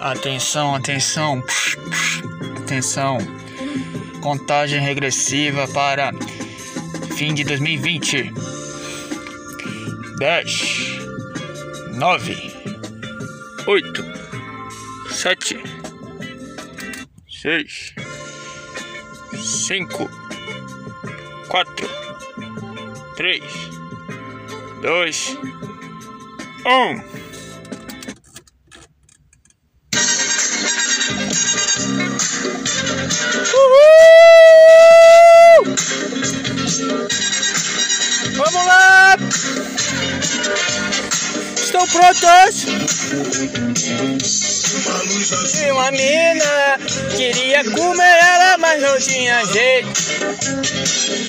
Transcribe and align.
Atenção, 0.00 0.74
atenção, 0.74 1.42
atenção. 2.62 3.18
Contagem 4.20 4.80
regressiva 4.80 5.66
para 5.68 6.12
fim 7.16 7.32
de 7.32 7.44
2020. 7.44 8.32
10, 10.18 10.98
9, 11.94 12.36
8, 13.66 14.04
7, 15.10 15.62
6, 17.28 17.94
5, 19.66 20.10
4, 21.48 21.88
3, 23.16 23.42
2, 24.82 25.38
1. 26.66 27.23
Uhul! 33.64 33.74
Vamos 38.36 38.66
lá! 38.66 39.16
Estão 41.74 41.88
prontos? 41.88 42.66
E 45.60 45.72
uma 45.72 45.90
mina 45.90 46.78
queria 47.16 47.64
comer 47.64 48.16
ela, 48.22 48.58
mas 48.58 48.80
não 48.80 48.96
tinha 48.96 49.44
jeito. 49.44 49.92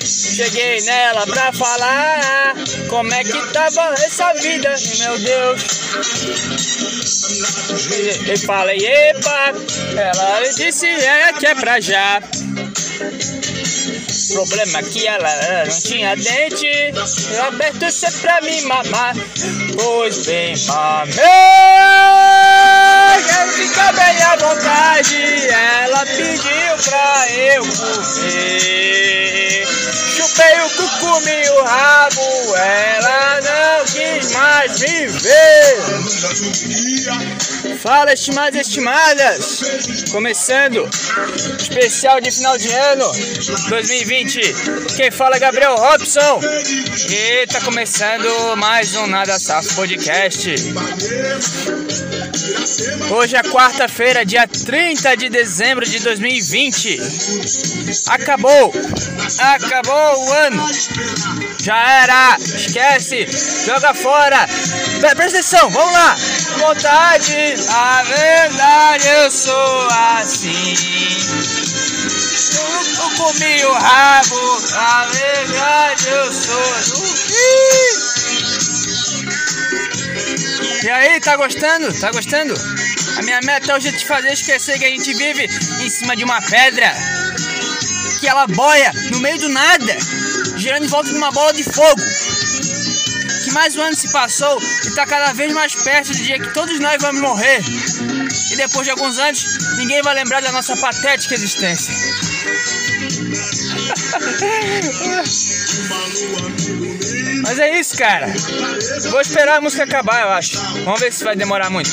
Cheguei 0.06 0.80
nela 0.82 1.26
pra 1.26 1.52
falar 1.52 2.54
como 2.88 3.12
é 3.12 3.24
que 3.24 3.52
tava 3.52 3.92
essa 3.94 4.32
vida, 4.34 4.72
meu 5.00 5.18
Deus. 5.18 5.62
E 8.32 8.36
falei, 8.46 8.78
epa, 8.78 9.52
ela 9.96 10.42
disse 10.54 10.86
é 10.86 11.32
que 11.32 11.46
é 11.46 11.56
pra 11.56 11.80
já. 11.80 12.22
Problema 14.32 14.82
que 14.82 15.06
ela 15.06 15.64
não 15.64 15.80
tinha 15.80 16.16
dente, 16.16 16.92
aberto 17.46 17.90
você 17.90 18.10
pra 18.20 18.40
me 18.40 18.60
mamar. 18.62 19.14
Pois 19.74 20.26
bem, 20.26 20.54
mamei, 20.66 21.14
quero 23.28 23.52
ficar 23.52 23.92
bem 23.92 24.22
à 24.22 24.36
vontade. 24.36 25.16
Ela 25.82 26.04
pediu 26.06 26.76
pra 26.84 27.30
eu 27.30 27.62
comer. 27.62 28.86
Chupei 30.16 30.60
o 30.60 30.70
cu, 30.70 30.88
comi 31.00 31.48
o 31.50 31.62
rabo, 31.62 32.56
ela 32.56 33.40
não 33.42 33.84
quis 33.84 34.32
mais 34.32 34.80
me 34.80 35.06
ver. 35.06 35.76
Fala, 37.82 38.12
estimados 38.12 38.58
e 38.58 38.62
estimadas! 38.62 39.60
Começando, 40.10 40.88
especial 41.58 42.20
de 42.20 42.30
final 42.32 42.58
de 42.58 42.68
ano 42.72 43.12
2020. 43.68 44.25
Quem 44.96 45.08
fala 45.12 45.36
é 45.36 45.38
Gabriel 45.38 45.76
Robson. 45.76 46.40
E 47.08 47.46
tá 47.46 47.60
começando 47.60 48.56
mais 48.56 48.92
um 48.96 49.06
Nada 49.06 49.38
Safo 49.38 49.76
Podcast. 49.76 50.52
Hoje 53.12 53.36
é 53.36 53.42
quarta-feira, 53.44 54.26
dia 54.26 54.48
30 54.48 55.16
de 55.16 55.28
dezembro 55.28 55.86
de 55.86 56.00
2020. 56.00 57.00
Acabou! 58.08 58.74
Acabou 59.38 60.26
o 60.26 60.32
ano! 60.32 60.66
Já 61.62 62.02
era! 62.02 62.36
Esquece! 62.40 63.28
Joga 63.64 63.94
fora! 63.94 64.48
Presta 64.98 65.24
atenção, 65.24 65.70
vamos 65.70 65.92
lá! 65.92 66.16
Vontade, 66.58 67.54
a 67.70 68.02
verdade 68.02 69.06
eu 69.06 69.30
sou 69.30 69.88
assim. 70.18 71.65
Eu, 72.56 73.10
comi 73.16 73.64
o 73.64 73.72
rabo, 73.72 74.62
a 74.74 75.06
verdade 75.06 76.08
eu 76.08 76.32
sou. 76.32 76.56
E 80.82 80.90
aí, 80.90 81.20
tá 81.20 81.36
gostando? 81.36 81.92
Tá 82.00 82.10
gostando? 82.10 82.54
A 83.18 83.22
minha 83.22 83.40
meta 83.42 83.74
hoje 83.74 83.88
é 83.88 83.92
te 83.92 84.06
fazer 84.06 84.32
esquecer 84.32 84.78
que 84.78 84.84
a 84.84 84.88
gente 84.88 85.12
vive 85.14 85.44
em 85.80 85.90
cima 85.90 86.16
de 86.16 86.24
uma 86.24 86.40
pedra. 86.40 86.94
Que 88.20 88.28
ela 88.28 88.46
boia 88.46 88.92
no 89.10 89.20
meio 89.20 89.38
do 89.38 89.48
nada, 89.48 89.96
girando 90.56 90.84
em 90.84 90.88
volta 90.88 91.10
de 91.10 91.16
uma 91.16 91.30
bola 91.32 91.52
de 91.52 91.64
fogo. 91.64 92.00
Que 93.44 93.52
mais 93.52 93.76
um 93.76 93.82
ano 93.82 93.94
se 93.94 94.08
passou 94.08 94.58
e 94.86 94.94
tá 94.94 95.04
cada 95.06 95.32
vez 95.32 95.52
mais 95.52 95.74
perto 95.74 96.08
do 96.08 96.14
dia 96.16 96.38
que 96.38 96.54
todos 96.54 96.78
nós 96.80 96.96
vamos 97.02 97.20
morrer. 97.20 97.60
E 98.52 98.56
depois 98.56 98.84
de 98.84 98.90
alguns 98.90 99.18
anos, 99.18 99.46
ninguém 99.76 100.00
vai 100.02 100.14
lembrar 100.14 100.40
da 100.40 100.52
nossa 100.52 100.76
patética 100.76 101.34
existência. 101.34 101.94
Mas 107.42 107.58
é 107.58 107.78
isso, 107.78 107.96
cara. 107.96 108.26
Vou 109.10 109.20
esperar 109.20 109.58
a 109.58 109.60
música 109.60 109.84
acabar, 109.84 110.22
eu 110.22 110.28
acho. 110.30 110.58
Vamos 110.84 111.00
ver 111.00 111.12
se 111.12 111.22
vai 111.24 111.36
demorar 111.36 111.70
muito. 111.70 111.90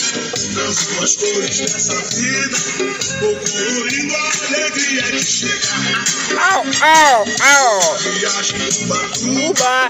Au, 6.39 6.63
au, 6.81 7.25
au. 7.41 7.79
Uba. 9.49 9.89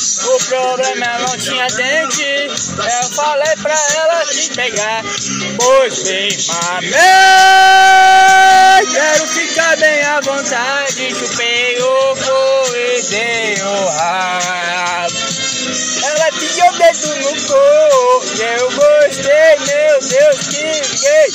O 0.00 0.38
problema 0.46 1.18
não 1.18 1.36
tinha 1.36 1.66
dente. 1.66 2.24
Eu 2.24 3.10
falei 3.14 3.54
pra 3.60 3.74
ela 3.96 4.24
te 4.24 4.48
pegar. 4.54 5.04
Pois 5.58 6.02
bem, 6.04 6.30
mamei. 6.48 6.90
Quero 8.92 9.26
ficar 9.26 9.76
bem 9.76 10.02
à 10.02 10.20
vontade. 10.22 11.14
Chupei 11.14 11.78
o 11.82 12.16
cu 12.16 12.76
e 12.76 13.02
dei 13.10 13.62
o 13.62 13.88
rabo. 13.90 15.16
Ela 16.02 16.30
tinha 16.32 16.64
o 16.64 16.72
dedo 16.78 17.14
no 17.16 17.32
cu. 17.46 17.60
Eu 18.40 18.70
gostei, 18.70 19.58
meu 19.66 20.00
Deus, 20.00 20.40
que 20.48 20.80
gay. 20.98 21.28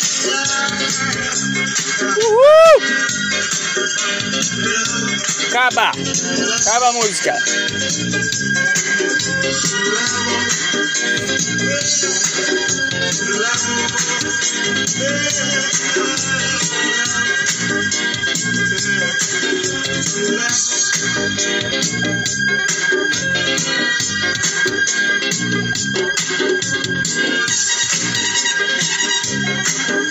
Uhul! 2.23 3.15
Acaba! 5.47 5.91
Acaba 5.91 6.89
a 6.89 6.93
música! 6.93 7.33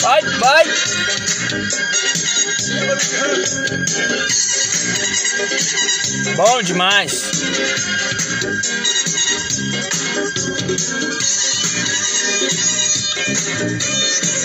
Vai, 0.01 0.23
vai! 0.39 0.65
Bom 6.37 6.63
demais! 6.63 7.31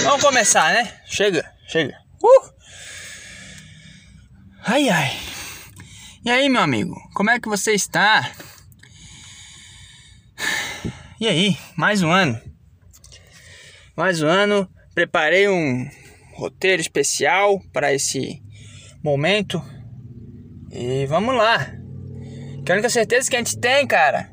Vamos 0.04 0.22
começar, 0.22 0.74
né? 0.74 0.94
Chega, 1.06 1.52
chega. 1.68 1.98
Uh! 2.22 2.50
Ai, 4.66 4.88
ai. 4.90 5.20
E 6.24 6.30
aí, 6.30 6.48
meu 6.48 6.62
amigo? 6.62 6.96
Como 7.16 7.32
é 7.32 7.40
que 7.40 7.50
você 7.50 7.74
está? 7.74 8.32
E 11.20 11.28
aí, 11.28 11.58
mais 11.76 12.04
um 12.04 12.12
ano. 12.12 12.49
Mais 14.00 14.22
um 14.22 14.28
ano. 14.28 14.66
Preparei 14.96 15.50
um 15.50 15.86
roteiro 16.36 16.82
especial 16.82 17.60
para 17.74 17.94
esse 17.94 18.42
momento. 19.04 19.62
E 20.72 21.06
vamos 21.06 21.36
lá. 21.36 21.66
Que 22.66 22.72
a 22.72 22.76
única 22.76 22.90
certeza 22.90 23.30
que 23.30 23.36
a 23.36 23.40
gente 23.40 23.60
tem, 23.60 23.86
cara, 23.86 24.32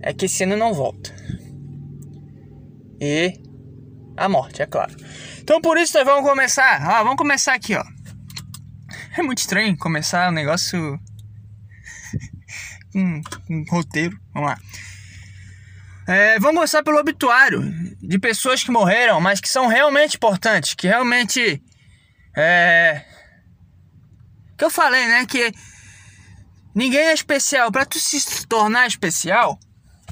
é 0.00 0.14
que 0.14 0.24
esse 0.24 0.42
ano 0.42 0.56
não 0.56 0.72
volta. 0.72 1.14
E 2.98 3.34
a 4.16 4.26
morte, 4.26 4.62
é 4.62 4.66
claro. 4.66 4.96
Então 5.40 5.60
por 5.60 5.76
isso 5.76 5.94
nós 5.98 6.06
vamos 6.06 6.26
começar. 6.26 6.80
Ó, 6.82 7.04
vamos 7.04 7.18
começar 7.18 7.52
aqui, 7.52 7.74
ó. 7.74 7.84
É 9.18 9.22
muito 9.22 9.40
estranho 9.40 9.76
começar 9.76 10.30
um 10.30 10.34
negócio. 10.34 10.78
um, 12.96 13.20
um 13.50 13.64
roteiro. 13.68 14.18
Vamos 14.32 14.48
lá. 14.48 14.58
É, 16.06 16.38
vamos 16.38 16.56
começar 16.56 16.82
pelo 16.82 16.98
obituário 16.98 17.62
de 18.00 18.18
pessoas 18.18 18.62
que 18.62 18.70
morreram, 18.70 19.20
mas 19.20 19.40
que 19.40 19.48
são 19.48 19.66
realmente 19.66 20.16
importantes, 20.16 20.74
que 20.74 20.86
realmente. 20.86 21.62
É. 22.36 23.04
Que 24.56 24.64
eu 24.64 24.70
falei, 24.70 25.06
né? 25.06 25.26
Que 25.26 25.52
ninguém 26.74 27.06
é 27.08 27.14
especial. 27.14 27.72
Para 27.72 27.86
tu 27.86 27.98
se 27.98 28.46
tornar 28.46 28.86
especial, 28.86 29.58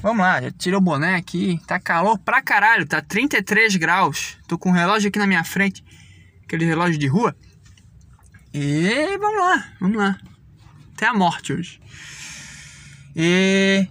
Vamos 0.03 0.19
lá, 0.19 0.41
já 0.41 0.77
o 0.77 0.81
boné 0.81 1.15
aqui. 1.15 1.61
Tá 1.65 1.79
calor 1.79 2.19
pra 2.19 2.41
caralho, 2.41 2.85
tá 2.85 3.01
33 3.01 3.77
graus. 3.77 4.37
Tô 4.49 4.57
com 4.57 4.67
um 4.67 4.73
relógio 4.73 5.07
aqui 5.07 5.17
na 5.17 5.25
minha 5.25 5.45
frente. 5.45 5.81
Aquele 6.43 6.65
relógio 6.65 6.97
de 6.97 7.07
rua. 7.07 7.33
E 8.53 9.17
vamos 9.17 9.39
lá, 9.39 9.71
vamos 9.79 9.97
lá. 9.97 10.19
Até 10.93 11.07
a 11.07 11.13
morte 11.13 11.53
hoje. 11.53 11.79
E 13.15 13.87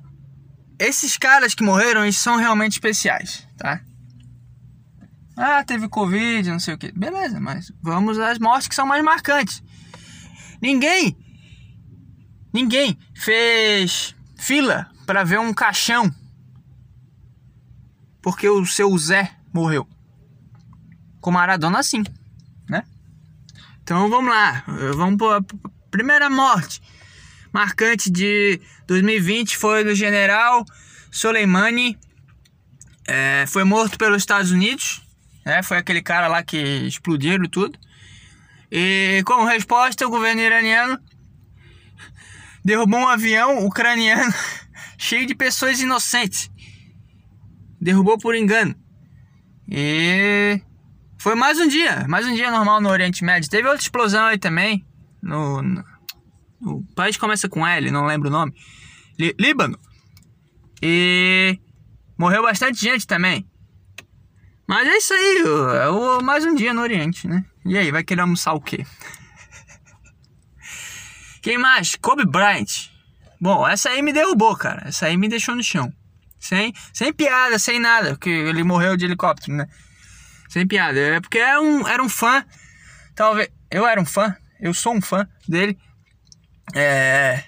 esses 0.82 1.16
caras 1.16 1.54
que 1.54 1.62
morreram, 1.62 2.02
eles 2.02 2.16
são 2.16 2.36
realmente 2.36 2.72
especiais, 2.72 3.46
tá? 3.56 3.80
Ah, 5.36 5.62
teve 5.64 5.88
Covid, 5.88 6.50
não 6.50 6.58
sei 6.58 6.74
o 6.74 6.78
que. 6.78 6.90
Beleza, 6.92 7.40
mas 7.40 7.72
vamos 7.80 8.18
às 8.18 8.38
mortes 8.38 8.68
que 8.68 8.74
são 8.74 8.84
mais 8.84 9.02
marcantes. 9.02 9.62
Ninguém, 10.60 11.16
ninguém 12.52 12.98
fez 13.14 14.14
fila 14.36 14.90
para 15.06 15.24
ver 15.24 15.38
um 15.38 15.54
caixão 15.54 16.12
porque 18.20 18.48
o 18.48 18.64
seu 18.66 18.96
Zé 18.98 19.32
morreu. 19.52 19.86
Com 21.20 21.30
Maradona, 21.30 21.82
sim, 21.82 22.02
né? 22.68 22.84
Então 23.82 24.08
vamos 24.08 24.30
lá, 24.32 24.64
vamos 24.94 25.16
para 25.16 25.44
primeira 25.90 26.28
morte 26.28 26.82
marcante 27.52 28.10
de 28.10 28.60
2020 28.92 29.56
foi 29.56 29.84
do 29.84 29.94
general 29.94 30.64
Soleimani. 31.10 31.98
É, 33.06 33.44
foi 33.48 33.64
morto 33.64 33.98
pelos 33.98 34.22
Estados 34.22 34.50
Unidos. 34.50 35.02
Né? 35.44 35.62
Foi 35.62 35.76
aquele 35.76 36.02
cara 36.02 36.28
lá 36.28 36.42
que 36.42 36.56
explodiram 36.56 37.48
tudo. 37.48 37.78
E 38.70 39.22
como 39.26 39.44
resposta, 39.44 40.06
o 40.06 40.10
governo 40.10 40.40
iraniano 40.40 40.98
derrubou 42.64 43.00
um 43.00 43.08
avião 43.08 43.66
ucraniano 43.66 44.32
cheio 44.96 45.26
de 45.26 45.34
pessoas 45.34 45.80
inocentes. 45.80 46.50
Derrubou 47.80 48.16
por 48.18 48.34
engano. 48.34 48.74
E 49.68 50.60
foi 51.18 51.34
mais 51.34 51.58
um 51.58 51.66
dia, 51.66 52.06
mais 52.08 52.26
um 52.26 52.34
dia 52.34 52.50
normal 52.50 52.80
no 52.80 52.88
Oriente 52.88 53.24
Médio. 53.24 53.50
Teve 53.50 53.66
outra 53.66 53.82
explosão 53.82 54.26
aí 54.26 54.38
também, 54.38 54.84
no, 55.20 55.60
no 55.60 55.92
o 56.64 56.82
país 56.94 57.16
começa 57.16 57.48
com 57.48 57.66
L, 57.66 57.90
não 57.90 58.06
lembro 58.06 58.28
o 58.28 58.32
nome. 58.32 58.54
Líbano. 59.38 59.78
E 60.82 61.58
morreu 62.18 62.42
bastante 62.42 62.80
gente 62.80 63.06
também. 63.06 63.48
Mas 64.66 64.88
é 64.88 64.96
isso 64.96 65.12
aí, 65.12 65.42
é 65.82 65.88
o, 65.88 66.20
mais 66.22 66.44
um 66.44 66.54
dia 66.54 66.72
no 66.72 66.82
Oriente, 66.82 67.28
né? 67.28 67.44
E 67.64 67.76
aí, 67.76 67.90
vai 67.90 68.02
querer 68.02 68.22
almoçar 68.22 68.54
o 68.54 68.60
quê? 68.60 68.84
Quem 71.42 71.58
mais? 71.58 71.94
Kobe 71.94 72.24
Bryant. 72.24 72.90
Bom, 73.40 73.66
essa 73.66 73.90
aí 73.90 74.02
me 74.02 74.12
derrubou, 74.12 74.56
cara. 74.56 74.88
Essa 74.88 75.06
aí 75.06 75.16
me 75.16 75.28
deixou 75.28 75.54
no 75.54 75.62
chão. 75.62 75.92
Sem, 76.38 76.72
sem 76.92 77.12
piada, 77.12 77.58
sem 77.58 77.78
nada, 77.78 78.10
porque 78.10 78.30
ele 78.30 78.64
morreu 78.64 78.96
de 78.96 79.04
helicóptero, 79.04 79.56
né? 79.56 79.68
Sem 80.48 80.66
piada. 80.66 80.98
É 80.98 81.20
porque 81.20 81.38
era 81.38 81.60
um, 81.60 81.86
era 81.86 82.02
um 82.02 82.08
fã. 82.08 82.44
Talvez. 83.14 83.48
Eu 83.70 83.86
era 83.86 84.00
um 84.00 84.04
fã. 84.04 84.36
Eu 84.60 84.72
sou 84.72 84.94
um 84.94 85.00
fã 85.00 85.28
dele. 85.48 85.78
É, 86.74 87.44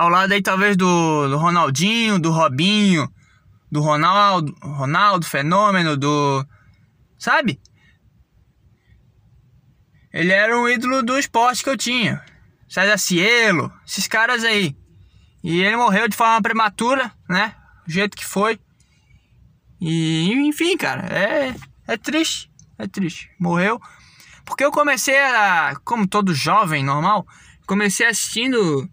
ao 0.00 0.08
lado 0.08 0.32
aí 0.32 0.40
talvez 0.40 0.78
do, 0.78 1.28
do 1.28 1.36
Ronaldinho, 1.36 2.18
do 2.18 2.30
Robinho, 2.30 3.06
do 3.70 3.82
Ronaldo, 3.82 4.56
Ronaldo 4.62 5.26
Fenômeno, 5.26 5.94
do. 5.94 6.42
Sabe? 7.18 7.60
Ele 10.10 10.32
era 10.32 10.58
um 10.58 10.66
ídolo 10.66 11.02
do 11.02 11.18
esporte 11.18 11.62
que 11.62 11.68
eu 11.68 11.76
tinha. 11.76 12.24
César 12.66 12.96
Cielo, 12.96 13.70
esses 13.86 14.06
caras 14.06 14.42
aí. 14.42 14.74
E 15.44 15.60
ele 15.60 15.76
morreu 15.76 16.08
de 16.08 16.16
forma 16.16 16.40
prematura, 16.40 17.12
né? 17.28 17.54
Do 17.86 17.92
jeito 17.92 18.16
que 18.16 18.24
foi. 18.24 18.58
E 19.78 20.32
enfim, 20.32 20.78
cara, 20.78 21.02
é, 21.14 21.54
é 21.86 21.96
triste. 21.98 22.50
É 22.78 22.86
triste. 22.86 23.30
Morreu. 23.38 23.78
Porque 24.46 24.64
eu 24.64 24.72
comecei 24.72 25.18
a. 25.18 25.76
Como 25.84 26.08
todo 26.08 26.34
jovem 26.34 26.82
normal, 26.82 27.26
comecei 27.66 28.06
assistindo 28.06 28.88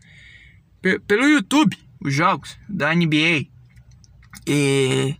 pelo 1.07 1.27
YouTube 1.27 1.77
os 2.01 2.13
jogos 2.13 2.57
da 2.67 2.93
NBA. 2.93 3.47
E 4.45 5.15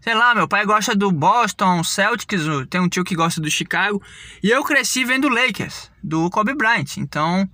sei 0.00 0.14
lá, 0.14 0.34
meu 0.34 0.48
pai 0.48 0.64
gosta 0.64 0.94
do 0.94 1.10
Boston 1.10 1.82
Celtics, 1.82 2.42
tem 2.70 2.80
um 2.80 2.88
tio 2.88 3.04
que 3.04 3.14
gosta 3.14 3.40
do 3.40 3.50
Chicago, 3.50 4.02
e 4.42 4.50
eu 4.50 4.62
cresci 4.64 5.04
vendo 5.04 5.28
Lakers, 5.28 5.90
do 6.02 6.30
Kobe 6.30 6.54
Bryant. 6.54 6.96
Então, 6.96 7.48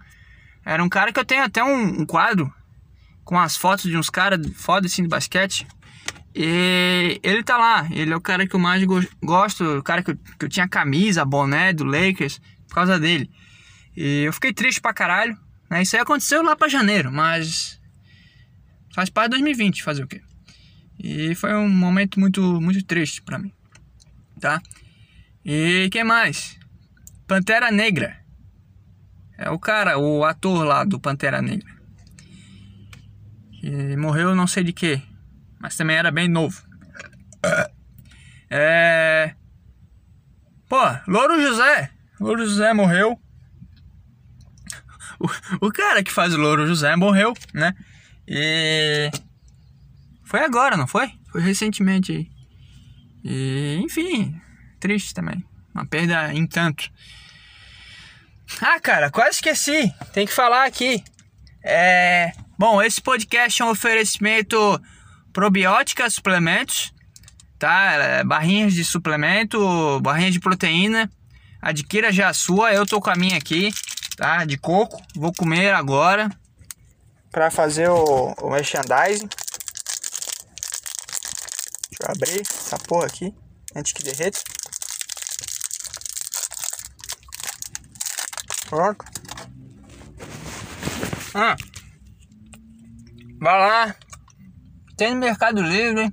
era 0.64 0.82
um 0.82 0.88
cara 0.88 1.12
que 1.12 1.18
eu 1.18 1.24
tenho 1.24 1.42
até 1.42 1.62
um, 1.64 2.02
um 2.02 2.06
quadro 2.06 2.52
com 3.24 3.38
as 3.38 3.56
fotos 3.56 3.90
de 3.90 3.96
uns 3.96 4.10
caras 4.10 4.40
foda 4.54 4.86
assim 4.86 5.02
de 5.02 5.08
basquete. 5.08 5.66
E 6.34 7.20
ele 7.22 7.44
tá 7.44 7.56
lá, 7.56 7.86
ele 7.90 8.12
é 8.12 8.16
o 8.16 8.20
cara 8.20 8.46
que 8.46 8.54
eu 8.54 8.60
mais 8.60 8.82
go 8.84 9.00
gosto, 9.22 9.78
o 9.78 9.82
cara 9.82 10.02
que 10.02 10.10
eu, 10.10 10.16
que 10.38 10.44
eu 10.44 10.48
tinha 10.48 10.68
camisa, 10.68 11.24
boné 11.24 11.72
do 11.72 11.84
Lakers, 11.84 12.40
por 12.68 12.74
causa 12.74 12.98
dele. 12.98 13.30
E 13.96 14.24
eu 14.24 14.32
fiquei 14.32 14.52
triste 14.52 14.80
pra 14.80 14.92
caralho? 14.92 15.38
Isso 15.80 15.96
aí 15.96 16.02
aconteceu 16.02 16.42
lá 16.42 16.54
para 16.54 16.68
janeiro, 16.68 17.10
mas 17.10 17.80
faz 18.94 19.10
parte 19.10 19.30
de 19.30 19.38
2020, 19.38 19.82
fazer 19.82 20.04
o 20.04 20.06
quê? 20.06 20.22
E 20.98 21.34
foi 21.34 21.52
um 21.54 21.68
momento 21.68 22.20
muito 22.20 22.60
muito 22.60 22.84
triste 22.84 23.20
para 23.22 23.38
mim, 23.38 23.52
tá? 24.40 24.62
E 25.44 25.88
quem 25.90 26.04
mais? 26.04 26.58
Pantera 27.26 27.70
Negra. 27.70 28.16
É 29.36 29.50
o 29.50 29.58
cara, 29.58 29.98
o 29.98 30.24
ator 30.24 30.64
lá 30.64 30.84
do 30.84 31.00
Pantera 31.00 31.42
Negra. 31.42 31.74
Que 33.60 33.96
morreu 33.96 34.34
não 34.34 34.46
sei 34.46 34.62
de 34.62 34.72
quê, 34.72 35.02
mas 35.58 35.76
também 35.76 35.96
era 35.96 36.10
bem 36.10 36.28
novo. 36.28 36.62
É. 38.48 39.34
Pô, 40.68 40.80
Louro 41.08 41.40
José. 41.40 41.90
Louro 42.20 42.46
José 42.46 42.72
morreu 42.72 43.20
o, 45.60 45.70
cara 45.70 46.02
que 46.02 46.12
faz 46.12 46.34
o 46.34 46.38
Louro 46.38 46.66
José 46.66 46.94
morreu, 46.96 47.34
né? 47.52 47.74
E. 48.26 49.10
Foi 50.24 50.40
agora, 50.40 50.76
não 50.76 50.86
foi? 50.86 51.12
Foi 51.30 51.40
recentemente 51.40 52.12
aí. 52.12 52.30
E, 53.24 53.80
enfim, 53.82 54.40
triste 54.80 55.14
também. 55.14 55.44
Uma 55.74 55.86
perda 55.86 56.32
em 56.32 56.46
tanto. 56.46 56.90
Ah, 58.60 58.78
cara, 58.80 59.10
quase 59.10 59.36
esqueci. 59.36 59.92
Tem 60.12 60.26
que 60.26 60.32
falar 60.32 60.64
aqui. 60.64 61.02
É. 61.62 62.32
Bom, 62.58 62.82
esse 62.82 63.00
podcast 63.00 63.60
é 63.60 63.64
um 63.64 63.70
oferecimento 63.70 64.80
probiótica 65.32 66.08
suplementos, 66.08 66.92
tá? 67.58 67.94
É, 67.94 68.24
barrinhas 68.24 68.74
de 68.74 68.84
suplemento, 68.84 70.00
barrinhas 70.00 70.32
de 70.32 70.40
proteína. 70.40 71.10
Adquira 71.60 72.12
já 72.12 72.28
a 72.28 72.34
sua, 72.34 72.72
eu 72.72 72.86
tô 72.86 73.00
com 73.00 73.10
a 73.10 73.16
minha 73.16 73.38
aqui 73.38 73.72
tá? 74.16 74.44
De 74.44 74.56
coco. 74.56 75.00
Vou 75.14 75.32
comer 75.32 75.72
agora 75.72 76.30
para 77.30 77.50
fazer 77.50 77.88
o, 77.88 78.32
o 78.40 78.50
merchandising. 78.50 79.28
Deixa 81.90 82.02
eu 82.02 82.10
abrir 82.10 82.40
essa 82.40 82.78
porra 82.78 83.06
aqui 83.06 83.34
antes 83.74 83.92
que 83.92 84.02
derreta. 84.02 84.40
Pronto. 88.68 89.04
Ah. 91.34 91.56
Vai 93.40 93.58
lá. 93.58 93.96
Tem 94.96 95.12
no 95.12 95.20
Mercado 95.20 95.60
Livre. 95.60 96.12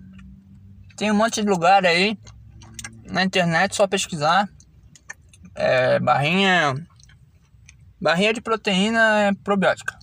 Tem 0.97 1.11
um 1.11 1.15
monte 1.15 1.41
de 1.41 1.47
lugar 1.47 1.85
aí. 1.85 2.17
Na 3.05 3.23
internet, 3.23 3.75
só 3.75 3.87
pesquisar. 3.87 4.49
É, 5.55 5.99
barrinha 5.99 6.75
Barrinha 8.01 8.33
de 8.33 8.41
proteína 8.41 9.19
é 9.19 9.33
probiótica. 9.33 9.99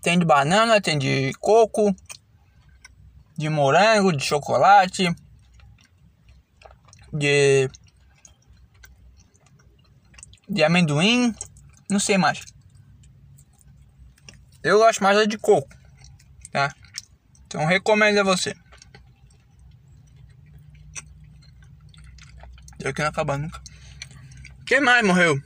Tem 0.00 0.18
de 0.18 0.24
banana, 0.24 0.80
tem 0.80 0.98
de 0.98 1.30
coco, 1.38 1.94
de 3.36 3.50
morango, 3.50 4.16
de 4.16 4.24
chocolate, 4.24 5.14
de 7.12 7.68
de 10.48 10.64
amendoim, 10.64 11.34
não 11.88 12.00
sei 12.00 12.16
mais. 12.16 12.40
Eu 14.62 14.78
gosto 14.78 15.02
mais 15.02 15.28
de 15.28 15.36
coco, 15.36 15.68
tá? 16.50 16.74
Então 17.46 17.66
recomendo 17.66 18.18
a 18.20 18.24
você. 18.24 18.56
Eu 22.78 22.94
que 22.94 23.02
não 23.02 23.10
acabar 23.10 23.38
nunca. 23.38 23.69
Quem 24.70 24.78
mais 24.78 25.04
morreu? 25.04 25.36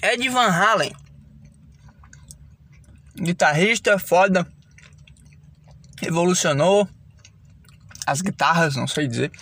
Ed 0.00 0.28
Van 0.28 0.46
Halen. 0.46 0.94
Guitarrista 3.16 3.98
foda. 3.98 4.46
Revolucionou 6.00 6.88
as 8.06 8.20
guitarras, 8.20 8.76
não 8.76 8.86
sei 8.86 9.08
dizer. 9.08 9.32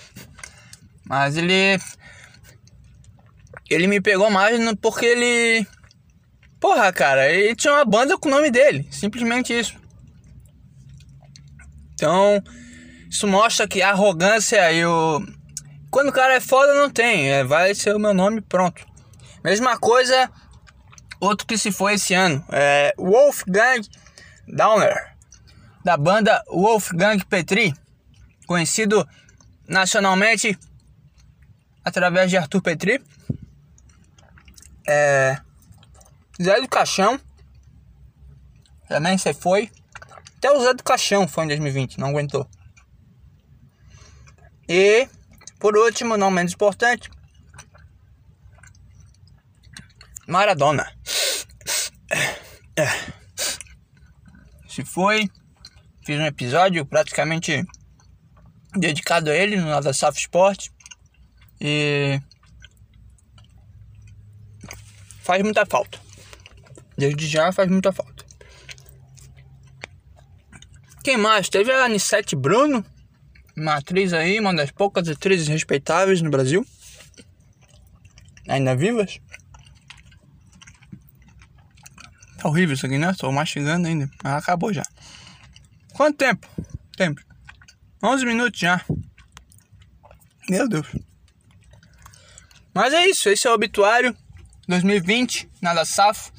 Mas 1.05 1.37
ele. 1.37 1.79
Ele 3.69 3.87
me 3.87 4.01
pegou 4.01 4.31
mais 4.31 4.59
porque 4.81 5.05
ele. 5.05 5.67
Porra, 6.59 6.91
cara, 6.91 7.31
ele 7.31 7.55
tinha 7.55 7.75
uma 7.75 7.85
banda 7.85 8.17
com 8.17 8.31
o 8.31 8.33
nome 8.33 8.51
dele. 8.51 8.89
Simplesmente 8.91 9.53
isso. 9.53 9.77
Então, 11.93 12.43
isso 13.11 13.27
mostra 13.27 13.69
que 13.69 13.83
a 13.83 13.91
arrogância 13.91 14.73
e 14.73 14.87
o. 14.87 15.44
Quando 15.95 16.09
o 16.09 16.13
cara 16.13 16.35
é 16.35 16.41
foda, 16.41 16.75
não 16.75 16.91
tem. 16.91 17.31
É, 17.31 17.45
vai 17.45 17.73
ser 17.73 17.95
o 17.95 18.01
meu 18.01 18.13
nome, 18.13 18.41
pronto. 18.41 18.85
Mesma 19.45 19.79
coisa, 19.79 20.29
outro 21.21 21.47
que 21.47 21.57
se 21.57 21.71
foi 21.71 21.95
esse 21.95 22.13
ano. 22.13 22.45
É 22.51 22.93
Wolfgang 22.99 23.81
Downer. 24.49 25.15
Da 25.85 25.97
banda 25.97 26.43
Wolfgang 26.49 27.25
Petri. 27.27 27.73
Conhecido 28.45 29.09
nacionalmente 29.69 30.59
através 31.85 32.29
de 32.29 32.39
Arthur 32.39 32.61
Petri. 32.61 33.01
É. 34.89 35.39
Zé 36.43 36.61
do 36.61 36.67
Caixão. 36.67 37.21
Também 38.89 39.17
você 39.17 39.33
foi. 39.33 39.71
Até 40.39 40.51
o 40.51 40.61
Zé 40.61 40.75
do 40.75 40.83
Caixão 40.83 41.29
foi 41.29 41.45
em 41.45 41.49
2020, 41.49 42.01
não 42.01 42.09
aguentou. 42.09 42.51
E, 44.69 45.09
por 45.65 45.79
último, 45.79 46.19
não 46.19 46.31
menos 46.31 46.53
importante, 46.53 47.09
Maradona. 50.29 50.93
Se 54.69 54.85
foi, 54.85 55.31
fiz 56.05 56.21
um 56.21 56.27
episódio 56.27 56.85
praticamente 56.85 57.65
dedicado 58.77 59.31
a 59.31 59.35
ele 59.35 59.57
no 59.57 59.65
Nada 59.65 59.95
Saf 59.95 60.19
Sport. 60.19 60.69
E 61.59 62.21
faz 65.23 65.43
muita 65.43 65.65
falta. 65.65 65.99
Desde 66.95 67.27
já 67.27 67.51
faz 67.53 67.71
muita 67.71 67.91
falta. 67.91 68.23
Quem 71.03 71.17
mais? 71.17 71.49
Teve 71.49 71.73
a 71.73 71.87
Anissete 71.87 72.37
Bruno, 72.37 72.85
uma 73.57 73.77
atriz 73.77 74.13
aí, 74.13 74.39
uma 74.41 74.55
das 74.55 74.71
poucas 74.71 75.09
atrizes 75.09 75.49
respeitáveis 75.49 76.21
no 76.21 76.31
Brasil. 76.31 76.67
Ainda 78.49 78.77
vivas. 78.77 79.21
Tá 82.39 82.49
horrível 82.49 82.75
isso 82.75 82.87
aqui, 82.87 82.99
né? 82.99 83.15
Tô 83.19 83.31
mastigando 83.33 83.89
ainda. 83.89 84.11
Mas 84.23 84.35
acabou 84.35 84.73
já. 84.73 84.85
Quanto 85.95 86.19
tempo? 86.19 86.47
Tempo. 86.97 87.23
11 88.03 88.27
minutos 88.27 88.61
já. 88.61 88.85
Meu 90.49 90.69
Deus. 90.69 90.87
Mas 92.75 92.93
é 92.93 93.07
isso. 93.07 93.29
Esse 93.29 93.47
é 93.47 93.51
o 93.51 93.55
obituário 93.55 94.15
2020. 94.69 95.49
Nada 95.63 95.85
safo. 95.85 96.33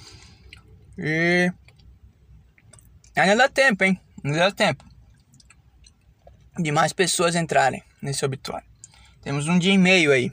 E. 0.97 1.51
Ainda 3.15 3.35
dá 3.35 3.49
tempo, 3.49 3.83
hein? 3.83 3.99
Ainda 4.23 4.37
dá 4.37 4.51
tempo. 4.51 4.85
De 6.57 6.71
mais 6.71 6.93
pessoas 6.93 7.35
entrarem 7.35 7.83
nesse 8.01 8.25
obituário. 8.25 8.67
Temos 9.21 9.47
um 9.47 9.59
dia 9.59 9.73
e 9.73 9.77
meio 9.77 10.11
aí. 10.11 10.31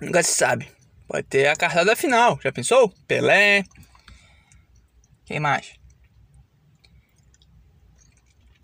Nunca 0.00 0.22
se 0.22 0.32
sabe. 0.32 0.70
Pode 1.06 1.26
ter 1.26 1.48
a 1.48 1.56
cartada 1.56 1.94
final. 1.94 2.38
Já 2.42 2.50
pensou? 2.50 2.88
Pelé. 3.06 3.64
Quem 5.24 5.38
mais? 5.38 5.74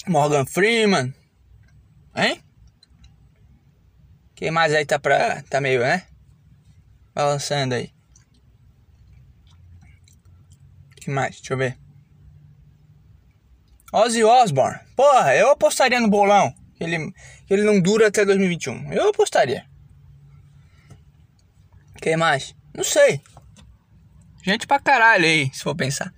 Morgan 0.07 0.47
Freeman. 0.47 1.15
Hein? 2.15 2.43
Quem 4.35 4.51
mais 4.51 4.73
aí 4.73 4.87
tá 4.87 4.99
pra. 4.99 5.43
tá 5.43 5.61
meio, 5.61 5.81
né? 5.81 6.07
Balançando 7.15 7.75
aí. 7.75 7.97
que 11.07 11.11
mais? 11.11 11.37
Deixa 11.37 11.55
eu 11.55 11.59
ver. 11.59 11.79
Ozzy 13.97 14.23
Osbourne. 14.23 14.79
Porra, 14.95 15.35
eu 15.35 15.51
apostaria 15.51 15.99
no 15.99 16.09
bolão. 16.09 16.53
Que 16.77 16.85
ele, 16.85 17.11
que 17.47 17.55
ele 17.55 17.63
não 17.63 17.81
dura 17.81 18.09
até 18.09 18.27
2021. 18.27 18.93
Eu 18.93 19.09
apostaria. 19.09 19.65
Quem 22.03 22.15
mais? 22.15 22.55
Não 22.75 22.85
sei. 22.85 23.23
Gente 24.45 24.67
pra 24.67 24.79
caralho 24.79 25.25
aí, 25.25 25.51
se 25.51 25.63
for 25.63 25.75
pensar. 25.75 26.13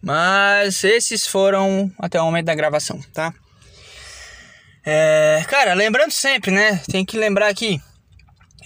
Mas 0.00 0.84
esses 0.84 1.26
foram 1.26 1.92
até 1.98 2.20
o 2.20 2.26
momento 2.26 2.46
da 2.46 2.54
gravação, 2.54 3.00
tá? 3.12 3.34
É, 4.86 5.44
cara, 5.48 5.74
lembrando 5.74 6.12
sempre, 6.12 6.52
né? 6.52 6.80
Tem 6.88 7.04
que 7.04 7.18
lembrar 7.18 7.48
aqui. 7.48 7.82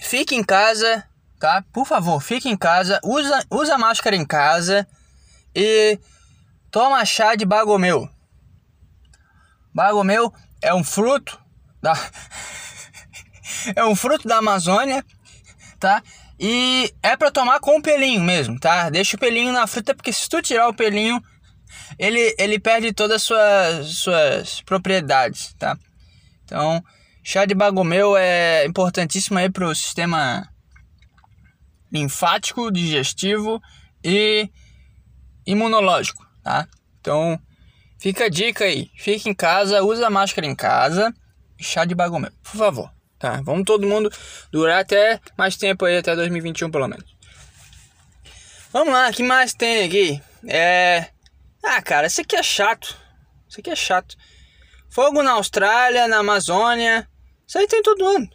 Fique 0.01 0.35
em 0.35 0.43
casa, 0.43 1.03
tá? 1.39 1.63
Por 1.73 1.87
favor, 1.87 2.21
fique 2.21 2.47
em 2.47 2.55
casa. 2.55 2.99
Usa, 3.03 3.43
usa 3.49 3.75
máscara 3.75 4.15
em 4.15 4.25
casa 4.25 4.87
e 5.55 5.97
toma 6.69 7.03
chá 7.05 7.33
de 7.33 7.43
bagomeu. 7.43 8.07
Bagomeu 9.79 10.33
é 10.61 10.73
um 10.73 10.83
fruto 10.83 11.39
da 11.81 11.93
é 13.73 13.85
um 13.85 13.95
fruto 13.95 14.27
da 14.27 14.39
Amazônia, 14.39 15.05
tá? 15.79 16.03
E 16.37 16.93
é 17.01 17.15
para 17.15 17.31
tomar 17.31 17.61
com 17.61 17.77
o 17.77 17.81
pelinho 17.81 18.21
mesmo, 18.21 18.59
tá? 18.59 18.89
Deixa 18.89 19.15
o 19.15 19.19
pelinho 19.19 19.53
na 19.53 19.65
fruta 19.67 19.95
porque 19.95 20.11
se 20.11 20.27
tu 20.27 20.41
tirar 20.41 20.67
o 20.67 20.73
pelinho, 20.73 21.23
ele 21.97 22.35
ele 22.37 22.59
perde 22.59 22.91
todas 22.91 23.15
as 23.15 23.23
suas 23.23 23.87
suas 23.95 24.61
propriedades, 24.63 25.53
tá? 25.57 25.77
Então, 26.43 26.83
chá 27.23 27.45
de 27.45 27.55
bagomeu 27.55 28.17
é 28.17 28.65
importantíssimo 28.65 29.39
aí 29.39 29.49
pro 29.49 29.73
sistema 29.73 30.45
linfático, 31.89 32.69
digestivo 32.69 33.61
e 34.03 34.49
imunológico, 35.45 36.27
tá? 36.43 36.67
Então, 36.99 37.41
fica 37.99 38.25
a 38.25 38.29
dica 38.29 38.65
aí. 38.65 38.89
Fica 38.97 39.29
em 39.29 39.33
casa, 39.33 39.83
usa 39.83 40.09
máscara 40.09 40.47
em 40.47 40.55
casa 40.55 41.13
chá 41.59 41.85
de 41.85 41.93
bagomel, 41.93 42.31
por 42.43 42.57
favor. 42.57 42.91
Tá? 43.17 43.41
Vamos 43.43 43.65
todo 43.65 43.85
mundo 43.85 44.09
durar 44.51 44.79
até 44.79 45.19
mais 45.37 45.57
tempo 45.57 45.85
aí, 45.85 45.97
até 45.97 46.15
2021 46.15 46.71
pelo 46.71 46.87
menos. 46.87 47.05
Vamos 48.71 48.93
lá, 48.93 49.11
que 49.11 49.23
mais 49.23 49.53
tem 49.53 49.83
aqui? 49.83 50.21
É... 50.47 51.07
Ah, 51.61 51.81
cara, 51.81 52.07
isso 52.07 52.21
aqui 52.21 52.35
é 52.35 52.43
chato. 52.43 52.95
Isso 53.47 53.59
aqui 53.59 53.69
é 53.69 53.75
chato. 53.75 54.15
Fogo 54.89 55.21
na 55.21 55.31
Austrália, 55.31 56.07
na 56.07 56.19
Amazônia. 56.19 57.07
Isso 57.45 57.57
aí 57.57 57.67
tem 57.67 57.81
todo 57.81 58.07
ano. 58.07 58.29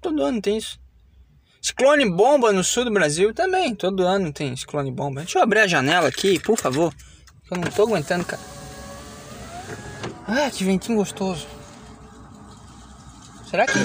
Todo 0.00 0.22
ano 0.22 0.42
tem 0.42 0.58
isso. 0.58 0.78
Ciclone 1.62 2.10
bomba 2.10 2.52
no 2.52 2.62
sul 2.62 2.84
do 2.84 2.90
Brasil 2.90 3.32
também. 3.32 3.74
Todo 3.74 4.02
ano 4.02 4.32
tem 4.32 4.54
ciclone 4.56 4.90
bomba. 4.90 5.20
Deixa 5.20 5.38
eu 5.38 5.42
abrir 5.42 5.60
a 5.60 5.66
janela 5.66 6.08
aqui, 6.08 6.38
por 6.40 6.58
favor. 6.58 6.92
Eu 7.50 7.58
não 7.58 7.70
tô 7.70 7.84
aguentando, 7.84 8.24
cara. 8.24 8.61
Ah, 10.26 10.50
que 10.50 10.64
ventinho 10.64 10.98
gostoso. 10.98 11.46
Será 13.50 13.66
que. 13.66 13.78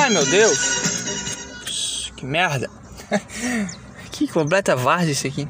Ai, 0.00 0.10
meu 0.10 0.24
Deus. 0.26 2.10
Que 2.16 2.24
merda. 2.24 2.70
que 4.10 4.26
completa 4.28 4.74
várzea 4.74 5.12
isso 5.12 5.26
aqui. 5.26 5.48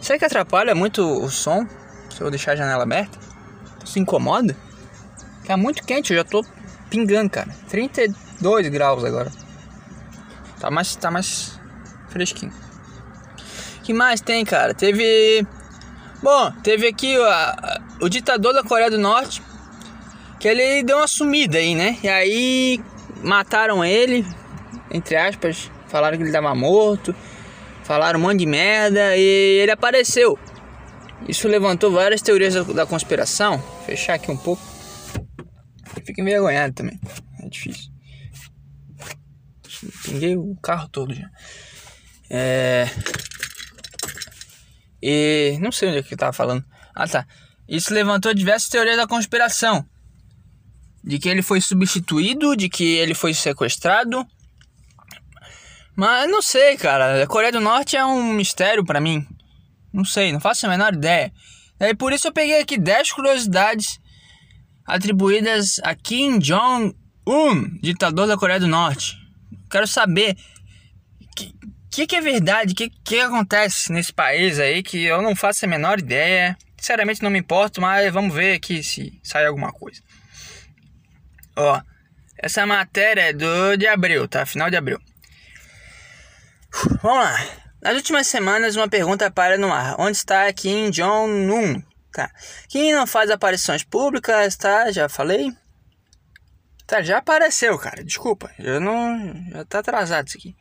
Será 0.00 0.18
que 0.18 0.24
atrapalha 0.24 0.74
muito 0.74 1.02
o 1.02 1.28
som 1.30 1.66
se 2.10 2.20
eu 2.20 2.30
deixar 2.30 2.52
a 2.52 2.56
janela 2.56 2.84
aberta? 2.84 3.18
Se 3.84 3.98
incomoda? 3.98 4.56
Tá 5.46 5.56
muito 5.56 5.84
quente, 5.84 6.12
eu 6.12 6.18
já 6.18 6.24
tô 6.24 6.44
pingando, 6.88 7.30
cara. 7.30 7.48
32 7.68 8.68
graus 8.68 9.04
agora. 9.04 9.30
Tá 10.58 10.70
mais, 10.70 10.96
tá 10.96 11.10
mais 11.10 11.60
fresquinho. 12.08 12.52
que 13.82 13.92
mais 13.92 14.20
tem, 14.20 14.44
cara? 14.44 14.74
Teve. 14.74 15.46
Bom, 16.26 16.50
teve 16.60 16.88
aqui 16.88 17.16
o, 17.16 18.04
o 18.04 18.08
ditador 18.08 18.52
da 18.52 18.64
Coreia 18.64 18.90
do 18.90 18.98
Norte. 18.98 19.40
Que 20.40 20.48
ele 20.48 20.82
deu 20.82 20.96
uma 20.96 21.06
sumida 21.06 21.58
aí, 21.58 21.76
né? 21.76 21.96
E 22.02 22.08
aí 22.08 22.80
mataram 23.22 23.84
ele, 23.84 24.26
entre 24.90 25.14
aspas. 25.14 25.70
Falaram 25.86 26.16
que 26.16 26.24
ele 26.24 26.32
tava 26.32 26.52
morto. 26.52 27.14
Falaram 27.84 28.18
um 28.18 28.22
monte 28.24 28.40
de 28.40 28.46
merda. 28.46 29.16
E 29.16 29.60
ele 29.60 29.70
apareceu. 29.70 30.36
Isso 31.28 31.46
levantou 31.46 31.92
várias 31.92 32.20
teorias 32.22 32.54
da, 32.54 32.62
da 32.64 32.86
conspiração. 32.86 33.58
Vou 33.58 33.82
fechar 33.84 34.14
aqui 34.14 34.28
um 34.28 34.36
pouco. 34.36 34.60
Fico 36.04 36.20
envergonhado 36.20 36.74
também. 36.74 36.98
É 37.40 37.48
difícil. 37.48 37.92
Pinguei 40.02 40.36
o 40.36 40.56
carro 40.60 40.88
todo 40.88 41.14
já. 41.14 41.30
É. 42.28 42.88
E 45.08 45.56
não 45.60 45.70
sei 45.70 45.88
onde 45.88 45.98
é 45.98 46.02
que 46.02 46.14
eu 46.14 46.18
tava 46.18 46.32
falando. 46.32 46.64
Ah 46.92 47.06
tá. 47.06 47.24
Isso 47.68 47.94
levantou 47.94 48.34
diversas 48.34 48.68
teorias 48.68 48.96
da 48.96 49.06
conspiração. 49.06 49.86
De 51.04 51.16
que 51.20 51.28
ele 51.28 51.42
foi 51.42 51.60
substituído, 51.60 52.56
de 52.56 52.68
que 52.68 52.96
ele 52.96 53.14
foi 53.14 53.32
sequestrado. 53.32 54.26
Mas 55.94 56.28
não 56.28 56.42
sei, 56.42 56.76
cara. 56.76 57.22
A 57.22 57.26
Coreia 57.28 57.52
do 57.52 57.60
Norte 57.60 57.96
é 57.96 58.04
um 58.04 58.32
mistério 58.32 58.84
para 58.84 59.00
mim. 59.00 59.24
Não 59.92 60.04
sei, 60.04 60.32
não 60.32 60.40
faço 60.40 60.66
a 60.66 60.68
menor 60.68 60.92
ideia. 60.92 61.32
E 61.78 61.94
por 61.94 62.12
isso 62.12 62.26
eu 62.26 62.32
peguei 62.32 62.60
aqui 62.60 62.76
10 62.76 63.12
curiosidades 63.12 64.00
atribuídas 64.84 65.78
a 65.84 65.94
Kim 65.94 66.40
Jong-un, 66.40 67.78
ditador 67.80 68.26
da 68.26 68.36
Coreia 68.36 68.58
do 68.58 68.66
Norte. 68.66 69.16
Quero 69.70 69.86
saber 69.86 70.36
que, 71.96 72.06
que, 72.06 72.16
é 72.16 72.20
verdade? 72.20 72.72
O 72.74 72.76
que, 72.76 72.90
que 72.90 73.20
acontece 73.20 73.90
nesse 73.90 74.12
país 74.12 74.60
aí 74.60 74.82
que 74.82 75.02
eu 75.02 75.22
não 75.22 75.34
faço 75.34 75.64
a 75.64 75.68
menor 75.68 75.98
ideia? 75.98 76.54
Sinceramente 76.76 77.22
não 77.22 77.30
me 77.30 77.38
importo, 77.38 77.80
mas 77.80 78.12
vamos 78.12 78.34
ver 78.34 78.56
aqui 78.56 78.82
se 78.82 79.18
sai 79.22 79.46
alguma 79.46 79.72
coisa. 79.72 80.02
Ó, 81.56 81.80
essa 82.36 82.66
matéria 82.66 83.30
é 83.30 83.32
do 83.32 83.78
de 83.78 83.86
abril, 83.86 84.28
tá? 84.28 84.44
Final 84.44 84.68
de 84.68 84.76
abril. 84.76 85.00
Vamos 87.02 87.24
lá. 87.24 87.34
Nas 87.80 87.94
últimas 87.94 88.26
semanas, 88.26 88.76
uma 88.76 88.88
pergunta 88.88 89.30
para 89.30 89.56
no 89.56 89.72
ar. 89.72 89.96
Onde 89.98 90.18
está 90.18 90.52
Kim 90.52 90.90
Jong-un? 90.90 91.82
Tá. 92.12 92.30
Kim 92.68 92.92
não 92.92 93.06
faz 93.06 93.30
aparições 93.30 93.82
públicas, 93.82 94.54
tá? 94.56 94.92
Já 94.92 95.08
falei. 95.08 95.50
Tá, 96.86 97.00
já 97.00 97.18
apareceu, 97.18 97.78
cara. 97.78 98.04
Desculpa. 98.04 98.50
Já 98.58 98.78
não. 98.80 99.34
Já 99.50 99.64
tá 99.64 99.78
atrasado 99.78 100.28
isso 100.28 100.36
aqui. 100.36 100.54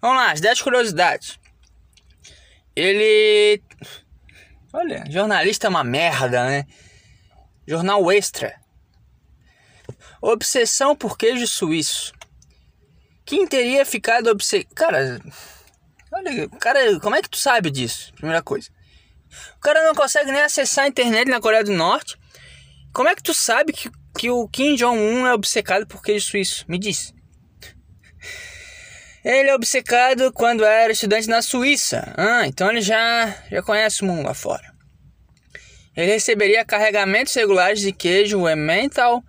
Vamos 0.00 0.16
lá, 0.16 0.32
as 0.32 0.40
10 0.40 0.62
curiosidades. 0.62 1.38
Ele. 2.74 3.62
Olha, 4.72 5.04
jornalista 5.10 5.66
é 5.66 5.70
uma 5.70 5.84
merda, 5.84 6.46
né? 6.46 6.66
Jornal 7.66 8.10
Extra. 8.10 8.58
Obsessão 10.22 10.94
por 10.96 11.16
queijo 11.16 11.46
suíço. 11.46 12.12
Quem 13.24 13.46
teria 13.46 13.84
ficado 13.84 14.28
obcecado. 14.28 14.74
Cara, 14.74 15.20
olha, 16.12 16.48
cara, 16.60 17.00
como 17.00 17.16
é 17.16 17.22
que 17.22 17.28
tu 17.28 17.38
sabe 17.38 17.70
disso? 17.70 18.12
Primeira 18.14 18.42
coisa. 18.42 18.70
O 19.56 19.60
cara 19.60 19.84
não 19.84 19.94
consegue 19.94 20.32
nem 20.32 20.42
acessar 20.42 20.84
a 20.84 20.88
internet 20.88 21.28
na 21.28 21.40
Coreia 21.40 21.62
do 21.62 21.72
Norte. 21.72 22.16
Como 22.92 23.08
é 23.08 23.14
que 23.14 23.22
tu 23.22 23.32
sabe 23.32 23.72
que, 23.72 23.90
que 24.18 24.30
o 24.30 24.48
Kim 24.48 24.74
Jong-un 24.74 25.26
é 25.26 25.34
obcecado 25.34 25.86
por 25.86 26.02
queijo 26.02 26.26
suíço? 26.26 26.64
Me 26.66 26.78
diz. 26.78 27.14
Ele 29.24 29.50
é 29.50 29.54
obcecado 29.54 30.32
quando 30.32 30.64
era 30.64 30.92
estudante 30.92 31.28
na 31.28 31.42
Suíça. 31.42 32.14
Ah, 32.16 32.46
então 32.46 32.70
ele 32.70 32.80
já, 32.80 33.36
já 33.50 33.62
conhece 33.62 34.02
o 34.02 34.06
mundo 34.06 34.24
lá 34.24 34.32
fora. 34.32 34.72
Ele 35.94 36.12
receberia 36.12 36.64
carregamentos 36.64 37.34
regulares 37.34 37.80
de 37.80 37.92
queijo 37.92 38.48
Emmental 38.48 39.22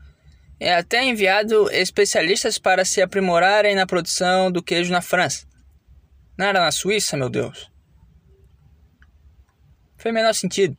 e 0.59 0.69
até 0.69 1.03
enviado 1.03 1.69
especialistas 1.71 2.57
para 2.57 2.85
se 2.85 3.01
aprimorarem 3.01 3.75
na 3.75 3.85
produção 3.85 4.49
do 4.51 4.63
queijo 4.63 4.91
na 4.91 5.01
França. 5.01 5.45
Não 6.37 6.45
era 6.45 6.61
na 6.61 6.71
Suíça, 6.71 7.17
meu 7.17 7.29
Deus. 7.29 7.69
Foi 9.97 10.11
o 10.11 10.13
menor 10.13 10.33
sentido. 10.33 10.77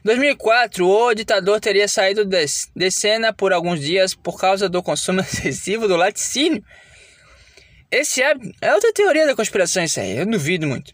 Em 0.00 0.04
2004, 0.04 0.86
o 0.86 1.14
ditador 1.14 1.58
teria 1.58 1.88
saído 1.88 2.24
de, 2.24 2.44
de 2.76 2.90
cena 2.90 3.32
por 3.32 3.52
alguns 3.52 3.80
dias 3.80 4.14
por 4.14 4.38
causa 4.38 4.68
do 4.68 4.82
consumo 4.82 5.20
excessivo 5.22 5.88
do 5.88 5.96
laticínio 5.96 6.62
esse 7.98 8.22
hábito. 8.22 8.54
É 8.60 8.74
outra 8.74 8.92
teoria 8.92 9.26
da 9.26 9.34
conspiração, 9.34 9.82
isso 9.82 10.00
aí. 10.00 10.16
Eu 10.16 10.26
duvido 10.26 10.66
muito. 10.66 10.92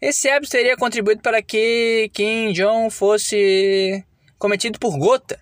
Esse 0.00 0.28
hábito 0.28 0.52
teria 0.52 0.76
contribuído 0.76 1.20
para 1.20 1.42
que 1.42 2.10
Kim 2.12 2.52
Jong 2.52 2.90
fosse 2.90 4.04
cometido 4.38 4.78
por 4.78 4.96
gota. 4.96 5.40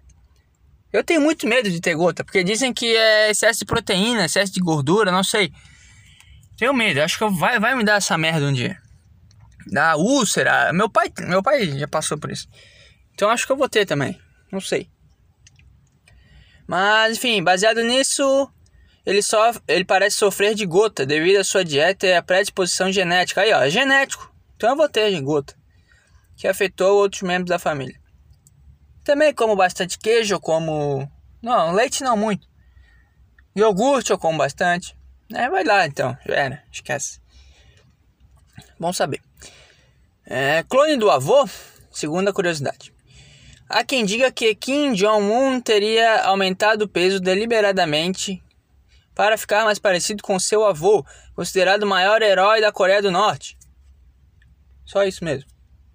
Eu 0.92 1.04
tenho 1.04 1.20
muito 1.20 1.46
medo 1.46 1.70
de 1.70 1.80
ter 1.80 1.94
gota, 1.94 2.25
porque 2.25 2.42
dizem 2.42 2.72
que 2.72 2.96
é 2.96 3.30
excesso 3.30 3.58
de 3.60 3.66
proteína, 3.66 4.25
excesso 4.25 4.52
de 4.52 4.60
gordura, 4.60 5.12
não 5.12 5.22
sei. 5.22 5.52
Tenho 6.56 6.72
medo, 6.72 7.02
acho 7.02 7.18
que 7.18 7.28
vai, 7.38 7.60
vai 7.60 7.75
me 7.75 7.84
dar 7.84 7.96
essa 7.96 8.16
merda 8.16 8.46
um 8.46 8.52
dia. 8.52 8.80
Da 9.66 9.96
úlcera. 9.96 10.72
Meu 10.72 10.88
pai, 10.88 11.12
meu 11.26 11.42
pai 11.42 11.78
já 11.78 11.86
passou 11.86 12.16
por 12.16 12.30
isso. 12.30 12.48
Então 13.12 13.28
acho 13.28 13.46
que 13.46 13.52
eu 13.52 13.56
vou 13.56 13.68
ter 13.68 13.84
também. 13.84 14.18
Não 14.50 14.60
sei. 14.60 14.88
Mas 16.66 17.18
enfim, 17.18 17.42
baseado 17.42 17.82
nisso, 17.82 18.50
ele, 19.06 19.22
só, 19.22 19.52
ele 19.68 19.84
parece 19.84 20.16
sofrer 20.16 20.54
de 20.56 20.66
gota 20.66 21.06
devido 21.06 21.38
à 21.38 21.44
sua 21.44 21.64
dieta 21.64 22.08
e 22.08 22.14
à 22.14 22.20
predisposição 22.20 22.90
genética. 22.90 23.40
Aí, 23.40 23.52
ó, 23.52 23.62
é 23.62 23.70
genético. 23.70 24.34
Então 24.56 24.70
eu 24.70 24.76
vou 24.76 24.88
ter 24.88 25.18
gota. 25.20 25.54
Que 26.36 26.48
afetou 26.48 26.98
outros 26.98 27.22
membros 27.22 27.48
da 27.48 27.58
família. 27.58 27.98
Também 29.04 29.32
como 29.32 29.54
bastante 29.54 29.97
queijo, 29.97 30.40
como. 30.40 31.08
Não, 31.40 31.73
leite 31.73 32.02
não 32.02 32.16
muito. 32.16 32.49
Iogurte 33.56 34.10
eu 34.10 34.19
como 34.19 34.38
bastante. 34.38 34.97
É, 35.32 35.49
vai 35.49 35.62
lá 35.62 35.86
então, 35.86 36.16
já 36.26 36.34
era, 36.34 36.62
esquece. 36.73 37.21
Bom 38.78 38.92
saber. 38.92 39.21
É, 40.26 40.64
clone 40.64 40.97
do 40.97 41.10
avô, 41.10 41.49
segunda 41.92 42.32
curiosidade. 42.32 42.92
Há 43.69 43.84
quem 43.84 44.04
diga 44.04 44.30
que 44.30 44.54
Kim 44.54 44.92
Jong-un 44.92 45.60
teria 45.60 46.23
aumentado 46.25 46.82
o 46.82 46.88
peso 46.88 47.21
deliberadamente 47.21 48.42
para 49.16 49.38
ficar 49.38 49.64
mais 49.64 49.78
parecido 49.78 50.22
com 50.22 50.38
seu 50.38 50.62
avô, 50.62 51.02
considerado 51.34 51.84
o 51.84 51.86
maior 51.86 52.20
herói 52.20 52.60
da 52.60 52.70
Coreia 52.70 53.00
do 53.00 53.10
Norte. 53.10 53.56
Só 54.84 55.04
isso 55.04 55.24
mesmo. 55.24 55.48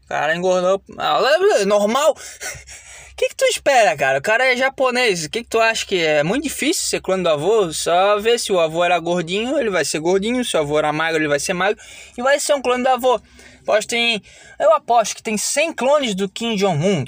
O 0.03 0.07
cara 0.07 0.35
engordou. 0.35 0.83
Ah, 0.97 1.21
normal? 1.67 2.13
O 2.13 2.15
que, 3.15 3.29
que 3.29 3.35
tu 3.35 3.45
espera, 3.45 3.95
cara? 3.95 4.17
O 4.17 4.21
cara 4.23 4.51
é 4.51 4.57
japonês. 4.57 5.23
O 5.23 5.29
que, 5.29 5.43
que 5.43 5.49
tu 5.49 5.59
acha 5.59 5.85
que 5.85 6.03
é? 6.03 6.23
muito 6.23 6.43
difícil 6.43 6.87
ser 6.87 6.99
clone 6.99 7.21
do 7.21 7.29
avô? 7.29 7.71
Só 7.71 8.19
ver 8.19 8.39
se 8.39 8.51
o 8.51 8.59
avô 8.59 8.83
era 8.83 8.97
gordinho, 8.97 9.57
ele 9.59 9.69
vai 9.69 9.85
ser 9.85 9.99
gordinho. 9.99 10.43
Se 10.43 10.57
o 10.57 10.59
avô 10.59 10.79
era 10.79 10.91
magro, 10.91 11.21
ele 11.21 11.29
vai 11.29 11.39
ser 11.39 11.53
magro. 11.53 11.79
E 12.17 12.23
vai 12.23 12.39
ser 12.39 12.55
um 12.55 12.61
clone 12.61 12.83
do 12.83 12.89
avô. 12.89 13.21
Pois 13.63 13.85
tem. 13.85 14.19
Eu 14.59 14.73
aposto 14.73 15.15
que 15.15 15.21
tem 15.21 15.37
100 15.37 15.73
clones 15.73 16.15
do 16.15 16.27
Kim 16.27 16.55
Jong-un. 16.55 17.05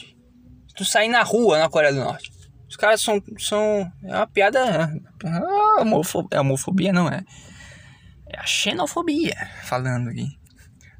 Tu 0.76 0.86
sair 0.86 1.10
na 1.10 1.23
rua 1.23 1.58
na 1.58 1.67
Coreia 1.67 1.91
do 1.91 1.99
Norte. 1.99 2.33
Os 2.74 2.78
caras 2.78 3.02
são. 3.02 3.22
são 3.38 3.94
é 4.04 4.16
uma 4.16 4.26
piada. 4.26 4.60
É 5.24 5.80
homofobia, 5.80 6.38
é 6.38 6.42
homofobia, 6.42 6.92
não 6.92 7.08
é? 7.08 7.24
É 8.28 8.40
a 8.40 8.48
xenofobia 8.48 9.36
falando 9.62 10.10
aqui. 10.10 10.28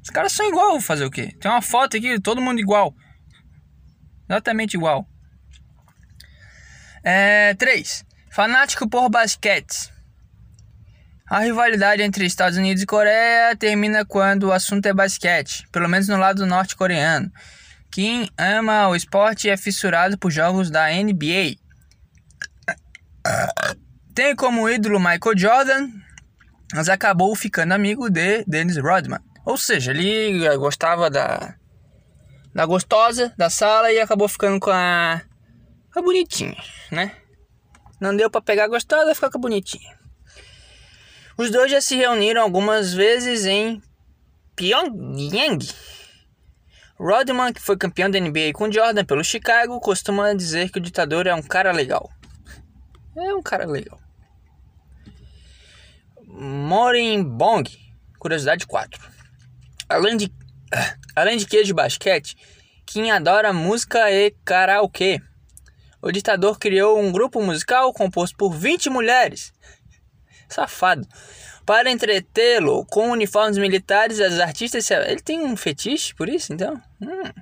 Os 0.00 0.08
caras 0.08 0.30
são 0.30 0.46
igual, 0.46 0.80
fazer 0.80 1.04
o 1.04 1.10
quê? 1.10 1.34
Tem 1.40 1.50
uma 1.50 1.60
foto 1.60 1.96
aqui, 1.96 2.20
todo 2.20 2.40
mundo 2.40 2.60
igual. 2.60 2.94
Exatamente 4.30 4.74
igual. 4.74 5.04
É, 7.02 7.54
3. 7.54 8.04
Fanático 8.30 8.88
por 8.88 9.08
basquete. 9.08 9.92
A 11.28 11.40
rivalidade 11.40 12.02
entre 12.02 12.24
Estados 12.24 12.56
Unidos 12.56 12.84
e 12.84 12.86
Coreia 12.86 13.56
termina 13.56 14.04
quando 14.04 14.44
o 14.44 14.52
assunto 14.52 14.86
é 14.86 14.94
basquete, 14.94 15.66
pelo 15.72 15.88
menos 15.88 16.06
no 16.06 16.18
lado 16.18 16.46
norte-coreano. 16.46 17.32
Kim 17.90 18.28
ama 18.38 18.86
o 18.86 18.94
esporte 18.94 19.50
é 19.50 19.56
fissurado 19.56 20.16
por 20.16 20.30
jogos 20.30 20.70
da 20.70 20.86
NBA. 20.90 21.63
Tem 24.14 24.36
como 24.36 24.68
ídolo 24.68 24.98
Michael 24.98 25.36
Jordan, 25.36 25.90
mas 26.72 26.88
acabou 26.88 27.34
ficando 27.34 27.72
amigo 27.72 28.08
de 28.08 28.44
Dennis 28.44 28.76
Rodman. 28.76 29.20
Ou 29.44 29.56
seja, 29.56 29.90
ele 29.90 30.56
gostava 30.56 31.10
da, 31.10 31.54
da 32.54 32.64
gostosa 32.64 33.32
da 33.36 33.50
sala 33.50 33.92
e 33.92 34.00
acabou 34.00 34.28
ficando 34.28 34.60
com 34.60 34.70
a, 34.70 35.20
a 35.94 36.02
bonitinha, 36.02 36.56
né? 36.90 37.12
Não 38.00 38.14
deu 38.14 38.30
para 38.30 38.40
pegar 38.40 38.64
a 38.64 38.68
gostosa, 38.68 39.14
ficou 39.14 39.30
com 39.30 39.38
a 39.38 39.40
bonitinha. 39.40 39.98
Os 41.36 41.50
dois 41.50 41.70
já 41.70 41.80
se 41.80 41.96
reuniram 41.96 42.42
algumas 42.42 42.94
vezes 42.94 43.44
em 43.44 43.82
Pyongyang. 44.54 45.66
Rodman, 46.96 47.52
que 47.52 47.60
foi 47.60 47.76
campeão 47.76 48.08
da 48.08 48.20
NBA 48.20 48.52
com 48.54 48.70
Jordan 48.70 49.04
pelo 49.04 49.24
Chicago, 49.24 49.80
costuma 49.80 50.32
dizer 50.32 50.70
que 50.70 50.78
o 50.78 50.82
ditador 50.82 51.26
é 51.26 51.34
um 51.34 51.42
cara 51.42 51.72
legal. 51.72 52.08
É 53.16 53.34
um 53.34 53.42
cara 53.42 53.66
legal. 53.66 53.98
Morin 56.26 57.22
Bong, 57.22 57.64
curiosidade 58.18 58.66
4. 58.66 59.00
Além 59.88 60.16
de, 60.16 60.32
além 61.14 61.36
de 61.36 61.46
queijo 61.46 61.66
de 61.66 61.74
basquete, 61.74 62.36
Kim 62.86 63.10
adora 63.10 63.52
música 63.52 64.10
e 64.10 64.32
karaokê. 64.44 65.20
O 66.02 66.12
ditador 66.12 66.58
criou 66.58 67.00
um 67.00 67.10
grupo 67.10 67.42
musical 67.42 67.92
composto 67.92 68.36
por 68.36 68.52
20 68.52 68.90
mulheres. 68.90 69.52
Safado. 70.48 71.08
Para 71.64 71.90
entretê-lo 71.90 72.84
com 72.86 73.10
uniformes 73.10 73.56
militares, 73.56 74.20
as 74.20 74.38
artistas. 74.38 74.90
Ele 74.90 75.22
tem 75.22 75.40
um 75.40 75.56
fetiche 75.56 76.14
por 76.14 76.28
isso, 76.28 76.52
então? 76.52 76.80
Hum. 77.00 77.32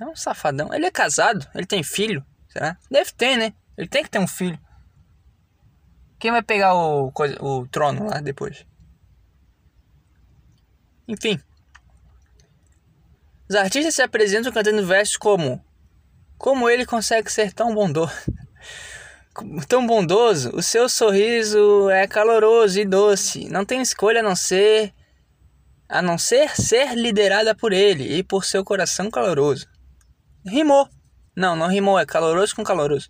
É 0.00 0.06
um 0.06 0.14
safadão. 0.14 0.72
Ele 0.72 0.86
é 0.86 0.90
casado? 0.90 1.46
Ele 1.54 1.66
tem 1.66 1.82
filho? 1.82 2.24
Será? 2.48 2.76
Deve 2.88 3.12
ter, 3.12 3.36
né? 3.36 3.52
Ele 3.80 3.88
tem 3.88 4.02
que 4.02 4.10
ter 4.10 4.18
um 4.18 4.28
filho. 4.28 4.60
Quem 6.18 6.30
vai 6.30 6.42
pegar 6.42 6.74
o, 6.74 7.10
o 7.40 7.66
trono 7.68 8.10
lá 8.10 8.20
depois? 8.20 8.66
Enfim. 11.08 11.40
Os 13.48 13.56
artistas 13.56 13.94
se 13.94 14.02
apresentam 14.02 14.52
cantando 14.52 14.86
versos 14.86 15.16
como 15.16 15.64
Como 16.36 16.68
ele 16.68 16.84
consegue 16.84 17.32
ser 17.32 17.54
tão 17.54 17.74
bondoso? 17.74 18.12
tão 19.66 19.86
bondoso, 19.86 20.54
o 20.54 20.62
seu 20.62 20.86
sorriso 20.86 21.88
é 21.88 22.06
caloroso 22.06 22.78
e 22.78 22.84
doce. 22.84 23.48
Não 23.48 23.64
tem 23.64 23.80
escolha 23.80 24.20
a 24.20 24.22
não 24.22 24.36
ser 24.36 24.92
a 25.88 26.02
não 26.02 26.18
ser 26.18 26.50
ser 26.50 26.94
liderada 26.94 27.54
por 27.54 27.72
ele 27.72 28.18
e 28.18 28.22
por 28.22 28.44
seu 28.44 28.62
coração 28.62 29.10
caloroso. 29.10 29.66
Rimou. 30.44 30.86
Não, 31.34 31.56
não 31.56 31.66
rimou, 31.66 31.98
é 31.98 32.04
caloroso 32.04 32.54
com 32.54 32.62
caloroso. 32.62 33.08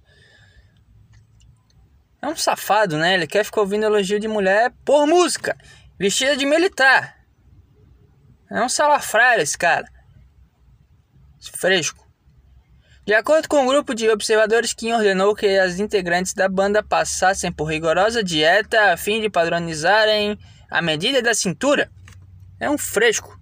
É 2.23 2.29
um 2.29 2.37
safado, 2.37 2.99
né? 2.99 3.15
Ele 3.15 3.27
quer 3.27 3.45
ficar 3.45 3.63
ouvindo 3.63 3.85
elogio 3.85 4.21
de 4.21 4.29
mulher 4.29 4.73
por 4.85 5.07
música. 5.07 5.57
Vestida 5.99 6.37
de 6.37 6.45
militar. 6.45 7.17
É 8.51 8.63
um 8.63 8.69
salafrário 8.69 9.43
esse 9.43 9.57
cara. 9.57 9.87
Fresco. 11.57 12.07
De 13.07 13.15
acordo 13.15 13.49
com 13.49 13.63
um 13.63 13.67
grupo 13.67 13.95
de 13.95 14.09
observadores 14.11 14.73
que 14.75 14.93
ordenou 14.93 15.35
que 15.35 15.59
as 15.59 15.79
integrantes 15.79 16.35
da 16.35 16.49
banda 16.49 16.83
passassem 16.83 17.51
por 17.51 17.65
rigorosa 17.65 18.23
dieta 18.23 18.93
a 18.93 18.97
fim 18.97 19.21
de 19.21 19.31
padronizarem 19.31 20.39
a 20.71 20.83
medida 20.83 21.23
da 21.23 21.35
cintura. 21.35 21.91
É 22.59 22.69
um 22.69 22.77
fresco. 22.77 23.41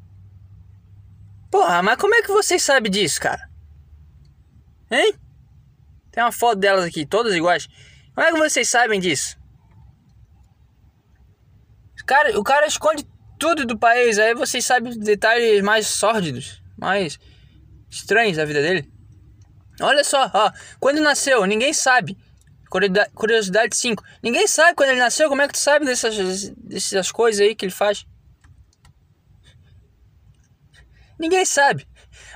Porra, 1.51 1.83
mas 1.83 1.97
como 1.97 2.15
é 2.15 2.23
que 2.23 2.29
vocês 2.29 2.63
sabem 2.63 2.91
disso, 2.91 3.21
cara? 3.21 3.49
Hein? 4.91 5.15
Tem 6.13 6.23
uma 6.23 6.33
foto 6.33 6.57
delas 6.57 6.85
aqui, 6.85 7.05
todas 7.05 7.35
iguais. 7.35 7.69
Como 8.19 8.27
é 8.27 8.33
que 8.33 8.39
vocês 8.41 8.69
sabem 8.69 8.99
disso? 8.99 9.39
O 12.03 12.05
cara, 12.05 12.41
o 12.41 12.43
cara 12.43 12.67
esconde 12.67 13.07
tudo 13.39 13.65
do 13.65 13.79
país, 13.79 14.19
aí 14.19 14.35
vocês 14.35 14.67
sabem 14.67 14.99
detalhes 14.99 15.63
mais 15.63 15.87
sórdidos, 15.87 16.61
mais 16.77 17.17
estranhos 17.89 18.37
da 18.37 18.45
vida 18.45 18.61
dele. 18.61 18.93
Olha 19.81 20.03
só, 20.03 20.29
ó, 20.35 20.51
quando 20.81 21.01
nasceu, 21.01 21.47
ninguém 21.47 21.73
sabe. 21.73 22.19
Curiosidade 23.15 23.77
5. 23.77 24.03
Ninguém 24.21 24.49
sabe 24.49 24.75
quando 24.75 24.91
ele 24.91 24.99
nasceu, 24.99 25.29
como 25.29 25.43
é 25.43 25.47
que 25.47 25.55
tu 25.55 25.61
sabe 25.61 25.87
dessas, 25.87 26.49
dessas 26.57 27.13
coisas 27.13 27.41
aí 27.41 27.55
que 27.55 27.67
ele 27.67 27.73
faz? 27.73 28.05
Ninguém 31.21 31.45
sabe. 31.45 31.87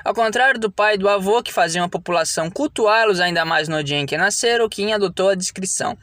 Ao 0.04 0.14
contrário 0.14 0.58
do 0.58 0.70
pai 0.70 0.94
e 0.94 0.98
do 0.98 1.08
avô, 1.08 1.42
que 1.42 1.52
faziam 1.52 1.84
a 1.84 1.88
população 1.88 2.50
cultuá-los 2.50 3.20
ainda 3.20 3.44
mais 3.44 3.68
no 3.68 3.82
dia 3.82 3.98
em 3.98 4.06
que 4.06 4.16
nasceram, 4.16 4.68
Kim 4.68 4.92
adotou 4.92 5.30
a 5.30 5.34
descrição. 5.34 5.96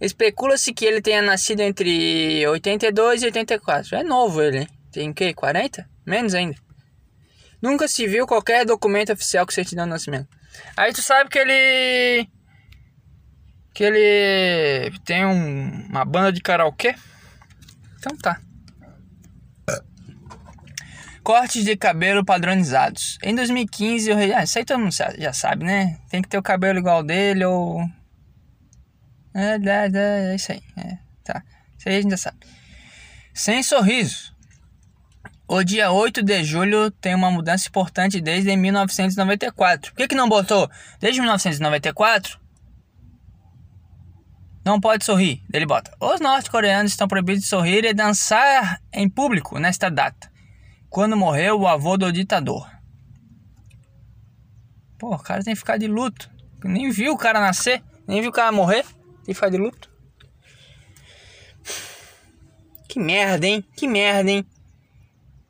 Especula-se 0.00 0.72
que 0.72 0.84
ele 0.84 1.00
tenha 1.00 1.22
nascido 1.22 1.60
entre 1.60 2.46
82 2.46 3.22
e 3.22 3.26
84. 3.26 3.96
É 3.96 4.02
novo 4.02 4.42
ele, 4.42 4.58
hein? 4.58 4.68
Tem 4.92 5.10
o 5.10 5.14
quê? 5.14 5.32
40? 5.32 5.88
Menos 6.06 6.34
ainda. 6.34 6.56
Nunca 7.60 7.88
se 7.88 8.06
viu 8.06 8.26
qualquer 8.26 8.66
documento 8.66 9.12
oficial 9.12 9.46
com 9.46 9.52
certidão 9.52 9.84
de 9.84 9.90
nascimento. 9.90 10.28
Aí 10.76 10.92
tu 10.92 11.02
sabe 11.02 11.30
que 11.30 11.38
ele. 11.38 12.28
Que 13.72 13.84
ele 13.84 14.96
tem 15.04 15.24
um, 15.24 15.86
uma 15.88 16.04
banda 16.04 16.30
de 16.30 16.40
karaokê? 16.40 16.94
Então 17.98 18.16
tá. 18.18 18.38
Cortes 21.24 21.64
de 21.64 21.74
cabelo 21.74 22.22
padronizados. 22.22 23.16
Em 23.22 23.34
2015, 23.34 24.10
eu... 24.10 24.18
ah, 24.36 24.44
isso 24.44 24.58
aí 24.58 24.64
todo 24.64 24.78
mundo 24.78 24.92
já 24.92 25.32
sabe, 25.32 25.64
né? 25.64 25.98
Tem 26.10 26.20
que 26.20 26.28
ter 26.28 26.36
o 26.36 26.42
cabelo 26.42 26.78
igual 26.78 27.02
dele 27.02 27.46
ou. 27.46 27.80
É, 29.34 29.54
é, 29.54 29.90
é, 29.94 30.32
é 30.32 30.34
isso 30.34 30.52
aí. 30.52 30.62
É, 30.76 30.98
tá. 31.24 31.42
Isso 31.78 31.88
aí 31.88 31.96
a 31.96 32.02
gente 32.02 32.10
já 32.10 32.18
sabe. 32.18 32.36
Sem 33.32 33.62
sorriso. 33.62 34.34
O 35.48 35.64
dia 35.64 35.90
8 35.90 36.22
de 36.22 36.44
julho 36.44 36.90
tem 36.90 37.14
uma 37.14 37.30
mudança 37.30 37.68
importante 37.68 38.20
desde 38.20 38.54
1994. 38.54 39.92
Por 39.92 39.96
que, 39.96 40.08
que 40.08 40.14
não 40.14 40.28
botou 40.28 40.70
desde 41.00 41.22
1994? 41.22 42.38
Não 44.62 44.78
pode 44.78 45.06
sorrir. 45.06 45.42
Ele 45.50 45.64
bota: 45.64 45.90
Os 45.98 46.20
norte-coreanos 46.20 46.92
estão 46.92 47.08
proibidos 47.08 47.44
de 47.44 47.48
sorrir 47.48 47.82
e 47.86 47.94
dançar 47.94 48.78
em 48.92 49.08
público 49.08 49.58
nesta 49.58 49.90
data 49.90 50.33
quando 50.94 51.16
morreu 51.16 51.58
o 51.58 51.66
avô 51.66 51.96
do 51.96 52.12
ditador. 52.12 52.70
Pô, 54.96 55.12
o 55.12 55.18
cara 55.18 55.42
tem 55.42 55.52
que 55.52 55.58
ficar 55.58 55.76
de 55.76 55.88
luto. 55.88 56.30
Nem 56.62 56.88
viu 56.92 57.14
o 57.14 57.18
cara 57.18 57.40
nascer, 57.40 57.82
nem 58.06 58.20
viu 58.20 58.30
o 58.30 58.32
cara 58.32 58.52
morrer. 58.52 58.84
Tem 58.84 59.24
que 59.24 59.34
ficar 59.34 59.48
de 59.48 59.56
luto. 59.56 59.90
Que 62.88 63.00
merda, 63.00 63.44
hein? 63.44 63.60
Que 63.76 63.88
merda, 63.88 64.30
hein? 64.30 64.46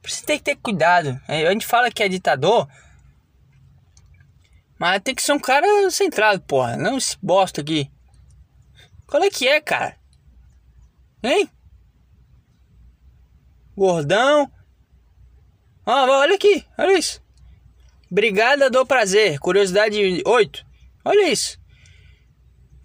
Você 0.02 0.24
tem 0.24 0.38
que 0.38 0.44
ter 0.44 0.56
cuidado. 0.56 1.20
A 1.28 1.52
gente 1.52 1.66
fala 1.66 1.90
que 1.90 2.02
é 2.02 2.08
ditador, 2.08 2.66
mas 4.78 5.02
tem 5.02 5.14
que 5.14 5.22
ser 5.22 5.32
um 5.32 5.38
cara 5.38 5.66
centrado, 5.90 6.40
porra. 6.40 6.78
Não 6.78 6.96
esse 6.96 7.18
bosta 7.20 7.60
aqui. 7.60 7.92
Qual 9.06 9.22
é 9.22 9.28
que 9.28 9.46
é, 9.46 9.60
cara? 9.60 9.94
Hein? 11.22 11.50
Gordão, 13.76 14.50
ah, 15.86 16.06
olha 16.08 16.34
aqui, 16.34 16.64
olha 16.78 16.98
isso. 16.98 17.22
Brigada 18.10 18.70
do 18.70 18.86
Prazer, 18.86 19.38
curiosidade 19.38 20.22
8. 20.24 20.66
Olha 21.04 21.28
isso. 21.28 21.58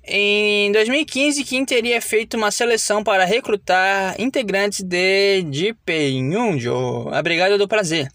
Em 0.03 0.71
2015, 0.71 1.43
Kim 1.43 1.63
teria 1.63 2.01
feito 2.01 2.35
uma 2.35 2.49
seleção 2.49 3.03
para 3.03 3.25
recrutar 3.25 4.19
integrantes 4.19 4.81
de 4.83 5.45
Jipenhunjo, 5.51 7.09
a 7.09 7.21
Brigada 7.21 7.57
do 7.57 7.67
Prazer. 7.67 8.11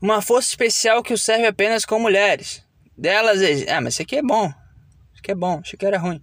Uma 0.00 0.22
força 0.22 0.48
especial 0.50 1.02
que 1.02 1.12
o 1.12 1.18
serve 1.18 1.46
apenas 1.46 1.84
com 1.84 1.98
mulheres. 1.98 2.64
Delas. 2.96 3.40
Ah, 3.68 3.80
mas 3.80 3.94
isso 3.94 4.02
aqui 4.02 4.16
é 4.16 4.22
bom. 4.22 4.46
Isso 4.46 5.18
aqui 5.18 5.32
é 5.32 5.34
bom, 5.34 5.60
achei 5.60 5.76
que 5.76 5.84
era 5.84 5.98
ruim. 5.98 6.22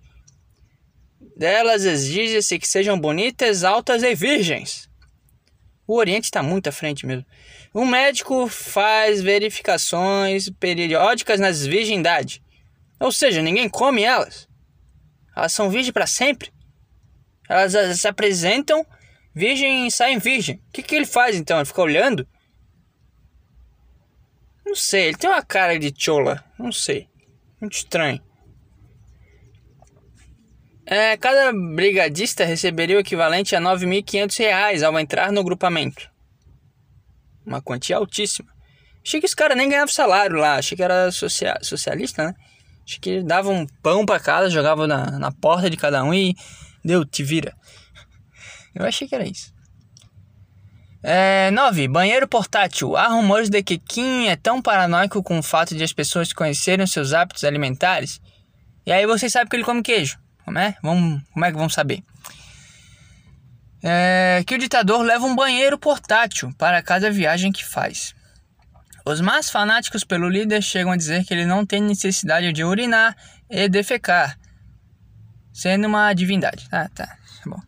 Delas 1.35 1.85
exige-se 1.85 2.57
que 2.57 2.67
sejam 2.67 2.99
bonitas, 2.99 3.63
altas 3.63 4.01
e 4.01 4.15
virgens. 4.15 4.89
O 5.85 5.95
Oriente 5.97 6.25
está 6.25 6.43
muito 6.43 6.67
à 6.67 6.71
frente 6.71 7.05
mesmo. 7.05 7.25
Um 7.73 7.85
médico 7.85 8.47
faz 8.47 9.21
verificações 9.21 10.49
periódicas 10.49 11.39
nas 11.39 11.65
virgindades. 11.65 12.41
Ou 12.99 13.11
seja, 13.11 13.41
ninguém 13.41 13.69
come 13.69 14.03
elas. 14.03 14.47
Elas 15.35 15.53
são 15.53 15.69
virgens 15.69 15.91
para 15.91 16.07
sempre. 16.07 16.51
Elas, 17.47 17.99
se 17.99 18.07
apresentam 18.07 18.85
virgem 19.33 19.87
e 19.87 19.91
saem 19.91 20.17
virgem. 20.17 20.55
O 20.55 20.71
que, 20.73 20.81
que 20.81 20.95
ele 20.95 21.05
faz 21.05 21.35
então? 21.35 21.57
Ele 21.57 21.65
fica 21.65 21.81
olhando? 21.81 22.27
Não 24.65 24.75
sei, 24.75 25.07
ele 25.07 25.17
tem 25.17 25.29
uma 25.29 25.43
cara 25.43 25.77
de 25.77 25.93
chola. 25.95 26.43
Não 26.57 26.71
sei. 26.71 27.07
Muito 27.61 27.73
estranho. 27.73 28.21
É, 30.85 31.15
cada 31.17 31.53
brigadista 31.53 32.43
receberia 32.43 32.97
o 32.97 32.99
equivalente 32.99 33.55
a 33.55 33.59
R$ 33.59 33.65
9.500 33.65 34.83
ao 34.83 34.99
entrar 34.99 35.31
no 35.31 35.43
grupamento 35.43 36.08
uma 37.49 37.61
quantia 37.61 37.97
altíssima. 37.97 38.49
Achei 39.05 39.19
que 39.19 39.25
esse 39.25 39.35
cara 39.35 39.55
nem 39.55 39.69
ganhava 39.69 39.91
salário 39.91 40.37
lá, 40.37 40.55
achei 40.55 40.75
que 40.75 40.83
era 40.83 41.11
social, 41.11 41.57
socialista, 41.61 42.25
né? 42.25 42.35
Achei 42.85 42.99
que 42.99 43.23
dava 43.23 43.49
um 43.49 43.65
pão 43.83 44.05
para 44.05 44.19
casa, 44.19 44.49
jogava 44.49 44.87
na, 44.87 45.19
na 45.19 45.31
porta 45.31 45.69
de 45.69 45.77
cada 45.77 46.03
um 46.03 46.13
e 46.13 46.35
deu, 46.83 47.05
te 47.05 47.23
vira. 47.23 47.53
Eu 48.73 48.85
achei 48.85 49.07
que 49.07 49.15
era 49.15 49.27
isso. 49.27 49.53
É, 51.01 51.49
9. 51.51 51.87
Banheiro 51.87 52.27
portátil. 52.27 52.97
Há 52.97 53.07
rumores 53.07 53.49
de 53.49 53.63
que 53.63 53.77
Kim 53.77 54.27
é 54.27 54.35
tão 54.35 54.61
paranoico 54.61 55.23
com 55.23 55.39
o 55.39 55.43
fato 55.43 55.75
de 55.75 55.83
as 55.83 55.93
pessoas 55.93 56.33
conhecerem 56.33 56.85
seus 56.85 57.13
hábitos 57.13 57.43
alimentares. 57.43 58.19
E 58.85 58.91
aí 58.91 59.05
vocês 59.05 59.31
sabem 59.31 59.47
que 59.47 59.55
ele 59.55 59.63
come 59.63 59.81
queijo. 59.81 60.17
Como 60.43 60.57
é? 60.57 60.75
Vamos, 60.83 61.21
como 61.31 61.45
é 61.45 61.51
que 61.51 61.57
vamos 61.57 61.73
saber? 61.73 62.03
É, 63.83 64.43
que 64.45 64.55
o 64.55 64.57
ditador 64.57 65.01
leva 65.01 65.25
um 65.25 65.35
banheiro 65.35 65.77
portátil 65.77 66.53
para 66.57 66.81
cada 66.81 67.11
viagem 67.11 67.51
que 67.51 67.65
faz. 67.65 68.13
Os 69.05 69.21
mais 69.21 69.49
fanáticos 69.49 70.03
pelo 70.03 70.29
líder 70.29 70.61
chegam 70.61 70.91
a 70.91 70.97
dizer 70.97 71.25
que 71.25 71.33
ele 71.33 71.45
não 71.45 71.65
tem 71.65 71.81
necessidade 71.81 72.51
de 72.51 72.63
urinar 72.63 73.15
e 73.49 73.67
defecar, 73.67 74.37
sendo 75.53 75.87
uma 75.87 76.13
divindade. 76.13 76.67
Ah, 76.71 76.89
tá, 76.93 77.07
tá 77.07 77.49
bom. 77.49 77.59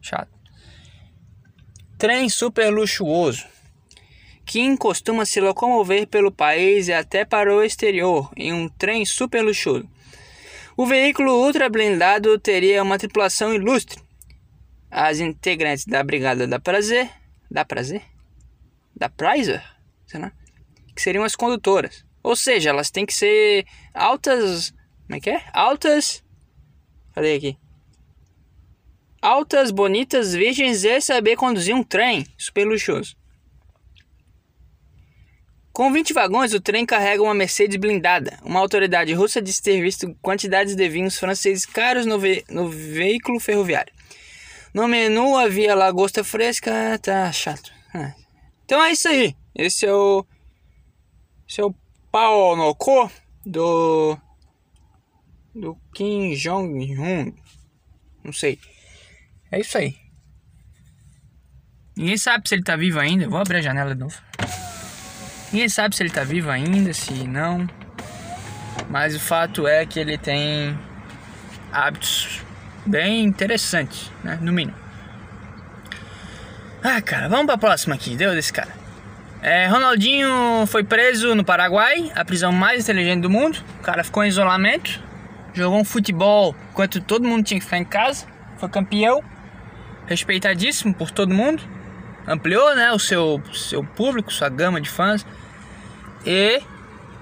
Chato. 0.00 0.28
Trem 1.98 2.28
super 2.28 2.70
luxuoso. 2.70 3.46
Kim 4.44 4.76
costuma 4.76 5.24
se 5.24 5.40
locomover 5.40 6.06
pelo 6.06 6.30
país 6.30 6.88
e 6.88 6.92
até 6.92 7.24
para 7.24 7.54
o 7.54 7.62
exterior 7.62 8.30
em 8.36 8.52
um 8.52 8.68
trem 8.68 9.04
super 9.06 9.42
luxuoso. 9.42 9.88
O 10.76 10.84
veículo 10.84 11.32
ultra 11.32 11.68
blindado 11.68 12.38
teria 12.38 12.82
uma 12.82 12.98
tripulação 12.98 13.54
ilustre, 13.54 14.03
as 14.96 15.18
integrantes 15.18 15.84
da 15.86 16.04
Brigada 16.04 16.46
da 16.46 16.60
Prazer, 16.60 17.10
da 17.50 17.64
Prazer? 17.64 18.00
Da 18.94 19.08
Prizer, 19.08 19.60
será? 20.06 20.32
Que 20.94 21.02
seriam 21.02 21.24
as 21.24 21.34
condutoras. 21.34 22.06
Ou 22.22 22.36
seja, 22.36 22.70
elas 22.70 22.92
têm 22.92 23.04
que 23.04 23.12
ser 23.12 23.66
altas. 23.92 24.72
Como 25.02 25.16
é 25.16 25.20
que 25.20 25.30
é? 25.30 25.42
Altas. 25.52 26.22
Cadê 27.12 27.34
aqui? 27.34 27.58
Altas, 29.20 29.72
bonitas, 29.72 30.32
virgens 30.32 30.84
e 30.84 31.00
saber 31.00 31.34
conduzir 31.34 31.74
um 31.74 31.82
trem 31.82 32.24
super 32.38 32.64
luxuoso. 32.64 33.16
Com 35.72 35.92
20 35.92 36.12
vagões, 36.12 36.54
o 36.54 36.60
trem 36.60 36.86
carrega 36.86 37.20
uma 37.20 37.34
Mercedes 37.34 37.76
blindada. 37.78 38.38
Uma 38.44 38.60
autoridade 38.60 39.12
russa 39.12 39.42
diz 39.42 39.58
ter 39.58 39.82
visto 39.82 40.14
quantidades 40.22 40.76
de 40.76 40.88
vinhos 40.88 41.18
franceses 41.18 41.66
caros 41.66 42.06
no, 42.06 42.16
ve 42.16 42.44
no 42.48 42.68
veículo 42.68 43.40
ferroviário. 43.40 43.93
No 44.74 44.88
menu 44.88 45.36
havia 45.36 45.72
lagosta 45.72 46.24
fresca, 46.24 46.98
tá 46.98 47.30
chato. 47.30 47.72
É. 47.94 48.12
Então 48.64 48.82
é 48.82 48.90
isso 48.90 49.06
aí. 49.06 49.36
Esse 49.54 49.86
é 49.86 49.92
o. 49.92 50.26
Esse 51.48 51.60
é 51.60 51.64
o 51.64 51.72
pau 52.10 52.56
no 52.56 52.74
co 52.74 53.08
do. 53.46 54.18
Do 55.54 55.78
Kim 55.94 56.34
Jong-un. 56.34 57.32
Não 58.24 58.32
sei. 58.32 58.58
É 59.52 59.60
isso 59.60 59.78
aí. 59.78 59.96
Ninguém 61.96 62.18
sabe 62.18 62.48
se 62.48 62.56
ele 62.56 62.64
tá 62.64 62.74
vivo 62.74 62.98
ainda. 62.98 63.28
Vou 63.28 63.38
abrir 63.38 63.58
a 63.58 63.62
janela 63.62 63.94
de 63.94 64.00
novo. 64.00 64.20
Ninguém 65.52 65.68
sabe 65.68 65.94
se 65.94 66.02
ele 66.02 66.10
tá 66.10 66.24
vivo 66.24 66.50
ainda, 66.50 66.92
se 66.92 67.12
não. 67.28 67.68
Mas 68.90 69.14
o 69.14 69.20
fato 69.20 69.68
é 69.68 69.86
que 69.86 70.00
ele 70.00 70.18
tem 70.18 70.76
hábitos 71.70 72.43
bem 72.86 73.24
interessantes, 73.24 74.10
né? 74.22 74.38
No 74.40 74.52
mínimo. 74.52 74.76
Ah, 76.82 77.00
cara, 77.00 77.28
vamos 77.28 77.46
pra 77.46 77.56
próxima 77.56 77.94
aqui. 77.94 78.14
Deu 78.16 78.32
desse 78.32 78.52
cara. 78.52 78.72
É, 79.40 79.66
Ronaldinho 79.66 80.66
foi 80.66 80.84
preso 80.84 81.34
no 81.34 81.44
Paraguai, 81.44 82.10
a 82.14 82.24
prisão 82.24 82.52
mais 82.52 82.84
inteligente 82.84 83.22
do 83.22 83.30
mundo. 83.30 83.58
O 83.80 83.82
cara 83.82 84.02
ficou 84.04 84.24
em 84.24 84.28
isolamento, 84.28 85.02
jogou 85.52 85.78
um 85.78 85.84
futebol 85.84 86.54
enquanto 86.70 87.00
todo 87.00 87.26
mundo 87.26 87.44
tinha 87.44 87.58
que 87.58 87.64
ficar 87.64 87.78
em 87.78 87.84
casa. 87.84 88.26
Foi 88.58 88.68
campeão, 88.68 89.22
respeitadíssimo 90.06 90.94
por 90.94 91.10
todo 91.10 91.34
mundo. 91.34 91.62
Ampliou, 92.26 92.74
né, 92.74 92.90
o 92.92 92.98
seu, 92.98 93.42
seu 93.52 93.84
público, 93.84 94.32
sua 94.32 94.48
gama 94.48 94.80
de 94.80 94.88
fãs. 94.88 95.26
E 96.24 96.62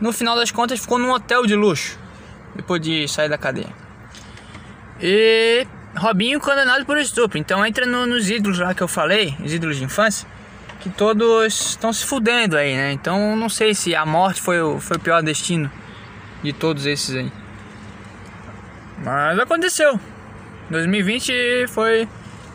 no 0.00 0.12
final 0.12 0.36
das 0.36 0.50
contas 0.50 0.80
ficou 0.80 0.98
num 0.98 1.10
hotel 1.10 1.44
de 1.46 1.56
luxo 1.56 1.98
depois 2.54 2.80
de 2.80 3.08
sair 3.08 3.28
da 3.28 3.38
cadeia. 3.38 3.81
E 5.02 5.66
Robinho 5.96 6.40
condenado 6.40 6.86
por 6.86 6.96
estupro. 6.96 7.36
Então 7.36 7.64
entra 7.66 7.84
no, 7.84 8.06
nos 8.06 8.30
ídolos 8.30 8.58
lá 8.58 8.72
que 8.72 8.82
eu 8.82 8.88
falei, 8.88 9.36
os 9.44 9.52
ídolos 9.52 9.76
de 9.76 9.84
infância, 9.84 10.28
que 10.80 10.88
todos 10.88 11.70
estão 11.70 11.92
se 11.92 12.06
fudendo 12.06 12.56
aí, 12.56 12.76
né? 12.76 12.92
Então 12.92 13.36
não 13.36 13.48
sei 13.48 13.74
se 13.74 13.94
a 13.94 14.06
morte 14.06 14.40
foi 14.40 14.60
o, 14.60 14.80
foi 14.80 14.96
o 14.96 15.00
pior 15.00 15.22
destino 15.22 15.70
de 16.42 16.52
todos 16.52 16.86
esses 16.86 17.14
aí. 17.16 17.32
Mas 19.04 19.38
aconteceu. 19.38 19.98
2020 20.70 21.66
foi, 21.68 22.08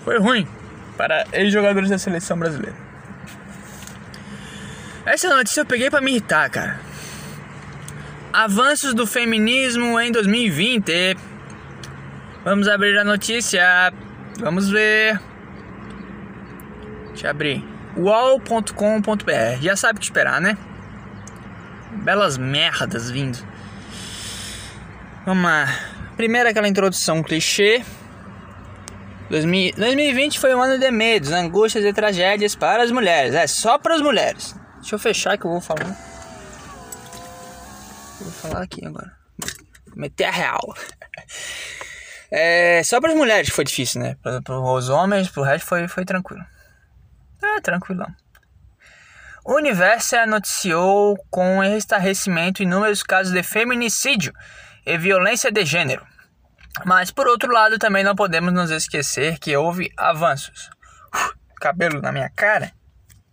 foi 0.03 0.17
ruim 0.17 0.47
para 0.95 1.25
ex-jogadores 1.33 1.89
da 1.89 1.97
seleção 1.97 2.39
brasileira. 2.39 2.75
Essa 5.05 5.33
notícia 5.33 5.61
eu 5.61 5.65
peguei 5.65 5.89
para 5.89 6.01
me 6.01 6.11
irritar, 6.11 6.49
cara. 6.49 6.79
Avanços 8.33 8.93
do 8.93 9.05
feminismo 9.05 9.99
em 9.99 10.11
2020. 10.11 11.17
Vamos 12.47 12.69
abrir 12.69 12.97
a 12.97 13.03
notícia. 13.03 13.91
Vamos 14.39 14.69
ver. 14.69 15.19
Deixa 17.07 17.27
eu 17.27 17.31
abrir. 17.31 17.61
wall.com.br. 17.97 19.59
Já 19.59 19.75
sabe 19.75 19.97
o 19.97 19.99
que 19.99 20.05
esperar, 20.05 20.39
né? 20.39 20.57
Belas 22.05 22.37
merdas 22.37 23.11
vindo. 23.11 23.37
Vamos 25.25 25.43
lá. 25.43 25.67
Primeiro 26.15 26.47
aquela 26.47 26.69
introdução 26.69 27.21
clichê. 27.21 27.83
2020 29.29 30.39
foi 30.39 30.55
um 30.55 30.61
ano 30.61 30.79
de 30.79 30.89
medos, 30.89 31.33
angústias 31.33 31.83
e 31.83 31.91
tragédias 31.91 32.55
para 32.55 32.81
as 32.81 32.91
mulheres. 32.91 33.35
É 33.35 33.45
só 33.45 33.77
para 33.77 33.95
as 33.95 34.01
mulheres. 34.01 34.55
Deixa 34.75 34.95
eu 34.95 34.99
fechar 34.99 35.37
que 35.37 35.43
eu 35.43 35.51
vou 35.51 35.59
falar. 35.59 35.97
Vou 38.21 38.31
falar 38.31 38.61
aqui 38.61 38.85
agora. 38.85 39.11
Meter 39.93 40.27
a 40.27 40.31
real. 40.31 40.73
É, 42.29 42.81
só 42.83 42.99
para 42.99 43.11
as 43.11 43.17
mulheres 43.17 43.49
foi 43.49 43.63
difícil, 43.63 44.01
né? 44.01 44.15
Para, 44.21 44.41
para 44.41 44.59
os 44.59 44.89
homens, 44.89 45.29
pro 45.29 45.43
resto 45.43 45.67
foi, 45.67 45.87
foi 45.87 46.05
tranquilo. 46.05 46.43
É, 47.41 47.61
tranquilão. 47.61 48.07
O 49.45 49.55
Universo 49.55 50.15
noticiou 50.27 51.17
com 51.29 51.63
estarrecimento 51.63 52.61
inúmeros 52.61 53.01
casos 53.01 53.31
de 53.31 53.41
feminicídio 53.43 54.33
e 54.85 54.97
violência 54.97 55.49
de 55.49 55.63
gênero. 55.63 56.05
Mas 56.85 57.11
por 57.11 57.27
outro 57.27 57.51
lado, 57.51 57.79
também 57.79 58.03
não 58.03 58.13
podemos 58.13 58.53
nos 58.53 58.71
esquecer 58.71 59.39
que 59.39 59.55
houve 59.55 59.89
avanços. 59.95 60.69
Uf, 61.13 61.33
cabelo 61.61 62.01
na 62.01 62.11
minha 62.11 62.29
cara? 62.29 62.73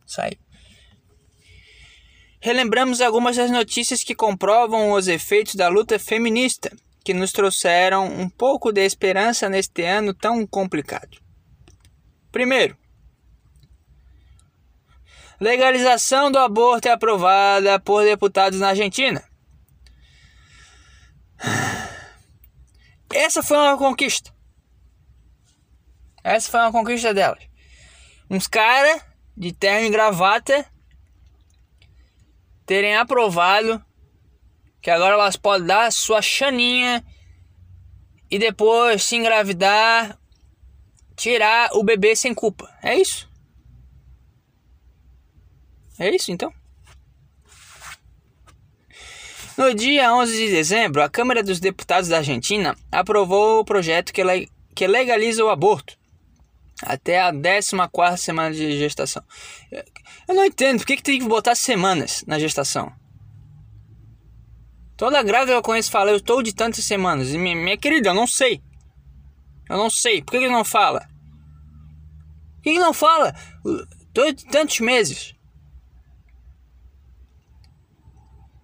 Sai. 0.07 0.39
Relembramos 2.41 3.01
algumas 3.01 3.37
das 3.37 3.51
notícias 3.51 4.05
que 4.05 4.15
comprovam 4.15 4.93
os 4.93 5.09
efeitos 5.09 5.55
da 5.55 5.67
luta 5.69 5.99
feminista, 5.99 6.71
que 7.05 7.12
nos 7.12 7.33
trouxeram 7.33 8.07
um 8.07 8.29
pouco 8.29 8.73
de 8.73 8.81
esperança 8.81 9.49
neste 9.49 9.83
ano 9.83 10.14
tão 10.14 10.47
complicado. 10.47 11.19
Primeiro, 12.33 12.77
legalização 15.38 16.33
do 16.33 16.38
aborto 16.38 16.88
é 16.88 16.93
aprovada 16.93 17.79
por 17.79 18.03
deputados 18.05 18.59
na 18.59 18.71
Argentina. 18.71 19.23
Essa 23.12 23.43
foi 23.43 23.59
uma 23.59 23.77
conquista. 23.77 24.35
Essa 26.25 26.51
foi 26.51 26.61
uma 26.61 26.73
conquista 26.73 27.12
delas. 27.12 27.47
Uns 28.31 28.49
caras 28.49 29.03
de 29.37 29.53
terno 29.53 29.87
e 29.87 29.90
gravata 29.90 30.67
terem 32.64 32.97
aprovado 32.97 33.85
que 34.85 34.90
agora 34.90 35.14
elas 35.14 35.35
podem 35.35 35.66
dar 35.66 35.90
sua 35.90 36.20
chaninha 36.20 37.03
e 38.31 38.38
depois 38.38 39.03
se 39.03 39.16
engravidar, 39.16 40.18
tirar 41.16 41.70
o 41.73 41.83
bebê 41.83 42.14
sem 42.14 42.35
culpa. 42.35 42.70
É 42.83 42.94
isso? 42.94 43.27
É 45.99 46.14
isso 46.14 46.31
então? 46.31 46.53
No 49.57 49.73
dia 49.73 50.12
11 50.12 50.37
de 50.37 50.51
dezembro, 50.51 51.03
a 51.03 51.09
Câmara 51.09 51.42
dos 51.42 51.61
Deputados 51.61 52.11
da 52.11 52.18
Argentina 52.18 52.77
aprovou 52.92 53.61
o 53.61 53.64
projeto 53.64 54.12
que, 54.12 54.23
le 54.23 54.51
que 54.75 54.87
legaliza 54.87 55.42
o 55.42 55.49
aborto 55.49 55.97
até 56.83 57.23
a 57.23 57.33
14 57.33 58.23
semana 58.23 58.55
de 58.55 58.79
gestação. 58.79 59.25
Eu 60.29 60.35
não 60.35 60.44
entendo 60.44 60.81
por 60.81 60.87
que, 60.87 60.99
que 60.99 61.03
tem 61.03 61.20
que 61.20 61.27
botar 61.27 61.55
semanas 61.55 62.23
na 62.27 62.38
gestação. 62.38 62.92
Toda 64.97 65.23
grávida 65.23 65.53
que 65.53 65.59
eu 65.59 65.63
conheço 65.63 65.91
fala, 65.91 66.11
eu 66.11 66.17
estou 66.17 66.43
de 66.43 66.55
tantas 66.55 66.85
semanas. 66.85 67.33
E 67.33 67.39
minha, 67.39 67.57
minha 67.57 67.77
querida, 67.77 68.11
eu 68.11 68.15
não 68.15 68.27
sei. 68.27 68.63
Eu 69.69 69.77
não 69.77 69.91
sei. 69.91 70.23
Por 70.23 70.33
que, 70.33 70.41
que 70.41 70.49
não 70.49 70.65
fala? 70.65 71.01
Por 72.57 72.63
que, 72.63 72.79
não 72.79 72.93
fala? 72.93 73.35
Estou 74.07 74.33
de 74.33 74.45
tantos 74.47 74.79
meses. 74.81 75.35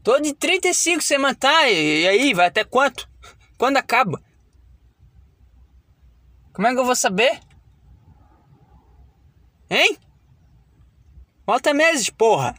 Tô 0.02 0.18
de 0.20 0.32
35 0.32 1.02
semanas, 1.02 1.36
tá? 1.38 1.68
E, 1.68 2.06
aí, 2.06 2.32
vai 2.32 2.46
até 2.46 2.64
quanto? 2.64 3.08
Quando 3.58 3.76
acaba? 3.76 4.22
Como 6.52 6.66
é 6.66 6.72
que 6.72 6.78
eu 6.78 6.84
vou 6.84 6.96
saber? 6.96 7.40
Hein? 9.68 9.98
Volta 11.46 11.74
meses, 11.74 12.08
porra! 12.10 12.54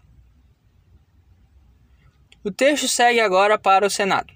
O 2.44 2.52
texto 2.52 2.88
segue 2.88 3.20
agora 3.20 3.58
para 3.58 3.86
o 3.86 3.90
Senado. 3.90 4.34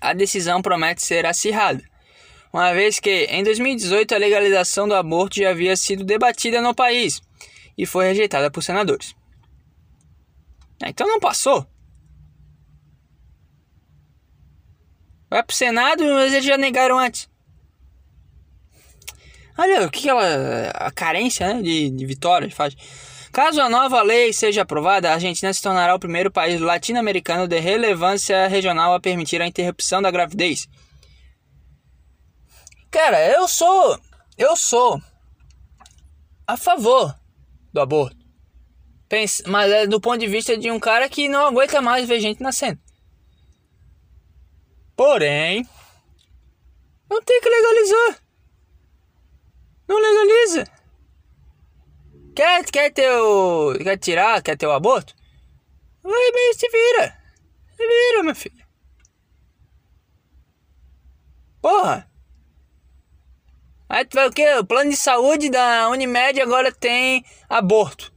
A 0.00 0.12
decisão 0.12 0.60
promete 0.60 1.02
ser 1.04 1.24
acirrada, 1.24 1.82
uma 2.52 2.74
vez 2.74 2.98
que, 2.98 3.24
em 3.30 3.42
2018, 3.42 4.14
a 4.14 4.18
legalização 4.18 4.86
do 4.86 4.94
aborto 4.94 5.36
já 5.36 5.50
havia 5.50 5.76
sido 5.76 6.04
debatida 6.04 6.60
no 6.60 6.74
país 6.74 7.22
e 7.78 7.86
foi 7.86 8.06
rejeitada 8.06 8.50
por 8.50 8.62
senadores. 8.62 9.14
Então 10.84 11.06
não 11.06 11.20
passou. 11.20 11.66
Vai 15.30 15.42
pro 15.42 15.56
Senado, 15.56 16.04
mas 16.04 16.32
eles 16.32 16.44
já 16.44 16.58
negaram 16.58 16.98
antes. 16.98 17.30
Olha 19.56 19.86
o 19.86 19.90
que 19.90 20.08
ela. 20.08 20.70
a 20.74 20.90
carência 20.90 21.54
né, 21.54 21.62
de, 21.62 21.90
de 21.90 22.04
vitória 22.04 22.50
faz. 22.50 22.76
Caso 23.32 23.62
a 23.62 23.68
nova 23.68 24.02
lei 24.02 24.30
seja 24.32 24.60
aprovada, 24.60 25.10
a 25.10 25.14
Argentina 25.14 25.52
se 25.52 25.62
tornará 25.62 25.94
o 25.94 25.98
primeiro 25.98 26.30
país 26.30 26.60
latino-americano 26.60 27.48
de 27.48 27.58
relevância 27.58 28.46
regional 28.46 28.92
a 28.92 29.00
permitir 29.00 29.40
a 29.40 29.46
interrupção 29.46 30.02
da 30.02 30.10
gravidez. 30.10 30.68
Cara, 32.90 33.26
eu 33.32 33.48
sou. 33.48 33.98
Eu 34.36 34.54
sou. 34.54 35.00
a 36.46 36.56
favor 36.58 37.14
do 37.72 37.80
aborto. 37.80 38.16
Pense, 39.08 39.42
mas 39.48 39.70
é 39.70 39.86
do 39.86 40.00
ponto 40.00 40.18
de 40.18 40.26
vista 40.26 40.56
de 40.56 40.70
um 40.70 40.78
cara 40.78 41.08
que 41.08 41.28
não 41.28 41.46
aguenta 41.46 41.80
mais 41.80 42.06
ver 42.06 42.20
gente 42.20 42.42
nascendo. 42.42 42.80
Porém, 44.94 45.66
não 47.10 47.22
tem 47.22 47.40
que 47.40 47.48
legalizar. 47.48 48.22
Não 49.88 49.98
legaliza. 49.98 50.71
Quer, 52.34 52.64
quer 52.64 52.90
ter 52.92 53.10
o. 53.10 53.74
Quer 53.78 53.98
tirar, 53.98 54.42
quer 54.42 54.56
ter 54.56 54.66
o 54.66 54.72
aborto? 54.72 55.14
Vai 56.02 56.32
bem, 56.32 56.54
se 56.54 56.68
vira. 56.68 57.16
Se 57.76 57.86
vira, 57.86 58.22
meu 58.22 58.34
filho. 58.34 58.64
Porra. 61.60 62.10
Aí 63.88 64.04
tu 64.04 64.14
vai 64.14 64.28
o 64.28 64.32
quê? 64.32 64.54
O 64.54 64.64
plano 64.64 64.90
de 64.90 64.96
saúde 64.96 65.50
da 65.50 65.88
Unimed 65.90 66.40
agora 66.40 66.72
tem 66.72 67.24
aborto. 67.48 68.12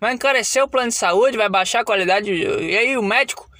Vai 0.00 0.14
encarecer 0.14 0.64
o 0.64 0.68
plano 0.68 0.88
de 0.88 0.94
saúde, 0.94 1.36
vai 1.36 1.48
baixar 1.48 1.80
a 1.80 1.84
qualidade. 1.84 2.32
E 2.32 2.76
aí 2.76 2.96
o 2.96 3.02
médico 3.02 3.52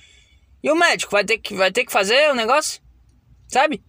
e 0.62 0.70
o 0.70 0.76
médico 0.76 1.10
vai 1.10 1.24
ter 1.24 1.38
que, 1.38 1.54
vai 1.54 1.72
ter 1.72 1.84
que 1.84 1.92
fazer 1.92 2.30
o 2.30 2.34
negócio? 2.34 2.80
Sabe? 3.48 3.82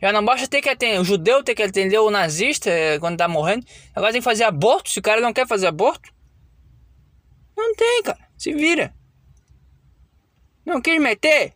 Já 0.00 0.12
não 0.12 0.24
basta 0.24 0.48
ter 0.48 0.62
que 0.62 0.68
atender 0.68 0.98
o 0.98 1.04
judeu, 1.04 1.44
ter 1.44 1.54
que 1.54 1.62
atender 1.62 1.98
o 1.98 2.10
nazista 2.10 2.70
eh, 2.70 2.98
quando 2.98 3.18
tá 3.18 3.28
morrendo. 3.28 3.66
Agora 3.94 4.12
tem 4.12 4.20
que 4.20 4.24
fazer 4.24 4.44
aborto. 4.44 4.90
Se 4.90 4.98
o 4.98 5.02
cara 5.02 5.20
não 5.20 5.32
quer 5.32 5.46
fazer 5.46 5.66
aborto, 5.66 6.10
não 7.54 7.74
tem, 7.74 8.02
cara. 8.02 8.18
Se 8.38 8.54
vira. 8.54 8.94
Não 10.64 10.80
quis 10.80 11.00
meter? 11.00 11.52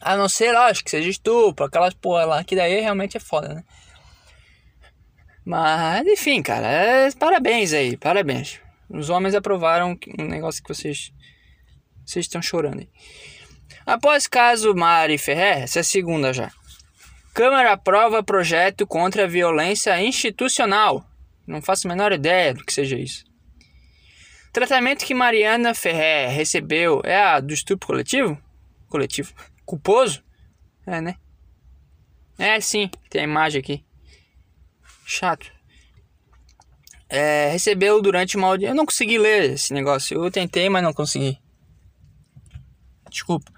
A 0.00 0.16
não 0.16 0.28
ser, 0.28 0.52
lógico, 0.52 0.84
que 0.84 0.90
seja 0.90 1.08
estupro, 1.08 1.64
aquelas 1.64 1.94
porra 1.94 2.24
lá, 2.24 2.44
que 2.44 2.56
daí 2.56 2.80
realmente 2.80 3.16
é 3.16 3.20
foda, 3.20 3.54
né? 3.54 3.64
Mas, 5.44 6.06
enfim, 6.06 6.42
cara, 6.42 6.66
é, 6.66 7.10
parabéns 7.12 7.72
aí, 7.72 7.96
parabéns. 7.96 8.60
Os 8.88 9.10
homens 9.10 9.34
aprovaram 9.34 9.98
um 10.18 10.24
negócio 10.24 10.62
que 10.62 10.72
vocês, 10.72 11.12
vocês 12.04 12.26
estão 12.26 12.42
chorando 12.42 12.80
aí. 12.80 12.88
Após 13.84 14.26
caso 14.26 14.74
Mari 14.74 15.18
Ferrer, 15.18 15.62
essa 15.62 15.80
é 15.80 15.82
a 15.82 15.84
segunda 15.84 16.32
já. 16.32 16.50
Câmara 17.34 17.72
aprova 17.72 18.22
projeto 18.22 18.86
contra 18.86 19.24
a 19.24 19.26
violência 19.26 20.00
institucional. 20.02 21.04
Não 21.46 21.62
faço 21.62 21.86
a 21.86 21.90
menor 21.90 22.12
ideia 22.12 22.54
do 22.54 22.64
que 22.64 22.72
seja 22.72 22.96
isso. 22.96 23.24
Tratamento 24.52 25.04
que 25.04 25.14
Mariana 25.14 25.74
Ferrer 25.74 26.30
recebeu 26.30 27.00
é 27.04 27.20
a 27.20 27.40
do 27.40 27.54
estupro 27.54 27.86
coletivo? 27.86 28.38
Coletivo. 28.88 29.32
Culposo? 29.64 30.22
É, 30.86 31.00
né? 31.00 31.16
É, 32.38 32.60
sim. 32.60 32.90
Tem 33.08 33.22
a 33.22 33.24
imagem 33.24 33.60
aqui. 33.60 33.84
Chato. 35.06 35.50
É, 37.08 37.48
recebeu 37.50 38.00
durante 38.02 38.36
uma 38.36 38.48
audiência. 38.48 38.72
Eu 38.72 38.76
não 38.76 38.84
consegui 38.84 39.16
ler 39.16 39.52
esse 39.52 39.72
negócio. 39.72 40.22
Eu 40.22 40.30
tentei, 40.30 40.68
mas 40.68 40.82
não 40.82 40.92
consegui. 40.92 41.38
Desculpa. 43.10 43.50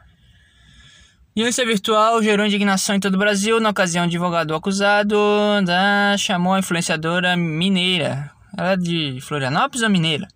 Audiência 1.37 1.67
virtual 1.67 2.23
gerou 2.23 2.47
indignação 2.47 2.95
em 2.95 3.01
todo 3.01 3.17
o 3.17 3.19
Brasil. 3.19 3.59
Na 3.59 3.71
ocasião, 3.71 4.05
o 4.05 4.07
advogado 4.07 4.55
acusado 4.55 5.17
da, 5.65 6.17
chamou 6.17 6.55
a 6.55 6.61
influenciadora 6.61 7.37
mineira. 7.37 8.31
Ela 8.57 8.75
é 8.75 8.77
de 8.77 9.21
Florianópolis 9.21 9.83
ou 9.83 9.91
mineira? 9.91 10.29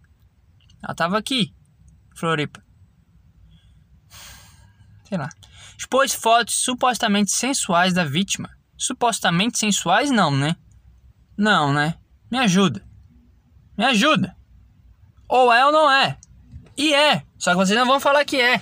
Ela 0.83 0.97
tava 0.97 1.17
aqui, 1.17 1.55
Floripa. 2.17 2.61
Sei 5.05 5.17
lá. 5.17 5.29
Expôs 5.79 6.13
fotos 6.13 6.57
supostamente 6.57 7.31
sensuais 7.31 7.95
da 7.95 8.03
vítima. 8.03 8.51
Supostamente 8.77 9.57
sensuais, 9.57 10.11
não, 10.11 10.33
né? 10.33 10.57
Não, 11.37 11.73
né? 11.73 11.95
Me 12.29 12.39
ajuda. 12.39 12.85
Me 13.77 13.85
ajuda. 13.85 14.37
Ou 15.29 15.53
é 15.53 15.65
ou 15.65 15.71
não 15.71 15.89
é. 15.89 16.19
E 16.77 16.93
é. 16.93 17.23
Só 17.39 17.53
que 17.53 17.57
vocês 17.57 17.79
não 17.79 17.87
vão 17.87 18.01
falar 18.01 18.25
que 18.25 18.41
é. 18.41 18.61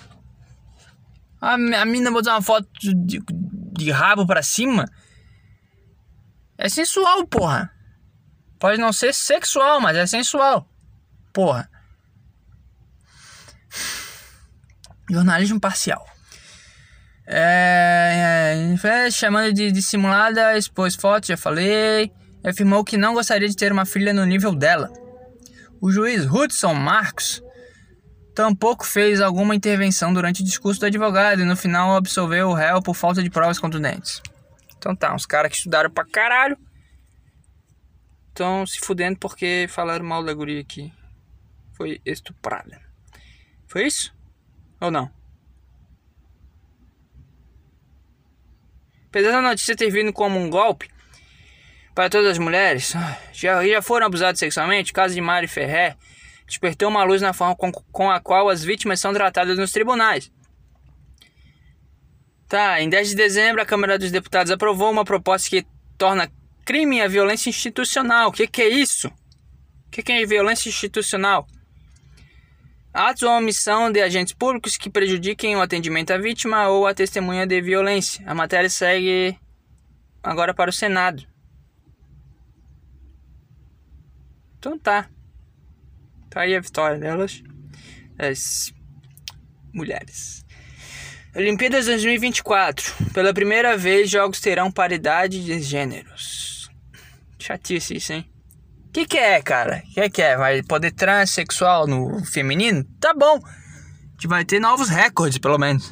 A, 1.40 1.54
a 1.54 1.84
mina 1.84 2.10
botar 2.10 2.32
uma 2.32 2.42
foto 2.42 2.68
de, 2.80 3.22
de 3.72 3.90
rabo 3.90 4.26
pra 4.26 4.42
cima. 4.42 4.90
É 6.58 6.68
sensual, 6.68 7.26
porra. 7.26 7.70
Pode 8.58 8.80
não 8.80 8.92
ser 8.92 9.12
sexual, 9.12 9.80
mas 9.80 9.96
é 9.96 10.06
sensual. 10.06 10.68
Porra. 11.32 11.70
Jornalismo 15.10 15.60
parcial. 15.60 16.04
É, 17.26 18.74
é, 18.82 19.10
chamando 19.10 19.52
de 19.52 19.70
dissimulada, 19.70 20.56
expôs 20.56 20.94
fotos, 20.94 21.28
já 21.28 21.36
falei. 21.36 22.10
Afirmou 22.44 22.84
que 22.84 22.96
não 22.96 23.14
gostaria 23.14 23.48
de 23.48 23.56
ter 23.56 23.72
uma 23.72 23.84
filha 23.84 24.14
no 24.14 24.24
nível 24.24 24.54
dela. 24.54 24.90
O 25.80 25.90
juiz 25.90 26.24
Hudson 26.24 26.74
Marcos 26.74 27.42
tampouco 28.36 28.86
fez 28.86 29.22
alguma 29.22 29.54
intervenção 29.54 30.12
durante 30.12 30.42
o 30.42 30.44
discurso 30.44 30.78
do 30.78 30.86
advogado 30.86 31.40
e 31.40 31.44
no 31.44 31.56
final 31.56 31.96
absolveu 31.96 32.50
o 32.50 32.52
réu 32.52 32.82
por 32.82 32.94
falta 32.94 33.22
de 33.22 33.30
provas 33.30 33.58
contundentes. 33.58 34.20
Então 34.76 34.94
tá, 34.94 35.14
uns 35.14 35.24
caras 35.24 35.50
que 35.50 35.56
estudaram 35.56 35.90
pra 35.90 36.04
caralho 36.04 36.58
estão 38.28 38.66
se 38.66 38.78
fudendo 38.78 39.18
porque 39.18 39.64
falaram 39.70 40.04
mal 40.04 40.22
da 40.22 40.34
guria 40.34 40.60
aqui. 40.60 40.92
Foi 41.72 41.98
estuprada. 42.04 42.78
Foi 43.66 43.86
isso? 43.86 44.14
Ou 44.82 44.90
não? 44.90 45.10
Apesar 49.08 49.30
da 49.30 49.40
notícia 49.40 49.74
ter 49.74 49.90
vindo 49.90 50.12
como 50.12 50.38
um 50.38 50.50
golpe 50.50 50.90
para 51.94 52.10
todas 52.10 52.32
as 52.32 52.38
mulheres, 52.38 52.92
já, 53.32 53.66
já 53.66 53.80
foram 53.80 54.08
abusadas 54.08 54.38
sexualmente, 54.38 54.92
caso 54.92 55.14
de 55.14 55.22
Mari 55.22 55.48
Ferrer 55.48 55.96
despertou 56.46 56.88
uma 56.88 57.04
luz 57.04 57.20
na 57.20 57.32
forma 57.32 57.56
com, 57.56 57.72
com 57.72 58.10
a 58.10 58.20
qual 58.20 58.48
as 58.48 58.62
vítimas 58.62 59.00
são 59.00 59.12
tratadas 59.12 59.58
nos 59.58 59.72
tribunais. 59.72 60.30
Tá, 62.48 62.80
em 62.80 62.88
10 62.88 63.10
de 63.10 63.14
dezembro, 63.16 63.60
a 63.60 63.66
Câmara 63.66 63.98
dos 63.98 64.12
Deputados 64.12 64.52
aprovou 64.52 64.90
uma 64.90 65.04
proposta 65.04 65.50
que 65.50 65.66
torna 65.98 66.30
crime 66.64 67.00
a 67.00 67.08
violência 67.08 67.50
institucional. 67.50 68.28
O 68.28 68.32
que, 68.32 68.46
que 68.46 68.62
é 68.62 68.68
isso? 68.68 69.08
O 69.08 69.90
que, 69.90 70.02
que 70.02 70.12
é 70.12 70.24
violência 70.24 70.68
institucional? 70.68 71.46
Atos 72.92 73.22
ou 73.22 73.30
omissão 73.30 73.90
de 73.90 74.00
agentes 74.00 74.32
públicos 74.32 74.76
que 74.76 74.88
prejudiquem 74.88 75.56
o 75.56 75.60
atendimento 75.60 76.12
à 76.12 76.18
vítima 76.18 76.68
ou 76.68 76.86
à 76.86 76.94
testemunha 76.94 77.46
de 77.46 77.60
violência. 77.60 78.24
A 78.26 78.34
matéria 78.34 78.70
segue 78.70 79.38
agora 80.22 80.54
para 80.54 80.70
o 80.70 80.72
Senado. 80.72 81.26
Então 84.58 84.78
tá. 84.78 85.08
Tá 86.36 86.42
aí 86.42 86.54
a 86.54 86.60
vitória 86.60 86.98
delas. 86.98 87.42
As 88.18 88.70
mulheres. 89.72 90.44
Olimpíadas 91.34 91.86
2024. 91.86 92.92
Pela 93.14 93.32
primeira 93.32 93.74
vez, 93.74 94.10
jogos 94.10 94.38
terão 94.38 94.70
paridade 94.70 95.42
de 95.42 95.58
gêneros. 95.62 96.70
Chatice 97.38 97.96
isso, 97.96 98.12
hein? 98.12 98.30
O 98.86 98.92
que, 98.92 99.06
que 99.06 99.16
é, 99.16 99.40
cara? 99.40 99.82
O 99.88 99.94
que, 99.94 100.10
que 100.10 100.20
é? 100.20 100.36
Vai 100.36 100.62
poder 100.62 100.90
transexual 100.90 101.86
no 101.86 102.22
feminino? 102.26 102.84
Tá 103.00 103.14
bom. 103.14 103.40
A 103.42 104.10
gente 104.10 104.28
vai 104.28 104.44
ter 104.44 104.60
novos 104.60 104.90
recordes, 104.90 105.38
pelo 105.38 105.56
menos. 105.56 105.90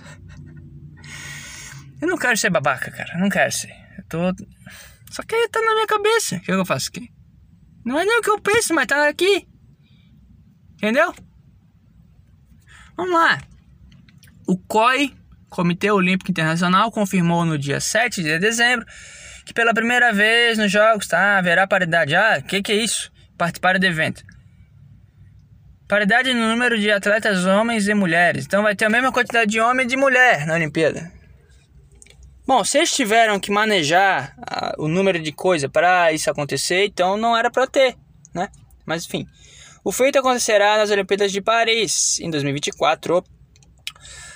Eu 2.03 2.09
não 2.09 2.19
quero 2.19 2.37
ser 2.37 2.51
babaca, 2.51 2.91
cara. 2.91 3.17
Não 3.17 3.31
quero 3.31 3.51
ser. 3.51 3.73
Eu 3.97 4.05
tô. 4.11 4.45
Só 5.11 5.23
que 5.23 5.49
tá 5.49 5.63
na 5.63 5.73
minha 5.73 5.87
cabeça. 5.87 6.37
O 6.37 6.41
que 6.41 6.53
eu 6.53 6.67
faço 6.67 6.91
aqui? 6.91 7.09
Não 7.83 7.99
é 7.99 8.05
nem 8.05 8.19
o 8.19 8.23
que 8.23 8.31
eu 8.31 8.39
penso, 8.43 8.75
mas 8.75 8.87
tá 8.87 9.09
aqui. 9.09 9.49
Entendeu? 10.85 11.15
Vamos 12.95 13.15
lá. 13.15 13.41
O 14.47 14.59
COI, 14.59 15.15
Comitê 15.49 15.91
Olímpico 15.91 16.31
Internacional, 16.31 16.93
confirmou 16.93 17.43
no 17.47 17.57
dia 17.57 17.81
7 17.81 18.23
de 18.23 18.39
dezembro 18.39 18.85
que 19.47 19.55
pela 19.55 19.73
primeira 19.73 20.13
vez 20.13 20.59
nos 20.59 20.71
Jogos 20.71 21.07
tá, 21.07 21.39
haverá 21.39 21.67
paridade. 21.67 22.15
Ah, 22.15 22.37
o 22.39 22.43
que, 22.43 22.61
que 22.61 22.71
é 22.71 22.75
isso? 22.75 23.11
Participar 23.39 23.79
do 23.79 23.87
evento. 23.87 24.23
Paridade 25.89 26.35
no 26.35 26.51
número 26.51 26.79
de 26.79 26.91
atletas 26.91 27.47
homens 27.47 27.89
e 27.89 27.95
mulheres. 27.95 28.45
Então 28.45 28.63
vai 28.63 28.77
ter 28.77 28.85
a 28.85 28.91
mesma 28.91 29.11
quantidade 29.11 29.51
de 29.51 29.61
homem 29.61 29.87
e 29.87 29.89
de 29.89 29.97
mulher 29.97 30.47
na 30.47 30.53
Olimpíada. 30.53 31.11
Bom, 32.47 32.63
se 32.63 32.77
eles 32.77 32.95
tiveram 32.95 33.41
que 33.41 33.51
manejar 33.51 34.35
ah, 34.47 34.75
o 34.77 34.87
número 34.87 35.19
de 35.19 35.33
coisa 35.33 35.67
para 35.67 36.13
isso 36.13 36.31
acontecer, 36.31 36.85
então 36.85 37.17
não 37.17 37.35
era 37.35 37.51
para 37.51 37.67
ter, 37.67 37.97
né? 38.35 38.51
Mas 38.85 39.07
enfim. 39.07 39.27
O 39.85 39.93
feito 39.93 40.19
acontecerá 40.19 40.79
nas 40.79 40.91
Olimpíadas 40.91 41.31
de 41.31 41.43
Paris 41.43 42.19
em 42.19 42.31
2024. 42.31 43.23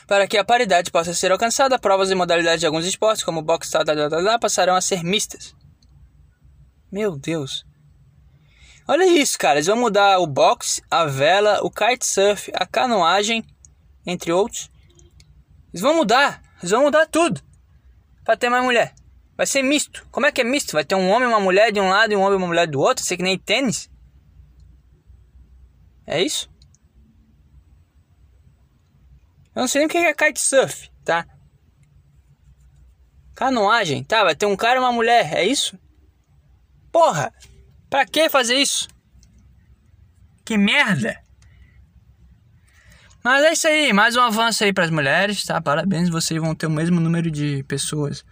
Para 0.06 0.28
que 0.28 0.36
a 0.36 0.44
paridade 0.44 0.90
possa 0.90 1.14
ser 1.14 1.32
alcançada, 1.32 1.78
provas 1.78 2.10
e 2.10 2.14
modalidades 2.14 2.60
de 2.60 2.66
alguns 2.66 2.84
esportes, 2.84 3.24
como 3.24 3.40
boxe, 3.40 3.70
tal, 3.70 3.82
tal, 3.82 4.10
tal, 4.10 4.38
passarão 4.38 4.74
a 4.74 4.80
ser 4.82 5.02
mistas. 5.02 5.54
Meu 6.92 7.16
Deus. 7.16 7.64
Olha 8.86 9.06
isso, 9.06 9.38
cara. 9.38 9.56
Eles 9.56 9.66
vão 9.66 9.76
mudar 9.76 10.18
o 10.18 10.26
boxe, 10.26 10.82
a 10.90 11.06
vela, 11.06 11.60
o 11.62 11.70
kitesurf, 11.70 12.50
a 12.54 12.66
canoagem, 12.66 13.42
entre 14.06 14.30
outros. 14.30 14.70
Eles 15.72 15.80
vão 15.80 15.94
mudar. 15.94 16.42
Eles 16.58 16.70
vão 16.70 16.82
mudar 16.82 17.06
tudo. 17.06 17.40
Para 18.22 18.36
ter 18.36 18.50
mais 18.50 18.64
mulher. 18.64 18.94
Vai 19.34 19.46
ser 19.46 19.62
misto. 19.62 20.06
Como 20.10 20.26
é 20.26 20.32
que 20.32 20.42
é 20.42 20.44
misto? 20.44 20.72
Vai 20.72 20.84
ter 20.84 20.94
um 20.94 21.08
homem 21.08 21.26
e 21.26 21.32
uma 21.32 21.40
mulher 21.40 21.72
de 21.72 21.80
um 21.80 21.88
lado 21.88 22.12
e 22.12 22.16
um 22.16 22.20
homem 22.20 22.34
e 22.34 22.36
uma 22.36 22.46
mulher 22.46 22.66
do 22.66 22.80
outro? 22.80 23.04
Sei 23.04 23.16
que 23.16 23.22
nem 23.22 23.38
tênis. 23.38 23.90
É 26.08 26.22
isso? 26.22 26.50
Eu 29.54 29.60
não 29.60 29.68
sei 29.68 29.80
nem 29.80 29.86
o 29.86 29.90
que 29.90 29.98
é 29.98 30.14
kitesurf, 30.14 30.90
tá? 31.04 31.26
Canoagem, 33.34 34.02
tá? 34.02 34.24
Vai 34.24 34.34
ter 34.34 34.46
um 34.46 34.56
cara 34.56 34.76
e 34.76 34.78
uma 34.78 34.90
mulher, 34.90 35.34
é 35.34 35.44
isso? 35.44 35.78
Porra! 36.90 37.30
Pra 37.90 38.06
que 38.06 38.30
fazer 38.30 38.54
isso? 38.54 38.88
Que 40.46 40.56
merda! 40.56 41.22
Mas 43.22 43.44
é 43.44 43.52
isso 43.52 43.68
aí, 43.68 43.92
mais 43.92 44.16
um 44.16 44.22
avanço 44.22 44.64
aí 44.64 44.72
para 44.72 44.84
as 44.84 44.90
mulheres, 44.90 45.44
tá? 45.44 45.60
Parabéns, 45.60 46.08
vocês 46.08 46.40
vão 46.40 46.54
ter 46.54 46.66
o 46.66 46.70
mesmo 46.70 47.00
número 47.00 47.30
de 47.30 47.62
pessoas 47.64 48.24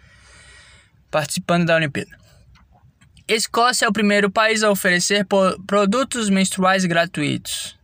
participando 1.10 1.66
da 1.66 1.76
Olimpíada. 1.76 2.16
Escócia 3.28 3.86
é 3.86 3.88
o 3.88 3.92
primeiro 3.92 4.30
país 4.30 4.62
a 4.62 4.70
oferecer 4.70 5.26
produtos 5.66 6.30
menstruais 6.30 6.84
gratuitos. 6.84 7.76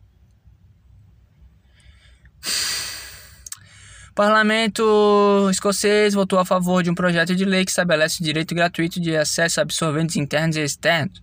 O 4.11 4.13
parlamento 4.15 5.49
escocês 5.51 6.13
votou 6.13 6.39
a 6.39 6.45
favor 6.45 6.81
de 6.81 6.89
um 6.89 6.95
projeto 6.95 7.35
de 7.35 7.43
lei 7.43 7.65
que 7.65 7.71
estabelece 7.71 8.21
o 8.21 8.23
direito 8.23 8.55
gratuito 8.55 9.01
de 9.01 9.17
acesso 9.17 9.59
a 9.59 9.63
absorventes 9.63 10.15
internos 10.15 10.55
e 10.55 10.61
externos. 10.61 11.21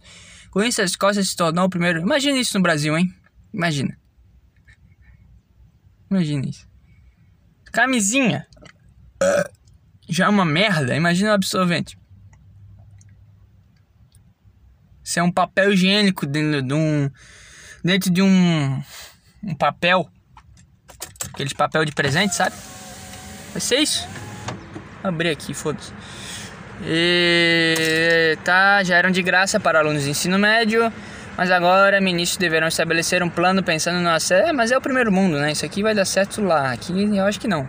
Com 0.51 0.63
isso, 0.63 0.83
a 0.83 0.85
Escócia 0.85 1.23
se 1.23 1.35
tornou 1.35 1.65
o 1.65 1.71
primeiro. 1.71 2.01
Imagina 2.01 2.37
isso 2.39 2.59
no 2.59 2.63
Brasil, 2.63 2.99
hein? 2.99 3.15
Imagina. 3.55 3.97
Imagina 6.11 6.47
isso. 6.47 6.69
Camisinha. 7.73 8.47
Já 10.09 10.27
é 10.27 10.29
uma 10.29 10.45
merda. 10.45 10.95
Imagina 10.95 11.31
o 11.31 11.35
absorvente. 11.35 12.00
Isso 15.11 15.19
é 15.19 15.23
um 15.25 15.33
papel 15.33 15.73
higiênico 15.73 16.25
dentro 16.25 16.63
de 16.63 16.73
um. 16.73 17.11
Dentro 17.83 18.13
de 18.13 18.23
um. 18.23 18.81
Um 19.43 19.55
papel. 19.57 20.09
Aquele 21.35 21.53
papel 21.53 21.85
de 21.85 21.91
presente, 21.91 22.37
sabe? 22.37 22.55
Vai 23.51 23.61
ser 23.61 23.79
isso. 23.79 24.07
Vou 25.03 25.09
abrir 25.09 25.31
aqui, 25.31 25.53
foda-se. 25.53 25.93
E 26.85 28.39
tá, 28.45 28.85
já 28.85 28.99
eram 28.99 29.11
de 29.11 29.21
graça 29.21 29.59
para 29.59 29.81
alunos 29.81 30.05
de 30.05 30.11
ensino 30.11 30.39
médio, 30.39 30.93
mas 31.37 31.51
agora 31.51 32.01
ministros 32.01 32.39
deverão 32.39 32.69
estabelecer 32.69 33.21
um 33.21 33.29
plano 33.29 33.65
pensando 33.65 33.99
no 33.99 34.11
acesso. 34.11 34.47
É, 34.49 34.53
mas 34.53 34.71
é 34.71 34.79
o 34.79 34.81
primeiro 34.81 35.11
mundo, 35.11 35.41
né? 35.41 35.51
Isso 35.51 35.67
aqui 35.67 35.83
vai 35.83 35.93
dar 35.93 36.05
certo 36.05 36.41
lá. 36.41 36.71
Aqui 36.71 37.17
eu 37.17 37.25
acho 37.25 37.41
que 37.41 37.49
não. 37.49 37.69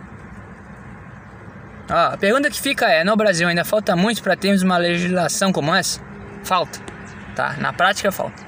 Ó, 1.90 2.12
a 2.14 2.16
pergunta 2.16 2.48
que 2.48 2.60
fica 2.60 2.86
é: 2.86 3.02
no 3.02 3.16
Brasil 3.16 3.48
ainda 3.48 3.64
falta 3.64 3.96
muito 3.96 4.22
para 4.22 4.36
termos 4.36 4.62
uma 4.62 4.76
legislação 4.76 5.52
como 5.52 5.74
essa? 5.74 6.00
Falta. 6.44 6.92
Tá, 7.34 7.56
na 7.58 7.72
prática 7.72 8.12
falta. 8.12 8.44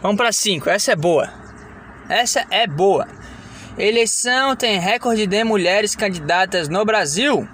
Vamos 0.00 0.16
para 0.16 0.32
5. 0.32 0.68
Essa 0.68 0.92
é 0.92 0.96
boa. 0.96 1.32
Essa 2.08 2.46
é 2.50 2.66
boa. 2.66 3.06
Eleição 3.76 4.54
tem 4.54 4.78
recorde 4.78 5.26
de 5.26 5.42
mulheres 5.44 5.96
candidatas 5.96 6.68
no 6.68 6.84
Brasil. 6.84 7.48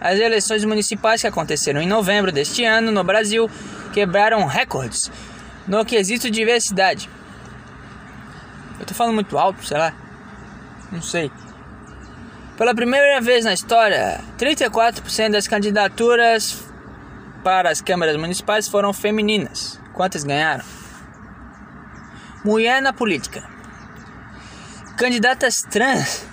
As 0.00 0.18
eleições 0.18 0.64
municipais 0.64 1.20
que 1.20 1.26
aconteceram 1.26 1.80
em 1.80 1.86
novembro 1.86 2.30
deste 2.30 2.64
ano 2.64 2.92
no 2.92 3.02
Brasil 3.02 3.50
quebraram 3.92 4.44
recordes 4.46 5.10
no 5.66 5.84
quesito 5.84 6.30
diversidade. 6.30 7.10
Eu 8.78 8.86
tô 8.86 8.94
falando 8.94 9.14
muito 9.14 9.36
alto, 9.36 9.64
sei 9.66 9.78
lá. 9.78 9.92
Não 10.92 11.02
sei. 11.02 11.30
Pela 12.56 12.74
primeira 12.74 13.20
vez 13.20 13.44
na 13.44 13.52
história, 13.52 14.20
34% 14.38 15.30
das 15.30 15.48
candidaturas 15.48 16.65
para 17.46 17.70
as 17.70 17.80
câmaras 17.80 18.16
municipais 18.16 18.66
foram 18.66 18.92
femininas. 18.92 19.78
Quantas 19.94 20.24
ganharam? 20.24 20.64
Mulher 22.44 22.82
na 22.82 22.92
política. 22.92 23.40
Candidatas 24.96 25.62
trans. 25.62 26.26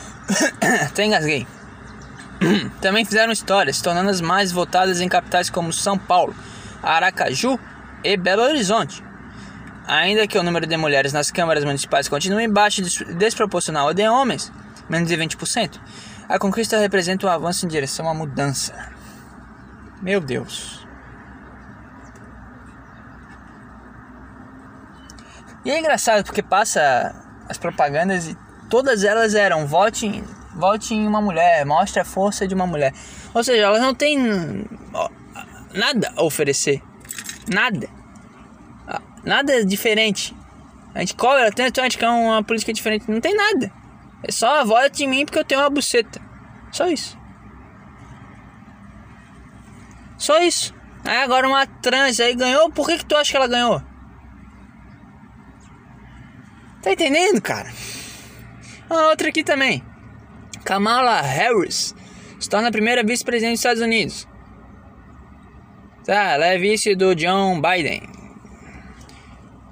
Até 0.86 1.04
engasguei. 1.04 1.46
Também 2.80 3.04
fizeram 3.04 3.34
história, 3.34 3.70
se 3.70 3.82
tornando 3.82 4.08
as 4.08 4.22
mais 4.22 4.50
votadas 4.50 5.02
em 5.02 5.10
capitais 5.10 5.50
como 5.50 5.74
São 5.74 5.98
Paulo, 5.98 6.34
Aracaju 6.82 7.60
e 8.02 8.16
Belo 8.16 8.44
Horizonte. 8.44 9.04
Ainda 9.86 10.26
que 10.26 10.38
o 10.38 10.42
número 10.42 10.66
de 10.66 10.78
mulheres 10.78 11.12
nas 11.12 11.30
câmaras 11.30 11.64
municipais 11.64 12.08
continue 12.08 12.48
baixo 12.48 12.80
e 12.80 13.14
desproporcional 13.14 13.88
ao 13.88 13.92
de 13.92 14.08
homens, 14.08 14.50
menos 14.88 15.06
de 15.06 15.18
20%, 15.18 15.78
a 16.26 16.38
conquista 16.38 16.78
representa 16.78 17.26
um 17.26 17.30
avanço 17.30 17.66
em 17.66 17.68
direção 17.68 18.08
à 18.08 18.14
mudança. 18.14 18.95
Meu 20.02 20.20
Deus. 20.20 20.86
E 25.64 25.70
é 25.70 25.78
engraçado 25.78 26.24
porque 26.24 26.42
passa 26.42 27.14
as 27.48 27.58
propagandas 27.58 28.28
e 28.28 28.38
todas 28.70 29.02
elas 29.02 29.34
eram 29.34 29.66
vote, 29.66 30.22
vote 30.54 30.94
em 30.94 31.06
uma 31.06 31.20
mulher, 31.20 31.64
mostre 31.66 32.00
a 32.00 32.04
força 32.04 32.46
de 32.46 32.54
uma 32.54 32.66
mulher. 32.66 32.92
Ou 33.34 33.42
seja, 33.42 33.64
elas 33.64 33.80
não 33.80 33.94
têm 33.94 34.64
nada 35.74 36.12
a 36.16 36.22
oferecer. 36.22 36.80
Nada. 37.52 37.88
Nada 39.24 39.64
diferente. 39.64 40.36
A 40.94 41.00
gente 41.00 41.16
cobra 41.16 41.50
tanto, 41.50 41.80
a 41.80 41.82
gente 41.82 41.98
quer 41.98 42.08
uma 42.08 42.44
política 42.44 42.72
diferente. 42.72 43.10
Não 43.10 43.20
tem 43.20 43.34
nada. 43.34 43.72
É 44.22 44.30
só 44.30 44.64
vote 44.64 45.04
em 45.04 45.08
mim 45.08 45.24
porque 45.24 45.38
eu 45.38 45.44
tenho 45.44 45.60
uma 45.60 45.68
buceta. 45.68 46.20
Só 46.70 46.86
isso. 46.86 47.18
Só 50.26 50.42
isso. 50.42 50.74
Aí 51.04 51.18
agora 51.18 51.46
uma 51.46 51.64
trans 51.68 52.18
aí 52.18 52.34
ganhou. 52.34 52.68
Por 52.72 52.84
que, 52.88 52.98
que 52.98 53.06
tu 53.06 53.14
acha 53.14 53.30
que 53.30 53.36
ela 53.36 53.46
ganhou? 53.46 53.80
Tá 56.82 56.90
entendendo, 56.90 57.40
cara? 57.40 57.72
Ah, 58.90 59.10
outra 59.10 59.28
aqui 59.28 59.44
também. 59.44 59.84
Kamala 60.64 61.20
Harris 61.20 61.94
se 62.40 62.50
torna 62.50 62.70
a 62.70 62.72
primeira 62.72 63.04
vice-presidente 63.04 63.52
dos 63.52 63.60
Estados 63.60 63.80
Unidos. 63.80 64.26
Tá, 66.04 66.32
ela 66.32 66.46
é 66.46 66.58
vice 66.58 66.96
do 66.96 67.14
John 67.14 67.62
Biden. 67.62 68.02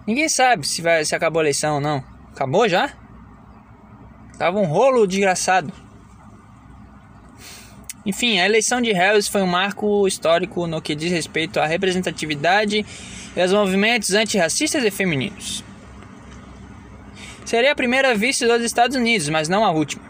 Ninguém 0.07 0.28
sabe 0.28 0.64
se, 0.68 0.80
vai, 0.80 1.05
se 1.05 1.16
acabou 1.16 1.40
a 1.40 1.42
eleição 1.42 1.74
ou 1.74 1.80
não. 1.80 2.05
Acabou 2.32 2.68
já? 2.68 2.92
Tava 4.38 4.61
um 4.61 4.66
rolo 4.66 5.05
desgraçado. 5.05 5.72
Enfim, 8.07 8.38
a 8.38 8.44
eleição 8.44 8.82
de 8.82 8.92
Harris 8.92 9.28
foi 9.28 9.42
um 9.42 9.46
marco 9.46 10.07
histórico 10.07 10.66
no 10.66 10.82
que 10.82 10.94
diz 10.94 11.11
respeito 11.11 11.59
à 11.59 11.66
representatividade 11.66 12.84
e 13.34 13.40
aos 13.40 13.52
movimentos 13.52 14.12
antirracistas 14.12 14.84
e 14.84 14.90
femininos. 14.90 15.64
Seria 17.44 17.72
a 17.72 17.74
primeira 17.74 18.14
vice 18.14 18.46
dos 18.46 18.62
Estados 18.62 18.96
Unidos, 18.96 19.28
mas 19.28 19.48
não 19.48 19.64
a 19.64 19.70
última. 19.70 20.05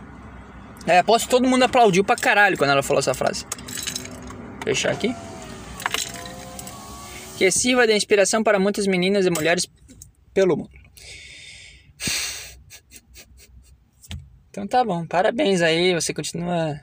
É, 0.86 0.98
aposto 0.98 1.26
que 1.26 1.30
todo 1.30 1.48
mundo 1.48 1.62
aplaudiu 1.62 2.04
pra 2.04 2.16
caralho 2.16 2.58
quando 2.58 2.70
ela 2.70 2.82
falou 2.82 2.98
essa 2.98 3.14
frase. 3.14 3.46
Fechar 4.62 4.92
aqui. 4.92 5.14
Que 7.38 7.50
sirva 7.50 7.86
de 7.86 7.94
inspiração 7.94 8.42
para 8.42 8.58
muitas 8.58 8.86
meninas 8.86 9.26
e 9.26 9.30
mulheres 9.30 9.66
pelo 10.32 10.56
mundo. 10.56 10.70
Então 14.50 14.66
tá 14.68 14.84
bom, 14.84 15.04
parabéns 15.06 15.62
aí, 15.62 15.92
você 15.94 16.14
continua 16.14 16.80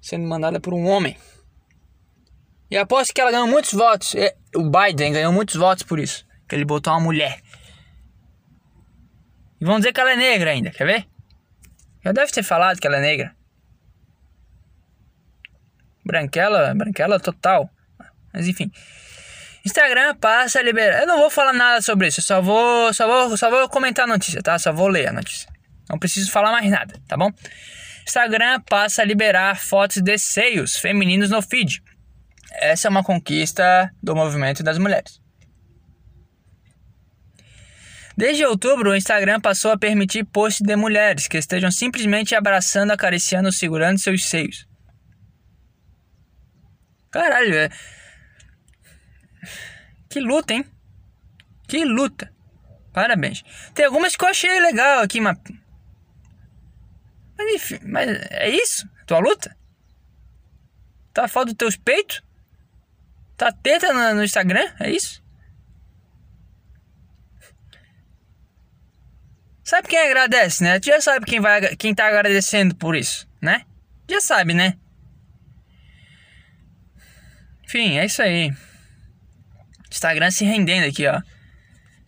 sendo 0.00 0.26
mandada 0.26 0.60
por 0.60 0.72
um 0.72 0.86
homem. 0.86 1.16
E 2.70 2.76
aposto 2.76 3.12
que 3.12 3.20
ela 3.20 3.32
ganhou 3.32 3.48
muitos 3.48 3.72
votos. 3.72 4.14
É, 4.14 4.36
o 4.54 4.70
Biden 4.70 5.12
ganhou 5.12 5.32
muitos 5.32 5.56
votos 5.56 5.82
por 5.82 5.98
isso. 5.98 6.24
Que 6.48 6.54
ele 6.54 6.64
botou 6.64 6.92
uma 6.92 7.00
mulher. 7.00 7.40
E 9.60 9.64
vão 9.64 9.78
dizer 9.78 9.92
que 9.92 10.00
ela 10.00 10.12
é 10.12 10.16
negra 10.16 10.50
ainda, 10.50 10.70
quer 10.70 10.86
ver? 10.86 11.06
Já 12.04 12.12
deve 12.12 12.32
ter 12.32 12.42
falado 12.42 12.78
que 12.78 12.86
ela 12.86 12.96
é 12.96 13.00
negra. 13.00 13.36
Branquela, 16.04 16.74
branquela 16.74 17.20
total. 17.20 17.68
Mas 18.32 18.48
enfim. 18.48 18.70
Instagram 19.64 20.16
passa 20.16 20.60
a 20.60 20.62
liberar. 20.62 21.00
Eu 21.00 21.06
não 21.06 21.18
vou 21.18 21.28
falar 21.28 21.52
nada 21.52 21.82
sobre 21.82 22.08
isso, 22.08 22.20
eu 22.20 22.24
só 22.24 22.40
vou, 22.40 22.94
só 22.94 23.06
vou, 23.06 23.36
só 23.36 23.50
vou 23.50 23.68
comentar 23.68 24.06
a 24.06 24.08
notícia, 24.08 24.42
tá? 24.42 24.58
Só 24.58 24.72
vou 24.72 24.88
ler 24.88 25.08
a 25.08 25.12
notícia. 25.12 25.48
Não 25.88 25.98
preciso 25.98 26.30
falar 26.30 26.52
mais 26.52 26.70
nada, 26.70 26.94
tá 27.06 27.16
bom? 27.16 27.30
Instagram 28.06 28.60
passa 28.62 29.02
a 29.02 29.04
liberar 29.04 29.58
fotos 29.58 30.02
de 30.02 30.18
seios 30.18 30.76
femininos 30.76 31.30
no 31.30 31.40
feed. 31.42 31.82
Essa 32.52 32.88
é 32.88 32.90
uma 32.90 33.04
conquista 33.04 33.90
do 34.02 34.14
movimento 34.14 34.62
das 34.62 34.78
mulheres. 34.78 35.20
Desde 38.16 38.44
outubro, 38.44 38.90
o 38.90 38.96
Instagram 38.96 39.40
passou 39.40 39.70
a 39.70 39.78
permitir 39.78 40.24
posts 40.24 40.60
de 40.60 40.76
mulheres 40.76 41.26
que 41.26 41.38
estejam 41.38 41.70
simplesmente 41.70 42.34
abraçando, 42.34 42.90
acariciando 42.90 43.48
ou 43.48 43.52
segurando 43.52 43.98
seus 43.98 44.24
seios. 44.24 44.66
Caralho, 47.10 47.54
é. 47.54 47.70
Que 50.10 50.20
luta, 50.20 50.52
hein? 50.52 50.64
Que 51.66 51.84
luta. 51.84 52.30
Parabéns. 52.92 53.42
Tem 53.74 53.86
algumas 53.86 54.16
que 54.16 54.24
eu 54.24 54.28
achei 54.28 54.60
legal 54.60 55.00
aqui, 55.00 55.20
mas. 55.20 55.38
Mas 57.40 57.54
enfim, 57.54 57.78
mas 57.84 58.08
é 58.30 58.50
isso? 58.50 58.86
Tua 59.06 59.18
luta? 59.18 59.56
Tá 61.14 61.26
foto 61.26 61.46
dos 61.46 61.56
teus 61.56 61.74
peitos? 61.74 62.22
Tá 63.34 63.50
teta 63.50 63.94
no, 63.94 64.16
no 64.16 64.24
Instagram? 64.24 64.70
É 64.78 64.90
isso? 64.90 65.22
Sabe 69.64 69.88
quem 69.88 69.98
agradece, 69.98 70.62
né? 70.62 70.78
Tu 70.78 70.86
já 70.86 71.00
sabe 71.00 71.24
quem, 71.24 71.40
vai, 71.40 71.74
quem 71.76 71.94
tá 71.94 72.08
agradecendo 72.08 72.74
por 72.74 72.94
isso, 72.94 73.26
né? 73.40 73.64
Já 74.06 74.20
sabe, 74.20 74.52
né? 74.52 74.76
Enfim, 77.64 77.96
é 77.96 78.04
isso 78.04 78.20
aí. 78.20 78.52
Instagram 79.90 80.30
se 80.30 80.44
rendendo 80.44 80.86
aqui, 80.86 81.06
ó. 81.06 81.22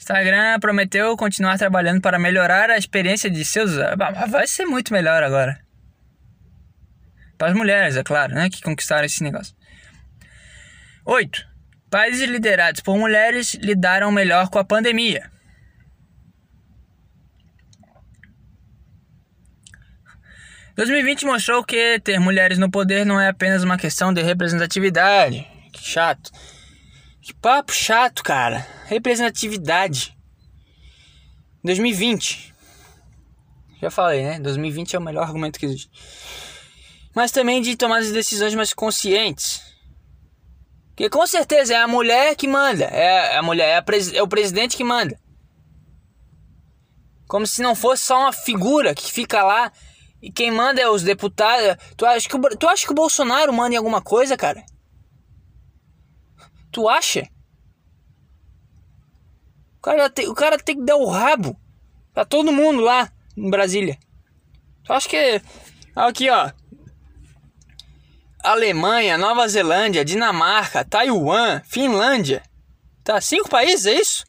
Instagram 0.03 0.59
prometeu 0.59 1.16
continuar 1.16 1.57
trabalhando 1.57 2.00
para 2.00 2.18
melhorar 2.18 2.70
a 2.70 2.76
experiência 2.76 3.30
de 3.30 3.44
seus. 3.44 3.76
Vai 4.28 4.46
ser 4.48 4.66
muito 4.66 4.92
melhor 4.92 5.22
agora. 5.22 5.61
Para 7.38 7.48
as 7.48 7.55
mulheres, 7.57 7.96
é 7.96 8.03
claro, 8.03 8.34
né? 8.34 8.50
Que 8.50 8.61
conquistaram 8.61 9.05
esse 9.05 9.22
negócio. 9.22 9.55
8. 11.05 11.46
Países 11.88 12.28
liderados 12.28 12.80
por 12.80 12.98
mulheres 12.98 13.55
lidaram 13.55 14.11
melhor 14.11 14.48
com 14.48 14.59
a 14.59 14.64
pandemia. 14.64 15.30
2020 20.74 21.26
mostrou 21.26 21.62
que 21.62 22.00
ter 22.00 22.18
mulheres 22.18 22.59
no 22.59 22.70
poder 22.70 23.05
não 23.05 23.20
é 23.20 23.28
apenas 23.28 23.62
uma 23.62 23.76
questão 23.76 24.12
de 24.12 24.22
representatividade. 24.22 25.46
Que 25.72 25.82
chato. 25.84 26.30
Que 27.23 27.33
papo 27.33 27.73
chato, 27.73 28.20
cara. 28.25 28.66
Representatividade. 28.87 30.18
2020. 31.62 32.53
Já 33.81 33.93
falei, 33.93 34.25
né? 34.25 34.41
2020 34.41 34.97
é 34.97 34.99
o 34.99 35.03
melhor 35.03 35.23
argumento 35.23 35.57
que 35.57 35.66
existe. 35.66 35.89
Mas 37.14 37.31
também 37.31 37.62
de 37.62 37.77
tomar 37.77 37.99
as 37.99 38.11
decisões 38.11 38.57
mais 38.57 38.75
conscientes. 38.75 39.62
Que 40.97 41.09
com 41.09 41.25
certeza 41.25 41.75
é 41.75 41.77
a 41.77 41.87
mulher 41.87 42.35
que 42.35 42.49
manda. 42.49 42.87
É 42.87 43.37
a 43.37 43.43
mulher, 43.43 43.68
é, 43.68 43.77
a 43.77 43.83
pres, 43.83 44.12
é 44.12 44.20
o 44.20 44.27
presidente 44.27 44.77
que 44.77 44.83
manda. 44.83 45.16
Como 47.29 47.47
se 47.47 47.62
não 47.62 47.77
fosse 47.77 48.03
só 48.03 48.18
uma 48.18 48.33
figura 48.33 48.97
que 48.97 49.12
fica 49.12 49.45
lá 49.45 49.70
e 50.20 50.31
quem 50.31 50.51
manda 50.51 50.81
é 50.81 50.89
os 50.89 51.05
deputados. 51.05 51.77
Tu 51.97 52.05
acha 52.05 52.29
que 52.29 52.37
o, 52.37 52.41
tu 52.59 52.68
acha 52.68 52.85
que 52.85 52.93
o 52.93 52.97
Bolsonaro 52.97 53.53
manda 53.53 53.75
em 53.75 53.79
alguma 53.79 54.03
coisa, 54.03 54.37
cara? 54.37 54.61
Tu 56.73 56.89
acha? 56.89 57.29
O 59.77 59.83
cara, 59.83 60.09
tem, 60.09 60.29
o 60.29 60.35
cara 60.35 60.59
tem 60.59 60.77
que 60.77 60.85
dar 60.85 60.97
o 60.97 61.09
rabo 61.09 61.61
pra 62.14 62.25
todo 62.25 62.53
mundo 62.53 62.81
lá 62.81 63.12
em 63.37 63.51
Brasília. 63.51 63.99
Tu 64.83 64.93
acha 64.93 65.09
que. 65.09 65.43
Aqui, 65.95 66.31
ó. 66.31 66.51
Alemanha, 68.43 69.18
Nova 69.18 69.47
Zelândia, 69.47 70.05
Dinamarca, 70.05 70.85
Taiwan, 70.85 71.61
Finlândia. 71.64 72.43
Tá, 73.05 73.20
cinco 73.20 73.49
países, 73.49 73.87
é 73.87 73.95
isso? 73.95 74.25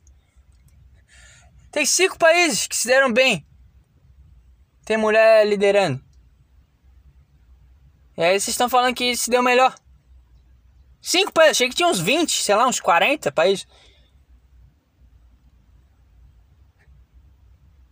Tem 1.72 1.86
cinco 1.86 2.18
países 2.20 2.68
que 2.68 2.76
se 2.76 2.88
deram 2.88 3.12
bem. 3.12 3.46
Tem 4.86 4.98
mulher 4.98 5.48
liderando. 5.48 6.04
E 8.18 8.22
aí 8.22 8.40
vocês 8.40 8.50
estão 8.50 8.70
falando 8.70 8.94
que 8.94 9.16
se 9.16 9.30
deu 9.30 9.42
melhor. 9.42 9.74
Cinco 11.06 11.34
países, 11.34 11.58
achei 11.58 11.68
que 11.68 11.76
tinha 11.76 11.90
uns 11.90 12.00
20, 12.00 12.32
sei 12.42 12.56
lá, 12.56 12.66
uns 12.66 12.80
40 12.80 13.30
países. 13.30 13.68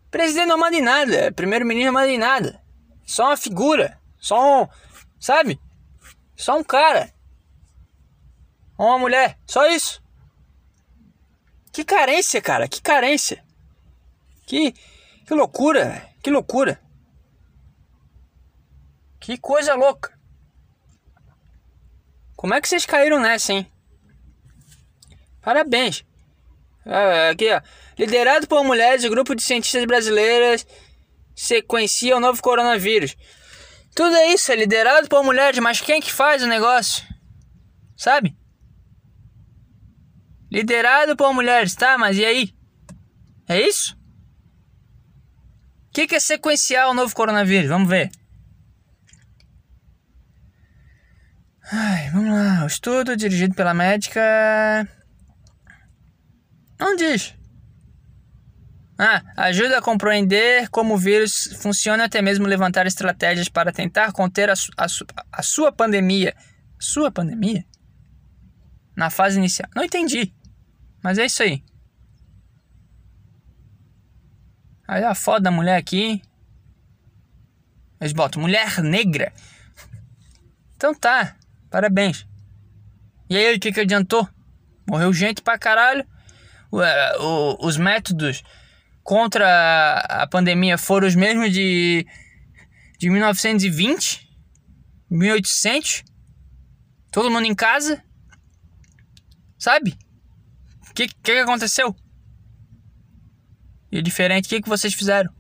Presidente 0.10 0.48
não 0.48 0.58
manda 0.58 0.78
em 0.78 0.82
nada, 0.82 1.30
primeiro-ministro 1.34 1.92
não 1.92 2.00
manda 2.00 2.10
em 2.10 2.18
nada. 2.18 2.64
Só 3.06 3.26
uma 3.26 3.36
figura, 3.36 4.00
só 4.18 4.64
um, 4.64 4.68
sabe? 5.20 5.60
Só 6.38 6.58
um 6.58 6.64
cara. 6.64 7.14
Uma 8.78 8.98
mulher. 8.98 9.38
Só 9.46 9.68
isso. 9.68 10.02
Que 11.74 11.84
carência, 11.84 12.42
cara. 12.42 12.66
Que 12.66 12.82
carência. 12.82 13.44
Que, 14.46 14.72
que 14.72 15.34
loucura. 15.34 16.10
Que 16.24 16.32
loucura. 16.32 16.82
Que 19.20 19.38
coisa 19.38 19.76
louca. 19.76 20.18
Como 22.42 22.56
é 22.56 22.60
que 22.60 22.68
vocês 22.68 22.88
caíram 22.88 23.20
nessa, 23.20 23.54
hein? 23.54 23.72
Parabéns. 25.44 26.04
Ah, 26.84 27.30
aqui, 27.30 27.48
ó. 27.54 27.62
Liderado 28.00 28.48
por 28.48 28.64
mulheres, 28.64 29.04
o 29.04 29.12
grupo 29.12 29.36
de 29.36 29.44
cientistas 29.44 29.86
brasileiras 29.86 30.66
sequencia 31.36 32.18
o 32.18 32.20
novo 32.20 32.42
coronavírus. 32.42 33.16
Tudo 33.96 34.16
é 34.16 34.34
isso, 34.34 34.52
é 34.52 34.56
liderado 34.56 35.08
por 35.08 35.24
mulheres, 35.24 35.60
mas 35.60 35.82
quem 35.82 36.02
que 36.02 36.12
faz 36.12 36.42
o 36.42 36.48
negócio? 36.48 37.06
Sabe? 37.96 38.36
Liderado 40.52 41.16
por 41.16 41.32
mulheres, 41.36 41.76
tá? 41.76 41.96
Mas 41.96 42.18
e 42.18 42.26
aí? 42.26 42.56
É 43.48 43.62
isso? 43.62 43.96
O 45.90 45.94
que, 45.94 46.08
que 46.08 46.16
é 46.16 46.20
sequencial 46.20 46.90
o 46.90 46.96
novo 46.96 47.14
coronavírus? 47.14 47.70
Vamos 47.70 47.88
ver. 47.88 48.10
Ai, 51.74 52.10
vamos 52.10 52.32
lá. 52.32 52.64
O 52.64 52.68
estudo 52.68 53.16
dirigido 53.16 53.56
pela 53.56 53.74
médica. 53.74 54.22
Não 56.78 56.98
diz. 56.98 57.34
Ah, 59.00 59.24
ajuda 59.38 59.78
a 59.78 59.82
compreender 59.82 60.70
como 60.70 60.96
o 60.96 60.98
vírus 60.98 61.50
funciona 61.62 62.04
até 62.04 62.22
mesmo 62.22 62.46
levantar 62.46 62.86
estratégias 62.86 63.48
para 63.48 63.72
tentar 63.72 64.12
conter 64.12 64.50
a, 64.50 64.54
a, 64.78 64.86
a 65.32 65.42
sua 65.42 65.72
pandemia. 65.72 66.36
Sua 66.78 67.10
pandemia? 67.10 67.66
Na 68.96 69.10
fase 69.10 69.38
inicial. 69.38 69.70
Não 69.74 69.84
entendi. 69.84 70.34
Mas 71.02 71.18
é 71.18 71.26
isso 71.26 71.42
aí. 71.42 71.64
Aí 74.86 75.06
a 75.06 75.16
foto 75.16 75.44
da 75.44 75.52
mulher 75.52 75.78
aqui. 75.78 76.22
Eles 78.00 78.12
botam 78.12 78.42
mulher 78.42 78.84
negra. 78.84 79.32
Então 80.76 80.94
tá. 80.94 81.38
Parabéns. 81.72 82.28
E 83.30 83.38
aí, 83.38 83.56
o 83.56 83.60
que, 83.60 83.72
que 83.72 83.80
adiantou? 83.80 84.28
Morreu 84.88 85.14
gente 85.14 85.42
pra 85.42 85.58
caralho. 85.58 86.06
os 87.60 87.78
métodos 87.78 88.44
contra 89.02 90.00
a 90.00 90.28
pandemia 90.28 90.78
foram 90.78 91.08
os 91.08 91.16
mesmos 91.16 91.52
de, 91.52 92.06
de 93.00 93.10
1920, 93.10 94.30
1800, 95.10 96.04
todo 97.10 97.32
mundo 97.32 97.46
em 97.46 97.56
casa, 97.56 98.04
sabe? 99.58 99.98
O 100.90 100.94
que, 100.94 101.08
que, 101.08 101.14
que 101.24 101.40
aconteceu? 101.40 101.96
E 103.90 103.98
é 103.98 104.02
diferente, 104.02 104.46
o 104.46 104.50
que, 104.50 104.62
que 104.62 104.70
vocês 104.70 104.94
fizeram? 104.94 105.34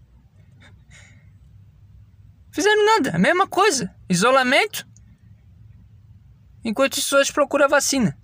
Fizeram 2.54 2.86
nada, 2.86 3.16
a 3.16 3.20
mesma 3.20 3.48
coisa, 3.48 3.94
isolamento, 4.10 4.86
enquanto 6.64 6.94
as 6.94 7.04
pessoas 7.04 7.32
procuram 7.32 7.66
a 7.66 7.70
vacina. 7.70 8.18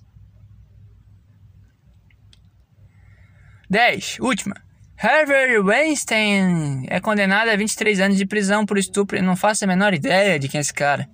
10. 3.70 4.20
Última. 4.20 4.56
Harvey 5.00 5.60
Weinstein 5.60 6.86
é 6.90 7.00
condenado 7.00 7.50
a 7.50 7.56
23 7.56 8.00
anos 8.00 8.18
de 8.18 8.26
prisão 8.26 8.66
por 8.66 8.78
estupro. 8.78 9.18
Eu 9.18 9.24
não 9.24 9.36
faço 9.36 9.64
a 9.64 9.68
menor 9.68 9.94
ideia 9.94 10.40
de 10.40 10.48
quem 10.48 10.58
é 10.58 10.62
esse 10.62 10.74
cara. 10.74 11.08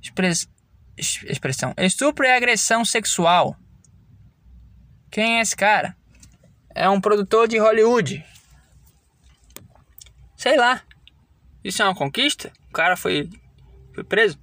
Express... 0.00 0.48
Expressão. 0.96 1.74
Estupro 1.76 2.24
é 2.24 2.36
agressão 2.36 2.84
sexual. 2.84 3.56
Quem 5.10 5.38
é 5.38 5.40
esse 5.42 5.54
cara? 5.54 5.94
É 6.74 6.88
um 6.88 7.00
produtor 7.00 7.46
de 7.46 7.58
Hollywood. 7.58 8.24
Sei 10.36 10.56
lá. 10.56 10.82
Isso 11.62 11.82
é 11.82 11.84
uma 11.84 11.94
conquista? 11.94 12.50
O 12.70 12.72
cara 12.72 12.96
foi, 12.96 13.28
foi 13.94 14.04
preso? 14.04 14.38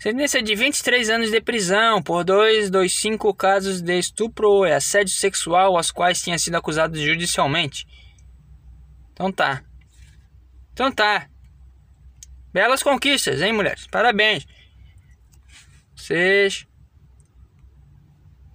Sentença 0.00 0.40
de 0.40 0.54
23 0.54 1.10
anos 1.10 1.30
de 1.30 1.42
prisão 1.42 2.02
por 2.02 2.24
dois 2.24 2.70
dos 2.70 2.98
cinco 2.98 3.34
casos 3.34 3.82
de 3.82 3.98
estupro 3.98 4.64
e 4.66 4.72
assédio 4.72 5.12
sexual 5.12 5.76
aos 5.76 5.90
quais 5.90 6.22
tinha 6.22 6.38
sido 6.38 6.54
acusado 6.54 6.98
judicialmente. 6.98 7.86
Então 9.12 9.30
tá. 9.30 9.62
Então 10.72 10.90
tá. 10.90 11.28
Belas 12.50 12.82
conquistas, 12.82 13.42
hein, 13.42 13.52
mulheres? 13.52 13.86
Parabéns. 13.88 14.46
Vocês. 15.94 16.66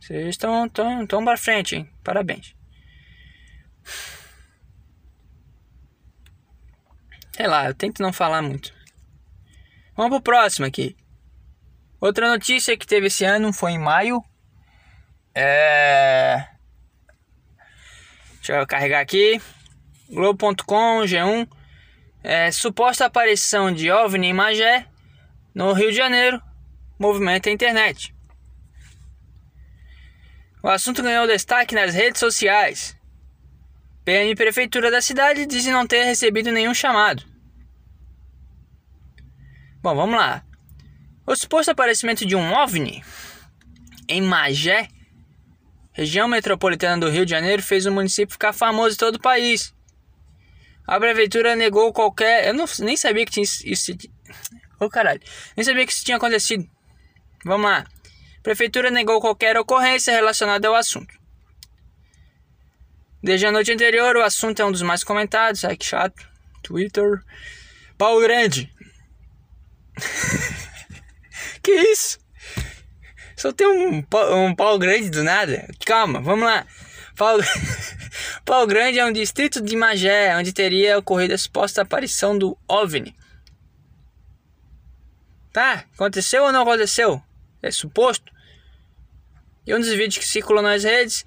Vocês 0.02 0.30
estão 0.30 0.68
tão, 0.68 1.06
tão 1.06 1.24
pra 1.24 1.38
frente, 1.38 1.76
hein? 1.76 1.88
Parabéns. 2.04 2.56
Sei 7.34 7.46
lá, 7.46 7.68
eu 7.68 7.76
tento 7.76 8.02
não 8.02 8.12
falar 8.12 8.42
muito. 8.42 8.74
Vamos 9.96 10.10
pro 10.10 10.34
próximo 10.34 10.66
aqui. 10.66 10.98
Outra 12.00 12.30
notícia 12.30 12.78
que 12.78 12.86
teve 12.86 13.08
esse 13.08 13.24
ano 13.24 13.52
foi 13.54 13.72
em 13.72 13.80
maio. 13.80 14.24
É... 15.34 16.48
Deixa 18.36 18.54
eu 18.54 18.68
carregar 18.68 19.00
aqui. 19.00 19.42
Globo.com, 20.10 21.02
G1. 21.02 21.48
É, 22.24 22.52
suposta 22.52 23.06
aparição 23.06 23.72
de 23.72 23.92
OVNI 23.92 24.28
em 24.28 24.34
Magé, 24.34 24.88
no 25.54 25.74
Rio 25.74 25.92
de 25.92 25.98
Janeiro, 25.98 26.42
movimenta 26.98 27.50
a 27.50 27.54
internet. 27.54 28.16
O 30.64 30.68
assunto 30.68 31.04
ganhou 31.04 31.28
destaque 31.28 31.76
nas 31.76 31.94
redes 31.94 32.20
sociais. 32.20 32.98
PM 34.04 34.36
Prefeitura 34.36 34.90
da 34.90 35.02
cidade 35.02 35.46
diz 35.46 35.66
não 35.68 35.86
ter 35.86 36.04
recebido 36.04 36.52
nenhum 36.52 36.74
chamado. 36.74 37.24
Bom, 39.84 39.96
vamos 39.96 40.16
lá. 40.16 40.44
O 41.28 41.36
suposto 41.36 41.72
aparecimento 41.72 42.26
de 42.26 42.36
um 42.36 42.54
OVNI 42.54 43.04
em 44.08 44.22
Magé, 44.22 44.88
região 45.92 46.28
metropolitana 46.28 47.00
do 47.00 47.10
Rio 47.10 47.26
de 47.26 47.32
Janeiro, 47.32 47.64
fez 47.64 47.88
o 47.88 47.92
município 47.92 48.34
ficar 48.34 48.54
famoso 48.54 48.94
em 48.94 48.98
todo 48.98 49.16
o 49.16 49.22
país. 49.22 49.74
A 50.86 51.00
prefeitura 51.00 51.56
negou 51.56 51.92
qualquer. 51.92 52.48
Eu 52.48 52.54
não, 52.54 52.66
nem 52.80 52.96
sabia 52.96 53.26
que 53.26 53.32
tinha 53.32 53.44
isso. 53.44 53.92
Ô 54.80 54.86
oh, 54.86 54.90
caralho. 54.90 55.22
Nem 55.58 55.64
sabia 55.64 55.84
que 55.86 55.92
isso 55.92 56.06
tinha 56.06 56.18
acontecido. 56.18 56.70
Vamos 57.44 57.70
lá. 57.70 57.80
A 57.80 58.42
prefeitura 58.44 58.92
negou 58.92 59.20
qualquer 59.20 59.58
ocorrência 59.58 60.14
relacionada 60.14 60.68
ao 60.68 60.76
assunto. 60.76 61.12
Desde 63.24 63.48
a 63.48 63.52
noite 63.52 63.72
anterior, 63.72 64.16
o 64.16 64.22
assunto 64.22 64.62
é 64.62 64.66
um 64.66 64.72
dos 64.72 64.84
mais 64.84 65.04
comentados. 65.04 65.66
Ai 65.66 65.76
que 65.76 65.86
chato. 65.86 66.30
Twitter. 66.62 67.24
Pau 67.98 68.22
grande. 68.22 68.72
que 71.66 71.72
isso? 71.72 72.20
Só 73.36 73.52
tem 73.52 73.68
um, 73.68 74.04
um 74.46 74.56
pau 74.56 74.78
grande 74.78 75.10
do 75.10 75.24
nada. 75.24 75.68
Calma, 75.86 76.22
vamos 76.22 76.46
lá. 76.46 76.66
Pau, 77.18 77.38
pau 78.46 78.68
Grande 78.68 79.00
é 79.00 79.06
um 79.06 79.12
distrito 79.12 79.62
de 79.62 79.76
Magé, 79.76 80.36
onde 80.38 80.54
teria 80.54 80.98
ocorrido 80.98 81.34
a 81.34 81.38
suposta 81.38 81.82
aparição 81.82 82.38
do 82.38 82.58
OVNI. 82.68 83.16
Tá? 85.52 85.86
Aconteceu 85.94 86.44
ou 86.44 86.52
não 86.52 86.62
aconteceu? 86.62 87.22
É 87.62 87.72
suposto. 87.72 88.32
E 89.66 89.74
um 89.74 89.80
dos 89.80 89.90
vídeos 89.90 90.18
que 90.18 90.26
circulam 90.26 90.62
nas 90.62 90.84
redes. 90.84 91.26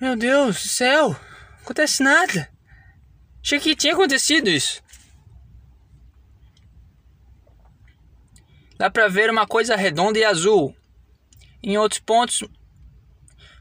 Meu 0.00 0.16
Deus 0.16 0.62
do 0.62 0.68
céu! 0.68 1.16
Acontece 1.62 2.02
nada. 2.02 2.48
Achei 3.44 3.60
que 3.60 3.76
tinha 3.76 3.92
acontecido 3.92 4.48
isso. 4.48 4.82
Dá 8.80 8.88
pra 8.88 9.08
ver 9.08 9.28
uma 9.28 9.46
coisa 9.46 9.76
redonda 9.76 10.18
e 10.18 10.24
azul. 10.24 10.74
Em 11.62 11.76
outros 11.76 12.00
pontos, 12.00 12.42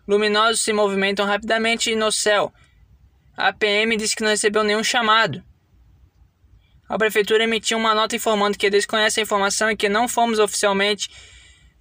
luminosos 0.07 0.61
se 0.61 0.72
movimentam 0.72 1.26
rapidamente 1.26 1.93
no 1.93 2.09
céu. 2.09 2.53
A 3.36 3.51
PM 3.51 3.97
disse 3.97 4.15
que 4.15 4.24
não 4.24 4.30
recebeu 4.30 4.63
nenhum 4.63 4.82
chamado. 4.82 5.43
A 6.88 6.97
prefeitura 6.97 7.43
emitiu 7.43 7.78
uma 7.78 7.93
nota 7.93 8.15
informando 8.15 8.57
que 8.57 8.70
desconhece 8.70 9.20
a 9.20 9.24
informação 9.24 9.70
e 9.70 9.76
que 9.76 9.89
não 9.89 10.07
fomos 10.07 10.39
oficialmente 10.39 11.09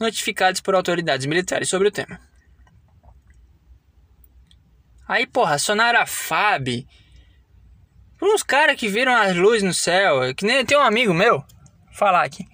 notificados 0.00 0.60
por 0.60 0.74
autoridades 0.74 1.24
militares 1.24 1.68
sobre 1.68 1.86
o 1.86 1.92
tema. 1.92 2.20
Aí, 5.06 5.28
porra, 5.28 5.54
acionaram 5.54 6.00
a 6.00 6.06
FAB. 6.06 6.88
Por 8.18 8.34
uns 8.34 8.42
caras 8.42 8.74
que 8.74 8.88
viram 8.88 9.14
as 9.14 9.36
luzes 9.36 9.62
no 9.62 9.72
céu. 9.72 10.34
Que 10.34 10.44
nem 10.44 10.66
tem 10.66 10.76
um 10.76 10.82
amigo 10.82 11.14
meu. 11.14 11.44
Falar 11.92 12.24
aqui. 12.24 12.47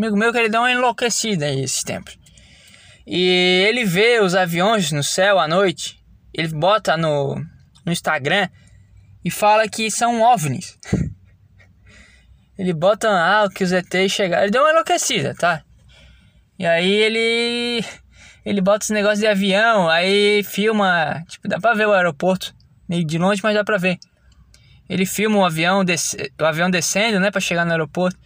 Amigo 0.00 0.16
meu 0.16 0.32
que 0.32 0.38
ele 0.38 0.48
dá 0.48 0.60
uma 0.60 0.72
enlouquecida 0.72 1.44
aí 1.44 1.62
esses 1.62 1.82
tempos. 1.82 2.18
E 3.06 3.66
ele 3.68 3.84
vê 3.84 4.18
os 4.18 4.34
aviões 4.34 4.90
no 4.92 5.04
céu 5.04 5.38
à 5.38 5.46
noite. 5.46 6.02
Ele 6.32 6.48
bota 6.48 6.96
no, 6.96 7.34
no 7.84 7.92
Instagram 7.92 8.48
e 9.22 9.30
fala 9.30 9.68
que 9.68 9.90
são 9.90 10.22
OVNIs. 10.22 10.78
ele 12.56 12.72
bota 12.72 13.10
ah, 13.10 13.46
que 13.54 13.62
os 13.62 13.72
ETs 13.72 14.10
chegaram. 14.10 14.44
Ele 14.44 14.50
deu 14.50 14.62
uma 14.62 14.70
enlouquecida, 14.70 15.34
tá? 15.34 15.62
E 16.58 16.64
aí 16.64 16.90
ele 16.90 17.84
ele 18.42 18.62
bota 18.62 18.86
esse 18.86 18.94
negócio 18.94 19.18
de 19.18 19.26
avião, 19.26 19.86
aí 19.86 20.42
filma, 20.44 21.22
tipo, 21.28 21.46
dá 21.46 21.60
pra 21.60 21.74
ver 21.74 21.86
o 21.86 21.92
aeroporto 21.92 22.54
meio 22.88 23.04
de 23.04 23.18
longe, 23.18 23.42
mas 23.42 23.54
dá 23.54 23.62
pra 23.62 23.76
ver. 23.76 23.98
Ele 24.88 25.04
filma 25.04 25.36
o 25.36 25.44
avião, 25.44 25.84
des 25.84 26.16
o 26.40 26.44
avião 26.46 26.70
descendo, 26.70 27.20
né, 27.20 27.30
para 27.30 27.40
chegar 27.42 27.66
no 27.66 27.72
aeroporto. 27.72 28.18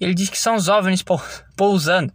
Ele 0.00 0.14
diz 0.14 0.28
que 0.28 0.38
são 0.38 0.54
os 0.54 0.68
OVNIs 0.68 1.02
pousando. 1.56 2.12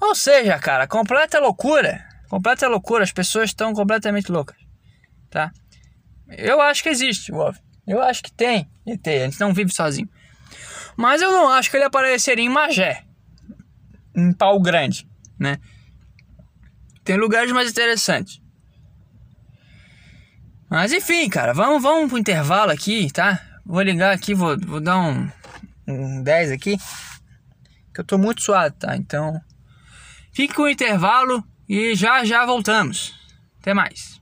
Ou 0.00 0.14
seja, 0.14 0.58
cara, 0.58 0.86
completa 0.86 1.38
loucura. 1.38 2.06
Completa 2.28 2.68
loucura, 2.68 3.04
as 3.04 3.12
pessoas 3.12 3.50
estão 3.50 3.72
completamente 3.72 4.30
loucas, 4.30 4.56
tá? 5.28 5.50
Eu 6.28 6.60
acho 6.60 6.82
que 6.82 6.88
existe 6.88 7.32
o 7.32 7.38
OVNI. 7.38 7.60
Eu 7.86 8.00
acho 8.00 8.22
que 8.22 8.32
tem 8.32 8.70
ET, 8.86 9.06
a 9.06 9.24
gente 9.24 9.40
não 9.40 9.52
vive 9.52 9.72
sozinho. 9.72 10.08
Mas 10.96 11.20
eu 11.20 11.32
não 11.32 11.48
acho 11.48 11.70
que 11.70 11.76
ele 11.76 11.84
apareceria 11.84 12.44
em 12.44 12.48
Magé 12.48 13.04
em 14.14 14.32
pau 14.32 14.60
grande, 14.60 15.08
né? 15.38 15.58
Tem 17.04 17.16
lugares 17.16 17.50
mais 17.52 17.70
interessantes. 17.70 18.40
Mas 20.68 20.92
enfim, 20.92 21.28
cara, 21.28 21.52
vamos, 21.52 21.82
vamos 21.82 22.08
pro 22.08 22.18
intervalo 22.18 22.70
aqui, 22.70 23.10
tá? 23.10 23.40
Vou 23.64 23.82
ligar 23.82 24.12
aqui, 24.12 24.34
vou, 24.34 24.56
vou 24.58 24.80
dar 24.80 24.98
um, 24.98 25.28
um 25.90 26.22
10 26.22 26.52
aqui. 26.52 26.76
Que 27.92 28.00
eu 28.00 28.04
tô 28.04 28.16
muito 28.16 28.42
suado, 28.42 28.74
tá? 28.78 28.96
Então, 28.96 29.40
fique 30.32 30.54
com 30.54 30.62
o 30.62 30.68
intervalo 30.68 31.44
e 31.68 31.94
já 31.94 32.24
já 32.24 32.46
voltamos. 32.46 33.14
Até 33.60 33.74
mais. 33.74 34.20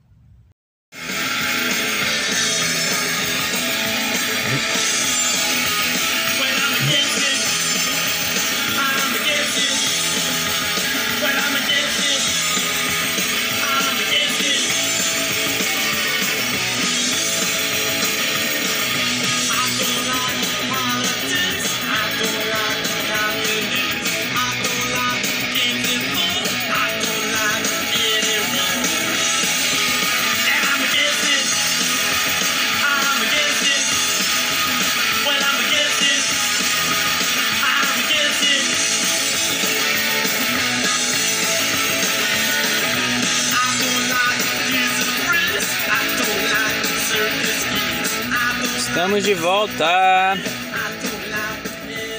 Estamos 49.08 49.24
de 49.24 49.34
volta. 49.36 50.36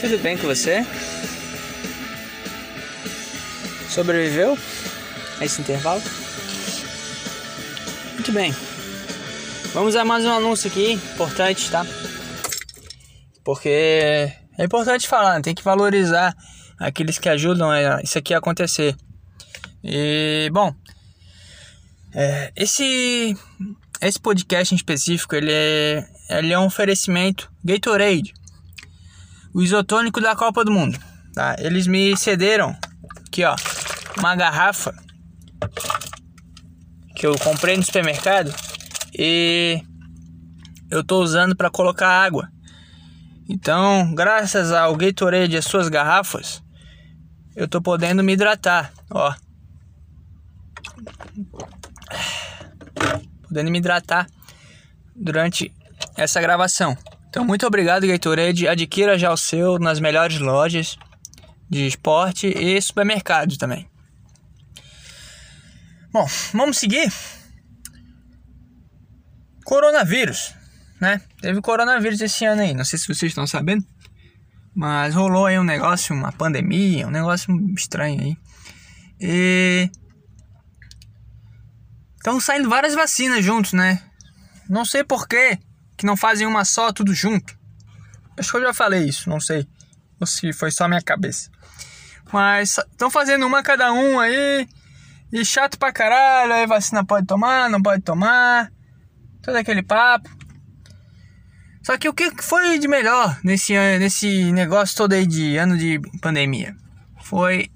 Tudo 0.01 0.17
bem 0.23 0.35
com 0.35 0.47
você? 0.47 0.83
Sobreviveu 3.87 4.57
a 5.39 5.45
esse 5.45 5.61
intervalo? 5.61 6.01
Muito 8.15 8.31
bem. 8.31 8.55
Vamos 9.71 9.95
a 9.95 10.03
mais 10.03 10.25
um 10.25 10.31
anúncio 10.31 10.67
aqui, 10.67 10.93
importante, 10.93 11.69
tá? 11.69 11.85
Porque 13.43 13.69
é 13.69 14.65
importante 14.65 15.07
falar, 15.07 15.35
né? 15.35 15.41
tem 15.43 15.53
que 15.53 15.63
valorizar 15.63 16.35
aqueles 16.79 17.19
que 17.19 17.29
ajudam 17.29 17.69
a 17.69 18.01
isso 18.01 18.17
aqui 18.17 18.33
a 18.33 18.39
acontecer. 18.39 18.95
E, 19.83 20.49
bom, 20.51 20.73
é, 22.15 22.51
esse 22.55 23.37
esse 24.01 24.19
podcast 24.19 24.73
em 24.73 24.77
específico, 24.77 25.35
ele 25.35 25.51
é, 25.51 26.03
ele 26.29 26.53
é 26.53 26.59
um 26.59 26.65
oferecimento 26.65 27.51
Gatorade, 27.63 28.33
o 29.53 29.61
isotônico 29.61 30.21
da 30.21 30.35
Copa 30.35 30.63
do 30.63 30.71
Mundo. 30.71 30.99
Tá? 31.33 31.55
Eles 31.59 31.87
me 31.87 32.15
cederam 32.15 32.75
aqui, 33.25 33.43
ó, 33.43 33.55
uma 34.17 34.35
garrafa 34.35 34.93
que 37.15 37.25
eu 37.25 37.37
comprei 37.39 37.75
no 37.75 37.83
supermercado 37.83 38.53
e 39.17 39.81
eu 40.89 41.03
tô 41.03 41.21
usando 41.21 41.55
para 41.55 41.69
colocar 41.69 42.07
água. 42.07 42.49
Então, 43.47 44.13
graças 44.13 44.71
ao 44.71 44.95
Gatorade 44.95 45.55
e 45.55 45.57
as 45.57 45.65
suas 45.65 45.89
garrafas, 45.89 46.63
eu 47.55 47.67
tô 47.67 47.81
podendo 47.81 48.23
me 48.23 48.33
hidratar, 48.33 48.93
ó 49.09 49.33
podendo 53.49 53.71
me 53.71 53.79
hidratar 53.79 54.27
durante 55.15 55.73
essa 56.19 56.41
gravação. 56.41 56.97
Então, 57.29 57.45
muito 57.45 57.65
obrigado, 57.65 58.07
Gatorade. 58.07 58.67
Adquira 58.67 59.17
já 59.17 59.31
o 59.31 59.37
seu 59.37 59.77
nas 59.79 59.99
melhores 59.99 60.39
lojas 60.39 60.97
de 61.69 61.85
esporte 61.85 62.47
e 62.47 62.81
supermercados 62.81 63.57
também. 63.57 63.89
Bom, 66.11 66.25
vamos 66.53 66.77
seguir. 66.77 67.11
Coronavírus, 69.63 70.55
né? 70.99 71.21
Teve 71.39 71.61
coronavírus 71.61 72.19
esse 72.21 72.43
ano 72.45 72.63
aí, 72.63 72.73
não 72.73 72.83
sei 72.83 72.97
se 72.97 73.05
vocês 73.05 73.31
estão 73.31 73.45
sabendo, 73.45 73.85
mas 74.73 75.13
rolou 75.13 75.45
aí 75.45 75.59
um 75.59 75.63
negócio, 75.63 76.15
uma 76.15 76.31
pandemia, 76.31 77.07
um 77.07 77.11
negócio 77.11 77.55
estranho 77.75 78.19
aí. 78.19 78.37
E 79.21 79.91
Estão 82.19 82.37
saindo 82.37 82.69
várias 82.69 82.93
vacinas 82.93 83.43
juntos, 83.43 83.71
né? 83.71 84.01
Não 84.69 84.83
sei 84.83 85.05
por 85.05 85.25
que 85.99 86.05
não 86.05 86.15
fazem 86.15 86.47
uma 86.47 86.63
só, 86.63 86.93
tudo 86.93 87.13
junto. 87.13 87.53
Acho 88.37 88.51
que 88.51 88.57
eu 88.57 88.61
já 88.61 88.73
falei 88.73 89.03
isso, 89.03 89.29
não 89.29 89.39
sei. 89.39 89.67
Ou 90.17 90.25
se 90.25 90.53
foi 90.53 90.71
só 90.71 90.87
minha 90.87 91.01
cabeça. 91.01 91.51
Mas 92.31 92.77
estão 92.77 93.11
fazendo 93.11 93.45
uma 93.45 93.61
cada 93.61 93.91
um 93.91 94.17
aí. 94.17 94.65
E 95.31 95.43
chato 95.43 95.77
pra 95.77 95.91
caralho. 95.91 96.53
Aí 96.53 96.65
vacina 96.65 97.05
pode 97.05 97.27
tomar, 97.27 97.69
não 97.69 97.81
pode 97.81 98.01
tomar. 98.01 98.71
Todo 99.41 99.57
aquele 99.57 99.83
papo. 99.83 100.29
Só 101.83 101.97
que 101.97 102.07
o 102.07 102.13
que 102.13 102.31
foi 102.41 102.79
de 102.79 102.87
melhor 102.87 103.37
nesse, 103.43 103.73
nesse 103.99 104.53
negócio 104.53 104.95
todo 104.95 105.11
aí 105.11 105.27
de 105.27 105.57
ano 105.57 105.77
de 105.77 105.99
pandemia? 106.21 106.77
Foi, 107.23 107.69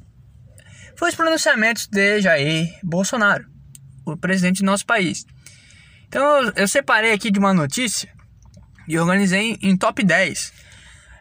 foi 0.98 1.10
os 1.10 1.16
pronunciamentos 1.16 1.88
de 1.88 2.22
Jair 2.22 2.74
Bolsonaro 2.84 3.54
o 4.06 4.18
presidente 4.18 4.62
do 4.62 4.66
nosso 4.66 4.86
país. 4.86 5.26
Então 6.14 6.54
eu 6.56 6.68
separei 6.68 7.12
aqui 7.12 7.32
de 7.32 7.40
uma 7.40 7.56
notícia 7.56 8.08
e 8.88 9.00
organizei 9.00 9.58
em 9.64 9.76
top 9.76 10.04
10 10.04 10.54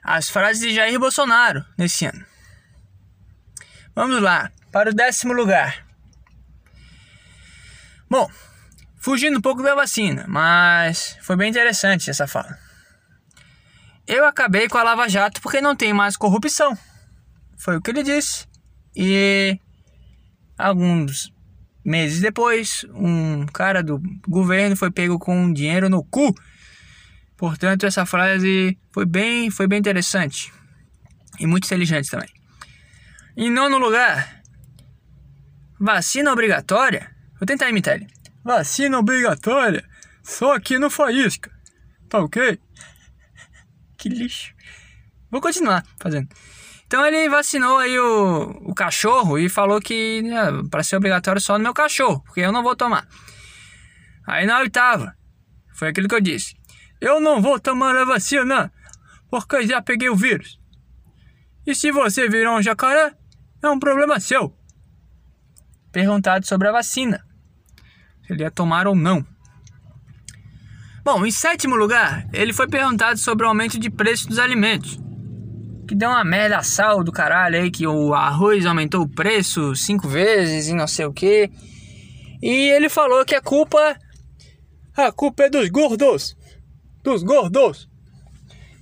as 0.05 0.29
frases 0.29 0.61
de 0.61 0.75
Jair 0.75 1.01
Bolsonaro 1.01 1.65
nesse 1.79 2.05
ano. 2.05 2.27
Vamos 3.95 4.21
lá, 4.21 4.53
para 4.71 4.91
o 4.91 4.95
décimo 4.95 5.33
lugar. 5.33 5.87
Bom, 8.11 8.31
fugindo 8.99 9.39
um 9.39 9.41
pouco 9.41 9.63
da 9.63 9.75
vacina, 9.75 10.27
mas 10.29 11.17
foi 11.23 11.37
bem 11.37 11.49
interessante 11.49 12.11
essa 12.11 12.27
fala. 12.27 12.59
Eu 14.07 14.27
acabei 14.27 14.69
com 14.69 14.77
a 14.77 14.83
Lava 14.83 15.09
Jato 15.09 15.41
porque 15.41 15.63
não 15.63 15.75
tem 15.75 15.95
mais 15.95 16.19
corrupção. 16.19 16.77
Foi 17.57 17.79
o 17.79 17.81
que 17.81 17.93
ele 17.93 18.03
disse. 18.03 18.47
E 18.95 19.59
alguns 20.59 21.33
meses 21.85 22.21
depois, 22.21 22.85
um 22.95 23.47
cara 23.47 23.83
do 23.83 24.01
governo 24.29 24.77
foi 24.77 24.91
pego 24.91 25.19
com 25.19 25.53
dinheiro 25.53 25.89
no 25.89 26.05
cu. 26.05 26.35
Portanto, 27.37 27.87
essa 27.87 28.07
frase 28.07 28.79
foi 28.93 29.05
bem, 29.05 29.51
foi 29.51 29.67
bem 29.67 29.79
interessante 29.79 30.53
e 31.41 31.47
muito 31.47 31.65
inteligente 31.65 32.11
também. 32.11 32.29
Em 33.37 33.51
nono 33.51 33.79
lugar, 33.79 34.43
vacina 35.81 36.33
obrigatória. 36.33 37.11
Vou 37.39 37.47
tentar 37.47 37.69
imitar 37.69 37.95
ele. 37.95 38.07
Vacina 38.45 38.99
obrigatória, 38.99 39.85
só 40.23 40.55
aqui 40.55 40.79
no 40.79 40.91
Faísca. 40.91 41.51
Tá 42.09 42.19
ok? 42.19 42.59
Que 43.97 44.09
lixo. 44.09 44.55
Vou 45.31 45.41
continuar 45.41 45.85
fazendo. 45.99 46.29
Então 46.93 47.07
ele 47.07 47.27
vacinou 47.27 47.79
aí 47.79 47.99
o, 47.99 48.51
o 48.67 48.75
cachorro 48.75 49.39
e 49.39 49.49
falou 49.49 49.81
que 49.81 50.21
né, 50.21 50.45
para 50.71 50.83
ser 50.83 50.97
obrigatório 50.97 51.41
só 51.41 51.57
no 51.57 51.65
meu 51.65 51.73
cachorro, 51.73 52.23
porque 52.23 52.41
eu 52.41 52.53
não 52.53 52.63
vou 52.63 52.77
tomar. 52.77 53.09
Aí 54.27 54.45
na 54.45 54.59
oitava, 54.59 55.17
foi 55.73 55.89
aquilo 55.89 56.07
que 56.07 56.15
eu 56.15 56.21
disse. 56.21 56.55
Eu 57.01 57.19
não 57.19 57.41
vou 57.41 57.59
tomar 57.59 57.97
a 57.97 58.05
vacina, 58.05 58.71
porque 59.31 59.67
já 59.67 59.81
peguei 59.81 60.11
o 60.11 60.15
vírus. 60.15 60.61
E 61.67 61.75
se 61.75 61.91
você 61.91 62.29
virar 62.29 62.55
um 62.55 62.63
jacaré, 62.63 63.17
é 63.63 63.71
um 63.71 63.79
problema 63.79 64.21
seu. 64.21 64.55
Perguntado 65.91 66.47
sobre 66.47 66.69
a 66.69 66.73
vacina, 66.73 67.25
se 68.27 68.35
ele 68.35 68.43
ia 68.43 68.51
tomar 68.51 68.87
ou 68.87 68.95
não. 68.95 69.27
Bom, 71.03 71.25
em 71.25 71.31
sétimo 71.31 71.75
lugar, 71.75 72.29
ele 72.35 72.53
foi 72.53 72.69
perguntado 72.69 73.19
sobre 73.19 73.47
o 73.47 73.49
aumento 73.49 73.79
de 73.79 73.89
preço 73.89 74.29
dos 74.29 74.39
alimentos 74.39 75.02
que 75.93 75.99
deu 75.99 76.09
uma 76.09 76.25
merda 76.25 76.63
sal 76.63 77.05
do 77.05 77.13
caralho 77.13 77.61
aí, 77.61 77.71
que 77.71 77.87
o 77.87 78.15
arroz 78.15 78.65
aumentou 78.65 79.03
o 79.03 79.09
preço 79.09 79.77
cinco 79.77 80.09
vezes 80.09 80.69
e 80.69 80.75
não 80.75 80.87
sei 80.87 81.05
o 81.05 81.13
que. 81.13 81.51
E 82.43 82.71
ele 82.71 82.89
falou 82.89 83.25
que 83.27 83.35
a 83.35 83.43
culpa. 83.43 83.99
A 84.97 85.13
culpa 85.13 85.45
é 85.45 85.51
dos 85.51 85.69
gordos! 85.69 86.35
Dos 87.03 87.23
gordos! 87.23 87.91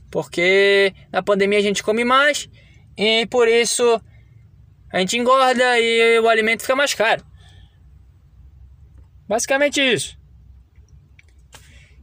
Porque 0.09 0.95
na 1.13 1.21
pandemia 1.21 1.59
a 1.59 1.63
gente 1.63 1.83
come 1.83 2.05
mais 2.05 2.49
e 2.97 3.27
por 3.27 3.49
isso 3.49 4.01
a 4.93 5.01
gente 5.01 5.19
engorda 5.19 5.81
e 5.81 6.19
o 6.21 6.29
alimento 6.29 6.63
fica 6.63 6.77
mais 6.77 6.95
caro. 6.95 7.25
Basicamente 9.29 9.81
isso. 9.81 10.17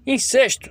Em 0.05 0.17
sexto, 0.17 0.69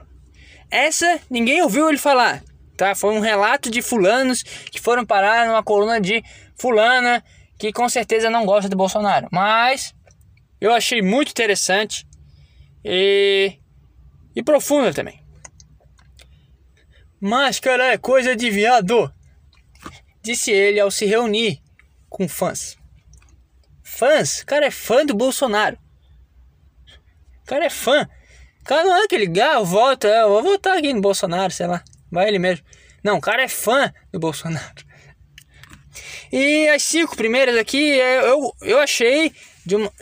essa 0.70 1.20
ninguém 1.30 1.62
ouviu 1.62 1.88
ele 1.88 1.98
falar 1.98 2.42
tá? 2.76 2.94
Foi 2.94 3.14
um 3.14 3.20
relato 3.20 3.70
de 3.70 3.82
fulanos 3.82 4.42
que 4.42 4.80
foram 4.80 5.04
parar 5.04 5.46
numa 5.46 5.62
coluna 5.62 6.00
de 6.00 6.22
fulana 6.56 7.24
que 7.58 7.72
com 7.72 7.88
certeza 7.88 8.30
não 8.30 8.44
gosta 8.44 8.68
do 8.68 8.76
Bolsonaro. 8.76 9.28
Mas 9.32 9.94
eu 10.60 10.72
achei 10.72 11.02
muito 11.02 11.30
interessante 11.30 12.06
e, 12.84 13.58
e 14.34 14.42
profunda 14.42 14.92
também. 14.92 15.24
Máscara 17.20 17.92
é 17.92 17.98
coisa 17.98 18.36
de 18.36 18.50
viado, 18.50 19.12
disse 20.22 20.50
ele 20.50 20.78
ao 20.78 20.90
se 20.90 21.06
reunir 21.06 21.62
com 22.08 22.28
fãs. 22.28 22.76
Fãs? 23.82 24.40
O 24.40 24.46
cara 24.46 24.66
é 24.66 24.70
fã 24.70 25.04
do 25.04 25.14
Bolsonaro. 25.14 25.78
O 27.42 27.46
cara 27.46 27.64
é 27.64 27.70
fã. 27.70 28.06
O 28.60 28.64
cara 28.64 28.84
não 28.84 28.96
é 28.96 29.04
aquele 29.04 29.26
gato, 29.26 29.64
volta, 29.64 30.08
eu 30.08 30.28
vou 30.28 30.42
votar 30.42 30.76
aqui 30.76 30.92
no 30.92 31.00
Bolsonaro, 31.00 31.52
sei 31.52 31.66
lá. 31.66 31.82
Vai 32.10 32.28
ele 32.28 32.38
mesmo. 32.38 32.64
Não, 33.02 33.18
o 33.18 33.20
cara 33.20 33.42
é 33.42 33.48
fã 33.48 33.92
do 34.12 34.18
Bolsonaro. 34.18 34.84
E 36.32 36.68
as 36.68 36.82
cinco 36.82 37.16
primeiras 37.16 37.56
aqui, 37.56 37.78
eu, 37.78 38.52
eu 38.62 38.78
achei. 38.78 39.32
De, 39.64 39.74
uma, 39.74 39.92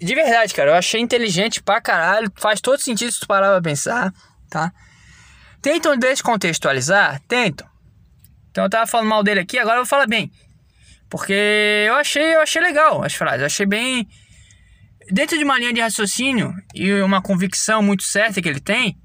de 0.00 0.14
verdade, 0.14 0.52
cara, 0.54 0.70
eu 0.70 0.74
achei 0.74 1.00
inteligente 1.00 1.62
pra 1.62 1.80
caralho. 1.80 2.32
Faz 2.36 2.60
todo 2.60 2.80
sentido 2.80 3.12
se 3.12 3.20
tu 3.20 3.26
parar 3.26 3.50
pra 3.50 3.62
pensar, 3.62 4.12
tá? 4.50 4.72
Tentam 5.60 5.96
descontextualizar? 5.96 7.20
Tentam. 7.28 7.66
Então 8.50 8.64
eu 8.64 8.70
tava 8.70 8.86
falando 8.86 9.08
mal 9.08 9.22
dele 9.22 9.40
aqui, 9.40 9.58
agora 9.58 9.76
eu 9.76 9.82
vou 9.82 9.88
falar 9.88 10.06
bem. 10.06 10.30
Porque 11.08 11.32
eu 11.86 11.94
achei, 11.94 12.34
eu 12.34 12.40
achei 12.40 12.60
legal 12.60 13.02
as 13.02 13.14
frases. 13.14 13.40
Eu 13.40 13.46
achei 13.46 13.66
bem. 13.66 14.08
Dentro 15.10 15.36
de 15.36 15.44
uma 15.44 15.58
linha 15.58 15.72
de 15.72 15.80
raciocínio 15.80 16.54
e 16.74 16.92
uma 17.02 17.20
convicção 17.20 17.82
muito 17.82 18.04
certa 18.04 18.40
que 18.40 18.48
ele 18.48 18.60
tem, 18.60 18.98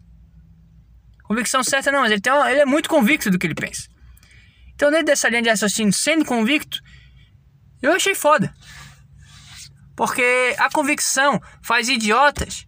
Convicção 1.30 1.64
certa 1.64 1.92
não, 1.92 2.00
mas 2.02 2.12
ele, 2.12 2.22
tem 2.22 2.34
uma, 2.34 2.52
ele 2.52 2.62
é 2.62 2.66
muito 2.66 2.90
convicto 2.90 3.30
do 3.30 3.38
que 3.38 3.46
ele 3.46 3.54
pensa. 3.54 3.88
Então, 4.74 4.90
dentro 4.90 5.06
dessa 5.06 5.30
linha 5.30 5.44
de 5.44 5.50
raciocínio, 5.50 5.94
sendo 5.94 6.26
convicto, 6.26 6.82
eu 7.84 7.94
achei 7.94 8.16
foda. 8.16 8.52
Porque 9.96 10.56
a 10.58 10.72
convicção 10.72 11.40
faz 11.62 11.88
idiotas 11.88 12.66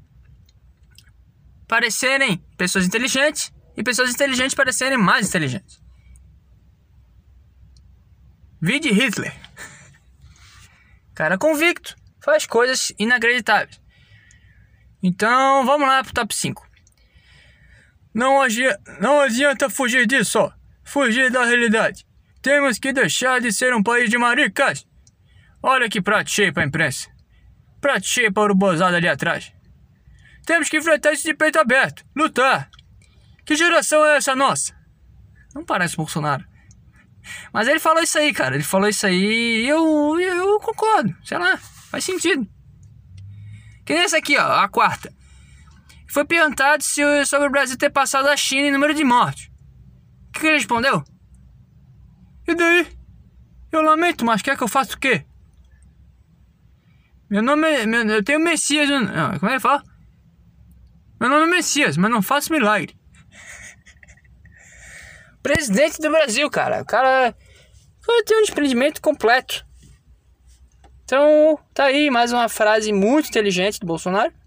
parecerem 1.67 2.37
pessoas 2.55 2.85
inteligentes 2.85 3.51
e 3.75 3.81
pessoas 3.81 4.11
inteligentes 4.11 4.53
parecerem 4.53 4.97
mais 4.97 5.29
inteligentes. 5.29 5.81
Vide 8.61 8.91
Hitler. 8.91 9.33
Cara 11.15 11.35
convicto, 11.35 11.95
faz 12.23 12.45
coisas 12.45 12.93
inacreditáveis. 12.99 13.81
Então, 15.01 15.65
vamos 15.65 15.87
lá 15.87 16.03
pro 16.03 16.13
top 16.13 16.35
5. 16.35 16.70
Não, 18.13 18.41
adianta, 18.41 18.97
não 18.99 19.21
adianta 19.21 19.69
fugir 19.69 20.05
disso. 20.05 20.51
Fugir 20.83 21.31
da 21.31 21.45
realidade. 21.45 22.05
Temos 22.41 22.79
que 22.79 22.91
deixar 22.91 23.39
de 23.39 23.51
ser 23.53 23.73
um 23.73 23.83
país 23.83 24.09
de 24.09 24.17
maricas. 24.17 24.85
Olha 25.63 25.89
que 25.89 26.01
prato 26.01 26.29
cheio 26.29 26.53
pra 26.53 26.65
imprensa. 26.65 27.09
Prato 27.79 28.05
cheio 28.05 28.33
para 28.33 28.51
o 28.51 28.55
bozado 28.55 28.95
ali 28.95 29.07
atrás. 29.07 29.53
Temos 30.45 30.69
que 30.69 30.77
enfrentar 30.77 31.13
isso 31.13 31.23
de 31.23 31.33
peito 31.33 31.59
aberto. 31.59 32.03
Lutar. 32.15 32.69
Que 33.45 33.55
geração 33.55 34.03
é 34.05 34.17
essa 34.17 34.35
nossa? 34.35 34.75
Não 35.53 35.63
parece 35.63 35.95
Bolsonaro. 35.95 36.43
Mas 37.53 37.67
ele 37.67 37.79
falou 37.79 38.01
isso 38.01 38.17
aí, 38.17 38.33
cara. 38.33 38.55
Ele 38.55 38.63
falou 38.63 38.89
isso 38.89 39.05
aí 39.05 39.63
e 39.63 39.67
eu, 39.67 40.19
eu 40.19 40.59
concordo. 40.59 41.15
Sei 41.23 41.37
lá, 41.37 41.57
faz 41.57 42.03
sentido. 42.03 42.47
Que 43.85 43.93
nem 43.93 44.03
essa 44.03 44.17
aqui, 44.17 44.37
ó, 44.37 44.61
a 44.61 44.67
quarta. 44.67 45.13
Foi 46.11 46.25
perguntado 46.25 46.83
se, 46.83 47.25
sobre 47.25 47.47
o 47.47 47.51
Brasil 47.51 47.77
ter 47.77 47.89
passado 47.89 48.27
a 48.27 48.35
China 48.35 48.67
em 48.67 48.71
número 48.71 48.93
de 48.93 49.01
mortes. 49.01 49.49
O 50.27 50.31
que, 50.33 50.45
ele 50.45 50.57
respondeu? 50.57 51.05
E 52.45 52.53
daí? 52.53 52.85
Eu 53.71 53.81
lamento, 53.81 54.25
mas 54.25 54.41
quer 54.41 54.57
que 54.57 54.63
eu 54.63 54.67
faça 54.67 54.93
o 54.93 54.99
quê? 54.99 55.25
Meu 57.29 57.41
nome 57.41 57.65
é. 57.65 57.85
Meu, 57.85 58.05
eu 58.09 58.21
tenho 58.21 58.41
Messias. 58.41 58.89
Não, 58.89 59.39
como 59.39 59.51
é 59.51 59.55
que 59.55 59.61
fala? 59.61 59.81
Meu 61.17 61.29
nome 61.29 61.43
é 61.43 61.55
Messias, 61.55 61.95
mas 61.95 62.11
não 62.11 62.21
faço 62.21 62.51
milagre. 62.51 62.93
Presidente 65.41 66.01
do 66.01 66.11
Brasil, 66.11 66.49
cara. 66.49 66.81
O 66.81 66.85
cara. 66.85 67.33
O 68.01 68.05
cara 68.05 68.25
tem 68.25 68.37
um 68.37 68.41
desprendimento 68.41 69.01
completo. 69.01 69.65
Então, 71.05 71.57
tá 71.73 71.85
aí 71.85 72.09
mais 72.09 72.33
uma 72.33 72.49
frase 72.49 72.91
muito 72.91 73.29
inteligente 73.29 73.79
do 73.79 73.85
Bolsonaro. 73.85 74.40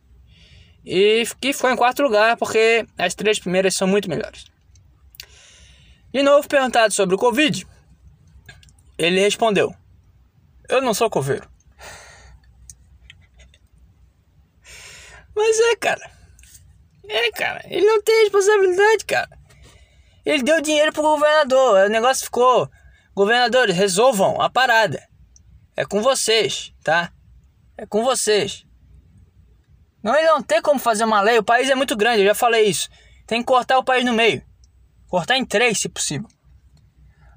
E 0.84 1.24
que 1.40 1.52
ficou 1.52 1.70
em 1.70 1.76
quarto 1.76 2.02
lugar 2.02 2.36
porque 2.36 2.86
as 2.98 3.14
três 3.14 3.38
primeiras 3.38 3.74
são 3.74 3.88
muito 3.88 4.08
melhores. 4.08 4.44
De 6.12 6.22
novo 6.22 6.46
perguntado 6.46 6.92
sobre 6.92 7.14
o 7.14 7.18
Covid, 7.18 7.66
ele 8.98 9.20
respondeu: 9.20 9.74
Eu 10.68 10.82
não 10.82 10.94
sou 10.94 11.08
coveiro. 11.08 11.48
Mas 15.34 15.58
é, 15.58 15.76
cara. 15.76 16.10
É, 17.08 17.30
cara. 17.32 17.64
Ele 17.68 17.86
não 17.86 18.02
tem 18.02 18.22
responsabilidade, 18.22 19.04
cara. 19.04 19.38
Ele 20.24 20.42
deu 20.42 20.60
dinheiro 20.60 20.92
pro 20.92 21.02
governador. 21.02 21.86
O 21.86 21.88
negócio 21.88 22.24
ficou. 22.24 22.70
Governadores, 23.14 23.76
resolvam 23.76 24.40
a 24.40 24.50
parada. 24.50 25.06
É 25.76 25.84
com 25.84 26.02
vocês, 26.02 26.72
tá? 26.82 27.12
É 27.76 27.86
com 27.86 28.04
vocês. 28.04 28.66
Não, 30.04 30.14
ele 30.14 30.28
não 30.28 30.42
tem 30.42 30.60
como 30.60 30.78
fazer 30.78 31.04
uma 31.04 31.22
lei. 31.22 31.38
O 31.38 31.42
país 31.42 31.70
é 31.70 31.74
muito 31.74 31.96
grande, 31.96 32.20
eu 32.20 32.26
já 32.26 32.34
falei 32.34 32.68
isso. 32.68 32.90
Tem 33.26 33.40
que 33.40 33.46
cortar 33.46 33.78
o 33.78 33.82
país 33.82 34.04
no 34.04 34.12
meio. 34.12 34.42
Cortar 35.08 35.38
em 35.38 35.46
três, 35.46 35.80
se 35.80 35.88
possível. 35.88 36.28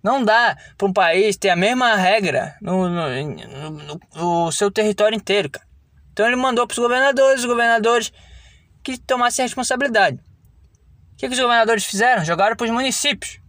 Não 0.03 0.21
dá 0.21 0.57
para 0.77 0.87
um 0.87 0.91
país 0.91 1.37
ter 1.37 1.49
a 1.49 1.55
mesma 1.55 1.95
regra 1.95 2.57
no, 2.61 2.89
no, 2.89 3.09
no, 3.09 3.99
no 4.15 4.51
seu 4.51 4.69
território 4.69 5.15
inteiro, 5.15 5.49
cara. 5.49 5.65
Então 6.11 6.27
ele 6.27 6.35
mandou 6.35 6.67
para 6.67 6.73
os 6.73 6.79
governadores, 6.79 7.39
os 7.39 7.45
governadores 7.45 8.11
que 8.83 8.97
tomassem 8.97 9.45
responsabilidade. 9.45 10.17
O 11.13 11.17
que, 11.17 11.27
que 11.27 11.33
os 11.33 11.39
governadores 11.39 11.85
fizeram? 11.85 12.25
Jogaram 12.25 12.55
para 12.55 12.65
os 12.65 12.71
municípios. 12.71 13.39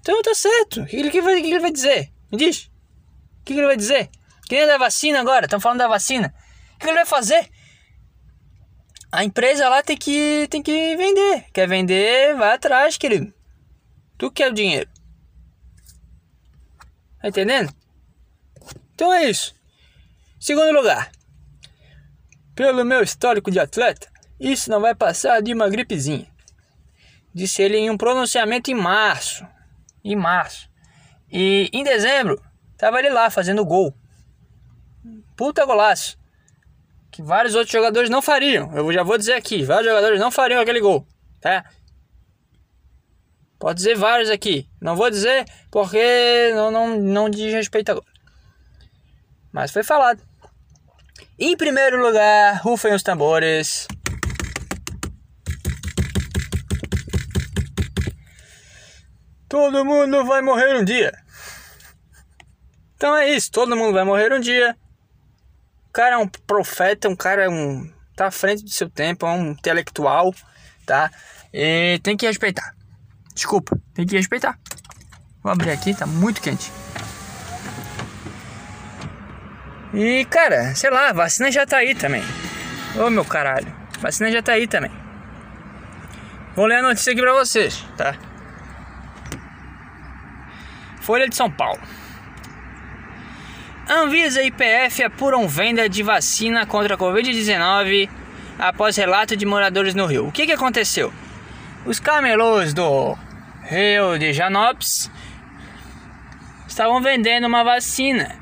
Então 0.00 0.20
tá 0.22 0.34
certo. 0.34 0.82
O 0.82 0.86
que, 0.86 0.96
que, 1.02 1.10
que, 1.10 1.22
que 1.22 1.50
ele 1.50 1.58
vai 1.58 1.72
dizer? 1.72 2.12
Me 2.30 2.36
diz. 2.36 2.70
O 3.40 3.44
que, 3.44 3.54
que 3.54 3.60
ele 3.60 3.66
vai 3.66 3.76
dizer? 3.76 4.10
Que 4.46 4.56
nem 4.56 4.66
da 4.66 4.76
vacina 4.76 5.20
agora, 5.20 5.46
estão 5.46 5.58
falando 5.58 5.78
da 5.78 5.88
vacina. 5.88 6.34
O 6.74 6.78
que 6.78 6.86
ele 6.86 6.94
vai 6.94 7.06
fazer? 7.06 7.50
A 9.16 9.24
empresa 9.24 9.66
lá 9.70 9.82
tem 9.82 9.96
que, 9.96 10.46
tem 10.50 10.62
que 10.62 10.94
vender. 10.94 11.46
Quer 11.50 11.66
vender, 11.66 12.36
vai 12.36 12.52
atrás, 12.52 12.98
querido. 12.98 13.32
Tu 14.18 14.30
quer 14.30 14.50
o 14.50 14.54
dinheiro. 14.54 14.90
Tá 17.22 17.28
entendendo? 17.28 17.74
Então 18.94 19.10
é 19.10 19.24
isso. 19.24 19.54
Segundo 20.38 20.70
lugar. 20.70 21.10
Pelo 22.54 22.84
meu 22.84 23.02
histórico 23.02 23.50
de 23.50 23.58
atleta, 23.58 24.06
isso 24.38 24.68
não 24.68 24.82
vai 24.82 24.94
passar 24.94 25.40
de 25.40 25.54
uma 25.54 25.70
gripezinha. 25.70 26.26
Disse 27.32 27.62
ele 27.62 27.78
em 27.78 27.88
um 27.88 27.96
pronunciamento 27.96 28.70
em 28.70 28.74
março. 28.74 29.46
Em 30.04 30.14
março. 30.14 30.68
E 31.32 31.70
em 31.72 31.82
dezembro, 31.82 32.38
tava 32.76 32.98
ele 32.98 33.08
lá 33.08 33.30
fazendo 33.30 33.64
gol. 33.64 33.96
Puta 35.34 35.64
golaço. 35.64 36.18
Que 37.16 37.22
vários 37.22 37.54
outros 37.54 37.72
jogadores 37.72 38.10
não 38.10 38.20
fariam. 38.20 38.70
Eu 38.76 38.92
já 38.92 39.02
vou 39.02 39.16
dizer 39.16 39.32
aqui, 39.32 39.64
vários 39.64 39.86
jogadores 39.86 40.20
não 40.20 40.30
fariam 40.30 40.60
aquele 40.60 40.80
gol, 40.80 41.08
tá? 41.40 41.64
Pode 43.58 43.78
dizer 43.78 43.96
vários 43.96 44.28
aqui. 44.28 44.68
Não 44.78 44.94
vou 44.94 45.08
dizer 45.08 45.46
porque 45.70 46.52
não, 46.54 46.70
não, 46.70 47.00
não 47.00 47.30
diz 47.30 47.54
respeito 47.54 47.90
agora. 47.90 48.06
Mas 49.50 49.72
foi 49.72 49.82
falado. 49.82 50.22
Em 51.38 51.56
primeiro 51.56 51.98
lugar, 52.04 52.60
rufem 52.60 52.92
os 52.92 53.02
tambores. 53.02 53.88
Todo 59.48 59.86
mundo 59.86 60.22
vai 60.26 60.42
morrer 60.42 60.76
um 60.76 60.84
dia. 60.84 61.18
Então 62.94 63.16
é 63.16 63.30
isso, 63.30 63.50
todo 63.50 63.74
mundo 63.74 63.94
vai 63.94 64.04
morrer 64.04 64.34
um 64.34 64.40
dia. 64.40 64.76
Cara 65.96 66.16
é 66.16 66.18
um 66.18 66.28
profeta, 66.28 67.08
um 67.08 67.16
cara 67.16 67.44
é 67.44 67.48
um 67.48 67.90
tá 68.14 68.26
à 68.26 68.30
frente 68.30 68.62
do 68.62 68.68
seu 68.68 68.86
tempo, 68.90 69.24
é 69.24 69.30
um 69.30 69.52
intelectual, 69.52 70.34
tá? 70.84 71.10
E 71.50 71.98
tem 72.02 72.18
que 72.18 72.26
respeitar. 72.26 72.74
Desculpa, 73.34 73.80
tem 73.94 74.06
que 74.06 74.14
respeitar. 74.14 74.58
Vou 75.42 75.50
abrir 75.50 75.70
aqui, 75.70 75.94
tá 75.94 76.04
muito 76.04 76.42
quente. 76.42 76.70
E 79.94 80.26
cara, 80.26 80.74
sei 80.74 80.90
lá, 80.90 81.14
vacina 81.14 81.50
já 81.50 81.64
tá 81.64 81.78
aí 81.78 81.94
também. 81.94 82.22
Ô 82.94 83.08
meu 83.08 83.24
caralho, 83.24 83.74
vacina 83.98 84.30
já 84.30 84.42
tá 84.42 84.52
aí 84.52 84.66
também. 84.66 84.92
Vou 86.54 86.66
ler 86.66 86.76
a 86.76 86.82
notícia 86.82 87.14
aqui 87.14 87.22
pra 87.22 87.32
vocês, 87.32 87.82
tá? 87.96 88.14
Folha 91.00 91.26
de 91.26 91.34
São 91.34 91.50
Paulo. 91.50 91.80
Anvisa 93.88 94.42
e 94.42 94.48
IPF 94.48 95.04
apuram 95.04 95.46
venda 95.46 95.88
de 95.88 96.02
vacina 96.02 96.66
contra 96.66 96.96
a 96.96 96.98
Covid-19 96.98 98.10
após 98.58 98.96
relato 98.96 99.36
de 99.36 99.46
moradores 99.46 99.94
no 99.94 100.06
Rio. 100.06 100.26
O 100.26 100.32
que, 100.32 100.44
que 100.44 100.52
aconteceu? 100.52 101.12
Os 101.84 102.00
camelôs 102.00 102.74
do 102.74 103.16
Rio 103.62 104.18
de 104.18 104.32
Janopes 104.32 105.08
estavam 106.66 107.00
vendendo 107.00 107.46
uma 107.46 107.62
vacina, 107.62 108.34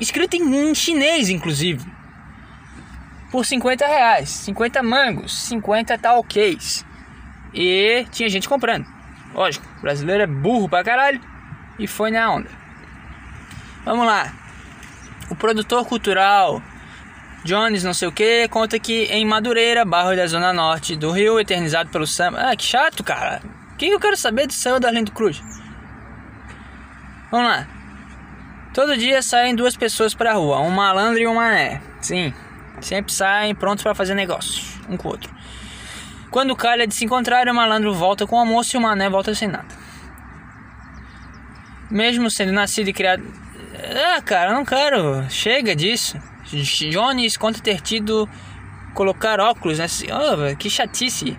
escrita 0.00 0.36
em 0.36 0.74
chinês, 0.74 1.28
inclusive, 1.28 1.86
por 3.30 3.46
50 3.46 3.86
reais, 3.86 4.28
50 4.28 4.82
mangos, 4.82 5.40
50 5.46 5.96
talquês. 5.98 6.84
E 7.54 8.04
tinha 8.10 8.28
gente 8.28 8.48
comprando. 8.48 8.86
Lógico, 9.32 9.64
o 9.78 9.82
brasileiro 9.82 10.24
é 10.24 10.26
burro 10.26 10.68
pra 10.68 10.82
caralho 10.82 11.20
e 11.78 11.86
foi 11.86 12.10
na 12.10 12.28
onda. 12.28 12.61
Vamos 13.84 14.06
lá. 14.06 14.32
O 15.30 15.34
produtor 15.34 15.86
cultural 15.86 16.62
Jones, 17.44 17.82
não 17.82 17.94
sei 17.94 18.06
o 18.06 18.12
que, 18.12 18.46
conta 18.48 18.78
que 18.78 19.04
em 19.04 19.26
Madureira, 19.26 19.84
bairro 19.84 20.14
da 20.14 20.26
Zona 20.26 20.52
Norte 20.52 20.94
do 20.94 21.10
Rio, 21.10 21.40
eternizado 21.40 21.90
pelo 21.90 22.06
samba. 22.06 22.38
Ah, 22.38 22.56
que 22.56 22.64
chato, 22.64 23.02
cara 23.02 23.42
que 23.88 23.94
eu 23.94 23.98
quero 23.98 24.16
saber 24.16 24.46
do 24.46 24.52
céu 24.52 24.78
da 24.78 24.88
Arlindo 24.88 25.10
Cruz? 25.10 25.42
Vamos 27.32 27.48
lá. 27.48 27.66
Todo 28.72 28.96
dia 28.96 29.20
saem 29.22 29.56
duas 29.56 29.76
pessoas 29.76 30.14
pra 30.14 30.34
rua, 30.34 30.60
um 30.60 30.70
malandro 30.70 31.20
e 31.20 31.26
um 31.26 31.34
mané. 31.34 31.82
Sim, 32.00 32.32
sempre 32.80 33.12
saem 33.12 33.54
prontos 33.54 33.82
para 33.82 33.94
fazer 33.94 34.14
negócio, 34.14 34.62
um 34.88 34.96
com 34.96 35.08
o 35.08 35.10
outro. 35.10 35.34
Quando 36.30 36.54
calha 36.54 36.86
de 36.86 36.94
se 36.94 37.04
encontrar, 37.04 37.48
o 37.48 37.54
malandro 37.54 37.92
volta 37.92 38.24
com 38.26 38.36
o 38.36 38.38
almoço 38.38 38.76
e 38.76 38.78
o 38.78 38.80
mané 38.80 39.10
volta 39.10 39.34
sem 39.34 39.48
nada. 39.48 39.74
Mesmo 41.90 42.30
sendo 42.30 42.52
nascido 42.52 42.88
e 42.88 42.92
criado. 42.92 43.24
Ah, 43.74 44.20
cara, 44.22 44.52
não 44.52 44.64
quero. 44.64 45.28
Chega 45.30 45.74
disso. 45.74 46.18
Jones 46.90 47.36
conta 47.36 47.60
ter 47.60 47.80
tido. 47.80 48.28
colocar 48.94 49.40
óculos, 49.40 49.78
né? 49.78 49.86
Oh, 50.10 50.56
que 50.56 50.68
chatice 50.68 51.36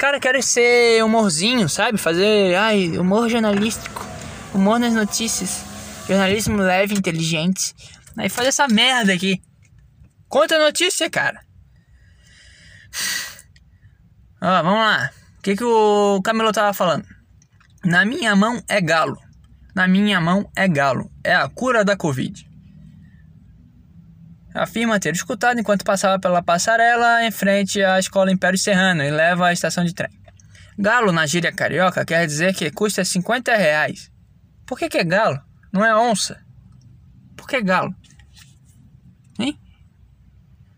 caras 0.00 0.18
querem 0.18 0.40
ser 0.40 1.04
humorzinho, 1.04 1.68
sabe? 1.68 1.98
Fazer, 1.98 2.54
ai, 2.54 2.96
humor 2.96 3.28
jornalístico, 3.28 4.02
humor 4.54 4.80
nas 4.80 4.94
notícias, 4.94 5.62
jornalismo 6.08 6.56
leve, 6.56 6.94
inteligente. 6.94 7.74
Aí 8.16 8.30
faz 8.30 8.48
essa 8.48 8.66
merda 8.66 9.12
aqui. 9.12 9.42
Conta 10.26 10.56
a 10.56 10.58
notícia, 10.58 11.10
cara. 11.10 11.38
Ó, 14.40 14.62
vamos 14.62 14.78
lá. 14.78 15.10
O 15.38 15.42
que, 15.42 15.54
que 15.54 15.64
o 15.64 16.22
Camilo 16.24 16.50
tava 16.50 16.72
falando? 16.72 17.04
Na 17.84 18.02
minha 18.06 18.34
mão 18.34 18.62
é 18.68 18.80
galo. 18.80 19.18
Na 19.80 19.88
minha 19.88 20.20
mão 20.20 20.46
é 20.54 20.68
galo. 20.68 21.10
É 21.24 21.34
a 21.34 21.48
cura 21.48 21.82
da 21.82 21.96
Covid 21.96 22.50
afirma 24.52 25.00
ter 25.00 25.14
escutado 25.14 25.58
enquanto 25.58 25.84
passava 25.84 26.18
pela 26.18 26.42
passarela 26.42 27.24
em 27.24 27.30
frente 27.30 27.82
à 27.82 27.98
escola 27.98 28.30
Império 28.30 28.58
Serrano 28.58 29.02
e 29.02 29.10
leva 29.10 29.46
à 29.46 29.52
estação 29.54 29.82
de 29.82 29.94
trem. 29.94 30.10
Galo 30.78 31.12
na 31.12 31.24
gíria 31.24 31.50
carioca 31.50 32.04
quer 32.04 32.26
dizer 32.26 32.54
que 32.54 32.70
custa 32.70 33.02
50 33.02 33.56
reais. 33.56 34.10
Por 34.66 34.78
que, 34.78 34.86
que 34.86 34.98
é 34.98 35.04
galo? 35.04 35.40
Não 35.72 35.82
é 35.82 35.96
onça? 35.96 36.44
Por 37.34 37.48
que 37.48 37.62
galo? 37.62 37.94
Hein? 39.38 39.58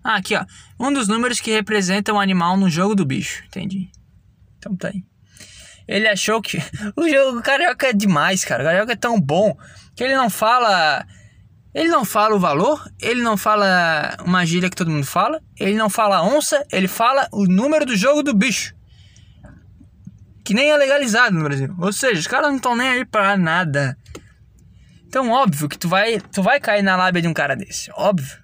Ah, 0.04 0.16
aqui 0.16 0.36
ó. 0.36 0.44
Um 0.78 0.92
dos 0.92 1.08
números 1.08 1.40
que 1.40 1.50
representa 1.50 2.12
um 2.12 2.20
animal 2.20 2.56
no 2.56 2.70
jogo 2.70 2.94
do 2.94 3.04
bicho. 3.04 3.42
Entendi. 3.46 3.90
Então 4.58 4.76
tá 4.76 4.88
aí. 4.88 5.02
Ele 5.86 6.08
achou 6.08 6.40
que. 6.40 6.58
O 6.96 7.08
jogo 7.08 7.42
carioca 7.42 7.88
é 7.88 7.92
demais, 7.92 8.44
cara. 8.44 8.62
O 8.62 8.66
carioca 8.66 8.92
é 8.92 8.96
tão 8.96 9.20
bom 9.20 9.56
que 9.94 10.04
ele 10.04 10.16
não 10.16 10.30
fala 10.30 11.04
ele 11.74 11.88
não 11.88 12.04
fala 12.04 12.34
o 12.34 12.38
valor, 12.38 12.86
ele 13.00 13.22
não 13.22 13.36
fala 13.36 14.14
uma 14.24 14.44
gíria 14.44 14.68
que 14.68 14.76
todo 14.76 14.90
mundo 14.90 15.06
fala, 15.06 15.40
ele 15.58 15.74
não 15.74 15.88
fala 15.88 16.22
onça, 16.22 16.64
ele 16.70 16.86
fala 16.86 17.26
o 17.32 17.46
número 17.46 17.86
do 17.86 17.96
jogo 17.96 18.22
do 18.22 18.34
bicho. 18.34 18.74
Que 20.44 20.52
nem 20.52 20.70
é 20.70 20.76
legalizado 20.76 21.34
no 21.34 21.44
Brasil. 21.44 21.74
Ou 21.78 21.92
seja, 21.92 22.20
os 22.20 22.26
caras 22.26 22.48
não 22.48 22.56
estão 22.56 22.76
nem 22.76 22.88
aí 22.88 23.04
pra 23.06 23.38
nada. 23.38 23.96
Então, 25.06 25.30
óbvio 25.30 25.68
que 25.68 25.78
tu 25.78 25.88
vai, 25.88 26.20
tu 26.20 26.42
vai 26.42 26.60
cair 26.60 26.82
na 26.82 26.96
lábia 26.96 27.22
de 27.22 27.28
um 27.28 27.34
cara 27.34 27.54
desse. 27.54 27.90
Óbvio. 27.94 28.36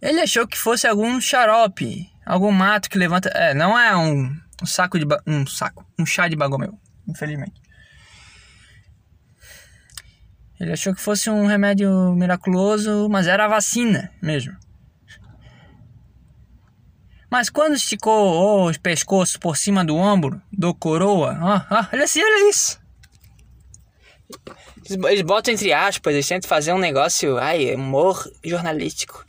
Ele 0.00 0.20
achou 0.20 0.46
que 0.46 0.56
fosse 0.56 0.86
algum 0.86 1.20
xarope, 1.20 2.08
algum 2.24 2.52
mato 2.52 2.88
que 2.88 2.96
levanta. 2.96 3.28
É, 3.30 3.52
não 3.52 3.78
é 3.78 3.94
um, 3.94 4.34
um 4.62 4.66
saco 4.66 4.98
de. 4.98 5.06
Um 5.26 5.46
saco. 5.46 5.86
Um 5.98 6.06
chá 6.06 6.28
de 6.28 6.36
bagomeu, 6.36 6.78
infelizmente. 7.08 7.60
Ele 10.60 10.72
achou 10.72 10.94
que 10.94 11.00
fosse 11.00 11.30
um 11.30 11.46
remédio 11.46 12.14
miraculoso, 12.14 13.08
mas 13.08 13.26
era 13.26 13.46
a 13.46 13.48
vacina 13.48 14.12
mesmo. 14.20 14.54
Mas 17.30 17.48
quando 17.48 17.76
esticou 17.76 18.68
o 18.68 18.80
pescoço 18.80 19.38
por 19.38 19.56
cima 19.56 19.84
do 19.84 19.96
ombro 19.96 20.42
do 20.52 20.74
coroa, 20.74 21.38
ó, 21.40 21.74
ó, 21.74 21.86
olha 21.92 22.04
assim, 22.04 22.20
olha 22.22 22.50
isso. 22.50 22.78
Eles 25.08 25.22
botam 25.22 25.54
entre 25.54 25.72
aspas, 25.72 26.12
eles 26.12 26.26
tentam 26.26 26.48
fazer 26.48 26.72
um 26.72 26.78
negócio, 26.78 27.38
ai, 27.38 27.74
humor 27.74 28.30
jornalístico. 28.44 29.24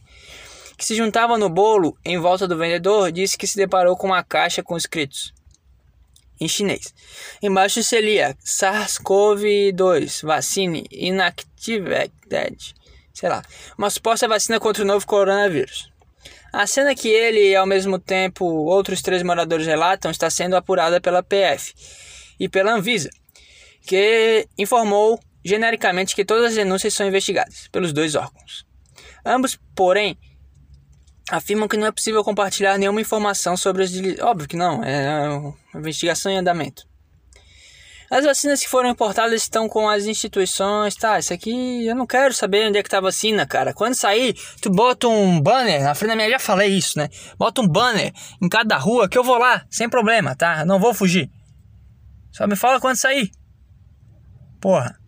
Que 0.82 0.88
se 0.88 0.96
juntava 0.96 1.38
no 1.38 1.48
bolo 1.48 1.96
em 2.04 2.18
volta 2.18 2.48
do 2.48 2.58
vendedor, 2.58 3.12
disse 3.12 3.38
que 3.38 3.46
se 3.46 3.56
deparou 3.56 3.96
com 3.96 4.08
uma 4.08 4.24
caixa 4.24 4.64
com 4.64 4.76
escritos 4.76 5.32
em 6.40 6.48
chinês. 6.48 6.92
Embaixo 7.40 7.84
se 7.84 8.02
lia 8.02 8.36
SARS-CoV-2, 8.44 10.26
vacine 10.26 10.88
inactivated, 10.90 12.74
sei 13.14 13.30
lá, 13.30 13.44
uma 13.78 13.92
suposta 13.92 14.28
vacina 14.28 14.60
contra 14.60 14.82
o 14.82 14.88
novo 14.88 15.06
coronavírus. 15.06 15.92
A 16.52 16.66
cena 16.66 16.96
que 16.96 17.10
ele 17.10 17.52
e 17.52 17.56
ao 17.56 17.68
mesmo 17.68 18.00
tempo 18.00 18.44
outros 18.44 19.04
três 19.04 19.22
moradores 19.22 19.68
relatam 19.68 20.10
está 20.10 20.32
sendo 20.32 20.56
apurada 20.56 21.00
pela 21.00 21.22
PF 21.22 21.76
e 22.40 22.50
pela 22.50 22.74
Anvisa, 22.74 23.12
que 23.86 24.48
informou 24.58 25.20
genericamente 25.46 26.16
que 26.16 26.26
todas 26.26 26.46
as 26.46 26.56
denúncias 26.56 26.96
são 26.96 27.08
investigadas 27.08 27.68
pelos 27.72 27.94
dois 27.94 28.16
órgãos. 28.16 28.66
Ambos, 29.24 29.60
porém, 29.76 30.18
afirmam 31.32 31.68
que 31.68 31.78
não 31.78 31.88
é 31.88 31.92
possível 31.92 32.24
compartilhar 32.24 32.78
nenhuma 32.78 33.02
informação 33.02 33.56
sobre 33.56 33.84
as. 33.84 33.92
Óbvio 34.20 34.48
que 34.48 34.58
não, 34.58 34.84
é 34.84 35.30
uma 35.30 35.56
investigação 35.76 36.32
em 36.32 36.38
andamento. 36.38 36.86
As 38.12 38.26
vacinas 38.26 38.60
que 38.60 38.68
foram 38.68 38.90
importadas 38.90 39.42
estão 39.42 39.70
com 39.70 39.88
as 39.88 40.04
instituições, 40.04 40.96
tá? 40.96 41.18
Isso 41.18 41.34
aqui 41.34 41.88
eu 41.88 41.96
não 41.96 42.06
quero 42.06 42.34
saber 42.34 42.68
onde 42.68 42.78
é 42.78 42.84
que 42.84 42.90
tá 42.90 42.98
a 42.98 43.02
vacina, 43.02 43.46
cara. 43.46 43.74
Quando 43.74 43.96
sair, 43.96 44.36
tu 44.62 44.70
bota 44.70 45.08
um 45.08 45.40
banner 45.40 45.82
na 45.82 45.96
frente 45.96 46.10
da 46.10 46.16
minha, 46.18 46.30
já 46.30 46.38
falei 46.38 46.76
isso, 46.76 47.00
né? 47.00 47.08
Bota 47.38 47.62
um 47.62 47.68
banner 47.68 48.12
em 48.42 48.50
cada 48.50 48.76
rua 48.78 49.08
que 49.08 49.18
eu 49.18 49.24
vou 49.24 49.38
lá, 49.38 49.66
sem 49.70 49.88
problema, 49.88 50.36
tá? 50.36 50.66
não 50.66 50.78
vou 50.78 50.94
fugir. 50.94 51.32
Só 52.34 52.46
me 52.46 52.58
fala 52.58 52.82
quando 52.82 52.98
sair. 52.98 53.32
Porra. 54.60 55.00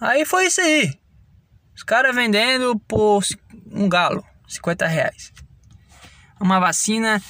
Aí 0.00 0.24
foi 0.24 0.46
isso 0.46 0.60
aí. 0.60 0.92
Os 1.74 1.82
caras 1.82 2.14
vendendo 2.14 2.78
por 2.86 3.24
um 3.72 3.88
galo, 3.88 4.24
50 4.48 4.86
reais. 4.86 5.32
Uma 6.40 6.60
vacina 6.60 7.20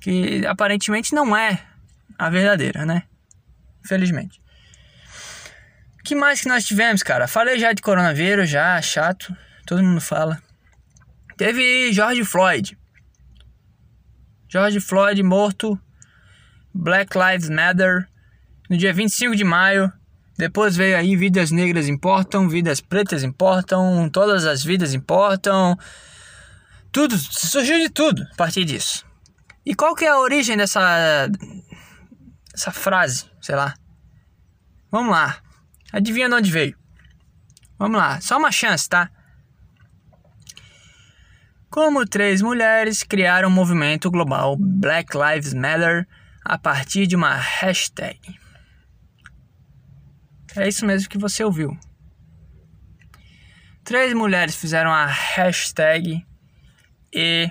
que 0.00 0.46
aparentemente 0.46 1.14
não 1.14 1.36
é 1.36 1.60
a 2.18 2.30
verdadeira, 2.30 2.84
né? 2.86 3.02
Infelizmente. 3.84 4.40
O 6.00 6.02
que 6.04 6.14
mais 6.14 6.40
que 6.40 6.48
nós 6.48 6.64
tivemos, 6.64 7.02
cara? 7.02 7.28
Falei 7.28 7.58
já 7.58 7.72
de 7.72 7.82
coronavírus, 7.82 8.48
já, 8.48 8.80
chato. 8.80 9.34
Todo 9.66 9.82
mundo 9.82 10.00
fala. 10.00 10.40
Teve 11.36 11.92
George 11.92 12.24
Floyd. 12.24 12.78
George 14.48 14.80
Floyd 14.80 15.22
morto. 15.22 15.78
Black 16.72 17.16
Lives 17.16 17.50
Matter. 17.50 18.08
No 18.70 18.76
dia 18.76 18.92
25 18.92 19.36
de 19.36 19.44
maio. 19.44 19.92
Depois 20.38 20.76
veio 20.76 20.96
aí 20.96 21.16
Vidas 21.16 21.50
Negras 21.50 21.88
Importam, 21.88 22.48
Vidas 22.48 22.80
Pretas 22.80 23.24
Importam, 23.24 24.08
Todas 24.08 24.46
as 24.46 24.62
Vidas 24.62 24.94
Importam. 24.94 25.76
Tudo, 26.92 27.16
surgiu 27.18 27.78
de 27.78 27.90
tudo 27.90 28.22
a 28.32 28.36
partir 28.36 28.64
disso. 28.64 29.06
E 29.64 29.74
qual 29.74 29.94
que 29.94 30.04
é 30.04 30.08
a 30.08 30.18
origem 30.18 30.56
dessa 30.56 31.28
essa 32.58 32.72
frase, 32.72 33.30
sei 33.40 33.54
lá. 33.54 33.74
Vamos 34.90 35.12
lá. 35.12 35.40
Adivinha 35.92 36.28
de 36.28 36.34
onde 36.34 36.50
veio? 36.50 36.76
Vamos 37.78 37.96
lá, 37.96 38.20
só 38.20 38.36
uma 38.36 38.50
chance, 38.50 38.88
tá? 38.88 39.08
Como 41.70 42.04
três 42.04 42.42
mulheres 42.42 43.04
criaram 43.04 43.48
o 43.48 43.52
movimento 43.52 44.10
global 44.10 44.56
Black 44.56 45.16
Lives 45.16 45.54
Matter 45.54 46.08
a 46.44 46.58
partir 46.58 47.06
de 47.06 47.14
uma 47.14 47.34
hashtag. 47.34 48.18
É 50.56 50.66
isso 50.66 50.84
mesmo 50.84 51.08
que 51.08 51.18
você 51.18 51.44
ouviu. 51.44 51.78
Três 53.84 54.12
mulheres 54.12 54.56
fizeram 54.56 54.90
a 54.92 55.06
hashtag 55.06 56.26
e 57.12 57.48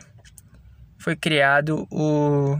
foi 0.97 1.15
criado 1.15 1.87
o 1.91 2.59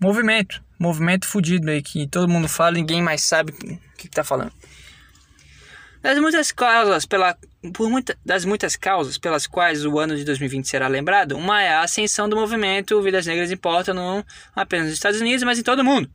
movimento 0.00 0.64
movimento 0.78 1.26
fudido 1.26 1.70
aí 1.70 1.82
que 1.82 2.06
todo 2.06 2.28
mundo 2.28 2.48
fala 2.48 2.72
ninguém 2.72 3.02
mais 3.02 3.22
sabe 3.22 3.52
o 3.52 3.96
que, 3.96 4.08
tá 4.08 4.22
falando. 4.22 4.52
Das 6.02 6.18
muitas 6.18 6.52
causas 6.52 7.06
pela 7.06 7.36
por 7.72 7.88
muita, 7.88 8.16
das 8.24 8.44
muitas 8.44 8.76
causas 8.76 9.16
pelas 9.16 9.46
quais 9.46 9.86
o 9.86 9.98
ano 9.98 10.14
de 10.16 10.24
2020 10.24 10.68
será 10.68 10.86
lembrado, 10.86 11.34
uma 11.34 11.62
é 11.62 11.70
a 11.70 11.80
ascensão 11.80 12.28
do 12.28 12.36
movimento 12.36 13.00
Vidas 13.00 13.26
Negras 13.26 13.50
Importa 13.50 13.94
não 13.94 14.22
apenas 14.54 14.86
nos 14.86 14.94
Estados 14.94 15.20
Unidos, 15.20 15.42
mas 15.44 15.58
em 15.58 15.62
todo 15.62 15.80
o 15.80 15.84
mundo. 15.84 16.10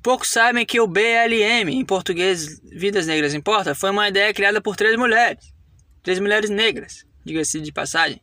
Poucos 0.00 0.28
sabem 0.28 0.64
que 0.64 0.80
o 0.80 0.86
BLM, 0.86 1.68
em 1.68 1.84
português 1.84 2.60
Vidas 2.70 3.06
Negras 3.06 3.34
Importa, 3.34 3.74
foi 3.74 3.90
uma 3.90 4.08
ideia 4.08 4.32
criada 4.32 4.60
por 4.60 4.76
três 4.76 4.96
mulheres. 4.96 5.52
Três 6.02 6.18
mulheres 6.18 6.48
negras, 6.48 7.04
diga-se 7.24 7.60
de 7.60 7.72
passagem, 7.72 8.20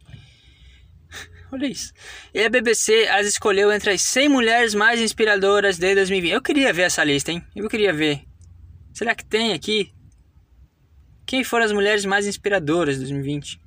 Olha 1.52 1.68
isso. 1.68 1.93
E 2.34 2.43
a 2.43 2.50
BBC 2.50 3.08
as 3.08 3.26
escolheu 3.26 3.72
entre 3.72 3.91
as 3.91 4.02
100 4.02 4.30
mulheres 4.30 4.76
mais 4.76 5.00
inspiradoras 5.00 5.78
de 5.78 5.95
2020. 5.95 6.32
Eu 6.32 6.41
queria 6.41 6.74
ver 6.74 6.84
essa 6.84 7.04
lista, 7.04 7.32
hein? 7.32 7.43
Eu 7.56 7.70
queria 7.70 7.93
ver. 7.93 8.24
Será 8.93 9.16
que 9.16 9.26
tem 9.26 9.54
aqui? 9.54 9.93
Quem 11.26 11.43
foram 11.43 11.66
as 11.66 11.72
mulheres 11.72 12.06
mais 12.06 12.26
inspiradoras 12.26 12.95
de 12.95 13.02
2020? 13.02 13.62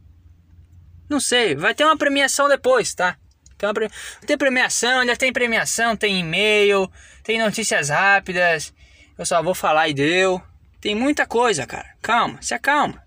Não 1.09 1.21
sei. 1.21 1.55
Vai 1.55 1.75
ter 1.75 1.85
uma 1.85 1.97
premiação 1.97 2.49
depois, 2.49 2.95
tá? 2.95 3.17
Tem, 3.57 3.73
pre... 3.75 3.89
tem 4.27 4.39
premiação, 4.39 5.01
ainda 5.01 5.17
tem 5.17 5.33
premiação, 5.33 5.95
tem 5.95 6.21
e-mail, 6.21 6.91
tem 7.23 7.39
notícias 7.39 7.91
rápidas. 7.91 8.73
Eu 9.19 9.27
só 9.27 9.43
vou 9.43 9.55
falar 9.55 9.89
e 9.89 9.95
deu. 9.95 10.41
Tem 10.81 10.95
muita 10.95 11.27
coisa, 11.27 11.67
cara. 11.67 11.95
Calma, 12.01 12.41
se 12.41 12.55
acalma, 12.55 13.03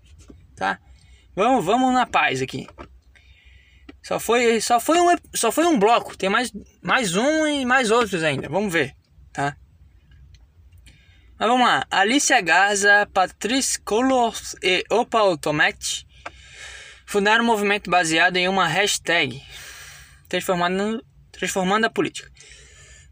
tá? 0.54 0.78
Vamos, 1.34 1.64
vamos 1.64 1.92
na 1.92 2.06
paz 2.06 2.40
aqui. 2.40 2.66
Só 4.02 4.20
foi, 4.20 4.60
só 4.60 4.78
foi 4.78 5.00
um, 5.00 5.16
só 5.34 5.50
foi 5.50 5.66
um 5.66 5.78
bloco. 5.78 6.16
Tem 6.16 6.28
mais, 6.28 6.52
mais 6.82 7.16
um 7.16 7.46
e 7.46 7.64
mais 7.64 7.90
outros 7.90 8.22
ainda. 8.22 8.48
Vamos 8.48 8.72
ver, 8.72 8.94
tá? 9.32 9.56
Mas 11.38 11.48
vamos 11.48 11.66
lá. 11.66 11.84
Alicia 11.90 12.40
Garza, 12.40 13.08
Patrice 13.12 13.80
Colos 13.80 14.54
e 14.62 14.84
Opal 14.90 15.36
Tomate 15.36 16.06
fundaram 17.06 17.42
um 17.44 17.46
movimento 17.46 17.90
baseado 17.90 18.36
em 18.36 18.48
uma 18.48 18.66
hashtag 18.66 19.42
transformando, 20.28 21.04
transformando 21.32 21.86
a 21.86 21.90
política. 21.90 22.30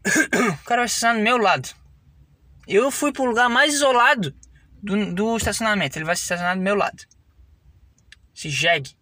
o 0.61 0.65
cara 0.65 0.81
vai 0.81 0.85
estacionar 0.85 1.17
no 1.17 1.23
meu 1.23 1.37
lado. 1.37 1.69
Eu 2.67 2.91
fui 2.91 3.11
pro 3.11 3.25
lugar 3.25 3.49
mais 3.49 3.73
isolado 3.73 4.33
do, 4.81 5.13
do 5.13 5.37
estacionamento. 5.37 5.97
Ele 5.97 6.05
vai 6.05 6.15
se 6.15 6.21
estacionar 6.21 6.55
do 6.55 6.61
meu 6.61 6.75
lado. 6.75 7.03
Se 8.43 8.49
jegue. 8.49 8.93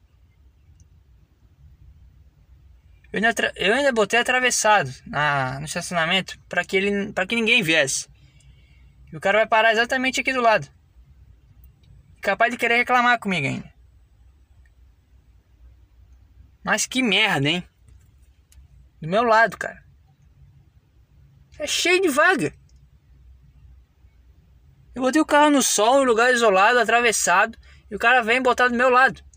Eu 3.11 3.17
ainda, 3.17 3.53
eu 3.55 3.73
ainda 3.73 3.91
botei 3.91 4.19
atravessado 4.19 4.93
na, 5.07 5.59
no 5.59 5.65
estacionamento 5.65 6.39
para 6.47 6.63
que 6.63 6.77
ele 6.77 7.11
que 7.27 7.35
ninguém 7.35 7.63
viesse. 7.63 8.07
E 9.11 9.17
o 9.17 9.19
cara 9.19 9.39
vai 9.39 9.47
parar 9.47 9.71
exatamente 9.71 10.21
aqui 10.21 10.31
do 10.31 10.41
lado. 10.41 10.69
Capaz 12.21 12.51
de 12.51 12.57
querer 12.59 12.75
reclamar 12.75 13.17
comigo 13.17 13.47
ainda. 13.47 13.73
Mas 16.63 16.85
que 16.85 17.01
merda, 17.01 17.49
hein? 17.49 17.67
Do 19.01 19.07
meu 19.07 19.23
lado, 19.23 19.57
cara. 19.57 19.83
É 21.57 21.65
cheio 21.65 21.99
de 21.99 22.09
vaga. 22.09 22.53
Eu 24.93 25.01
botei 25.01 25.19
o 25.19 25.25
carro 25.25 25.49
no 25.49 25.63
sol, 25.63 26.03
em 26.03 26.05
lugar 26.05 26.31
isolado, 26.31 26.77
atravessado, 26.77 27.57
e 27.89 27.95
o 27.95 27.99
cara 27.99 28.21
vem 28.21 28.39
botar 28.39 28.67
do 28.67 28.75
meu 28.75 28.91
lado. 28.91 29.30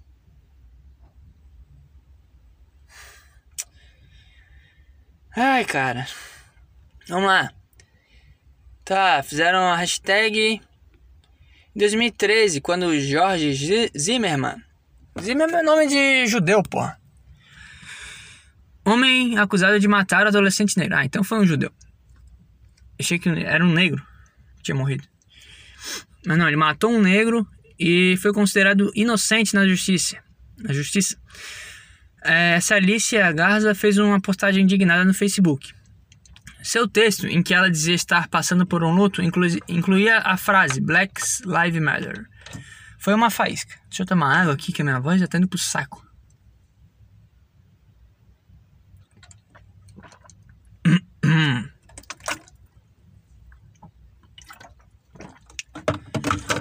Ai, 5.37 5.65
cara. 5.65 6.07
Vamos 7.09 7.27
lá. 7.27 7.53
Tá, 8.85 9.23
fizeram 9.23 9.59
a 9.61 9.77
hashtag 9.77 10.61
em 11.75 11.79
2013, 11.79 12.61
quando 12.61 12.99
Jorge 13.01 13.91
Zimmerman. 13.99 14.63
Zimmerman 15.21 15.61
é 15.61 15.63
nome 15.63 15.87
de 15.89 16.27
judeu, 16.27 16.63
pô. 16.63 16.89
Homem 18.85 19.39
acusado 19.39 19.81
de 19.81 19.89
matar 19.89 20.27
adolescente 20.27 20.77
negro. 20.79 20.97
Ah, 20.97 21.05
então 21.05 21.25
foi 21.25 21.39
um 21.39 21.47
judeu. 21.47 21.73
Achei 23.01 23.19
que 23.19 23.29
era 23.29 23.65
um 23.65 23.73
negro 23.73 24.07
que 24.57 24.65
tinha 24.65 24.75
morrido. 24.75 25.05
Mas 26.27 26.39
não, 26.39 26.47
ele 26.47 26.57
matou 26.57 26.91
um 26.91 27.01
negro 27.01 27.47
e 27.79 28.17
foi 28.19 28.33
considerado 28.33 28.93
inocente 28.95 29.55
na 29.55 29.67
justiça. 29.67 30.23
Na 30.59 30.73
justiça. 30.73 31.17
É, 32.25 32.55
essa 32.55 32.75
Alicia 32.77 33.31
Garza 33.33 33.75
fez 33.75 33.99
uma 33.99 34.21
postagem 34.21 34.65
indignada 34.65 35.05
no 35.05 35.13
Facebook. 35.13 35.75
Seu 36.63 36.89
texto, 36.89 37.27
em 37.27 37.43
que 37.43 37.53
ela 37.53 37.71
dizia 37.71 37.95
estar 37.95 38.29
passando 38.29 38.67
por 38.67 38.83
um 38.83 38.95
luto, 38.95 39.21
incluía 39.21 40.21
a 40.21 40.37
frase 40.39 40.81
Black 40.81 41.21
Lives 41.45 41.83
Matter. 41.83 42.27
Foi 42.99 43.13
uma 43.13 43.29
faísca. 43.29 43.75
Deixa 43.91 44.03
eu 44.03 44.07
tomar 44.07 44.41
água 44.41 44.55
aqui, 44.55 44.73
que 44.73 44.81
a 44.81 44.85
minha 44.85 44.99
voz 44.99 45.21
já 45.21 45.27
tá 45.29 45.37
indo 45.37 45.47
pro 45.47 45.59
saco. 45.59 46.03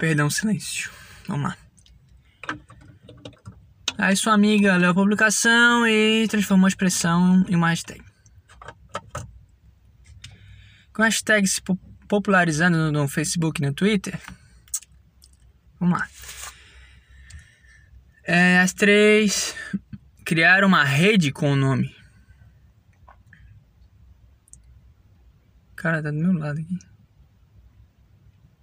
Perdão, 0.01 0.29
silêncio. 0.29 0.91
Vamos 1.29 1.51
lá. 1.51 1.62
Aí 4.03 4.17
sua 4.17 4.33
amiga 4.33 4.75
leu 4.75 4.89
a 4.89 4.93
publicação 4.93 5.87
e 5.87 6.27
transformou 6.27 6.65
a 6.65 6.67
expressão 6.67 7.45
em 7.47 7.55
uma 7.55 7.69
hashtag. 7.69 8.03
Com 10.91 11.03
a 11.03 11.05
hashtag 11.05 11.47
se 11.47 11.61
popularizando 12.09 12.91
no 12.91 13.07
Facebook 13.07 13.61
e 13.61 13.65
no 13.65 13.73
Twitter, 13.73 14.19
vamos 15.79 15.97
lá. 15.97 16.07
É, 18.25 18.59
as 18.59 18.73
três 18.73 19.55
criaram 20.25 20.67
uma 20.67 20.83
rede 20.83 21.31
com 21.31 21.53
o 21.53 21.55
nome. 21.55 21.95
Cara, 25.77 26.03
tá 26.03 26.11
do 26.11 26.17
meu 26.17 26.33
lado 26.33 26.59
aqui. 26.59 26.77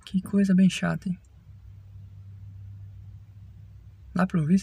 Que 0.04 0.20
coisa 0.20 0.54
bem 0.54 0.68
chata, 0.68 1.08
hein? 1.08 1.18
Dá 4.14 4.26
pra 4.26 4.38
ouvir, 4.38 4.58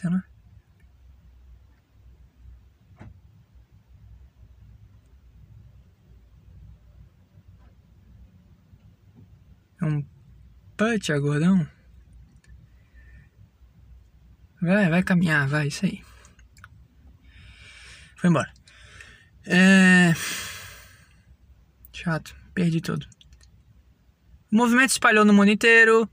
será? 9.90 10.04
Put, 10.78 11.20
gordão. 11.20 11.68
Vai, 14.62 14.90
vai 14.90 15.04
caminhar, 15.04 15.48
vai, 15.48 15.68
isso 15.68 15.86
aí. 15.86 16.04
Foi 18.16 18.30
embora. 18.30 18.52
É... 19.46 20.14
Chato, 21.94 22.36
perdi 22.54 22.82
tudo. 22.82 23.08
O 24.52 24.56
movimento 24.56 24.92
espalhou 24.92 25.26
no 25.26 25.34
mundo 25.34 25.52
inteiro. 25.52 26.10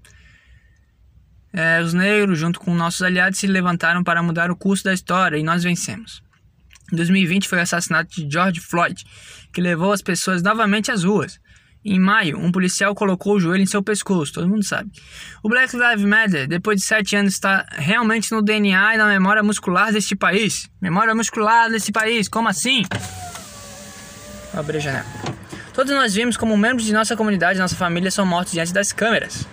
É, 1.52 1.80
os 1.80 1.94
negros, 1.94 2.38
junto 2.38 2.58
com 2.58 2.74
nossos 2.74 3.02
aliados, 3.02 3.38
se 3.38 3.46
levantaram 3.46 4.02
para 4.02 4.22
mudar 4.22 4.50
o 4.50 4.56
curso 4.56 4.84
da 4.84 4.92
história 4.92 5.36
e 5.36 5.42
nós 5.42 5.62
vencemos. 5.62 6.22
Em 6.92 6.96
2020 6.96 7.48
foi 7.48 7.58
o 7.58 7.62
assassinato 7.62 8.14
de 8.14 8.30
George 8.30 8.60
Floyd, 8.60 9.04
que 9.52 9.60
levou 9.60 9.92
as 9.92 10.02
pessoas 10.02 10.42
novamente 10.42 10.90
às 10.90 11.04
ruas. 11.04 11.40
Em 11.84 11.98
maio, 11.98 12.38
um 12.38 12.50
policial 12.50 12.94
colocou 12.94 13.34
o 13.34 13.40
joelho 13.40 13.62
em 13.62 13.66
seu 13.66 13.82
pescoço, 13.82 14.32
todo 14.32 14.48
mundo 14.48 14.64
sabe. 14.64 14.90
O 15.42 15.50
Black 15.50 15.76
Lives 15.76 16.04
Matter, 16.06 16.48
depois 16.48 16.80
de 16.80 16.86
sete 16.86 17.14
anos, 17.14 17.34
está 17.34 17.66
realmente 17.72 18.32
no 18.32 18.40
DNA 18.40 18.94
e 18.94 18.96
na 18.96 19.06
memória 19.06 19.42
muscular 19.42 19.92
deste 19.92 20.16
país. 20.16 20.70
Memória 20.80 21.14
muscular 21.14 21.68
deste 21.70 21.92
país, 21.92 22.26
como 22.26 22.48
assim? 22.48 22.84
Vou 24.52 24.60
abrir 24.60 24.78
a 24.78 24.80
janela. 24.80 25.06
Todos 25.74 25.92
nós 25.92 26.14
vimos 26.14 26.38
como 26.38 26.56
membros 26.56 26.86
de 26.86 26.92
nossa 26.94 27.14
comunidade 27.16 27.58
e 27.58 27.60
nossa 27.60 27.76
família 27.76 28.10
são 28.10 28.24
mortos 28.24 28.54
diante 28.54 28.72
das 28.72 28.90
câmeras. 28.90 29.46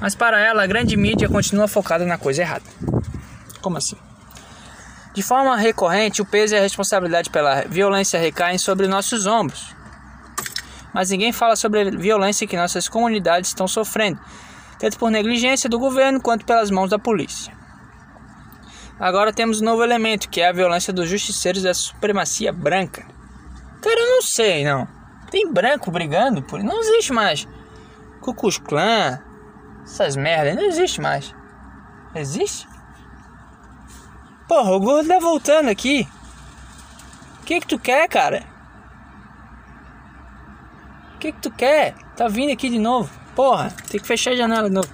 Mas 0.00 0.14
para 0.14 0.40
ela, 0.40 0.62
a 0.62 0.66
grande 0.66 0.96
mídia 0.96 1.28
continua 1.28 1.68
focada 1.68 2.06
na 2.06 2.16
coisa 2.16 2.40
errada. 2.40 2.64
Como 3.60 3.76
assim? 3.76 3.96
De 5.14 5.22
forma 5.22 5.54
recorrente, 5.54 6.22
o 6.22 6.24
peso 6.24 6.54
e 6.54 6.58
a 6.58 6.62
responsabilidade 6.62 7.28
pela 7.28 7.62
violência 7.62 8.18
recaem 8.18 8.56
sobre 8.56 8.86
nossos 8.86 9.26
ombros 9.26 9.76
mas 10.98 11.10
ninguém 11.10 11.30
fala 11.30 11.54
sobre 11.54 11.80
a 11.80 11.90
violência 11.92 12.44
que 12.44 12.56
nossas 12.56 12.88
comunidades 12.88 13.50
estão 13.50 13.68
sofrendo, 13.68 14.18
tanto 14.80 14.98
por 14.98 15.12
negligência 15.12 15.70
do 15.70 15.78
governo 15.78 16.20
quanto 16.20 16.44
pelas 16.44 16.72
mãos 16.72 16.90
da 16.90 16.98
polícia. 16.98 17.56
Agora 18.98 19.32
temos 19.32 19.60
um 19.60 19.64
novo 19.64 19.84
elemento, 19.84 20.28
que 20.28 20.40
é 20.40 20.48
a 20.48 20.52
violência 20.52 20.92
dos 20.92 21.08
justiceiros 21.08 21.62
da 21.62 21.72
supremacia 21.72 22.52
branca. 22.52 23.06
Cara, 23.80 24.00
eu 24.00 24.10
não 24.16 24.22
sei, 24.22 24.64
não. 24.64 24.88
Tem 25.30 25.48
branco 25.52 25.88
brigando 25.88 26.42
por... 26.42 26.64
Não 26.64 26.80
existe 26.80 27.12
mais. 27.12 27.46
Cucus 28.20 28.58
Clã, 28.58 29.22
essas 29.84 30.16
merdas, 30.16 30.56
não 30.56 30.64
existe 30.64 31.00
mais. 31.00 31.32
Existe? 32.12 32.66
Porra, 34.48 34.72
o 34.72 34.80
gordo 34.80 35.06
tá 35.06 35.20
voltando 35.20 35.68
aqui. 35.68 36.08
O 37.40 37.44
que 37.44 37.60
que 37.60 37.68
tu 37.68 37.78
quer, 37.78 38.08
cara? 38.08 38.47
O 41.18 41.20
que 41.20 41.32
que 41.32 41.40
tu 41.40 41.50
quer? 41.50 41.94
Tá 42.14 42.28
vindo 42.28 42.52
aqui 42.52 42.70
de 42.70 42.78
novo. 42.78 43.12
Porra, 43.34 43.72
tem 43.90 44.00
que 44.00 44.06
fechar 44.06 44.30
a 44.30 44.36
janela 44.36 44.68
de 44.68 44.74
novo. 44.76 44.88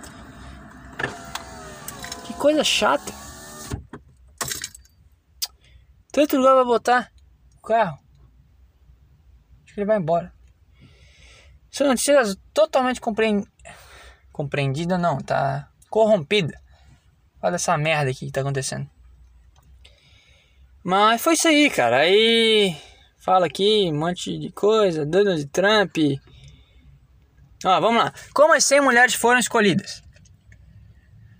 Que 2.24 2.32
coisa 2.32 2.64
chata. 2.64 3.12
Tanto 6.10 6.38
lugar 6.38 6.54
vai 6.54 6.64
botar 6.64 7.12
o 7.58 7.60
carro. 7.60 7.98
Acho 9.64 9.74
que 9.74 9.80
ele 9.80 9.86
vai 9.86 9.98
embora. 9.98 10.32
Essa 11.70 11.84
notícia 11.84 12.12
é 12.12 12.34
totalmente 12.54 13.02
compre... 13.02 13.46
compreendida, 14.32 14.96
não, 14.96 15.18
tá 15.18 15.68
corrompida. 15.90 16.58
Olha 17.42 17.56
essa 17.56 17.76
merda 17.76 18.10
aqui 18.10 18.24
que 18.24 18.32
tá 18.32 18.40
acontecendo. 18.40 18.88
Mas 20.82 21.20
foi 21.20 21.34
isso 21.34 21.48
aí, 21.48 21.68
cara. 21.68 21.98
Aí 21.98 22.74
Fala 23.24 23.46
aqui 23.46 23.88
um 23.90 23.98
monte 23.98 24.38
de 24.38 24.50
coisa, 24.50 25.06
Donald 25.06 25.46
Trump. 25.46 25.96
Ó, 27.64 27.80
vamos 27.80 28.04
lá. 28.04 28.12
Como 28.34 28.52
as 28.52 28.64
100 28.64 28.82
mulheres 28.82 29.14
foram 29.14 29.40
escolhidas? 29.40 30.02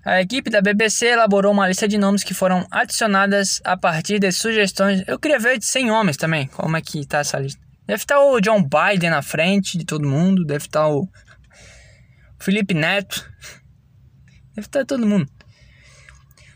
A 0.03 0.23
equipe 0.23 0.49
da 0.49 0.63
BBC 0.63 1.09
elaborou 1.09 1.53
uma 1.53 1.69
lista 1.69 1.87
de 1.87 1.99
nomes 1.99 2.25
que 2.25 2.33
foram 2.33 2.67
adicionadas 2.71 3.61
a 3.65 3.77
partir 3.77 4.19
das 4.19 4.37
sugestões. 4.37 5.03
Eu 5.07 5.19
queria 5.19 5.39
ver 5.39 5.59
de 5.59 5.67
100 5.67 5.91
homens 5.91 6.17
também, 6.17 6.47
como 6.47 6.75
é 6.75 6.81
que 6.81 7.07
tá 7.07 7.19
essa 7.19 7.39
lista. 7.39 7.61
Deve 7.87 8.03
estar 8.03 8.19
o 8.19 8.41
John 8.41 8.63
Biden 8.63 9.11
na 9.11 9.21
frente 9.21 9.77
de 9.77 9.85
todo 9.85 10.09
mundo, 10.09 10.43
deve 10.43 10.65
estar 10.65 10.89
o 10.89 11.07
Felipe 12.41 12.73
Neto. 12.73 13.31
Deve 14.55 14.67
estar 14.67 14.87
todo 14.87 15.07
mundo. 15.07 15.31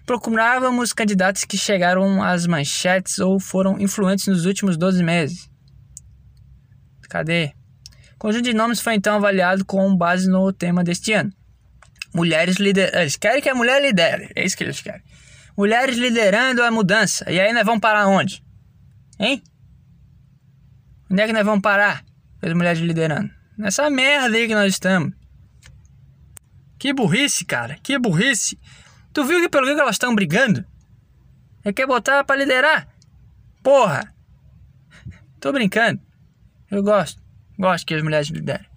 Procurávamos 0.08 0.94
candidatos 0.94 1.44
que 1.44 1.58
chegaram 1.58 2.22
às 2.22 2.46
manchetes 2.46 3.18
ou 3.18 3.38
foram 3.38 3.78
influentes 3.78 4.26
nos 4.26 4.46
últimos 4.46 4.78
12 4.78 5.04
meses. 5.04 5.50
Cadê? 7.10 7.52
O 8.14 8.18
conjunto 8.18 8.44
de 8.44 8.54
nomes 8.54 8.80
foi 8.80 8.94
então 8.94 9.16
avaliado 9.16 9.66
com 9.66 9.94
base 9.94 10.26
no 10.26 10.50
tema 10.50 10.82
deste 10.82 11.12
ano. 11.12 11.30
Mulheres 12.14 12.56
liderando. 12.56 12.96
Eles 12.96 13.16
querem 13.16 13.42
que 13.42 13.50
a 13.50 13.54
mulher 13.54 13.82
lidere. 13.82 14.30
É 14.34 14.46
isso 14.46 14.56
que 14.56 14.64
eles 14.64 14.80
querem. 14.80 15.02
Mulheres 15.54 15.98
liderando 15.98 16.62
a 16.62 16.70
mudança. 16.70 17.30
E 17.30 17.38
aí 17.38 17.52
nós 17.52 17.66
vamos 17.66 17.82
parar 17.82 18.06
onde? 18.06 18.42
Hein? 19.20 19.42
Onde 21.10 21.20
é 21.20 21.26
que 21.26 21.34
nós 21.34 21.44
vamos 21.44 21.60
parar? 21.60 22.02
As 22.40 22.54
mulheres 22.54 22.80
liderando. 22.80 23.30
Nessa 23.58 23.90
merda 23.90 24.34
aí 24.34 24.48
que 24.48 24.54
nós 24.54 24.72
estamos. 24.72 25.12
Que 26.78 26.94
burrice, 26.94 27.44
cara. 27.44 27.76
Que 27.82 27.98
burrice. 27.98 28.58
Tu 29.18 29.24
viu 29.24 29.40
que 29.40 29.48
pelo 29.48 29.66
que 29.66 29.72
elas 29.72 29.96
estão 29.96 30.14
brigando? 30.14 30.64
É 31.64 31.72
quer 31.72 31.88
botar 31.88 32.22
para 32.22 32.36
liderar? 32.36 32.86
Porra! 33.64 34.14
Tô 35.40 35.50
brincando. 35.50 36.00
Eu 36.70 36.84
gosto. 36.84 37.20
Gosto 37.58 37.84
que 37.84 37.94
as 37.94 38.02
mulheres 38.04 38.28
liderem. 38.28 38.68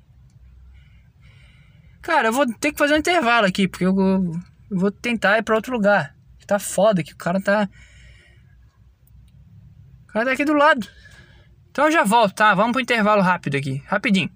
Cara, 2.01 2.29
eu 2.29 2.33
vou 2.33 2.51
ter 2.55 2.71
que 2.71 2.79
fazer 2.79 2.95
um 2.95 2.97
intervalo 2.97 3.45
aqui, 3.45 3.67
porque 3.67 3.85
eu, 3.85 3.95
eu 3.95 4.79
vou 4.79 4.91
tentar 4.91 5.37
ir 5.37 5.43
pra 5.43 5.53
outro 5.55 5.73
lugar. 5.73 6.15
Tá 6.47 6.57
foda 6.57 7.03
que 7.03 7.13
o 7.13 7.17
cara 7.17 7.39
tá. 7.39 7.69
O 10.05 10.07
cara 10.07 10.25
tá 10.25 10.31
aqui 10.31 10.43
do 10.43 10.53
lado. 10.53 10.87
Então 11.69 11.85
eu 11.85 11.91
já 11.91 12.03
volto, 12.03 12.33
tá? 12.33 12.51
Vamos 12.55 12.71
pro 12.71 12.81
intervalo 12.81 13.21
rápido 13.21 13.57
aqui. 13.57 13.83
Rapidinho. 13.85 14.31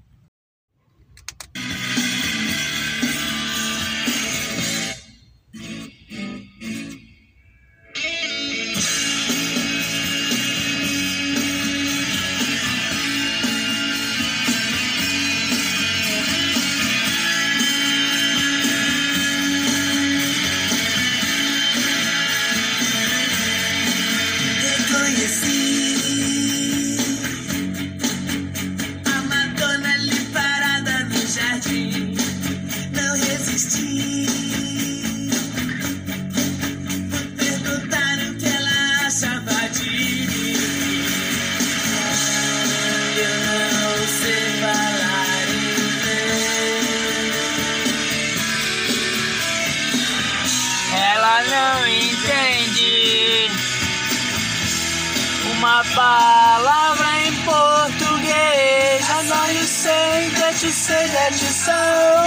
Palavra 56.05 57.07
em 57.25 57.33
português. 57.43 59.09
As 59.09 59.31
olhos 59.31 59.69
sei, 59.69 60.29
deixe 60.39 60.71
ser, 60.71 61.09
deixe 61.09 61.45
são. 61.45 62.25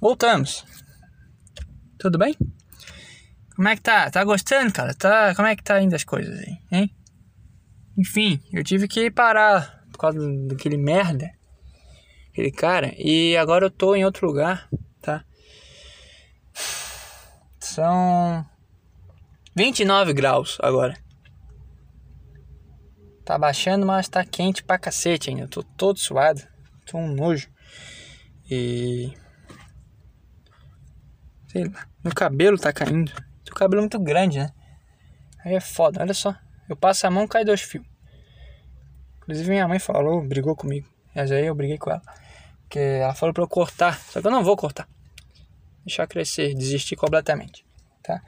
Voltamos. 0.00 0.64
Tudo 1.98 2.18
bem? 2.18 2.36
Como 3.54 3.68
é 3.68 3.74
que 3.74 3.82
tá? 3.82 4.10
Tá 4.10 4.22
gostando, 4.24 4.72
cara? 4.72 4.94
Tá, 4.94 5.34
como 5.34 5.48
é 5.48 5.56
que 5.56 5.64
tá 5.64 5.80
indo 5.80 5.96
as 5.96 6.04
coisas 6.04 6.38
aí, 6.38 6.58
hein? 6.70 6.90
Enfim, 7.98 8.40
eu 8.52 8.62
tive 8.62 8.86
que 8.86 9.10
parar 9.10 9.82
por 9.90 9.98
causa 9.98 10.20
daquele 10.46 10.76
merda, 10.76 11.32
aquele 12.30 12.52
cara, 12.52 12.94
e 12.98 13.36
agora 13.36 13.66
eu 13.66 13.70
tô 13.70 13.96
em 13.96 14.04
outro 14.04 14.26
lugar? 14.26 14.68
São 17.76 18.42
29 19.54 20.14
graus 20.14 20.56
agora. 20.62 20.96
Tá 23.22 23.38
baixando, 23.38 23.84
mas 23.84 24.08
tá 24.08 24.24
quente 24.24 24.64
pra 24.64 24.78
cacete 24.78 25.28
ainda. 25.28 25.42
Eu 25.42 25.48
tô 25.48 25.62
todo 25.62 25.98
suado. 25.98 26.40
Tô 26.86 26.96
um 26.96 27.06
nojo. 27.06 27.50
E. 28.50 29.12
Sei 31.48 31.64
lá. 31.64 31.86
Meu 32.02 32.14
cabelo 32.14 32.56
tá 32.56 32.72
caindo. 32.72 33.12
Tem 33.12 33.52
o 33.52 33.54
cabelo 33.54 33.82
muito 33.82 34.00
grande, 34.00 34.38
né? 34.38 34.50
Aí 35.44 35.54
é 35.54 35.60
foda. 35.60 36.00
Olha 36.00 36.14
só. 36.14 36.34
Eu 36.66 36.76
passo 36.78 37.06
a 37.06 37.10
mão 37.10 37.28
cai 37.28 37.44
dois 37.44 37.60
fios. 37.60 37.84
Inclusive 39.18 39.50
minha 39.50 39.68
mãe 39.68 39.78
falou, 39.78 40.26
brigou 40.26 40.56
comigo. 40.56 40.88
Mas 41.14 41.30
aí 41.30 41.44
eu 41.44 41.54
briguei 41.54 41.76
com 41.76 41.90
ela. 41.90 42.00
Porque 42.62 42.78
ela 42.78 43.12
falou 43.12 43.34
pra 43.34 43.44
eu 43.44 43.48
cortar. 43.48 44.00
Só 44.00 44.22
que 44.22 44.26
eu 44.26 44.30
não 44.30 44.42
vou 44.42 44.56
cortar. 44.56 44.88
Deixar 45.84 46.06
crescer, 46.06 46.54
desistir 46.54 46.96
completamente. 46.96 47.65
Tá? 48.06 48.20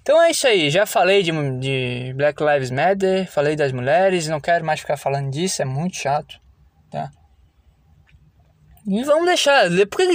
Então 0.00 0.22
é 0.22 0.30
isso 0.30 0.46
aí. 0.46 0.70
Já 0.70 0.86
falei 0.86 1.22
de, 1.22 1.32
de 1.58 2.14
Black 2.14 2.42
Lives 2.42 2.70
Matter. 2.70 3.30
Falei 3.30 3.56
das 3.56 3.72
mulheres. 3.72 4.28
Não 4.28 4.40
quero 4.40 4.64
mais 4.64 4.80
ficar 4.80 4.96
falando 4.96 5.30
disso. 5.30 5.62
É 5.62 5.64
muito 5.64 5.96
chato. 5.96 6.38
Tá? 6.90 7.10
E 8.86 9.02
vamos 9.02 9.26
deixar. 9.26 9.68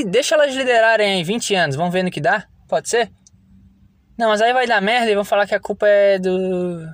Deixa 0.07 0.35
elas 0.35 0.55
liderarem 0.55 1.15
aí 1.15 1.23
20 1.23 1.55
anos. 1.55 1.75
Vamos 1.75 1.91
ver 1.91 2.03
no 2.03 2.11
que 2.11 2.21
dá. 2.21 2.47
Pode 2.69 2.87
ser? 2.87 3.11
Não, 4.17 4.29
mas 4.29 4.41
aí 4.41 4.53
vai 4.53 4.65
dar 4.65 4.81
merda 4.81 5.11
e 5.11 5.15
vão 5.15 5.25
falar 5.25 5.45
que 5.45 5.55
a 5.55 5.59
culpa 5.59 5.87
é 5.87 6.17
do. 6.17 6.87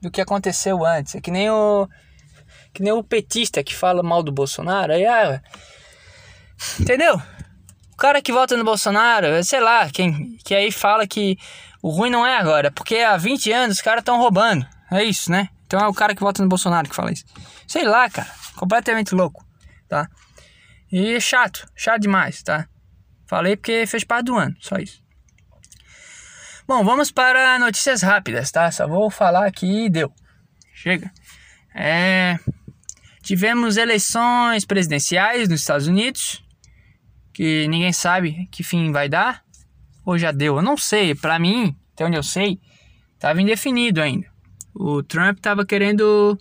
do 0.00 0.10
que 0.10 0.20
aconteceu 0.20 0.84
antes. 0.84 1.16
É 1.16 1.20
que 1.20 1.30
nem 1.30 1.50
o. 1.50 1.88
Que 2.72 2.82
nem 2.82 2.92
o 2.92 3.02
petista 3.02 3.64
que 3.64 3.74
fala 3.74 4.02
mal 4.02 4.22
do 4.22 4.30
Bolsonaro. 4.30 4.92
Aí, 4.92 5.04
ah, 5.06 5.42
Entendeu? 6.80 7.20
Cara 7.98 8.22
que 8.22 8.32
vota 8.32 8.56
no 8.56 8.62
Bolsonaro, 8.62 9.42
sei 9.42 9.58
lá, 9.58 9.90
quem 9.90 10.36
que 10.44 10.54
aí 10.54 10.70
fala 10.70 11.04
que 11.04 11.36
o 11.82 11.90
ruim 11.90 12.10
não 12.10 12.24
é 12.24 12.36
agora, 12.38 12.70
porque 12.70 12.98
há 12.98 13.16
20 13.16 13.50
anos 13.50 13.76
os 13.78 13.82
caras 13.82 14.02
estão 14.02 14.18
roubando. 14.18 14.64
É 14.88 15.02
isso, 15.02 15.32
né? 15.32 15.48
Então 15.66 15.80
é 15.80 15.88
o 15.88 15.92
cara 15.92 16.14
que 16.14 16.22
vota 16.22 16.40
no 16.40 16.48
Bolsonaro 16.48 16.88
que 16.88 16.94
fala 16.94 17.12
isso. 17.12 17.24
Sei 17.66 17.84
lá, 17.84 18.08
cara. 18.08 18.32
Completamente 18.54 19.14
louco, 19.16 19.44
tá? 19.88 20.08
E 20.92 21.14
é 21.14 21.20
chato, 21.20 21.68
chato 21.74 22.00
demais, 22.00 22.40
tá? 22.40 22.68
Falei 23.26 23.56
porque 23.56 23.84
fez 23.84 24.04
parte 24.04 24.26
do 24.26 24.36
ano, 24.36 24.56
só 24.60 24.76
isso. 24.76 25.02
Bom, 26.68 26.84
vamos 26.84 27.10
para 27.10 27.58
notícias 27.58 28.02
rápidas, 28.02 28.50
tá? 28.52 28.70
Só 28.70 28.86
vou 28.86 29.10
falar 29.10 29.44
aqui 29.44 29.86
e 29.86 29.90
deu. 29.90 30.12
Chega. 30.72 31.10
É... 31.74 32.38
Tivemos 33.22 33.76
eleições 33.76 34.64
presidenciais 34.64 35.48
nos 35.48 35.60
Estados 35.60 35.88
Unidos 35.88 36.46
que 37.38 37.68
ninguém 37.68 37.92
sabe 37.92 38.48
que 38.50 38.64
fim 38.64 38.90
vai 38.90 39.08
dar, 39.08 39.44
ou 40.04 40.18
já 40.18 40.32
deu, 40.32 40.56
eu 40.56 40.62
não 40.62 40.76
sei, 40.76 41.14
para 41.14 41.38
mim, 41.38 41.72
até 41.94 42.04
onde 42.04 42.16
eu 42.16 42.22
sei, 42.24 42.60
estava 43.14 43.40
indefinido 43.40 44.02
ainda. 44.02 44.26
O 44.74 45.04
Trump 45.04 45.36
estava 45.36 45.64
querendo 45.64 46.36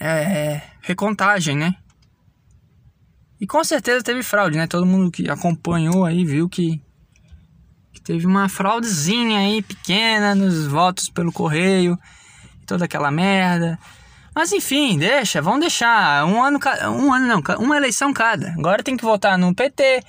é, 0.00 0.62
recontagem, 0.80 1.54
né? 1.54 1.74
E 3.38 3.46
com 3.46 3.62
certeza 3.62 4.02
teve 4.02 4.22
fraude, 4.22 4.56
né? 4.56 4.66
Todo 4.66 4.86
mundo 4.86 5.10
que 5.10 5.28
acompanhou 5.28 6.06
aí 6.06 6.24
viu 6.24 6.48
que, 6.48 6.82
que 7.92 8.00
teve 8.00 8.24
uma 8.24 8.48
fraudezinha 8.48 9.40
aí 9.40 9.60
pequena 9.60 10.34
nos 10.34 10.66
votos 10.66 11.10
pelo 11.10 11.30
correio, 11.30 11.98
toda 12.66 12.86
aquela 12.86 13.10
merda. 13.10 13.78
Mas 14.36 14.52
enfim, 14.52 14.98
deixa, 14.98 15.40
vamos 15.40 15.60
deixar. 15.60 16.26
Um 16.26 16.42
ano, 16.42 16.60
um 16.90 17.10
ano 17.10 17.26
não, 17.26 17.56
uma 17.56 17.74
eleição 17.74 18.12
cada. 18.12 18.50
Agora 18.50 18.82
tem 18.82 18.94
que 18.94 19.02
votar 19.02 19.38
no 19.38 19.54
PT, 19.54 20.02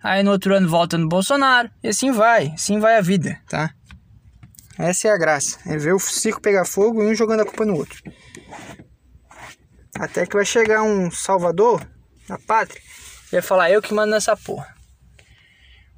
aí 0.00 0.22
no 0.22 0.30
outro 0.30 0.54
ano 0.54 0.68
volta 0.68 0.96
no 0.96 1.08
Bolsonaro, 1.08 1.68
e 1.82 1.88
assim 1.88 2.12
vai, 2.12 2.52
assim 2.54 2.78
vai 2.78 2.96
a 2.96 3.00
vida, 3.00 3.40
tá? 3.48 3.74
Essa 4.78 5.08
é 5.08 5.10
a 5.10 5.18
graça. 5.18 5.58
É 5.66 5.76
ver 5.76 5.94
o 5.94 5.98
circo 5.98 6.40
pegar 6.40 6.64
fogo 6.64 7.02
e 7.02 7.06
um 7.10 7.14
jogando 7.16 7.40
a 7.40 7.44
culpa 7.44 7.66
no 7.66 7.74
outro. 7.74 8.00
Até 9.98 10.26
que 10.26 10.36
vai 10.36 10.44
chegar 10.44 10.84
um 10.84 11.10
salvador 11.10 11.84
da 12.28 12.38
pátria 12.38 12.80
e 13.30 13.32
vai 13.32 13.42
falar, 13.42 13.72
eu 13.72 13.82
que 13.82 13.92
mando 13.92 14.12
nessa 14.12 14.36
porra. 14.36 14.72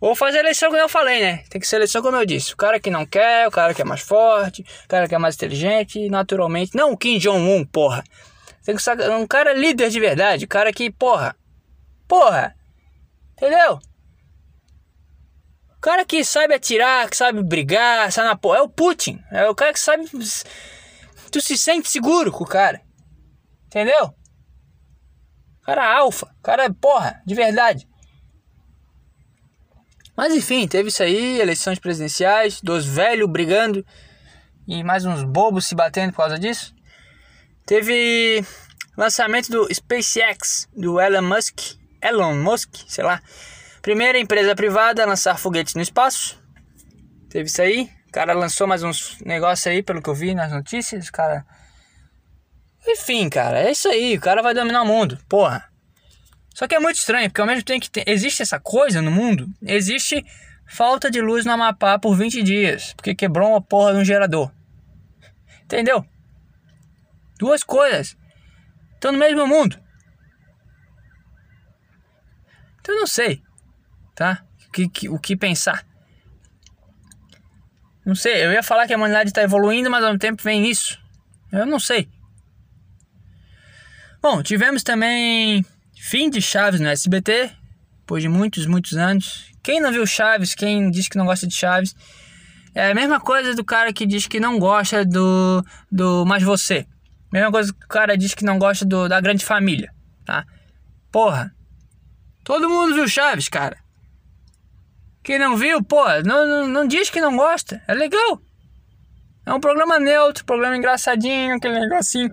Ou 0.05 0.14
fazer 0.14 0.40
eleição 0.40 0.68
como 0.68 0.82
eu 0.82 0.86
falei, 0.86 1.18
né? 1.22 1.44
Tem 1.48 1.59
que 1.59 1.66
ser 1.66 1.76
eleição 1.76 2.02
como 2.02 2.14
eu 2.14 2.26
disse. 2.26 2.52
O 2.52 2.59
cara 2.59 2.78
que 2.78 2.90
não 2.90 3.06
quer, 3.06 3.48
o 3.48 3.51
cara 3.51 3.72
que 3.72 3.81
é 3.81 3.86
mais 3.86 4.02
forte, 4.02 4.60
o 4.85 4.86
cara 4.86 5.09
que 5.09 5.14
é 5.14 5.18
mais 5.18 5.35
inteligente, 5.35 6.10
naturalmente. 6.10 6.76
Não 6.76 6.93
o 6.93 6.97
Kim 6.98 7.16
Jong-un, 7.16 7.64
porra. 7.64 8.05
Tem 8.62 8.76
que 8.76 8.82
ser 8.82 9.01
um 9.12 9.26
cara 9.26 9.55
líder 9.55 9.89
de 9.89 9.98
verdade. 9.98 10.44
O 10.44 10.48
cara 10.48 10.70
que, 10.74 10.90
porra. 10.90 11.35
Porra. 12.06 12.55
Entendeu? 13.32 13.81
O 15.74 15.81
cara 15.81 16.05
que 16.05 16.22
sabe 16.22 16.52
atirar, 16.52 17.09
que 17.09 17.16
sabe 17.16 17.43
brigar, 17.43 18.12
sabe 18.12 18.28
na 18.28 18.36
porra. 18.36 18.59
É 18.59 18.60
o 18.60 18.68
Putin. 18.68 19.24
É 19.32 19.48
o 19.48 19.55
cara 19.55 19.72
que 19.72 19.81
sabe. 19.81 20.05
Tu 21.32 21.40
se 21.40 21.56
sente 21.56 21.89
seguro 21.89 22.31
com 22.31 22.44
o 22.44 22.47
cara. 22.47 22.82
Entendeu? 23.68 24.14
Cara 25.62 25.97
alfa. 25.97 26.28
Cara, 26.43 26.70
porra, 26.74 27.22
de 27.24 27.35
verdade. 27.35 27.89
Mas 30.16 30.32
enfim, 30.35 30.66
teve 30.69 30.89
isso 30.89 31.03
aí, 31.03 31.41
eleições 31.41 31.78
presidenciais, 31.78 32.61
dois 32.61 32.85
velhos 32.85 33.28
brigando 33.28 33.85
e 34.66 34.82
mais 34.82 35.05
uns 35.05 35.23
bobos 35.24 35.66
se 35.66 35.74
batendo 35.74 36.12
por 36.12 36.19
causa 36.19 36.39
disso. 36.39 36.74
Teve 37.66 38.45
lançamento 38.97 39.51
do 39.51 39.69
SpaceX, 39.74 40.69
do 40.77 41.01
Elon 41.01 41.23
Musk, 41.23 41.77
Elon 42.01 42.35
Musk, 42.36 42.77
sei 42.86 43.03
lá. 43.03 43.20
Primeira 43.82 44.19
empresa 44.19 44.55
privada 44.55 45.03
a 45.03 45.07
lançar 45.07 45.39
foguetes 45.39 45.74
no 45.74 45.82
espaço. 45.82 46.39
Teve 47.28 47.49
isso 47.49 47.61
aí. 47.61 47.91
O 48.09 48.12
cara 48.12 48.32
lançou 48.32 48.66
mais 48.66 48.82
uns 48.82 49.19
negócios 49.20 49.66
aí, 49.66 49.82
pelo 49.82 50.01
que 50.01 50.09
eu 50.09 50.15
vi 50.15 50.35
nas 50.35 50.53
notícias. 50.53 51.11
Cara. 51.11 51.45
Enfim, 52.86 53.28
cara, 53.28 53.61
é 53.61 53.73
isso 53.73 53.89
aí. 53.89 54.16
O 54.16 54.20
cara 54.20 54.43
vai 54.43 54.55
dominar 54.55 54.82
o 54.82 54.86
mundo. 54.86 55.19
Porra. 55.28 55.69
Só 56.55 56.68
que 56.68 56.74
é 56.74 56.78
muito 56.78 56.97
estranho, 56.97 57.28
porque 57.28 57.40
ao 57.40 57.47
mesmo 57.47 57.64
tempo 57.64 57.81
que 57.81 57.90
tem, 57.90 58.05
existe 58.06 58.40
essa 58.40 58.60
coisa 58.60 59.02
no 59.02 59.10
mundo, 59.10 59.52
existe 59.60 60.24
falta 60.64 61.10
de 61.10 61.20
luz 61.20 61.44
no 61.44 61.51
Amapá 61.51 61.98
por 61.98 62.16
20 62.16 62.43
dias, 62.44 62.94
porque 62.94 63.14
quebrou 63.14 63.51
uma 63.51 63.60
porra 63.60 63.93
de 63.93 63.98
um 63.98 64.05
gerador. 64.05 64.52
Entendeu? 65.64 66.06
Duas 67.36 67.64
coisas 67.64 68.16
estão 68.94 69.10
no 69.10 69.18
mesmo 69.18 69.47
mundo. 69.48 69.82
Então 72.81 72.94
eu 72.94 73.01
não 73.01 73.06
sei, 73.06 73.43
tá? 74.14 74.44
O 74.68 74.70
que, 74.70 74.89
que, 74.89 75.09
o 75.09 75.18
que 75.18 75.36
pensar. 75.36 75.85
Não 78.06 78.14
sei, 78.14 78.44
eu 78.44 78.52
ia 78.52 78.62
falar 78.62 78.86
que 78.86 78.94
a 78.94 78.97
humanidade 78.97 79.31
está 79.31 79.43
evoluindo, 79.43 79.90
mas 79.90 80.05
ao 80.05 80.10
mesmo 80.10 80.20
tempo 80.20 80.43
vem 80.43 80.70
isso. 80.70 81.02
Eu 81.51 81.66
não 81.66 81.81
sei. 81.81 82.09
Bom, 84.22 84.43
tivemos 84.43 84.82
também 84.82 85.64
Fim 86.06 86.28
de 86.28 86.43
Chaves 86.43 86.81
no 86.81 86.89
SBT, 86.89 87.51
depois 88.01 88.22
de 88.22 88.28
muitos, 88.28 88.66
muitos 88.66 88.93
anos. 88.93 89.51
Quem 89.62 89.81
não 89.81 89.90
viu 89.90 90.06
Chaves, 90.06 90.55
quem 90.55 90.90
diz 90.90 91.09
que 91.09 91.16
não 91.16 91.24
gosta 91.24 91.47
de 91.47 91.55
Chaves, 91.55 91.97
é 92.74 92.90
a 92.90 92.94
mesma 92.94 93.18
coisa 93.18 93.55
do 93.55 93.64
cara 93.64 93.90
que 93.90 94.05
diz 94.05 94.26
que 94.26 94.39
não 94.39 94.59
gosta 94.59 95.02
do, 95.02 95.64
do 95.90 96.26
Mais 96.26 96.43
Você. 96.43 96.86
Mesma 97.32 97.51
coisa 97.51 97.72
que 97.72 97.86
o 97.86 97.89
cara 97.89 98.18
diz 98.18 98.35
que 98.35 98.44
não 98.44 98.59
gosta 98.59 98.85
do, 98.85 99.09
da 99.09 99.18
Grande 99.18 99.47
Família, 99.47 99.90
tá? 100.26 100.44
Porra. 101.10 101.55
Todo 102.44 102.68
mundo 102.68 102.94
viu 102.94 103.09
Chaves, 103.09 103.48
cara. 103.48 103.78
Quem 105.22 105.39
não 105.39 105.56
viu, 105.56 105.82
pô, 105.82 106.05
não, 106.22 106.47
não, 106.47 106.68
não 106.68 106.86
diz 106.86 107.09
que 107.09 107.18
não 107.18 107.35
gosta. 107.35 107.82
É 107.89 107.94
legal. 107.94 108.43
É 109.47 109.55
um 109.55 109.59
programa 109.59 109.98
neutro, 109.98 110.44
programa 110.44 110.76
engraçadinho, 110.76 111.56
aquele 111.56 111.81
negocinho 111.81 112.31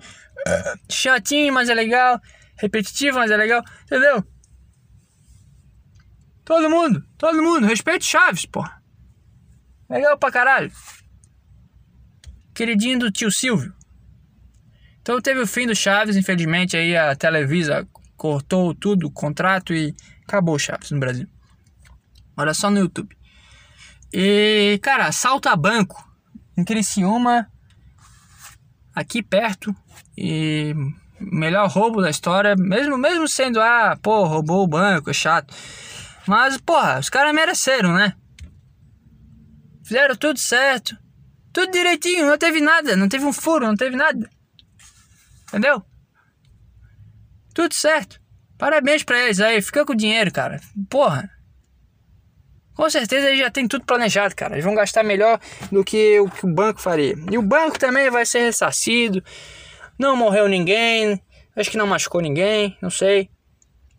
chatinho, 0.90 1.54
mas 1.54 1.70
é 1.70 1.74
legal 1.74 2.20
repetitivo, 2.62 3.18
mas 3.18 3.32
é 3.32 3.38
legal, 3.38 3.64
entendeu? 3.84 4.24
Todo 6.46 6.70
mundo, 6.70 7.04
todo 7.18 7.42
mundo, 7.42 7.66
respeite 7.66 8.06
Chaves, 8.06 8.46
porra. 8.46 8.82
Legal 9.90 10.18
pra 10.18 10.32
caralho. 10.32 10.72
Queridinho 12.54 13.00
do 13.00 13.12
tio 13.12 13.32
Silvio. 13.32 13.74
Então 15.02 15.20
teve 15.20 15.40
o 15.40 15.48
fim 15.48 15.66
do 15.66 15.76
Chaves, 15.76 16.16
infelizmente 16.16 16.78
aí 16.78 16.96
a 16.96 17.16
Televisa 17.16 17.88
cortou 18.16 18.76
tudo, 18.76 19.08
o 19.08 19.12
contrato 19.12 19.74
e 19.74 19.96
acabou 20.24 20.60
Chaves 20.60 20.92
no 20.92 21.00
Brasil. 21.00 21.28
Olha 22.38 22.54
só 22.54 22.70
no 22.70 22.80
YouTube. 22.80 23.18
E, 24.14 24.80
cara, 24.84 25.08
assalto 25.08 25.50
a 25.50 25.56
banco 25.56 26.08
em 26.56 26.64
Criciúma, 26.64 27.50
aqui 28.94 29.24
perto, 29.24 29.76
e 30.18 30.76
melhor 31.22 31.70
roubo 31.70 32.02
da 32.02 32.10
história, 32.10 32.56
mesmo 32.58 32.98
mesmo 32.98 33.28
sendo 33.28 33.62
ah, 33.62 33.98
pô, 34.02 34.26
roubou 34.26 34.64
o 34.64 34.68
banco, 34.68 35.10
é 35.10 35.14
chato. 35.14 35.54
Mas, 36.28 36.58
porra, 36.58 37.00
os 37.00 37.10
caras 37.10 37.34
mereceram, 37.34 37.94
né? 37.94 38.14
Fizeram 39.84 40.16
tudo 40.16 40.40
certo. 40.40 40.98
Tudo 41.54 41.72
direitinho, 41.72 42.28
não 42.28 42.38
teve 42.38 42.62
nada, 42.62 42.96
não 42.96 43.10
teve 43.10 43.26
um 43.26 43.34
furo, 43.34 43.66
não 43.66 43.76
teve 43.76 43.96
nada. 43.96 44.30
Entendeu? 45.50 45.84
Tudo 47.54 47.74
certo. 47.74 48.20
Parabéns 48.58 49.04
pra 49.04 49.20
eles 49.20 49.40
aí, 49.40 49.62
fica 49.62 49.86
com 49.86 49.94
o 49.94 49.96
dinheiro, 49.96 50.32
cara. 50.32 50.62
Porra. 50.90 51.30
Com 52.74 52.90
certeza 52.90 53.28
eles 53.28 53.40
já 53.40 53.52
tem 53.52 53.68
tudo 53.68 53.86
planejado, 53.86 54.36
cara. 54.36 54.54
Eles 54.54 54.64
vão 54.64 54.74
gastar 54.74 55.04
melhor 55.04 55.40
do 55.72 55.84
que 55.84 56.20
o 56.20 56.30
que 56.30 56.46
o 56.46 56.54
banco 56.54 56.80
faria. 56.80 57.16
E 57.30 57.38
o 57.38 57.42
banco 57.42 57.78
também 57.78 58.10
vai 58.10 58.26
ser 58.26 58.40
ressarcido. 58.40 59.22
Não 60.02 60.16
morreu 60.16 60.48
ninguém. 60.48 61.22
Acho 61.56 61.70
que 61.70 61.78
não 61.78 61.86
machucou 61.86 62.22
ninguém. 62.22 62.76
Não 62.82 62.90
sei. 62.90 63.30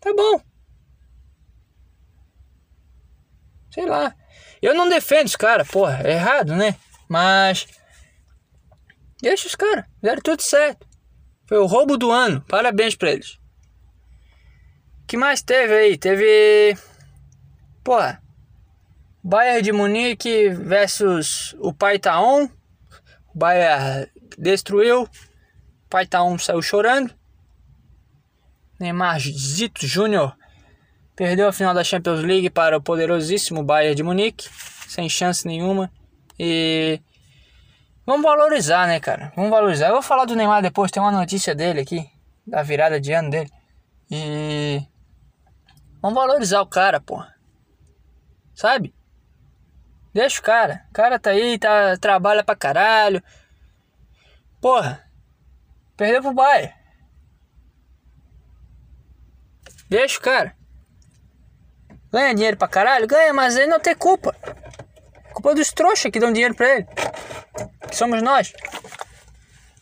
Tá 0.01 0.13
bom. 0.13 0.41
Sei 3.71 3.85
lá. 3.85 4.13
Eu 4.61 4.75
não 4.75 4.89
defendo 4.89 5.27
os 5.27 5.37
caras, 5.37 5.65
porra. 5.65 6.01
É 6.03 6.11
errado, 6.11 6.57
né? 6.57 6.75
Mas. 7.07 7.65
Deixa 9.21 9.47
os 9.47 9.55
caras. 9.55 9.85
Fizeram 10.01 10.21
tudo 10.21 10.41
certo. 10.41 10.85
Foi 11.47 11.57
o 11.57 11.65
roubo 11.65 11.97
do 11.97 12.11
ano. 12.11 12.41
Parabéns 12.49 12.95
pra 12.95 13.13
eles. 13.13 13.39
que 15.07 15.15
mais 15.15 15.41
teve 15.41 15.73
aí? 15.73 15.97
Teve. 15.97 16.77
Porra. 17.81 18.21
Bayern 19.23 19.61
de 19.61 19.71
Munique 19.71 20.49
versus 20.49 21.55
o 21.59 21.73
Paitaon. 21.73 22.49
O 23.33 23.37
Bayern 23.37 24.11
destruiu. 24.37 25.07
O 25.93 25.95
Paitaon 25.95 26.39
saiu 26.39 26.59
chorando. 26.59 27.13
Neymar 28.79 29.19
Zito 29.19 29.85
Júnior 29.85 30.35
perdeu 31.15 31.47
a 31.47 31.53
final 31.53 31.71
da 31.71 31.83
Champions 31.83 32.23
League 32.23 32.49
para 32.49 32.75
o 32.75 32.81
poderosíssimo 32.81 33.63
Bayern 33.63 33.93
de 33.93 34.01
Munique, 34.01 34.49
sem 34.87 35.07
chance 35.07 35.45
nenhuma. 35.45 35.91
E 36.39 36.99
vamos 38.07 38.23
valorizar, 38.23 38.87
né, 38.87 38.99
cara? 38.99 39.31
Vamos 39.35 39.51
valorizar. 39.51 39.89
Eu 39.89 39.93
vou 39.93 40.01
falar 40.01 40.25
do 40.25 40.35
Neymar 40.35 40.63
depois, 40.63 40.89
tem 40.89 40.99
uma 40.99 41.11
notícia 41.11 41.53
dele 41.53 41.81
aqui, 41.81 42.09
da 42.47 42.63
virada 42.63 42.99
de 42.99 43.13
ano 43.13 43.29
dele. 43.29 43.51
E 44.09 44.81
vamos 46.01 46.15
valorizar 46.15 46.61
o 46.61 46.65
cara, 46.65 46.99
pô. 46.99 47.23
Sabe? 48.55 48.95
Deixa 50.11 50.39
o 50.39 50.43
cara. 50.43 50.87
O 50.89 50.93
cara 50.93 51.19
tá 51.19 51.29
aí, 51.29 51.59
tá, 51.59 51.95
trabalha 51.97 52.43
pra 52.43 52.55
caralho. 52.55 53.21
Porra. 54.59 55.02
Perdeu 55.95 56.21
pro 56.21 56.33
Bayern. 56.33 56.73
Deixa 59.89 60.17
o 60.17 60.21
cara. 60.21 60.55
Ganha 62.11 62.33
dinheiro 62.33 62.57
pra 62.57 62.67
caralho? 62.67 63.07
Ganha, 63.07 63.33
mas 63.33 63.55
ele 63.55 63.67
não 63.67 63.79
tem 63.79 63.95
culpa. 63.95 64.35
Culpa 65.33 65.55
dos 65.55 65.71
trouxas 65.71 66.11
que 66.11 66.19
dão 66.19 66.31
dinheiro 66.31 66.55
pra 66.55 66.77
ele. 66.77 66.87
Que 67.89 67.95
somos 67.95 68.21
nós. 68.21 68.53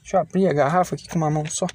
Deixa 0.02 0.18
eu 0.18 0.22
abrir 0.22 0.48
a 0.48 0.54
garrafa 0.54 0.96
aqui 0.96 1.08
com 1.08 1.18
uma 1.18 1.30
mão 1.30 1.46
só. 1.46 1.68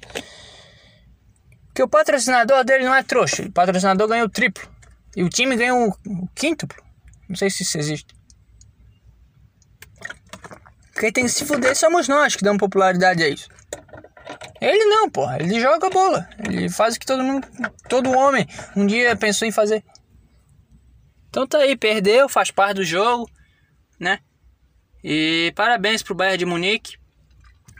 Porque 1.67 1.83
o 1.83 1.87
patrocinador 1.87 2.63
dele 2.63 2.85
não 2.85 2.95
é 2.95 3.03
trouxa. 3.03 3.43
O 3.43 3.51
patrocinador 3.51 4.07
ganhou 4.07 4.25
o 4.27 4.29
triplo. 4.29 4.67
E 5.15 5.23
o 5.23 5.29
time 5.29 5.55
ganhou 5.55 5.89
o 5.89 6.27
quíntuplo. 6.35 6.83
Não 7.29 7.35
sei 7.35 7.49
se 7.49 7.63
isso 7.63 7.77
existe. 7.77 8.15
Quem 10.99 11.11
tem 11.11 11.25
que 11.25 11.29
se 11.29 11.45
fuder 11.45 11.75
somos 11.75 12.07
nós 12.07 12.35
que 12.35 12.43
damos 12.43 12.59
popularidade 12.59 13.23
a 13.23 13.29
isso. 13.29 13.47
Ele 14.59 14.85
não, 14.85 15.09
porra. 15.09 15.37
Ele 15.39 15.59
joga 15.59 15.89
bola. 15.89 16.27
Ele 16.39 16.69
faz 16.69 16.95
o 16.95 16.99
que 16.99 17.05
todo 17.05 17.23
mundo, 17.23 17.47
todo 17.87 18.11
homem 18.11 18.47
um 18.75 18.85
dia 18.85 19.15
pensou 19.15 19.47
em 19.47 19.51
fazer. 19.51 19.83
Então 21.29 21.45
tá 21.45 21.59
aí, 21.59 21.75
perdeu, 21.75 22.27
faz 22.27 22.51
parte 22.51 22.77
do 22.77 22.83
jogo, 22.83 23.29
né? 23.99 24.19
E 25.03 25.53
parabéns 25.55 26.01
pro 26.01 26.15
Bayern 26.15 26.37
de 26.37 26.45
Munique, 26.45 26.97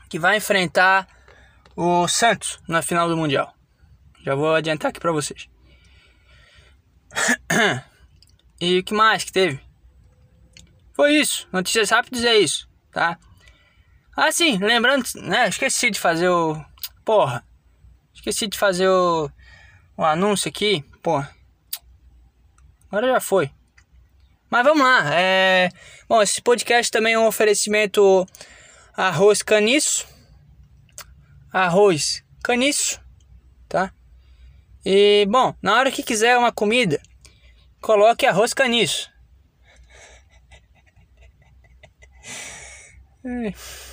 que 0.10 0.20
vai 0.20 0.38
enfrentar 0.38 1.08
o 1.76 2.08
Santos 2.08 2.60
na 2.68 2.82
final 2.82 3.08
do 3.08 3.18
Mundial. 3.18 3.54
Já 4.24 4.36
vou 4.36 4.54
adiantar 4.54 4.90
aqui 4.90 5.00
pra 5.00 5.12
vocês. 5.12 5.50
e 8.62 8.80
o 8.80 8.84
que 8.84 8.94
mais 8.94 9.24
que 9.24 9.32
teve? 9.32 9.60
Foi 10.94 11.16
isso, 11.16 11.48
notícias 11.52 11.90
rápidas 11.90 12.24
é 12.24 12.38
isso, 12.38 12.68
tá? 12.92 13.18
Ah, 14.20 14.32
sim, 14.32 14.58
lembrando, 14.58 15.06
né? 15.14 15.48
Esqueci 15.48 15.92
de 15.92 16.00
fazer 16.00 16.28
o. 16.28 16.60
Porra. 17.06 17.46
Esqueci 18.16 18.48
de 18.48 18.58
fazer 18.58 18.90
o. 18.90 19.30
O 19.96 20.04
anúncio 20.04 20.50
aqui. 20.50 20.84
Porra. 21.04 21.30
Agora 22.90 23.14
já 23.14 23.20
foi. 23.20 23.52
Mas 24.50 24.64
vamos 24.64 24.84
lá. 24.84 25.14
É... 25.14 25.70
Bom, 26.10 26.20
esse 26.20 26.42
podcast 26.42 26.92
também 26.92 27.14
é 27.14 27.20
um 27.20 27.28
oferecimento 27.28 28.26
arroz 28.96 29.44
caniço. 29.44 30.08
Arroz 31.54 32.24
caniço. 32.44 33.00
Tá? 33.70 33.94
E, 34.84 35.28
bom, 35.30 35.54
na 35.62 35.76
hora 35.76 35.92
que 35.92 36.02
quiser 36.02 36.40
uma 36.40 36.52
comida, 36.52 37.00
coloque 37.80 38.26
arroz 38.26 38.52
caniço. 38.52 39.12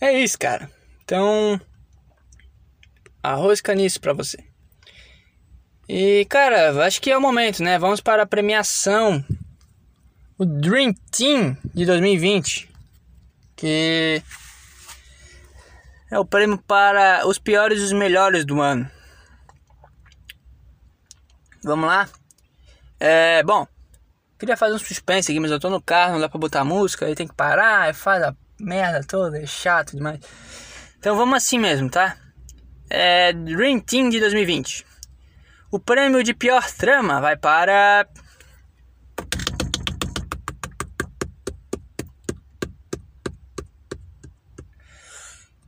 É 0.00 0.12
isso, 0.12 0.38
cara. 0.38 0.70
Então, 1.04 1.60
arroz 3.22 3.60
caniço 3.60 4.00
para 4.00 4.12
você. 4.12 4.38
E, 5.88 6.26
cara, 6.28 6.84
acho 6.84 7.00
que 7.00 7.10
é 7.10 7.16
o 7.16 7.20
momento, 7.20 7.62
né? 7.62 7.78
Vamos 7.78 8.00
para 8.00 8.22
a 8.22 8.26
premiação. 8.26 9.24
O 10.36 10.44
Dream 10.44 10.92
Team 11.10 11.56
de 11.74 11.86
2020. 11.86 12.68
Que 13.54 14.22
é 16.10 16.18
o 16.18 16.24
prêmio 16.24 16.58
para 16.58 17.26
os 17.26 17.38
piores 17.38 17.80
e 17.80 17.84
os 17.84 17.92
melhores 17.92 18.44
do 18.44 18.60
ano. 18.60 18.90
Vamos 21.64 21.86
lá? 21.86 22.08
É, 23.00 23.42
bom, 23.42 23.66
queria 24.38 24.56
fazer 24.56 24.74
um 24.74 24.78
suspense 24.78 25.30
aqui, 25.30 25.40
mas 25.40 25.50
eu 25.50 25.58
tô 25.58 25.68
no 25.68 25.80
carro, 25.80 26.12
não 26.12 26.20
dá 26.20 26.28
pra 26.28 26.38
botar 26.38 26.64
música, 26.64 27.06
aí 27.06 27.14
tem 27.14 27.26
que 27.26 27.34
parar, 27.34 27.94
faz 27.94 28.22
a 28.22 28.34
merda 28.58 29.04
toda, 29.04 29.40
é 29.40 29.46
chato 29.46 29.96
demais. 29.96 30.20
Então 30.98 31.16
vamos 31.16 31.36
assim 31.36 31.58
mesmo, 31.58 31.90
tá? 31.90 32.16
É 32.88 33.32
Dream 33.32 33.80
Team 33.80 34.08
de 34.08 34.20
2020. 34.20 34.86
O 35.70 35.78
prêmio 35.78 36.22
de 36.22 36.32
pior 36.32 36.64
trama 36.72 37.20
vai 37.20 37.36
para. 37.36 38.08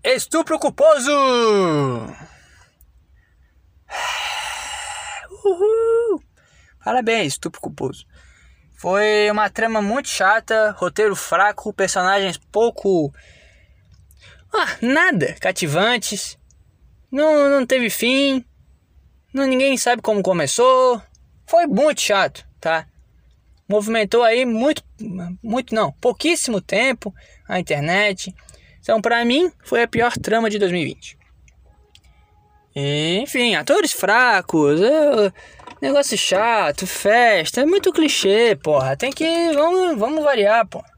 Estupro 0.03 0.59
culposo! 0.59 1.11
Uhul! 5.45 6.23
Parabéns, 6.83 7.35
estupro 7.35 7.61
culposo. 7.61 8.07
Foi 8.79 9.29
uma 9.29 9.51
trama 9.51 9.83
muito 9.83 10.09
chata, 10.09 10.71
roteiro 10.79 11.17
fraco, 11.17 11.73
personagens 11.73 12.39
pouco. 12.53 13.13
Ah, 14.55 14.77
nada 14.81 15.35
cativantes. 15.41 16.39
Não, 17.11 17.51
não 17.51 17.67
teve 17.67 17.91
fim. 17.91 18.45
Não, 19.35 19.47
ninguém 19.47 19.77
sabe 19.77 20.01
como 20.01 20.23
começou. 20.23 21.03
Foi 21.45 21.67
muito 21.67 22.01
chato, 22.01 22.47
tá? 22.61 22.87
Movimentou 23.69 24.23
aí 24.23 24.47
muito, 24.47 24.83
muito 25.43 25.75
não, 25.75 25.91
pouquíssimo 25.93 26.61
tempo 26.61 27.13
a 27.49 27.59
internet. 27.59 28.33
Então, 28.81 29.03
para 29.03 29.25
mim, 29.25 29.51
foi 29.65 29.83
a 29.83 29.89
pior 29.89 30.13
trama 30.13 30.49
de 30.49 30.57
2020. 30.57 31.19
E, 32.77 33.19
enfim, 33.19 33.57
atores 33.57 33.93
fracos, 33.93 34.81
é, 34.81 35.33
negócio 35.81 36.17
chato, 36.17 36.87
festa, 36.87 37.61
é 37.61 37.67
muito 37.67 37.93
clichê, 37.93 38.57
porra. 38.57 38.97
Tem 38.97 39.11
que. 39.11 39.53
Vamos, 39.53 39.99
vamos 39.99 40.25
variar, 40.25 40.67
porra. 40.67 40.91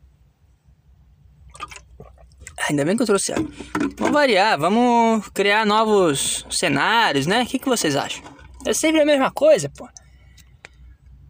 Ainda 2.68 2.84
bem 2.84 2.96
que 2.96 3.02
eu 3.02 3.06
trouxe 3.06 3.32
água. 3.32 3.50
Vamos 3.96 4.12
variar, 4.12 4.58
vamos 4.58 5.28
criar 5.30 5.64
novos 5.64 6.46
cenários, 6.50 7.26
né? 7.26 7.42
O 7.42 7.46
que, 7.46 7.58
que 7.58 7.68
vocês 7.68 7.96
acham? 7.96 8.22
É 8.66 8.74
sempre 8.74 9.00
a 9.00 9.06
mesma 9.06 9.30
coisa, 9.30 9.70
pô. 9.70 9.88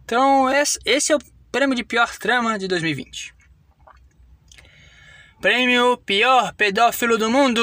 Então, 0.03 0.47
esse 0.85 1.11
é 1.11 1.15
o 1.15 1.19
prêmio 1.51 1.75
de 1.75 1.83
pior 1.83 2.17
trama 2.17 2.59
de 2.59 2.67
2020. 2.67 3.33
Prêmio 5.39 5.97
Pior 5.97 6.53
Pedófilo 6.53 7.17
do 7.17 7.31
Mundo. 7.31 7.61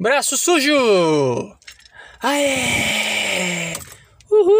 Braço 0.00 0.36
sujo! 0.36 1.56
Aê! 2.22 3.72
Uhul! 4.30 4.54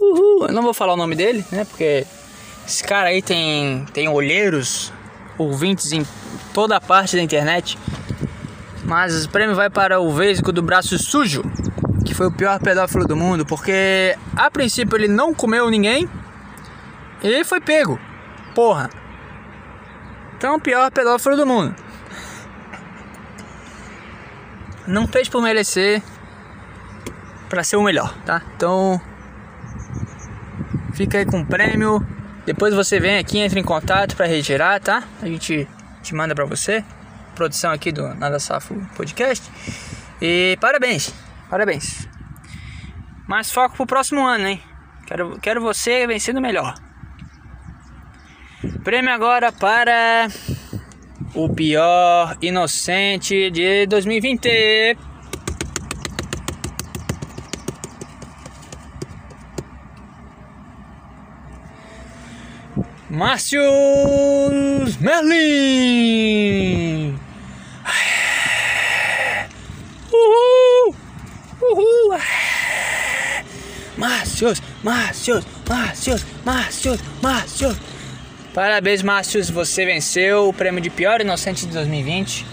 Uhul! 0.00 0.46
Eu 0.46 0.54
não 0.54 0.62
vou 0.62 0.72
falar 0.72 0.94
o 0.94 0.96
nome 0.96 1.14
dele, 1.14 1.44
né? 1.52 1.66
Porque 1.66 2.06
esse 2.66 2.82
cara 2.82 3.10
aí 3.10 3.20
tem, 3.20 3.84
tem 3.92 4.08
olheiros, 4.08 4.90
ouvintes 5.36 5.92
em 5.92 6.02
toda 6.54 6.76
a 6.76 6.80
parte 6.80 7.14
da 7.14 7.20
internet. 7.20 7.76
Mas 8.84 9.26
o 9.26 9.28
prêmio 9.28 9.54
vai 9.54 9.68
para 9.68 10.00
o 10.00 10.10
Vesgo 10.10 10.50
do 10.50 10.62
Braço 10.62 10.96
Sujo, 10.98 11.42
que 12.06 12.14
foi 12.14 12.28
o 12.28 12.32
pior 12.32 12.58
pedófilo 12.58 13.06
do 13.06 13.14
mundo, 13.14 13.44
porque 13.44 14.16
a 14.34 14.50
princípio 14.50 14.96
ele 14.96 15.08
não 15.08 15.34
comeu 15.34 15.68
ninguém 15.68 16.08
e 17.22 17.44
foi 17.44 17.60
pego. 17.60 18.00
Porra. 18.54 18.88
Então, 20.38 20.58
pior 20.58 20.90
pedófilo 20.90 21.36
do 21.36 21.46
mundo. 21.46 21.89
Não 24.90 25.06
fez 25.06 25.28
por 25.28 25.40
merecer 25.40 26.02
para 27.48 27.62
ser 27.62 27.76
o 27.76 27.82
melhor, 27.82 28.12
tá? 28.26 28.42
Então, 28.56 29.00
fica 30.94 31.18
aí 31.18 31.24
com 31.24 31.42
o 31.42 31.46
prêmio. 31.46 32.04
Depois 32.44 32.74
você 32.74 32.98
vem 32.98 33.16
aqui, 33.16 33.38
entra 33.38 33.60
em 33.60 33.62
contato 33.62 34.16
para 34.16 34.26
retirar, 34.26 34.80
tá? 34.80 35.04
A 35.22 35.26
gente 35.26 35.68
te 36.02 36.12
manda 36.12 36.34
para 36.34 36.44
você. 36.44 36.84
Produção 37.36 37.70
aqui 37.70 37.92
do 37.92 38.12
Nada 38.16 38.40
Safo 38.40 38.74
Podcast. 38.96 39.48
E 40.20 40.58
parabéns, 40.60 41.14
parabéns. 41.48 42.08
Mas 43.28 43.52
foco 43.52 43.76
pro 43.76 43.86
próximo 43.86 44.26
ano, 44.26 44.48
hein? 44.48 44.60
Quero, 45.06 45.38
quero 45.38 45.60
você 45.60 46.04
vencendo 46.04 46.40
melhor. 46.40 46.74
Prêmio 48.82 49.12
agora 49.14 49.52
para 49.52 50.26
o 51.34 51.48
pior 51.48 52.36
inocente 52.40 53.50
de 53.50 53.86
2020. 53.86 54.96
Márcio 63.08 63.62
Merlin. 65.00 66.40
Uhul! 70.12 70.94
Uhul! 71.60 72.18
Márcios, 73.96 74.62
Márcios, 74.82 75.44
Márcios, 75.68 76.24
Márcios, 76.44 77.00
Márcios. 77.20 77.89
Parabéns, 78.52 79.00
Márcios, 79.00 79.48
você 79.48 79.86
venceu 79.86 80.48
o 80.48 80.52
prêmio 80.52 80.80
de 80.80 80.90
pior 80.90 81.20
inocente 81.20 81.66
de 81.66 81.72
2020. 81.72 82.44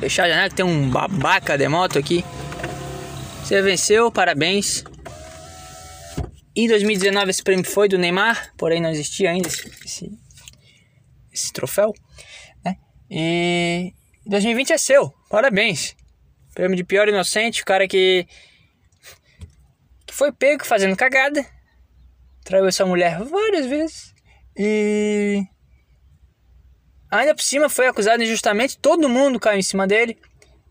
Deixar 0.00 0.24
a 0.24 0.28
janela 0.28 0.48
que 0.48 0.56
tem 0.56 0.64
um 0.64 0.90
babaca 0.90 1.56
de 1.56 1.68
moto 1.68 2.00
aqui. 2.00 2.24
Você 3.44 3.62
venceu, 3.62 4.10
parabéns. 4.10 4.82
Em 6.56 6.66
2019 6.66 7.30
esse 7.30 7.42
prêmio 7.44 7.64
foi 7.64 7.88
do 7.88 7.96
Neymar, 7.96 8.52
porém 8.56 8.80
não 8.80 8.90
existia 8.90 9.30
ainda 9.30 9.46
esse, 9.46 9.70
esse, 9.84 10.10
esse 11.32 11.52
troféu. 11.52 11.92
Né? 12.64 12.76
E 13.08 13.94
2020 14.26 14.72
é 14.72 14.78
seu, 14.78 15.14
parabéns. 15.30 15.94
Prêmio 16.54 16.76
de 16.76 16.82
pior 16.82 17.08
inocente, 17.08 17.62
o 17.62 17.64
cara 17.64 17.86
que, 17.86 18.26
que 20.04 20.14
foi 20.14 20.32
pego 20.32 20.64
fazendo 20.66 20.96
cagada. 20.96 21.46
Traiu 22.44 22.66
essa 22.66 22.84
mulher 22.84 23.22
várias 23.22 23.66
vezes. 23.66 24.13
E 24.56 25.44
ainda 27.10 27.34
por 27.34 27.42
cima 27.42 27.68
foi 27.68 27.86
acusado 27.86 28.22
injustamente, 28.22 28.78
todo 28.78 29.08
mundo 29.08 29.40
caiu 29.40 29.58
em 29.58 29.62
cima 29.62 29.86
dele. 29.86 30.18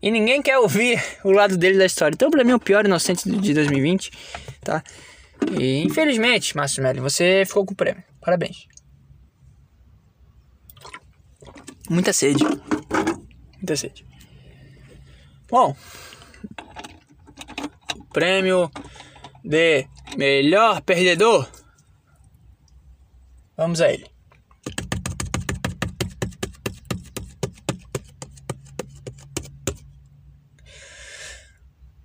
E 0.02 0.10
ninguém 0.10 0.42
quer 0.42 0.58
ouvir 0.58 1.02
o 1.24 1.30
lado 1.30 1.56
dele 1.56 1.78
da 1.78 1.86
história. 1.86 2.14
Então, 2.14 2.30
pra 2.30 2.44
mim, 2.44 2.52
é 2.52 2.56
o 2.56 2.60
pior 2.60 2.84
inocente 2.84 3.28
de 3.28 3.54
2020, 3.54 4.10
tá? 4.60 4.82
E 5.58 5.82
infelizmente, 5.82 6.56
Márcio 6.56 6.82
Melli, 6.82 7.00
você 7.00 7.44
ficou 7.46 7.64
com 7.64 7.72
o 7.72 7.76
prêmio. 7.76 8.04
Parabéns. 8.20 8.66
Muita 11.88 12.12
sede. 12.12 12.44
Muita 13.56 13.76
sede. 13.76 14.06
Bom, 15.48 15.76
prêmio 18.12 18.70
de 19.44 19.86
melhor 20.16 20.80
perdedor. 20.80 21.48
Vamos 23.56 23.80
a 23.80 23.92
ele. 23.92 24.06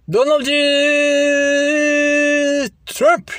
Donald 0.08 0.50
Trump. 2.86 3.30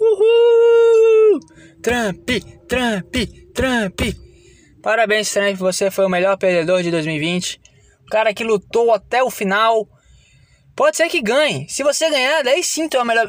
Uhul! 0.00 1.40
Trump, 1.82 2.28
Trump, 2.68 3.14
Trump. 3.54 4.00
Parabéns, 4.82 5.32
Trump, 5.32 5.56
você 5.56 5.90
foi 5.90 6.04
o 6.04 6.08
melhor 6.08 6.36
perdedor 6.36 6.82
de 6.82 6.90
2020. 6.90 7.60
O 8.06 8.10
cara 8.10 8.34
que 8.34 8.42
lutou 8.42 8.92
até 8.92 9.22
o 9.22 9.30
final. 9.30 9.88
Pode 10.74 10.96
ser 10.96 11.08
que 11.08 11.22
ganhe. 11.22 11.68
Se 11.68 11.82
você 11.82 12.10
ganhar, 12.10 12.42
daí 12.42 12.62
sim 12.64 12.88
tu 12.88 12.96
é 12.96 13.02
o 13.02 13.04
melhor, 13.04 13.28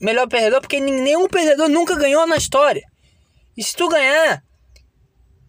melhor 0.00 0.26
perdedor, 0.26 0.60
porque 0.60 0.80
nenhum 0.80 1.28
perdedor 1.28 1.68
nunca 1.68 1.94
ganhou 1.94 2.26
na 2.26 2.36
história. 2.36 2.82
E 3.56 3.62
se 3.62 3.76
tu 3.76 3.88
ganhar 3.88 4.42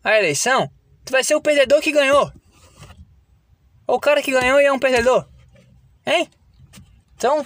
a 0.04 0.18
eleição, 0.18 0.70
tu 1.06 1.12
vai 1.12 1.24
ser 1.24 1.36
o 1.36 1.42
perdedor 1.42 1.82
que 1.82 1.92
ganhou. 1.92 2.32
Ou 3.88 3.96
o 3.96 4.00
cara 4.00 4.22
que 4.22 4.32
ganhou 4.32 4.60
e 4.60 4.66
é 4.66 4.72
um 4.72 4.80
perdedor. 4.80 5.28
Hein? 6.06 6.30
Então, 7.16 7.46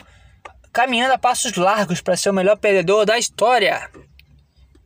caminhando 0.74 1.14
a 1.14 1.18
passos 1.18 1.54
largos 1.56 2.02
para 2.02 2.18
ser 2.18 2.30
o 2.30 2.34
melhor 2.34 2.58
perdedor 2.58 3.06
da 3.06 3.18
história. 3.18 3.90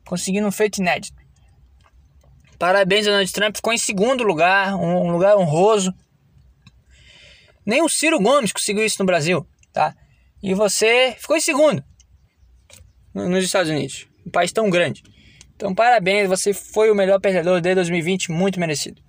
Conseguindo 0.04 0.46
um 0.46 0.52
feito 0.52 0.78
inédito. 0.78 1.18
Parabéns, 2.58 3.06
Donald 3.06 3.32
Trump. 3.32 3.56
Ficou 3.56 3.72
em 3.72 3.78
segundo 3.78 4.22
lugar, 4.22 4.74
um 4.74 5.10
lugar 5.10 5.36
honroso. 5.36 5.94
Nem 7.64 7.82
o 7.82 7.88
Ciro 7.88 8.20
Gomes 8.20 8.52
conseguiu 8.52 8.84
isso 8.84 8.96
no 8.98 9.06
Brasil, 9.06 9.46
tá? 9.72 9.94
E 10.42 10.54
você 10.54 11.14
ficou 11.18 11.36
em 11.36 11.40
segundo 11.40 11.84
nos 13.14 13.44
Estados 13.44 13.70
Unidos. 13.70 14.06
Um 14.26 14.30
país 14.30 14.52
tão 14.52 14.68
grande. 14.70 15.02
Então, 15.54 15.74
parabéns, 15.74 16.28
você 16.28 16.54
foi 16.54 16.90
o 16.90 16.94
melhor 16.94 17.20
perdedor 17.20 17.60
de 17.60 17.74
2020, 17.74 18.30
muito 18.30 18.58
merecido. 18.58 19.02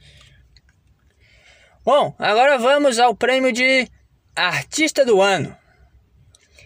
Bom, 1.83 2.13
agora 2.19 2.57
vamos 2.57 2.99
ao 2.99 3.15
prêmio 3.15 3.51
de 3.51 3.87
Artista 4.35 5.05
do 5.05 5.21
Ano. 5.21 5.55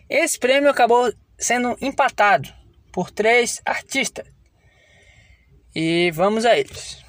Esse 0.09 0.37
prêmio 0.37 0.69
acabou 0.69 1.13
sendo 1.37 1.77
empatado 1.81 2.51
por 2.91 3.11
três 3.11 3.61
artistas. 3.65 4.27
E 5.75 6.11
vamos 6.11 6.45
a 6.45 6.57
eles. 6.57 7.04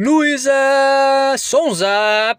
Luísa 0.00 1.34
Sonza. 1.36 2.38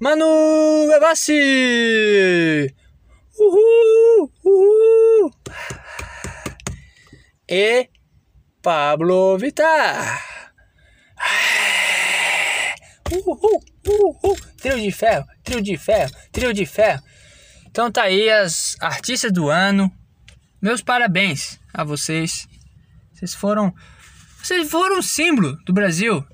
Manu 0.00 0.86
Gavassi. 0.88 2.74
Uhul, 3.38 4.32
uhul. 4.42 5.30
E 7.46 7.90
Pablo 8.62 9.36
Vittar. 9.36 10.22
Uhul, 13.12 13.62
uhul. 13.86 14.36
Trio 14.56 14.80
de 14.80 14.90
ferro, 14.90 15.26
trio 15.44 15.60
de 15.60 15.76
ferro, 15.76 16.10
trio 16.32 16.54
de 16.54 16.64
ferro. 16.64 17.02
Então 17.66 17.92
tá 17.92 18.04
aí 18.04 18.30
as 18.30 18.74
artistas 18.80 19.30
do 19.30 19.50
ano. 19.50 19.92
Meus 20.62 20.80
parabéns 20.80 21.60
a 21.74 21.84
vocês. 21.84 22.48
Vocês 23.12 23.34
foram 23.34 23.74
vocês 24.42 24.70
foram 24.70 24.98
um 24.98 25.02
símbolo 25.02 25.56
do 25.64 25.72
Brasil. 25.72 26.24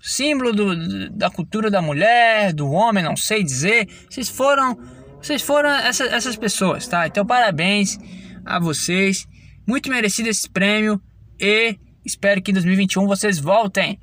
Símbolo 0.00 0.52
do, 0.52 1.10
da 1.10 1.30
cultura 1.30 1.70
da 1.70 1.82
mulher, 1.82 2.52
do 2.52 2.70
homem, 2.70 3.02
não 3.02 3.16
sei 3.16 3.42
dizer. 3.42 3.88
Vocês 4.08 4.28
foram 4.28 4.76
vocês 5.20 5.42
foram 5.42 5.68
essa, 5.68 6.04
essas 6.04 6.36
pessoas, 6.36 6.86
tá? 6.86 7.06
Então, 7.06 7.26
parabéns 7.26 7.98
a 8.44 8.58
vocês. 8.58 9.26
Muito 9.66 9.90
merecido 9.90 10.28
esse 10.28 10.48
prêmio. 10.48 11.00
E 11.40 11.76
espero 12.04 12.40
que 12.40 12.50
em 12.50 12.54
2021 12.54 13.06
vocês 13.06 13.38
voltem. 13.38 13.98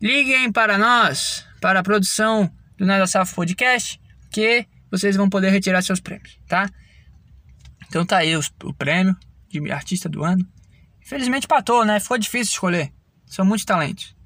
Liguem 0.00 0.50
para 0.50 0.76
nós, 0.78 1.46
para 1.60 1.80
a 1.80 1.82
produção 1.82 2.50
do 2.76 2.84
Nada 2.84 3.06
Safo 3.06 3.34
Podcast, 3.34 4.00
que 4.30 4.66
vocês 4.90 5.14
vão 5.16 5.28
poder 5.28 5.50
retirar 5.50 5.82
seus 5.82 6.00
prêmios, 6.00 6.38
tá? 6.48 6.68
Então 7.86 8.04
tá 8.04 8.18
aí 8.18 8.36
os, 8.36 8.50
o 8.64 8.74
prêmio 8.74 9.16
de 9.48 9.70
artista 9.70 10.08
do 10.08 10.24
ano. 10.24 10.44
Infelizmente 11.12 11.46
patou, 11.46 11.84
né? 11.84 12.00
Ficou 12.00 12.16
difícil 12.16 12.52
escolher. 12.52 12.90
São 13.26 13.44
muitos 13.44 13.66
talentos. 13.66 14.16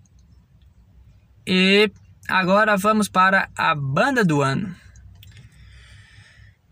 E 1.44 1.90
agora 2.28 2.76
vamos 2.76 3.08
para 3.08 3.48
a 3.56 3.74
banda 3.74 4.24
do 4.24 4.40
ano. 4.40 4.72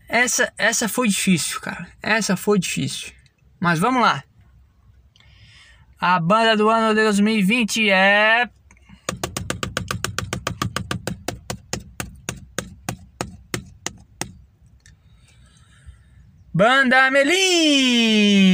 Essa, 0.07 0.53
essa 0.57 0.87
foi 0.87 1.09
difícil, 1.09 1.59
cara. 1.59 1.85
Essa 2.01 2.37
foi 2.37 2.57
difícil. 2.57 3.11
Mas 3.59 3.77
vamos 3.77 4.01
lá. 4.01 4.23
A 5.99 6.17
banda 6.17 6.55
do 6.55 6.69
ano 6.69 6.95
de 6.95 7.03
2020 7.03 7.89
é. 7.89 8.49
Banda 16.53 17.11
Melim! 17.11 18.45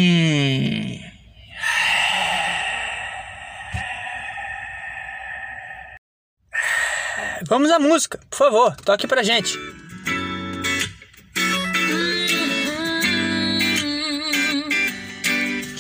Vamos 7.51 7.69
à 7.69 7.77
música, 7.77 8.17
por 8.29 8.37
favor, 8.37 8.73
toque 8.77 9.05
pra 9.05 9.21
gente. 9.21 9.59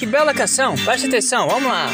bela 0.05 0.33
canção, 0.33 0.75
preste 0.83 1.07
atenção, 1.07 1.47
vamos 1.47 1.71
lá. 1.71 1.87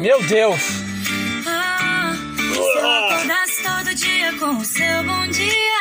Meu 0.00 0.20
Deus! 0.24 0.60
Se 0.60 2.58
eu 2.58 2.90
acordasse 2.90 3.62
todo 3.62 3.94
dia 3.94 4.36
com 4.40 4.56
o 4.56 4.64
seu 4.64 5.04
bom 5.04 5.28
dia. 5.28 5.79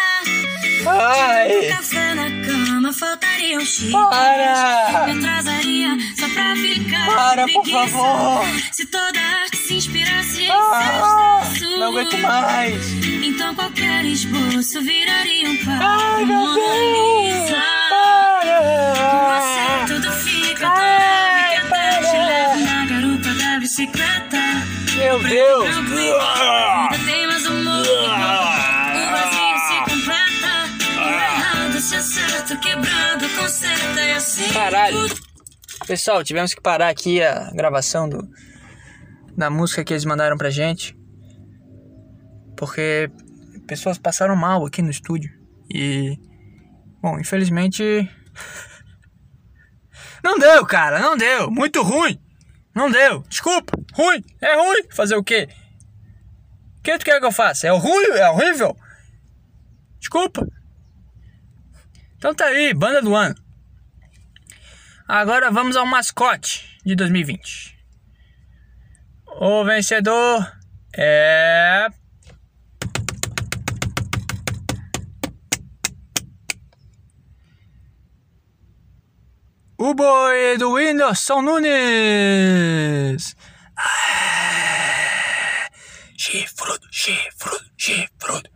Ai! 0.88 1.68
Café 1.70 2.14
na 2.16 2.30
cama, 2.46 2.94
faltaria 2.94 3.60
um. 3.60 3.92
Para! 4.10 5.06
Me 5.06 5.12
atrasaria 5.20 5.90
só 6.18 6.28
pra 6.30 6.56
ficar. 6.56 7.06
Para, 7.08 7.48
por 7.48 7.66
favor. 7.68 8.46
Se 8.72 8.86
toda 8.86 9.20
arte 9.20 9.58
se 9.58 9.74
inspirasse 9.76 10.44
em 10.44 10.50
Ah, 10.52 11.42
não 11.78 11.88
aguento 11.90 12.18
mais! 12.20 12.92
Então 13.24 13.54
qualquer 13.56 14.06
esboço 14.06 14.82
viraria 14.82 15.50
um 15.50 15.58
par. 15.66 15.80
Ai, 15.82 16.26
meu 16.26 16.38
Mona 16.38 16.56
Deus! 16.56 17.50
Lisa. 17.50 17.64
Para! 17.90 19.40
Você 19.88 19.94
tudo 19.94 20.12
fica 20.14 20.68
Ai, 20.68 21.56
te 21.62 21.68
para! 21.68 22.26
levo 22.26 22.60
na 22.66 22.86
garupa 22.86 23.30
da 23.36 23.60
bicicleta. 23.60 24.40
Meu 24.96 25.20
Deus! 25.24 25.68
Ainda 25.78 27.06
tem 27.06 27.28
mais 27.28 27.46
um 27.46 27.64
mundo. 27.64 27.90
Caralho. 34.54 34.98
Pessoal, 35.86 36.24
tivemos 36.24 36.54
que 36.54 36.62
parar 36.62 36.90
aqui 36.90 37.22
a 37.22 37.52
gravação 37.52 38.08
do, 38.08 38.28
da 39.36 39.50
música 39.50 39.84
que 39.84 39.94
eles 39.94 40.06
mandaram 40.06 40.38
pra 40.38 40.50
gente. 40.50 40.98
Porque 42.56 43.12
pessoas 43.68 43.98
passaram 43.98 44.36
mal 44.36 44.66
aqui 44.66 44.82
no 44.82 44.90
estúdio. 44.90 45.32
E. 45.74 46.18
Bom, 47.02 47.20
infelizmente. 47.20 47.84
Não 50.24 50.38
deu, 50.38 50.66
cara, 50.66 51.00
não 51.00 51.16
deu. 51.16 51.50
Muito 51.50 51.82
ruim. 51.82 52.20
Não 52.76 52.92
deu. 52.92 53.24
Desculpa. 53.30 53.72
Ruim. 53.94 54.22
É 54.42 54.54
ruim. 54.54 54.84
Fazer 54.92 55.16
o 55.16 55.24
quê? 55.24 55.48
O 56.78 56.82
que 56.82 56.98
tu 56.98 57.06
quer 57.06 57.22
que 57.22 57.26
eu 57.26 57.32
faça? 57.32 57.68
É 57.68 57.72
ruim? 57.72 58.06
É 58.18 58.30
horrível? 58.30 58.76
Desculpa. 59.98 60.46
Então 62.18 62.36
tá 62.36 62.48
aí, 62.48 62.74
banda 62.74 63.02
do 63.02 63.16
ano. 63.16 63.34
Agora 65.12 65.50
vamos 65.50 65.76
ao 65.76 65.88
mascote 65.88 66.80
de 66.86 66.94
2020. 66.96 67.76
O 69.42 69.66
vencedor 69.66 70.56
é. 70.96 71.88
O 79.80 79.96
boi 79.96 80.60
do 80.60 80.74
Whindersson 80.74 81.42
Nunes! 81.42 83.36
Ah, 83.76 85.70
Chifrudo, 86.16 86.88
chifrudo, 86.92 87.66
chifrudo. 87.76 88.50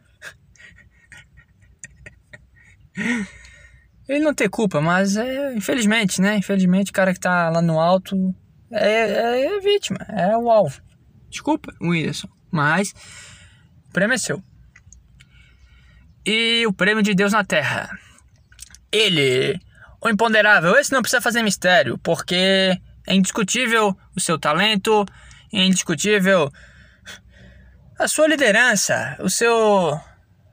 Ele 4.14 4.24
não 4.24 4.34
tem 4.34 4.50
culpa, 4.50 4.80
mas 4.80 5.18
é, 5.18 5.54
infelizmente, 5.56 6.22
né? 6.22 6.38
Infelizmente, 6.38 6.92
o 6.92 6.94
cara 6.94 7.14
que 7.14 7.20
tá 7.20 7.50
lá 7.50 7.62
no 7.62 7.80
alto 7.80 8.16
é, 8.72 8.90
é, 8.90 9.46
é 9.46 9.60
vítima, 9.60 9.98
é 10.10 10.38
o 10.38 10.52
alvo. 10.52 10.82
Desculpa, 11.30 11.74
Whindersson, 11.82 12.28
mas 12.52 12.94
o 13.88 13.92
prêmio 13.92 14.14
é 14.14 14.18
seu. 14.18 14.42
E 16.26 16.66
o 16.68 16.74
prêmio 16.74 17.04
de 17.04 17.14
Deus 17.14 17.34
na 17.34 17.44
Terra. 17.44 17.90
Ele, 18.92 19.60
o 20.02 20.10
imponderável, 20.10 20.76
esse 20.78 20.92
não 20.92 21.02
precisa 21.02 21.22
fazer 21.22 21.42
mistério, 21.42 21.98
porque 21.98 22.80
é 23.08 23.16
indiscutível 23.16 23.98
o 24.16 24.20
seu 24.20 24.38
talento, 24.38 25.06
é 25.52 25.66
indiscutível 25.66 26.52
a 28.00 28.08
sua 28.08 28.28
liderança, 28.28 29.18
o 29.20 29.30
seu, 29.30 30.00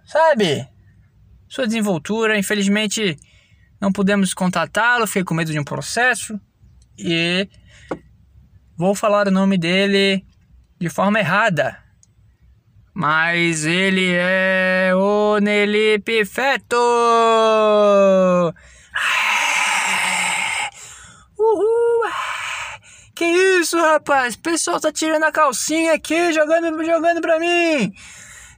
sabe, 0.06 0.66
sua 1.48 1.66
desenvoltura. 1.66 2.38
Infelizmente, 2.38 3.16
não 3.80 3.90
pudemos 3.90 4.34
contatá-lo, 4.34 5.06
fiquei 5.06 5.24
com 5.24 5.34
medo 5.34 5.50
de 5.50 5.58
um 5.58 5.64
processo 5.64 6.38
e 6.98 7.48
vou 8.76 8.94
falar 8.94 9.26
o 9.28 9.30
nome 9.30 9.56
dele 9.56 10.24
de 10.78 10.90
forma 10.90 11.18
errada. 11.18 11.78
Mas 12.92 13.64
ele 13.64 14.12
é 14.12 14.92
o 14.94 15.38
Nelipe 15.38 16.24
Feto! 16.26 16.76
Uhul! 21.38 22.10
Que 23.14 23.24
isso, 23.24 23.78
rapaz? 23.78 24.34
O 24.34 24.40
pessoal 24.40 24.80
tá 24.80 24.92
tirando 24.92 25.24
a 25.24 25.32
calcinha 25.32 25.94
aqui, 25.94 26.32
jogando, 26.32 26.84
jogando 26.84 27.20
pra 27.20 27.38
mim! 27.38 27.94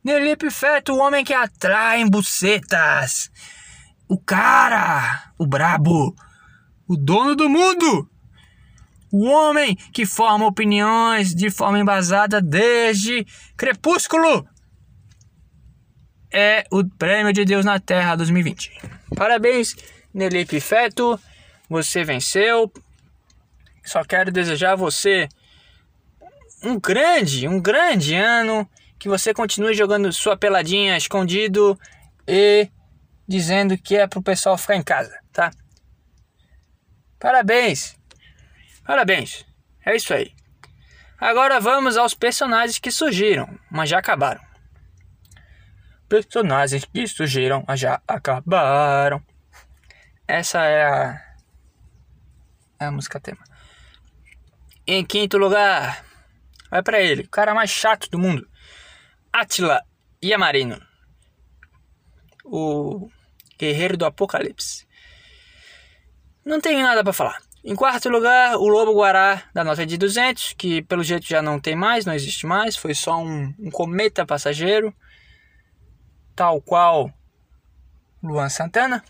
Nelipe 0.03 0.51
Feto, 0.51 0.95
o 0.95 0.99
homem 0.99 1.25
que 1.25 1.35
atrai 1.35 2.05
bucetas! 2.07 3.31
O 4.13 4.19
cara! 4.19 5.33
O 5.39 5.47
brabo! 5.47 6.15
O 6.87 6.99
dono 6.99 7.35
do 7.35 7.49
mundo! 7.49 8.11
O 9.11 9.25
homem 9.25 9.75
que 9.91 10.05
forma 10.05 10.47
opiniões 10.47 11.35
de 11.35 11.49
forma 11.49 11.79
embasada 11.79 12.39
desde 12.39 13.27
Crepúsculo 13.57 14.47
é 16.31 16.63
o 16.71 16.85
Prêmio 16.85 17.33
de 17.33 17.43
Deus 17.47 17.65
na 17.65 17.81
Terra 17.81 18.15
2020. 18.15 18.83
Parabéns, 19.17 19.75
Nelipe 20.13 20.61
Feto, 20.61 21.19
você 21.67 22.05
venceu. 22.05 22.71
Só 23.83 24.05
quero 24.05 24.31
desejar 24.31 24.73
a 24.73 24.77
você 24.77 25.27
um 26.63 26.79
grande, 26.79 27.49
um 27.49 27.59
grande 27.59 28.15
ano, 28.15 28.69
que 28.99 29.09
você 29.09 29.33
continue 29.33 29.73
jogando 29.73 30.13
sua 30.13 30.37
peladinha 30.37 30.99
escondido 30.99 31.81
e 32.29 32.69
dizendo 33.27 33.77
que 33.79 33.97
é 33.97 34.07
pro 34.07 34.23
pessoal 34.23 34.59
ficar 34.59 34.77
em 34.77 34.83
casa, 34.83 35.19
tá? 35.33 35.51
Parabéns! 37.19 37.97
Parabéns! 38.85 39.47
É 39.85 39.97
isso 39.97 40.13
aí. 40.13 40.35
Agora 41.19 41.61
vamos 41.61 41.97
aos 41.97 42.15
personagens 42.15 42.79
que 42.79 42.91
surgiram, 42.91 43.49
mas 43.71 43.89
já 43.89 43.99
acabaram. 43.99 44.43
Personagens 46.09 46.85
que 46.85 47.07
surgiram, 47.07 47.65
mas 47.67 47.79
já 47.79 48.03
acabaram. 48.09 49.25
Essa 50.27 50.65
é 50.65 50.85
a, 50.85 51.37
é 52.81 52.85
a 52.87 52.91
música 52.91 53.21
tema. 53.21 53.43
Em 54.87 55.05
quinto 55.05 55.39
lugar, 55.39 56.05
vai 56.69 56.83
pra 56.83 57.01
ele, 57.01 57.23
o 57.23 57.31
cara 57.31 57.55
mais 57.55 57.71
chato 57.71 58.11
do 58.11 58.19
mundo. 58.19 58.49
Atila 59.33 59.81
Yamarino. 60.23 60.92
O 62.55 63.09
guerreiro 63.59 63.97
do 63.97 64.05
apocalipse. 64.05 64.87
Não 66.45 66.61
tenho 66.61 66.83
nada 66.83 67.03
pra 67.03 67.15
falar. 67.15 67.41
Em 67.65 67.75
quarto 67.75 68.11
lugar, 68.11 68.57
o 68.57 68.69
Lobo 68.69 68.93
Guará 68.93 69.45
da 69.55 69.65
nota 69.65 69.87
de 69.87 69.97
200, 69.97 70.53
que 70.59 70.83
pelo 70.83 71.03
jeito 71.03 71.25
já 71.25 71.41
não 71.41 71.59
tem 71.59 71.75
mais, 71.75 72.05
não 72.05 72.13
existe 72.13 72.45
mais, 72.45 72.77
foi 72.77 72.93
só 72.93 73.17
um, 73.17 73.55
um 73.59 73.71
cometa 73.71 74.27
passageiro, 74.27 74.93
tal 76.37 76.61
qual 76.61 77.11
Luan 78.23 78.51
Santana. 78.51 79.03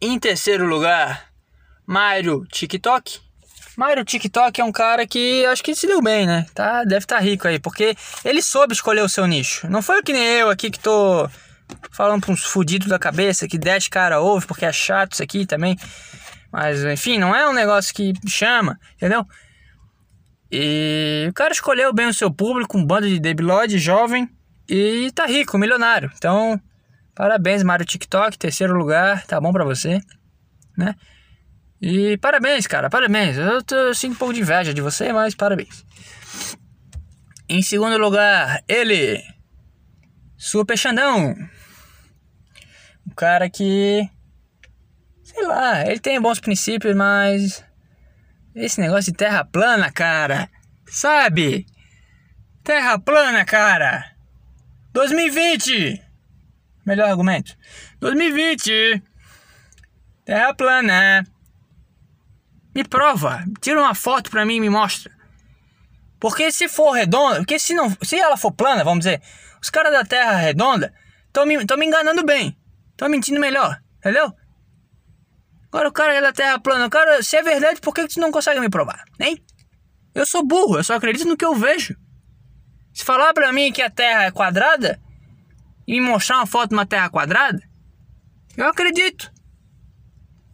Em 0.00 0.18
terceiro 0.18 0.66
lugar, 0.66 1.32
Mário 1.86 2.44
TikTok. 2.46 3.20
Mário 3.74 4.04
TikTok 4.04 4.60
é 4.60 4.64
um 4.64 4.72
cara 4.72 5.06
que 5.06 5.46
acho 5.46 5.62
que 5.62 5.74
se 5.74 5.86
deu 5.86 6.02
bem, 6.02 6.26
né? 6.26 6.44
Tá, 6.52 6.84
deve 6.84 7.04
estar 7.04 7.16
tá 7.16 7.22
rico 7.22 7.48
aí, 7.48 7.58
porque 7.58 7.96
ele 8.22 8.42
soube 8.42 8.74
escolher 8.74 9.00
o 9.00 9.08
seu 9.08 9.26
nicho. 9.26 9.66
Não 9.70 9.80
foi 9.80 10.02
que 10.02 10.12
nem 10.12 10.22
eu 10.22 10.50
aqui 10.50 10.70
que 10.70 10.78
tô 10.78 11.26
falando 11.90 12.22
pra 12.22 12.32
uns 12.32 12.44
fudidos 12.44 12.88
da 12.88 12.98
cabeça 12.98 13.48
que 13.48 13.58
10 13.58 13.88
cara 13.88 14.20
ouve 14.20 14.46
porque 14.46 14.64
é 14.64 14.72
chato 14.72 15.12
isso 15.12 15.22
aqui 15.22 15.46
também. 15.46 15.76
Mas, 16.50 16.84
enfim, 16.84 17.18
não 17.18 17.34
é 17.34 17.48
um 17.48 17.52
negócio 17.52 17.94
que 17.94 18.12
chama, 18.26 18.78
entendeu? 18.94 19.26
E 20.50 21.26
o 21.30 21.32
cara 21.32 21.52
escolheu 21.52 21.94
bem 21.94 22.06
o 22.06 22.14
seu 22.14 22.30
público, 22.30 22.76
um 22.76 22.84
bando 22.84 23.08
de 23.08 23.18
debilóide 23.18 23.78
jovem 23.78 24.28
e 24.68 25.10
tá 25.12 25.24
rico, 25.24 25.56
milionário. 25.56 26.10
Então, 26.14 26.60
parabéns, 27.14 27.62
Mário 27.62 27.86
TikTok, 27.86 28.36
terceiro 28.36 28.74
lugar, 28.74 29.24
tá 29.26 29.40
bom 29.40 29.50
pra 29.50 29.64
você, 29.64 30.00
né? 30.76 30.94
E 31.80 32.16
parabéns, 32.18 32.66
cara, 32.66 32.90
parabéns. 32.90 33.36
Eu, 33.36 33.62
tô, 33.62 33.74
eu 33.74 33.94
sinto 33.94 34.12
um 34.12 34.16
pouco 34.16 34.34
de 34.34 34.40
inveja 34.40 34.74
de 34.74 34.82
você, 34.82 35.12
mas 35.12 35.34
parabéns. 35.34 35.84
Em 37.48 37.62
segundo 37.62 37.96
lugar, 37.96 38.62
ele, 38.68 39.20
Super 40.36 40.76
Xandão. 40.76 41.34
Um 43.06 43.14
cara 43.14 43.48
que 43.50 44.08
Sei 45.22 45.46
lá, 45.46 45.86
ele 45.86 46.00
tem 46.00 46.20
bons 46.20 46.40
princípios, 46.40 46.94
mas. 46.94 47.64
Esse 48.54 48.80
negócio 48.80 49.10
de 49.12 49.16
terra 49.16 49.44
plana, 49.44 49.90
cara. 49.90 50.50
Sabe? 50.86 51.66
Terra 52.62 52.98
plana, 52.98 53.44
cara. 53.44 54.12
2020. 54.92 56.02
Melhor 56.84 57.08
argumento. 57.08 57.56
2020. 58.00 59.02
Terra 60.24 60.52
plana. 60.52 61.26
Me 62.74 62.84
prova. 62.84 63.44
Tira 63.60 63.80
uma 63.80 63.94
foto 63.94 64.30
pra 64.30 64.44
mim 64.44 64.56
e 64.56 64.60
me 64.60 64.70
mostra. 64.70 65.12
Porque 66.20 66.52
se 66.52 66.68
for 66.68 66.92
redonda, 66.92 67.38
porque 67.38 67.58
se 67.58 67.74
não, 67.74 67.90
se 68.02 68.16
ela 68.16 68.36
for 68.36 68.52
plana, 68.52 68.84
vamos 68.84 69.04
dizer, 69.04 69.20
os 69.60 69.70
caras 69.70 69.92
da 69.92 70.04
Terra 70.04 70.36
redonda 70.36 70.94
estão 71.26 71.44
me, 71.44 71.56
me 71.56 71.86
enganando 71.86 72.24
bem, 72.24 72.56
estão 72.92 73.08
mentindo 73.08 73.40
melhor, 73.40 73.80
entendeu? 73.98 74.32
Agora 75.68 75.88
o 75.88 75.92
cara 75.92 76.14
é 76.14 76.20
da 76.20 76.32
Terra 76.32 76.58
plana, 76.58 76.88
cara, 76.88 77.22
se 77.22 77.36
é 77.36 77.42
verdade, 77.42 77.80
por 77.80 77.94
que 77.94 78.06
que 78.06 78.14
tu 78.14 78.20
não 78.20 78.30
consegue 78.30 78.60
me 78.60 78.68
provar, 78.68 79.04
hein? 79.18 79.42
Eu 80.14 80.26
sou 80.26 80.46
burro, 80.46 80.76
eu 80.76 80.84
só 80.84 80.94
acredito 80.94 81.26
no 81.26 81.36
que 81.36 81.44
eu 81.44 81.54
vejo. 81.54 81.96
Se 82.92 83.04
falar 83.04 83.32
pra 83.32 83.52
mim 83.52 83.72
que 83.72 83.80
a 83.80 83.88
Terra 83.88 84.24
é 84.24 84.30
quadrada 84.30 85.00
e 85.86 85.98
me 85.98 86.06
mostrar 86.06 86.36
uma 86.36 86.46
foto 86.46 86.70
de 86.70 86.74
uma 86.74 86.86
Terra 86.86 87.08
quadrada, 87.08 87.62
eu 88.56 88.66
acredito. 88.66 89.32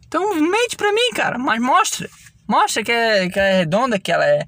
Então 0.07 0.33
mente 0.35 0.75
pra 0.77 0.93
mim, 0.93 1.11
cara, 1.13 1.37
mas 1.37 1.61
mostra. 1.61 2.09
Mostra 2.47 2.83
que 2.83 2.91
é, 2.91 3.29
que 3.29 3.37
ela 3.37 3.47
é 3.49 3.57
redonda, 3.57 3.99
que 3.99 4.11
ela 4.11 4.25
é. 4.25 4.43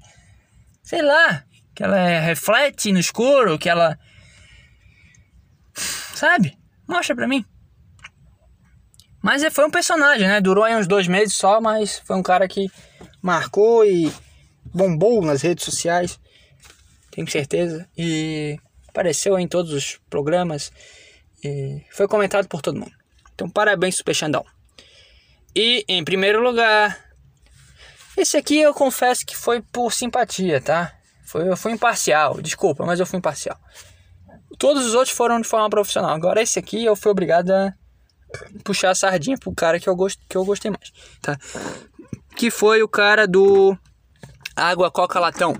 Sei 0.82 1.02
lá. 1.02 1.44
Que 1.74 1.84
ela 1.84 1.98
é, 1.98 2.18
reflete 2.18 2.92
no 2.92 2.98
escuro, 2.98 3.58
que 3.58 3.68
ela. 3.68 3.96
Sabe? 5.72 6.58
Mostra 6.88 7.14
pra 7.14 7.28
mim. 7.28 7.44
Mas 9.22 9.42
é, 9.42 9.50
foi 9.50 9.64
um 9.64 9.70
personagem, 9.70 10.26
né? 10.26 10.40
Durou 10.40 10.64
aí 10.64 10.74
uns 10.74 10.88
dois 10.88 11.06
meses 11.06 11.34
só, 11.34 11.60
mas 11.60 12.02
foi 12.04 12.16
um 12.16 12.22
cara 12.22 12.48
que 12.48 12.68
marcou 13.22 13.84
e 13.86 14.12
bombou 14.64 15.22
nas 15.22 15.42
redes 15.42 15.64
sociais. 15.64 16.18
Tenho 17.10 17.30
certeza. 17.30 17.88
E 17.96 18.58
apareceu 18.88 19.38
em 19.38 19.46
todos 19.46 19.72
os 19.72 20.00
programas. 20.10 20.72
E 21.44 21.82
foi 21.90 22.08
comentado 22.08 22.48
por 22.48 22.60
todo 22.60 22.80
mundo. 22.80 22.92
Então, 23.34 23.48
parabéns, 23.48 23.96
Super 23.96 24.14
Xandão. 24.14 24.44
E 25.54 25.84
em 25.86 26.02
primeiro 26.02 26.42
lugar, 26.42 26.98
esse 28.16 28.36
aqui 28.36 28.58
eu 28.58 28.74
confesso 28.74 29.24
que 29.24 29.36
foi 29.36 29.60
por 29.60 29.92
simpatia, 29.92 30.60
tá? 30.60 30.94
Foi, 31.24 31.48
eu 31.48 31.56
fui 31.56 31.72
imparcial, 31.72 32.40
desculpa, 32.40 32.84
mas 32.84 33.00
eu 33.00 33.06
fui 33.06 33.18
imparcial. 33.18 33.58
Todos 34.58 34.84
os 34.84 34.94
outros 34.94 35.16
foram 35.16 35.40
de 35.40 35.48
forma 35.48 35.68
profissional. 35.70 36.10
Agora 36.10 36.42
esse 36.42 36.58
aqui 36.58 36.84
eu 36.84 36.96
fui 36.96 37.10
obrigado 37.10 37.50
a 37.50 37.74
puxar 38.64 38.90
a 38.90 38.94
sardinha 38.94 39.38
pro 39.38 39.54
cara 39.54 39.78
que 39.78 39.88
eu, 39.88 39.96
gost, 39.96 40.20
que 40.28 40.36
eu 40.36 40.44
gostei 40.44 40.70
mais, 40.70 40.92
tá? 41.20 41.38
Que 42.36 42.50
foi 42.50 42.82
o 42.82 42.88
cara 42.88 43.26
do 43.26 43.76
Água 44.56 44.90
Coca 44.90 45.20
Latão. 45.20 45.54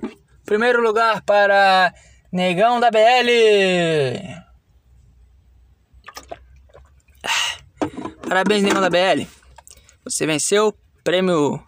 Primeiro 0.45 0.83
lugar 0.83 1.23
para 1.23 1.93
Negão 2.33 2.81
da 2.81 2.91
BL. 2.91 3.31
Parabéns, 8.27 8.63
Negão 8.63 8.81
da 8.81 8.91
BL. 8.91 9.27
Você 10.05 10.27
venceu 10.27 10.75
prêmio 11.05 11.63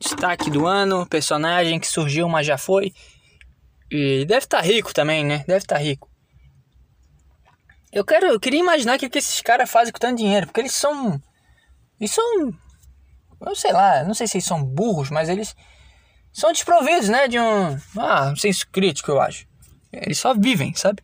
destaque 0.00 0.50
do 0.50 0.66
ano, 0.66 1.06
personagem 1.06 1.78
que 1.78 1.86
surgiu, 1.86 2.28
mas 2.28 2.46
já 2.46 2.56
foi. 2.56 2.92
E 3.90 4.24
deve 4.26 4.44
estar 4.44 4.58
tá 4.58 4.62
rico 4.62 4.92
também, 4.94 5.24
né? 5.24 5.44
Deve 5.46 5.58
estar 5.58 5.76
tá 5.76 5.80
rico. 5.80 6.08
Eu 7.92 8.04
quero, 8.04 8.26
eu 8.26 8.40
queria 8.40 8.60
imaginar 8.60 8.96
o 8.96 8.98
que, 8.98 9.08
que 9.08 9.18
esses 9.18 9.40
caras 9.40 9.70
fazem 9.70 9.92
com 9.92 9.98
tanto 9.98 10.18
dinheiro, 10.18 10.46
porque 10.46 10.60
eles 10.60 10.72
são 10.72 11.20
eles 12.00 12.12
são 12.12 12.52
eu 13.46 13.54
sei 13.54 13.72
lá, 13.72 14.04
não 14.04 14.14
sei 14.14 14.26
se 14.26 14.36
eles 14.36 14.46
são 14.46 14.62
burros, 14.62 15.10
mas 15.10 15.28
eles 15.28 15.54
são 16.32 16.52
desprovidos, 16.52 17.08
né, 17.08 17.28
de 17.28 17.38
um, 17.38 17.78
ah, 17.96 18.30
um 18.32 18.36
senso 18.36 18.66
crítico, 18.70 19.10
eu 19.10 19.20
acho. 19.20 19.46
Eles 19.92 20.18
só 20.18 20.34
vivem, 20.34 20.74
sabe? 20.74 21.02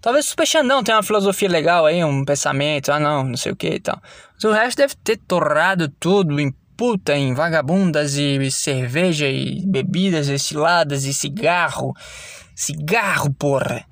Talvez 0.00 0.26
o 0.26 0.28
Super 0.28 0.46
Xandão 0.46 0.84
tenha 0.84 0.96
uma 0.96 1.02
filosofia 1.02 1.48
legal 1.48 1.84
aí, 1.84 2.04
um 2.04 2.24
pensamento, 2.24 2.92
ah 2.92 3.00
não, 3.00 3.24
não 3.24 3.36
sei 3.36 3.52
o 3.52 3.56
que 3.56 3.68
e 3.68 3.80
tal. 3.80 4.00
Mas 4.34 4.44
o 4.44 4.52
resto 4.52 4.78
deve 4.78 4.94
ter 4.96 5.16
torrado 5.16 5.88
tudo 5.88 6.38
em 6.38 6.52
puta, 6.76 7.16
em 7.16 7.34
vagabundas 7.34 8.14
e 8.14 8.50
cerveja 8.50 9.26
e 9.26 9.66
bebidas 9.66 10.28
destiladas 10.28 11.04
e 11.04 11.14
cigarro. 11.14 11.92
Cigarro, 12.54 13.32
porra. 13.34 13.84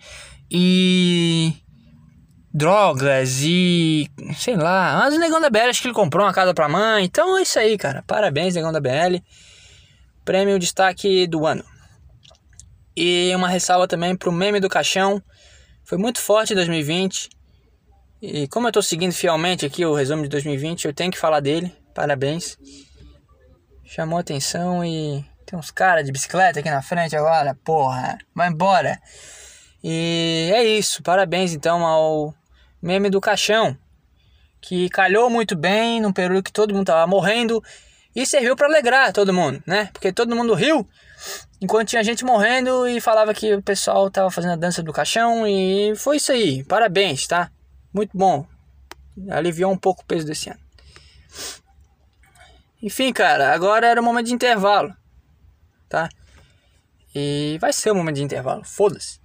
E 0.51 1.55
drogas 2.55 3.41
e 3.43 4.09
sei 4.37 4.55
lá, 4.55 5.01
mas 5.01 5.13
o 5.13 5.19
Negão 5.19 5.41
da 5.41 5.51
BL 5.51 5.71
acho 5.71 5.83
que 5.83 5.89
ele 5.89 5.95
comprou 5.95 6.25
uma 6.25 6.33
casa 6.33 6.55
pra 6.55 6.69
mãe. 6.69 7.05
Então 7.05 7.37
é 7.37 7.43
isso 7.43 7.59
aí, 7.59 7.77
cara. 7.77 8.05
Parabéns, 8.07 8.55
Negão 8.55 8.71
da 8.71 8.81
BL. 8.81 9.19
Prêmio 10.25 10.57
destaque 10.59 11.27
do 11.27 11.45
ano. 11.47 11.65
E 12.97 13.35
uma 13.35 13.49
ressalva 13.49 13.89
também 13.89 14.17
pro 14.17 14.31
meme 14.31 14.61
do 14.61 14.69
caixão. 14.69 15.21
Foi 15.83 15.99
muito 15.99 16.21
forte 16.21 16.53
em 16.53 16.57
2020. 16.57 17.29
E 18.23 18.47
como 18.47 18.69
eu 18.69 18.73
tô 18.73 18.81
seguindo 18.81 19.13
fielmente 19.13 19.67
aqui 19.67 19.85
o 19.85 19.93
resumo 19.93 20.23
de 20.23 20.29
2020, 20.29 20.85
eu 20.85 20.95
tenho 20.95 21.11
que 21.11 21.19
falar 21.19 21.41
dele. 21.41 21.75
Parabéns. 21.93 22.57
Chamou 23.85 24.19
atenção 24.19 24.85
e 24.85 25.25
tem 25.45 25.59
uns 25.59 25.73
caras 25.73 26.05
de 26.05 26.13
bicicleta 26.13 26.61
aqui 26.61 26.71
na 26.71 26.83
frente 26.83 27.17
agora. 27.17 27.59
Porra, 27.65 28.17
vai 28.33 28.49
embora. 28.49 28.99
E 29.83 30.51
é 30.55 30.63
isso. 30.63 31.03
Parabéns 31.03 31.53
então 31.53 31.85
ao 31.85 32.33
meme 32.85 33.09
do 33.09 33.21
caixão. 33.21 33.77
Que 34.61 34.89
calhou 34.89 35.29
muito 35.31 35.57
bem 35.57 36.01
num 36.01 36.13
período 36.13 36.43
que 36.43 36.53
todo 36.53 36.75
mundo 36.75 36.87
tava 36.87 37.07
morrendo. 37.07 37.63
E 38.15 38.25
serviu 38.25 38.55
para 38.55 38.69
alegrar 38.69 39.13
todo 39.13 39.33
mundo, 39.33 39.63
né? 39.67 39.91
Porque 39.93 40.13
todo 40.13 40.37
mundo 40.37 40.55
riu 40.55 40.87
enquanto 41.61 41.89
tinha 41.89 42.05
gente 42.05 42.25
morrendo 42.25 42.87
e 42.87 43.01
falava 43.01 43.33
que 43.33 43.55
o 43.55 43.63
pessoal 43.63 44.11
tava 44.11 44.31
fazendo 44.31 44.53
a 44.53 44.57
dança 44.57 44.83
do 44.83 44.93
caixão 44.93 45.47
e 45.47 45.95
foi 45.97 46.19
isso 46.19 46.31
aí. 46.31 46.63
Parabéns, 46.65 47.27
tá? 47.27 47.51
Muito 47.93 48.17
bom. 48.17 48.47
Aliviou 49.31 49.73
um 49.73 49.79
pouco 49.79 50.03
o 50.03 50.07
peso 50.07 50.27
desse 50.27 50.51
ano. 50.51 50.61
Enfim, 52.83 53.13
cara, 53.13 53.53
agora 53.53 53.87
era 53.87 54.01
o 54.01 54.05
momento 54.05 54.27
de 54.27 54.35
intervalo, 54.35 54.95
tá? 55.89 56.09
E 57.15 57.57
vai 57.61 57.73
ser 57.73 57.91
o 57.91 57.95
momento 57.95 58.17
de 58.17 58.23
intervalo, 58.23 58.63
foda-se. 58.65 59.19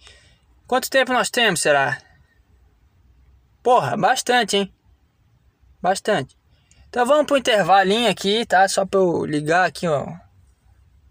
Quanto 0.65 0.89
tempo 0.89 1.11
nós 1.11 1.29
temos, 1.29 1.59
será? 1.59 1.97
Porra, 3.61 3.97
bastante, 3.97 4.57
hein? 4.57 4.73
Bastante. 5.81 6.37
Então 6.89 7.05
vamos 7.05 7.25
pro 7.25 7.37
intervalinho 7.37 8.09
aqui, 8.09 8.45
tá? 8.45 8.67
Só 8.67 8.85
pra 8.85 8.99
eu 8.99 9.25
ligar 9.25 9.65
aqui, 9.65 9.87
ó 9.87 10.07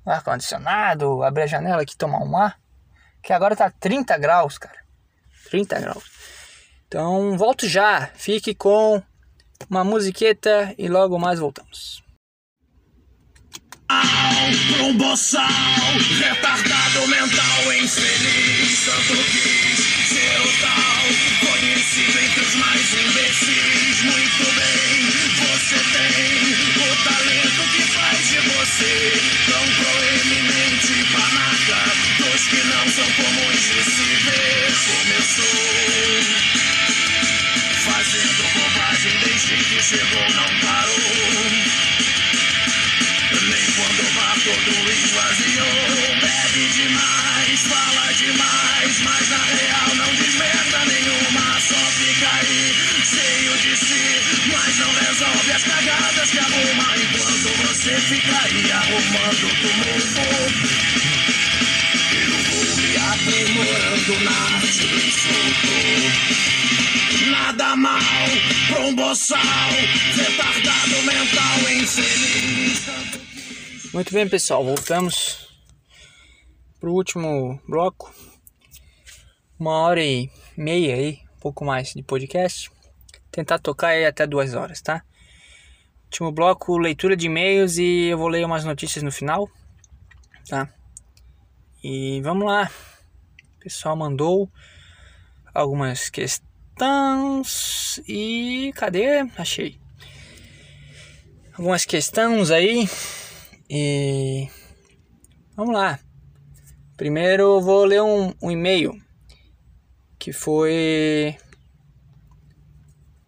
o 0.09 0.11
ar-condicionado, 0.11 1.23
abrir 1.23 1.43
a 1.43 1.47
janela 1.47 1.83
aqui 1.83 1.97
tomar 1.97 2.23
um 2.23 2.37
ar. 2.37 2.59
Que 3.23 3.33
agora 3.33 3.55
tá 3.55 3.71
30 3.71 4.17
graus, 4.17 4.57
cara. 4.57 4.79
30 5.51 5.81
graus. 5.81 6.05
Então 6.87 7.37
volto 7.37 7.69
já. 7.69 8.07
Fique 8.15 8.55
com 8.55 9.03
uma 9.69 9.85
musiqueta 9.85 10.75
e 10.79 10.89
logo 10.89 11.19
mais 11.19 11.39
voltamos. 11.39 12.03
Um 13.91 14.93
boçal, 14.99 15.49
retardado 16.19 17.09
mental, 17.09 17.73
infeliz, 17.73 18.85
tanto 18.85 19.17
quis 19.25 19.79
ser 20.09 20.41
o 20.41 20.49
tal, 20.61 21.49
conhecido 21.49 22.19
entre 22.19 22.41
os 22.41 22.55
mais 22.57 22.93
imbecis. 22.93 24.03
Muito 24.03 24.45
bem, 24.57 25.09
você 25.41 25.79
tem 25.93 26.13
o 26.77 26.97
talento 27.03 27.63
que 27.73 27.83
faz 27.95 28.29
de 28.29 28.41
você 28.41 28.93
tão 29.47 29.67
proeminente 29.83 30.95
panaca 31.11 31.81
dos 32.19 32.47
que 32.47 32.63
não 32.65 32.89
são 32.91 33.11
comuns 33.13 33.63
de 33.63 33.83
se 33.85 34.09
ver. 34.27 34.69
Começou 34.85 35.59
fazendo 37.87 38.43
bobagem 38.53 39.19
desde 39.25 39.57
que 39.57 39.83
chegou, 39.83 40.29
não 40.35 40.61
parou. 40.61 42.08
Todo 44.49 44.91
esvaziou, 44.91 46.17
bebe 46.21 46.69
demais, 46.73 47.61
fala 47.69 48.13
demais, 48.15 49.01
mas 49.01 49.29
na 49.29 49.45
real 49.45 49.95
não 49.97 50.15
diz 50.15 50.35
merda 50.37 50.85
nenhuma, 50.87 51.61
só 51.61 51.75
fica 51.75 52.29
aí 52.35 52.75
cheio 53.05 53.59
de 53.59 53.77
si, 53.77 54.21
mas 54.47 54.79
não 54.79 54.93
resolve 54.95 55.53
as 55.53 55.63
cagadas 55.65 56.31
que 56.31 56.39
arruma 56.39 56.97
enquanto 56.97 57.49
você 57.67 57.95
fica 58.01 58.41
aí 58.45 58.73
arrumando 58.73 59.49
tumulto. 59.61 60.23
Eu 62.15 62.31
vou 62.49 62.65
me 62.77 62.97
aprimorando 62.97 64.15
na 64.25 64.37
arte 64.57 64.87
do 64.87 64.97
insulto. 64.97 65.77
Nada 67.31 67.77
mal 67.77 68.29
pra 68.69 68.81
um 68.81 68.95
retardado 70.17 71.03
mental, 71.05 71.59
infeliz. 71.71 73.38
Muito 73.93 74.13
bem, 74.13 74.29
pessoal, 74.29 74.63
voltamos 74.63 75.49
pro 76.79 76.93
último 76.93 77.59
bloco. 77.67 78.15
Uma 79.59 79.79
hora 79.79 80.05
e 80.05 80.31
meia 80.55 80.95
aí, 80.95 81.21
um 81.37 81.41
pouco 81.41 81.65
mais 81.65 81.95
de 81.95 82.03
podcast. 82.03 82.71
Tentar 83.31 83.59
tocar 83.59 83.89
aí 83.89 84.05
até 84.05 84.27
duas 84.27 84.53
horas, 84.53 84.83
tá? 84.83 85.03
Último 86.05 86.31
bloco, 86.31 86.77
leitura 86.77 87.17
de 87.17 87.27
e-mails 87.27 87.79
e 87.79 88.09
eu 88.09 88.19
vou 88.19 88.29
ler 88.29 88.45
umas 88.45 88.63
notícias 88.63 89.03
no 89.03 89.11
final, 89.11 89.51
tá? 90.47 90.69
E 91.83 92.21
vamos 92.21 92.45
lá. 92.45 92.71
O 93.57 93.61
pessoal 93.61 93.97
mandou 93.97 94.53
algumas 95.55 96.11
questões 96.11 96.43
e 98.07 98.71
cadê? 98.77 99.21
Achei. 99.39 99.81
Algumas 101.55 101.87
questões 101.87 102.51
aí 102.51 102.87
e 103.71 104.49
Vamos 105.59 105.75
lá. 105.75 105.99
Primeiro 106.97 107.61
vou 107.61 107.85
ler 107.85 108.01
um, 108.01 108.33
um 108.41 108.49
e-mail 108.49 108.97
que 110.17 110.33
foi 110.33 111.37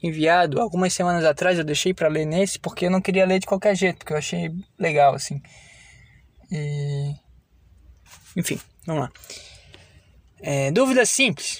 enviado 0.00 0.60
algumas 0.60 0.92
semanas 0.92 1.24
atrás. 1.24 1.58
Eu 1.58 1.64
deixei 1.64 1.92
para 1.92 2.06
ler 2.06 2.24
nesse 2.24 2.56
porque 2.56 2.86
eu 2.86 2.90
não 2.92 3.00
queria 3.00 3.26
ler 3.26 3.40
de 3.40 3.48
qualquer 3.48 3.74
jeito, 3.74 3.98
porque 3.98 4.12
eu 4.12 4.16
achei 4.16 4.48
legal 4.78 5.12
assim. 5.12 5.42
E... 6.52 7.16
Enfim, 8.36 8.60
vamos 8.86 9.02
lá. 9.02 9.12
É, 10.40 10.70
dúvida 10.70 11.04
simples. 11.04 11.58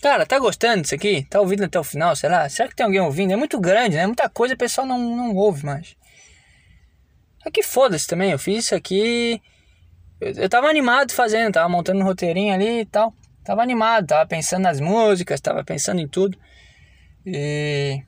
Cara, 0.00 0.24
tá 0.24 0.38
gostando 0.38 0.82
disso 0.82 0.94
aqui? 0.94 1.24
Tá 1.28 1.40
ouvindo 1.40 1.64
até 1.64 1.80
o 1.80 1.82
final, 1.82 2.14
será? 2.14 2.48
Será 2.48 2.68
que 2.68 2.76
tem 2.76 2.86
alguém 2.86 3.00
ouvindo? 3.00 3.32
É 3.32 3.36
muito 3.36 3.58
grande, 3.58 3.96
né? 3.96 4.06
Muita 4.06 4.28
coisa 4.28 4.54
o 4.54 4.58
pessoal 4.58 4.86
não, 4.86 4.96
não 4.96 5.34
ouve 5.34 5.66
mais. 5.66 5.96
Só 7.46 7.50
que 7.52 7.62
foda-se 7.62 8.08
também, 8.08 8.32
eu 8.32 8.40
fiz 8.40 8.64
isso 8.64 8.74
aqui. 8.74 9.40
Eu, 10.20 10.32
eu 10.32 10.48
tava 10.48 10.66
animado 10.66 11.12
fazendo, 11.12 11.52
tava 11.52 11.68
montando 11.68 12.00
um 12.00 12.02
roteirinho 12.02 12.52
ali 12.52 12.80
e 12.80 12.84
tal. 12.84 13.14
Tava 13.44 13.62
animado, 13.62 14.08
tava 14.08 14.26
pensando 14.26 14.64
nas 14.64 14.80
músicas, 14.80 15.40
tava 15.40 15.62
pensando 15.62 16.00
em 16.00 16.08
tudo. 16.08 16.36
E. 17.24 18.02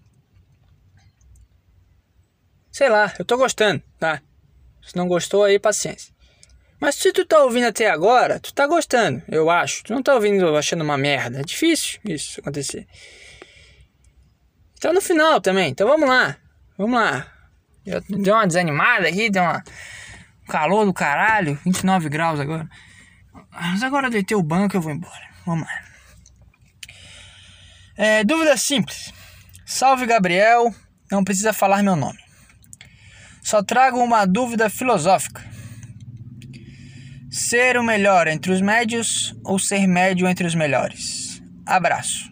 Sei 2.72 2.88
lá, 2.88 3.14
eu 3.16 3.24
tô 3.24 3.36
gostando, 3.36 3.80
tá? 3.96 4.20
Se 4.82 4.96
não 4.96 5.06
gostou 5.06 5.44
aí, 5.44 5.56
paciência. 5.56 6.12
Mas 6.80 6.96
se 6.96 7.12
tu 7.12 7.24
tá 7.24 7.38
ouvindo 7.44 7.68
até 7.68 7.88
agora, 7.88 8.40
tu 8.40 8.52
tá 8.52 8.66
gostando, 8.66 9.22
eu 9.28 9.48
acho. 9.48 9.84
Tu 9.84 9.92
não 9.92 10.02
tá 10.02 10.14
ouvindo 10.16 10.56
achando 10.56 10.82
uma 10.82 10.98
merda. 10.98 11.38
É 11.38 11.44
difícil 11.44 12.00
isso 12.04 12.40
acontecer. 12.40 12.88
Tá 14.80 14.92
no 14.92 15.00
final 15.00 15.40
também, 15.40 15.70
então 15.70 15.86
vamos 15.86 16.08
lá. 16.08 16.36
Vamos 16.76 16.98
lá. 16.98 17.37
Eu 17.88 18.02
dei 18.18 18.32
uma 18.32 18.46
desanimada 18.46 19.08
aqui, 19.08 19.30
deu 19.30 19.42
uma 19.42 19.64
calor 20.46 20.84
do 20.84 20.92
caralho, 20.92 21.58
29 21.64 22.08
graus 22.08 22.38
agora. 22.38 22.68
Mas 23.50 23.82
agora 23.82 24.10
deitei 24.10 24.36
o 24.36 24.42
banco 24.42 24.76
eu 24.76 24.80
vou 24.80 24.92
embora. 24.92 25.28
Vamos 25.46 25.66
lá. 25.66 25.82
É, 27.96 28.24
dúvida 28.24 28.56
simples. 28.56 29.12
Salve 29.64 30.06
Gabriel, 30.06 30.72
não 31.10 31.24
precisa 31.24 31.52
falar 31.52 31.82
meu 31.82 31.96
nome. 31.96 32.18
Só 33.42 33.62
trago 33.62 33.98
uma 33.98 34.26
dúvida 34.26 34.68
filosófica. 34.68 35.42
Ser 37.30 37.76
o 37.78 37.82
melhor 37.82 38.26
entre 38.26 38.52
os 38.52 38.60
médios 38.60 39.34
ou 39.44 39.58
ser 39.58 39.86
médio 39.86 40.28
entre 40.28 40.46
os 40.46 40.54
melhores? 40.54 41.42
Abraço. 41.66 42.30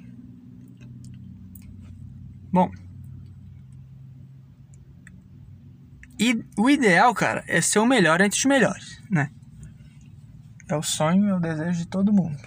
Bom. 2.53 2.70
E 6.18 6.44
o 6.56 6.70
ideal, 6.70 7.14
cara, 7.14 7.44
é 7.47 7.60
ser 7.60 7.78
o 7.78 7.86
melhor 7.86 8.20
entre 8.20 8.38
os 8.38 8.44
melhores, 8.44 9.01
né? 9.10 9.30
É 10.68 10.74
o 10.74 10.82
sonho 10.82 11.28
e 11.28 11.32
o 11.32 11.40
desejo 11.40 11.78
de 11.78 11.86
todo 11.86 12.12
mundo. 12.12 12.38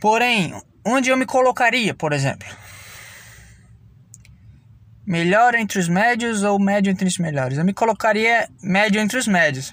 Porém, 0.00 0.54
onde 0.84 1.08
eu 1.08 1.16
me 1.16 1.26
colocaria, 1.26 1.94
por 1.94 2.12
exemplo? 2.12 2.46
Melhor 5.06 5.54
entre 5.54 5.78
os 5.78 5.88
médios 5.88 6.42
ou 6.42 6.58
médio 6.58 6.90
entre 6.90 7.08
os 7.08 7.18
melhores? 7.18 7.58
Eu 7.58 7.64
me 7.64 7.72
colocaria 7.72 8.48
médio 8.62 9.00
entre 9.00 9.18
os 9.18 9.26
médios. 9.26 9.72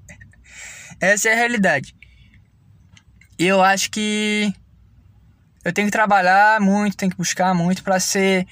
Essa 1.00 1.30
é 1.30 1.32
a 1.32 1.36
realidade. 1.36 1.94
Eu 3.38 3.62
acho 3.62 3.90
que 3.90 4.52
eu 5.64 5.72
tenho 5.72 5.88
que 5.88 5.92
trabalhar 5.92 6.60
muito, 6.60 6.96
tenho 6.96 7.10
que 7.10 7.16
buscar 7.16 7.54
muito 7.54 7.82
para 7.82 8.00
ser 8.00 8.46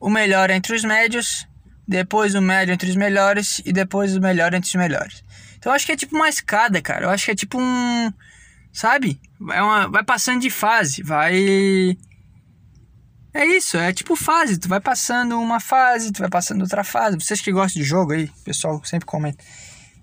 o 0.00 0.08
melhor 0.08 0.50
entre 0.50 0.74
os 0.74 0.84
médios, 0.84 1.46
depois 1.92 2.34
o 2.34 2.42
médio 2.42 2.72
entre 2.72 2.90
os 2.90 2.96
melhores 2.96 3.60
e 3.64 3.72
depois 3.72 4.16
o 4.16 4.20
melhor 4.20 4.52
entre 4.54 4.68
os 4.68 4.74
melhores. 4.74 5.22
Então 5.56 5.70
eu 5.70 5.76
acho 5.76 5.86
que 5.86 5.92
é 5.92 5.96
tipo 5.96 6.16
uma 6.16 6.28
escada, 6.28 6.82
cara. 6.82 7.04
Eu 7.04 7.10
acho 7.10 7.24
que 7.24 7.30
é 7.30 7.34
tipo 7.34 7.58
um, 7.60 8.12
sabe? 8.72 9.20
É 9.52 9.62
uma, 9.62 9.88
vai 9.88 10.02
passando 10.02 10.40
de 10.40 10.50
fase, 10.50 11.02
vai 11.02 11.96
é 13.34 13.46
isso, 13.46 13.78
é 13.78 13.92
tipo 13.94 14.14
fase, 14.14 14.58
tu 14.58 14.68
vai 14.68 14.80
passando 14.80 15.40
uma 15.40 15.58
fase, 15.58 16.12
tu 16.12 16.18
vai 16.18 16.28
passando 16.28 16.60
outra 16.62 16.84
fase. 16.84 17.16
Vocês 17.16 17.40
que 17.40 17.50
gostam 17.50 17.80
de 17.80 17.88
jogo 17.88 18.12
aí, 18.12 18.24
o 18.24 18.44
pessoal 18.44 18.82
sempre 18.84 19.06
comenta. 19.06 19.42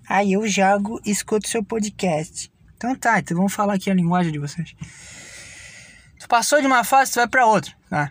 Aí 0.08 0.32
eu 0.32 0.46
jogo 0.48 1.00
e 1.04 1.10
escuto 1.10 1.48
seu 1.48 1.62
podcast. 1.62 2.50
Então 2.76 2.94
tá, 2.96 3.20
então 3.20 3.36
vamos 3.36 3.52
falar 3.52 3.74
aqui 3.74 3.90
a 3.90 3.94
linguagem 3.94 4.32
de 4.32 4.38
vocês. 4.38 4.74
Tu 6.18 6.26
passou 6.28 6.60
de 6.60 6.66
uma 6.66 6.82
fase, 6.82 7.12
tu 7.12 7.16
vai 7.16 7.28
pra 7.28 7.46
outra, 7.46 7.72
tá? 7.88 8.10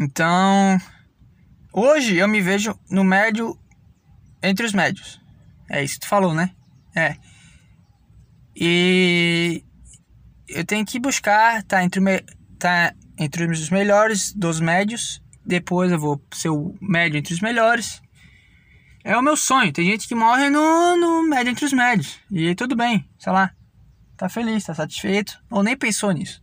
Então, 0.00 0.80
hoje 1.72 2.16
eu 2.16 2.28
me 2.28 2.40
vejo 2.40 2.78
no 2.90 3.04
médio 3.04 3.58
entre 4.42 4.66
os 4.66 4.72
médios. 4.72 5.20
É 5.68 5.82
isso 5.84 5.94
que 5.94 6.00
tu 6.00 6.08
falou, 6.08 6.34
né? 6.34 6.50
É. 6.94 7.16
E 8.56 9.64
eu 10.48 10.64
tenho 10.64 10.84
que 10.84 10.98
buscar, 10.98 11.62
tá 11.62 11.82
entre, 11.84 12.00
tá 12.58 12.94
entre 13.18 13.44
os 13.44 13.70
melhores 13.70 14.32
dos 14.32 14.60
médios. 14.60 15.22
Depois 15.44 15.90
eu 15.90 15.98
vou 15.98 16.22
ser 16.32 16.50
o 16.50 16.74
médio 16.80 17.18
entre 17.18 17.32
os 17.32 17.40
melhores. 17.40 18.02
É 19.02 19.16
o 19.16 19.22
meu 19.22 19.36
sonho. 19.36 19.72
Tem 19.72 19.86
gente 19.86 20.06
que 20.06 20.14
morre 20.14 20.50
no, 20.50 20.96
no 20.96 21.28
médio 21.28 21.50
entre 21.50 21.64
os 21.64 21.72
médios. 21.72 22.18
E 22.30 22.54
tudo 22.54 22.76
bem, 22.76 23.08
sei 23.18 23.32
lá. 23.32 23.52
Tá 24.16 24.28
feliz, 24.28 24.64
tá 24.64 24.74
satisfeito. 24.74 25.38
Ou 25.50 25.62
nem 25.62 25.76
pensou 25.76 26.10
nisso. 26.10 26.42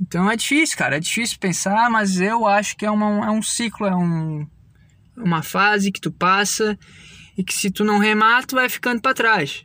Então 0.00 0.30
é 0.30 0.36
difícil, 0.36 0.76
cara. 0.76 0.96
É 0.96 1.00
difícil 1.00 1.38
pensar, 1.38 1.90
mas 1.90 2.20
eu 2.20 2.46
acho 2.46 2.76
que 2.76 2.84
é, 2.84 2.90
uma, 2.90 3.26
é 3.26 3.30
um 3.30 3.42
ciclo, 3.42 3.86
é 3.86 3.94
um, 3.94 4.46
uma 5.16 5.42
fase 5.42 5.92
que 5.92 6.00
tu 6.00 6.10
passa 6.10 6.78
e 7.36 7.42
que 7.42 7.54
se 7.54 7.70
tu 7.70 7.84
não 7.84 7.98
remar, 7.98 8.44
tu 8.44 8.56
vai 8.56 8.68
ficando 8.68 9.00
para 9.00 9.14
trás. 9.14 9.64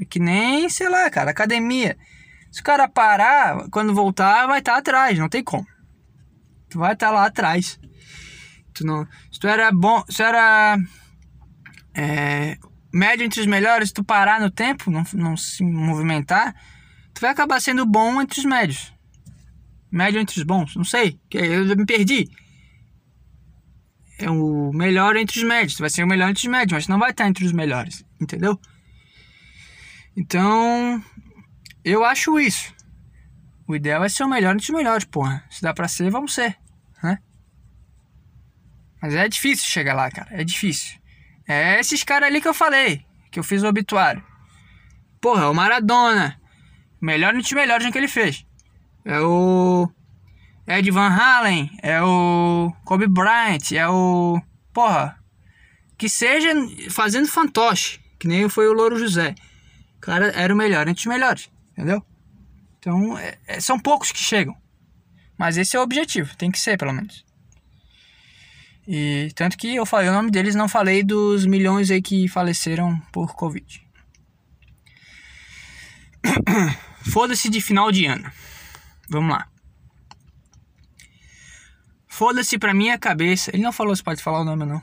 É 0.00 0.04
que 0.04 0.18
nem, 0.18 0.68
sei 0.68 0.88
lá, 0.88 1.08
cara, 1.10 1.30
academia. 1.30 1.96
Se 2.50 2.60
o 2.60 2.64
cara 2.64 2.88
parar, 2.88 3.68
quando 3.70 3.94
voltar, 3.94 4.46
vai 4.46 4.60
estar 4.60 4.74
tá 4.74 4.78
atrás, 4.78 5.18
não 5.18 5.28
tem 5.28 5.42
como. 5.42 5.66
Tu 6.68 6.78
vai 6.78 6.92
estar 6.92 7.08
tá 7.08 7.12
lá 7.12 7.26
atrás. 7.26 7.78
Tu 8.72 8.84
não, 8.84 9.06
se 9.30 9.38
tu 9.38 9.46
era 9.46 9.70
bom, 9.72 10.04
se 10.08 10.16
tu 10.16 10.22
era 10.22 10.78
é, 11.94 12.56
médio 12.92 13.24
entre 13.24 13.40
os 13.40 13.46
melhores, 13.46 13.88
se 13.88 13.94
tu 13.94 14.04
parar 14.04 14.40
no 14.40 14.50
tempo, 14.50 14.90
não, 14.90 15.04
não 15.14 15.36
se 15.36 15.62
movimentar, 15.64 16.54
tu 17.12 17.20
vai 17.20 17.30
acabar 17.30 17.60
sendo 17.60 17.84
bom 17.84 18.20
entre 18.20 18.38
os 18.38 18.44
médios. 18.44 18.93
Médio 19.94 20.20
entre 20.20 20.36
os 20.36 20.44
bons, 20.44 20.74
não 20.74 20.82
sei, 20.82 21.20
eu 21.30 21.64
me 21.76 21.86
perdi. 21.86 22.28
É 24.18 24.28
o 24.28 24.72
melhor 24.72 25.14
entre 25.14 25.38
os 25.38 25.44
médios, 25.44 25.78
vai 25.78 25.88
ser 25.88 26.02
o 26.02 26.06
melhor 26.06 26.30
entre 26.30 26.40
os 26.40 26.50
médios, 26.50 26.72
mas 26.72 26.88
não 26.88 26.98
vai 26.98 27.12
estar 27.12 27.28
entre 27.28 27.44
os 27.44 27.52
melhores, 27.52 28.04
entendeu? 28.20 28.60
Então, 30.16 31.00
eu 31.84 32.04
acho 32.04 32.40
isso. 32.40 32.74
O 33.68 33.76
ideal 33.76 34.02
é 34.02 34.08
ser 34.08 34.24
o 34.24 34.28
melhor 34.28 34.54
entre 34.54 34.64
os 34.64 34.76
melhores, 34.76 35.04
porra. 35.04 35.44
Se 35.48 35.62
dá 35.62 35.72
pra 35.72 35.86
ser, 35.86 36.10
vamos 36.10 36.34
ser, 36.34 36.58
né? 37.00 37.20
Mas 39.00 39.14
é 39.14 39.28
difícil 39.28 39.70
chegar 39.70 39.94
lá, 39.94 40.10
cara. 40.10 40.28
É 40.32 40.42
difícil. 40.42 40.98
É 41.46 41.78
esses 41.78 42.02
caras 42.02 42.28
ali 42.28 42.40
que 42.40 42.48
eu 42.48 42.54
falei, 42.54 43.06
que 43.30 43.38
eu 43.38 43.44
fiz 43.44 43.62
o 43.62 43.68
obituário. 43.68 44.24
Porra, 45.20 45.48
o 45.48 45.54
Maradona. 45.54 46.40
Melhor 47.00 47.32
entre 47.32 47.46
os 47.46 47.52
melhores 47.52 47.88
que 47.88 47.98
ele 47.98 48.08
fez. 48.08 48.44
É 49.04 49.20
o. 49.20 49.88
Ed 50.66 50.90
Van 50.90 51.08
Halen. 51.08 51.70
É 51.82 52.02
o. 52.02 52.72
Kobe 52.84 53.06
Bryant. 53.06 53.72
É 53.72 53.88
o. 53.88 54.40
Porra. 54.72 55.18
Que 55.98 56.08
seja 56.08 56.50
fazendo 56.90 57.28
fantoche. 57.28 58.00
Que 58.18 58.26
nem 58.26 58.48
foi 58.48 58.68
o 58.68 58.72
Louro 58.72 58.98
José. 58.98 59.34
O 59.96 60.00
cara 60.00 60.28
era 60.30 60.52
o 60.52 60.56
melhor 60.56 60.88
entre 60.88 61.00
os 61.00 61.06
melhores. 61.06 61.50
Entendeu? 61.72 62.02
Então, 62.78 63.18
é, 63.18 63.38
é, 63.46 63.60
são 63.60 63.78
poucos 63.78 64.10
que 64.12 64.18
chegam. 64.18 64.56
Mas 65.36 65.56
esse 65.56 65.76
é 65.76 65.80
o 65.80 65.82
objetivo. 65.82 66.36
Tem 66.36 66.50
que 66.50 66.60
ser, 66.60 66.78
pelo 66.78 66.92
menos. 66.92 67.24
E 68.86 69.32
tanto 69.34 69.56
que 69.56 69.74
eu 69.74 69.86
falei 69.86 70.08
o 70.08 70.12
nome 70.12 70.30
deles, 70.30 70.54
não 70.54 70.68
falei 70.68 71.02
dos 71.02 71.46
milhões 71.46 71.90
aí 71.90 72.02
que 72.02 72.28
faleceram 72.28 73.00
por 73.10 73.34
Covid. 73.34 73.82
Foda-se 77.10 77.48
de 77.48 77.60
final 77.60 77.90
de 77.90 78.06
ano. 78.06 78.30
Vamos 79.08 79.32
lá. 79.32 79.48
Foda-se 82.08 82.58
pra 82.58 82.72
minha 82.72 82.98
cabeça. 82.98 83.50
Ele 83.52 83.62
não 83.62 83.72
falou 83.72 83.94
se 83.94 84.02
pode 84.02 84.22
falar 84.22 84.40
o 84.40 84.44
nome 84.44 84.64
não. 84.64 84.80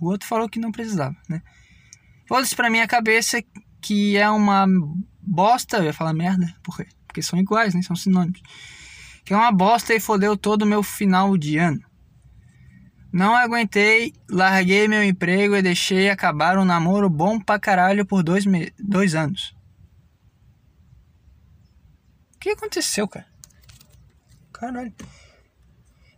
O 0.00 0.08
outro 0.08 0.28
falou 0.28 0.48
que 0.48 0.58
não 0.58 0.70
precisava, 0.70 1.16
né? 1.28 1.42
Foda-se 2.28 2.54
pra 2.54 2.70
minha 2.70 2.86
cabeça 2.86 3.42
que 3.80 4.16
é 4.16 4.28
uma 4.30 4.66
bosta. 5.20 5.78
Eu 5.78 5.84
ia 5.84 5.92
falar 5.92 6.14
merda. 6.14 6.46
Por 6.62 6.76
quê? 6.76 6.86
Porque 7.06 7.22
são 7.22 7.38
iguais, 7.38 7.74
né? 7.74 7.82
São 7.82 7.96
sinônimos. 7.96 8.40
Que 9.24 9.34
é 9.34 9.36
uma 9.36 9.52
bosta 9.52 9.94
e 9.94 10.00
fodeu 10.00 10.36
todo 10.36 10.62
o 10.62 10.66
meu 10.66 10.82
final 10.82 11.36
de 11.36 11.58
ano. 11.58 11.80
Não 13.12 13.34
aguentei, 13.34 14.12
larguei 14.28 14.88
meu 14.88 15.02
emprego 15.02 15.54
e 15.54 15.62
deixei 15.62 16.10
acabar 16.10 16.58
um 16.58 16.64
namoro 16.64 17.08
bom 17.08 17.38
pra 17.38 17.60
caralho 17.60 18.04
por 18.04 18.24
dois, 18.24 18.44
dois 18.78 19.14
anos. 19.14 19.54
Que 22.44 22.50
aconteceu, 22.50 23.08
cara? 23.08 23.26
Caralho. 24.52 24.92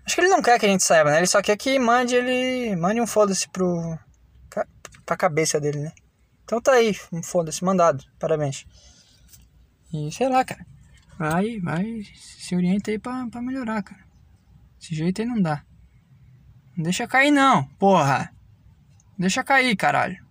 Acho 0.04 0.16
que 0.16 0.20
ele 0.22 0.28
não 0.28 0.42
quer 0.42 0.58
que 0.58 0.66
a 0.66 0.68
gente 0.68 0.82
saiba, 0.82 1.12
né? 1.12 1.18
Ele 1.18 1.26
só 1.28 1.40
quer 1.40 1.56
que 1.56 1.78
mande 1.78 2.16
ele. 2.16 2.74
Mande 2.74 3.00
um 3.00 3.06
foda-se 3.06 3.48
pro. 3.48 3.96
pra 5.04 5.16
cabeça 5.16 5.60
dele, 5.60 5.78
né? 5.78 5.92
Então 6.42 6.60
tá 6.60 6.72
aí, 6.72 6.92
foda-se, 7.22 7.64
mandado. 7.64 8.02
Parabéns. 8.18 8.66
E 9.92 10.10
sei 10.10 10.28
lá, 10.28 10.44
cara. 10.44 10.66
Vai, 11.16 11.60
vai, 11.60 12.02
se 12.16 12.56
orienta 12.56 12.90
aí 12.90 12.98
pra, 12.98 13.28
pra 13.28 13.40
melhorar, 13.40 13.84
cara. 13.84 14.04
Desse 14.80 14.96
jeito 14.96 15.22
aí 15.22 15.28
não 15.28 15.40
dá. 15.40 15.62
Não 16.76 16.82
deixa 16.82 17.06
cair 17.06 17.30
não, 17.30 17.68
porra. 17.78 18.34
Deixa 19.16 19.44
cair, 19.44 19.76
caralho. 19.76 20.26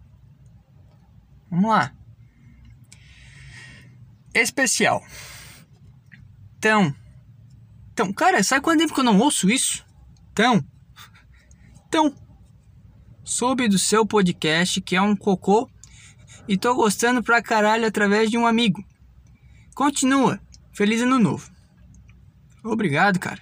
Vamos 1.49 1.69
lá. 1.69 1.95
Especial. 4.33 5.01
Então. 6.65 6.95
Então, 7.93 8.11
cara, 8.11 8.41
sabe 8.43 8.63
quanto 8.63 8.79
tempo 8.79 8.91
que 8.91 8.99
eu 8.99 9.03
não 9.03 9.19
ouço 9.19 9.47
isso? 9.51 9.85
Então. 10.31 10.65
Então. 11.87 12.11
Soube 13.23 13.67
do 13.67 13.77
seu 13.77 14.03
podcast 14.03 14.81
que 14.81 14.95
é 14.95 15.01
um 15.01 15.15
cocô 15.15 15.69
e 16.47 16.57
tô 16.57 16.73
gostando 16.73 17.21
pra 17.21 17.39
caralho 17.39 17.85
através 17.85 18.31
de 18.31 18.37
um 18.37 18.47
amigo. 18.47 18.83
Continua. 19.75 20.39
Feliz 20.73 21.03
ano 21.03 21.19
novo. 21.19 21.51
Obrigado, 22.63 23.19
cara. 23.19 23.41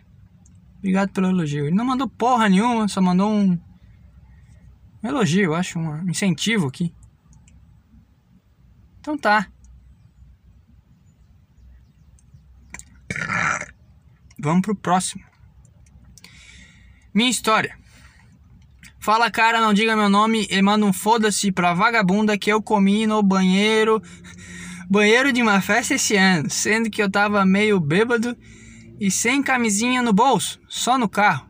Obrigado 0.79 1.13
pelo 1.13 1.27
elogio. 1.27 1.67
Ele 1.67 1.75
não 1.75 1.85
mandou 1.85 2.09
porra 2.09 2.49
nenhuma, 2.49 2.89
só 2.89 3.01
mandou 3.01 3.31
um, 3.31 3.57
um 5.01 5.07
elogio, 5.07 5.45
eu 5.45 5.55
acho, 5.55 5.79
um 5.79 6.09
incentivo 6.09 6.67
aqui. 6.67 6.93
Então 8.99 9.17
tá. 9.17 9.47
Vamos 14.43 14.61
pro 14.61 14.75
próximo. 14.75 15.23
Minha 17.13 17.29
história. 17.29 17.77
Fala 18.99 19.31
cara, 19.31 19.61
não 19.61 19.73
diga 19.73 19.95
meu 19.95 20.09
nome 20.09 20.45
e 20.49 20.61
manda 20.61 20.85
um 20.85 20.91
foda-se 20.91 21.49
pra 21.49 21.73
vagabunda 21.73 22.37
que 22.37 22.51
eu 22.51 22.61
comi 22.61 23.07
no 23.07 23.23
banheiro. 23.23 24.01
Banheiro 24.89 25.31
de 25.31 25.41
uma 25.41 25.61
festa 25.61 25.93
esse 25.93 26.17
ano, 26.17 26.49
sendo 26.49 26.89
que 26.89 27.01
eu 27.01 27.09
tava 27.09 27.45
meio 27.45 27.79
bêbado 27.79 28.37
e 28.99 29.09
sem 29.09 29.41
camisinha 29.41 30.01
no 30.01 30.11
bolso, 30.11 30.59
só 30.67 30.97
no 30.97 31.07
carro. 31.07 31.49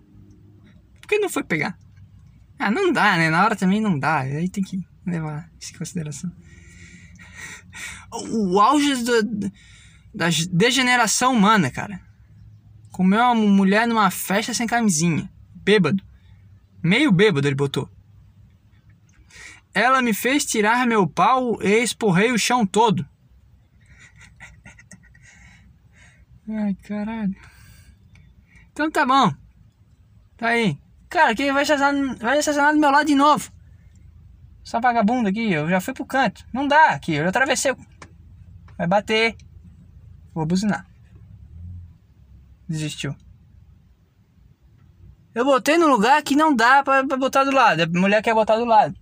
Por 1.01 1.07
que 1.07 1.17
não 1.17 1.29
foi 1.29 1.43
pegar? 1.43 1.75
Ah, 2.59 2.69
não 2.69 2.93
dá, 2.93 3.17
né? 3.17 3.29
Na 3.31 3.43
hora 3.43 3.55
também 3.55 3.81
não 3.81 3.97
dá. 3.97 4.19
Aí 4.19 4.47
tem 4.47 4.63
que 4.63 4.79
levar 5.05 5.49
isso 5.59 5.73
em 5.73 5.77
consideração. 5.79 6.31
O, 8.11 8.59
auge 8.59 9.03
do, 9.03 9.51
da 10.13 10.29
degeneração 10.51 11.33
humana, 11.33 11.71
cara. 11.71 11.99
Comeu 12.93 13.23
uma 13.23 13.33
mulher 13.33 13.87
numa 13.87 14.11
festa 14.11 14.53
sem 14.53 14.67
camisinha. 14.67 15.27
Bêbado. 15.55 16.03
Meio 16.81 17.11
bêbado 17.11 17.47
ele 17.47 17.55
botou. 17.55 17.89
Ela 19.73 19.99
me 19.99 20.13
fez 20.13 20.45
tirar 20.45 20.85
meu 20.85 21.07
pau 21.07 21.59
e 21.63 21.81
esporrei 21.81 22.31
o 22.31 22.37
chão 22.37 22.67
todo. 22.67 23.03
Ai, 26.47 26.75
caralho. 26.83 27.35
Então 28.71 28.91
tá 28.91 29.03
bom. 29.03 29.33
Tá 30.37 30.49
aí. 30.49 30.77
Cara, 31.09 31.33
quem 31.33 31.51
vai 31.51 31.63
estacionar, 31.63 32.15
vai 32.17 32.37
estacionar 32.37 32.73
do 32.75 32.79
meu 32.79 32.91
lado 32.91 33.07
de 33.07 33.15
novo? 33.15 33.51
Só 34.63 34.79
vagabundo 34.79 35.29
aqui, 35.29 35.51
eu 35.51 35.67
já 35.67 35.81
fui 35.81 35.95
pro 35.95 36.05
canto. 36.05 36.45
Não 36.53 36.67
dá 36.67 36.89
aqui, 36.89 37.13
eu 37.13 37.27
atravessei. 37.27 37.75
Vai 38.77 38.85
bater. 38.85 39.35
Vou 40.31 40.45
buzinar. 40.45 40.92
Desistiu. 42.67 43.15
Eu 45.33 45.43
botei 45.43 45.77
no 45.77 45.87
lugar 45.87 46.21
que 46.21 46.35
não 46.35 46.55
dá 46.55 46.83
pra, 46.83 47.05
pra 47.05 47.17
botar 47.17 47.43
do 47.43 47.51
lado. 47.51 47.81
A 47.81 47.87
mulher 47.87 48.21
quer 48.21 48.33
botar 48.33 48.55
do 48.57 48.65
lado. 48.65 48.95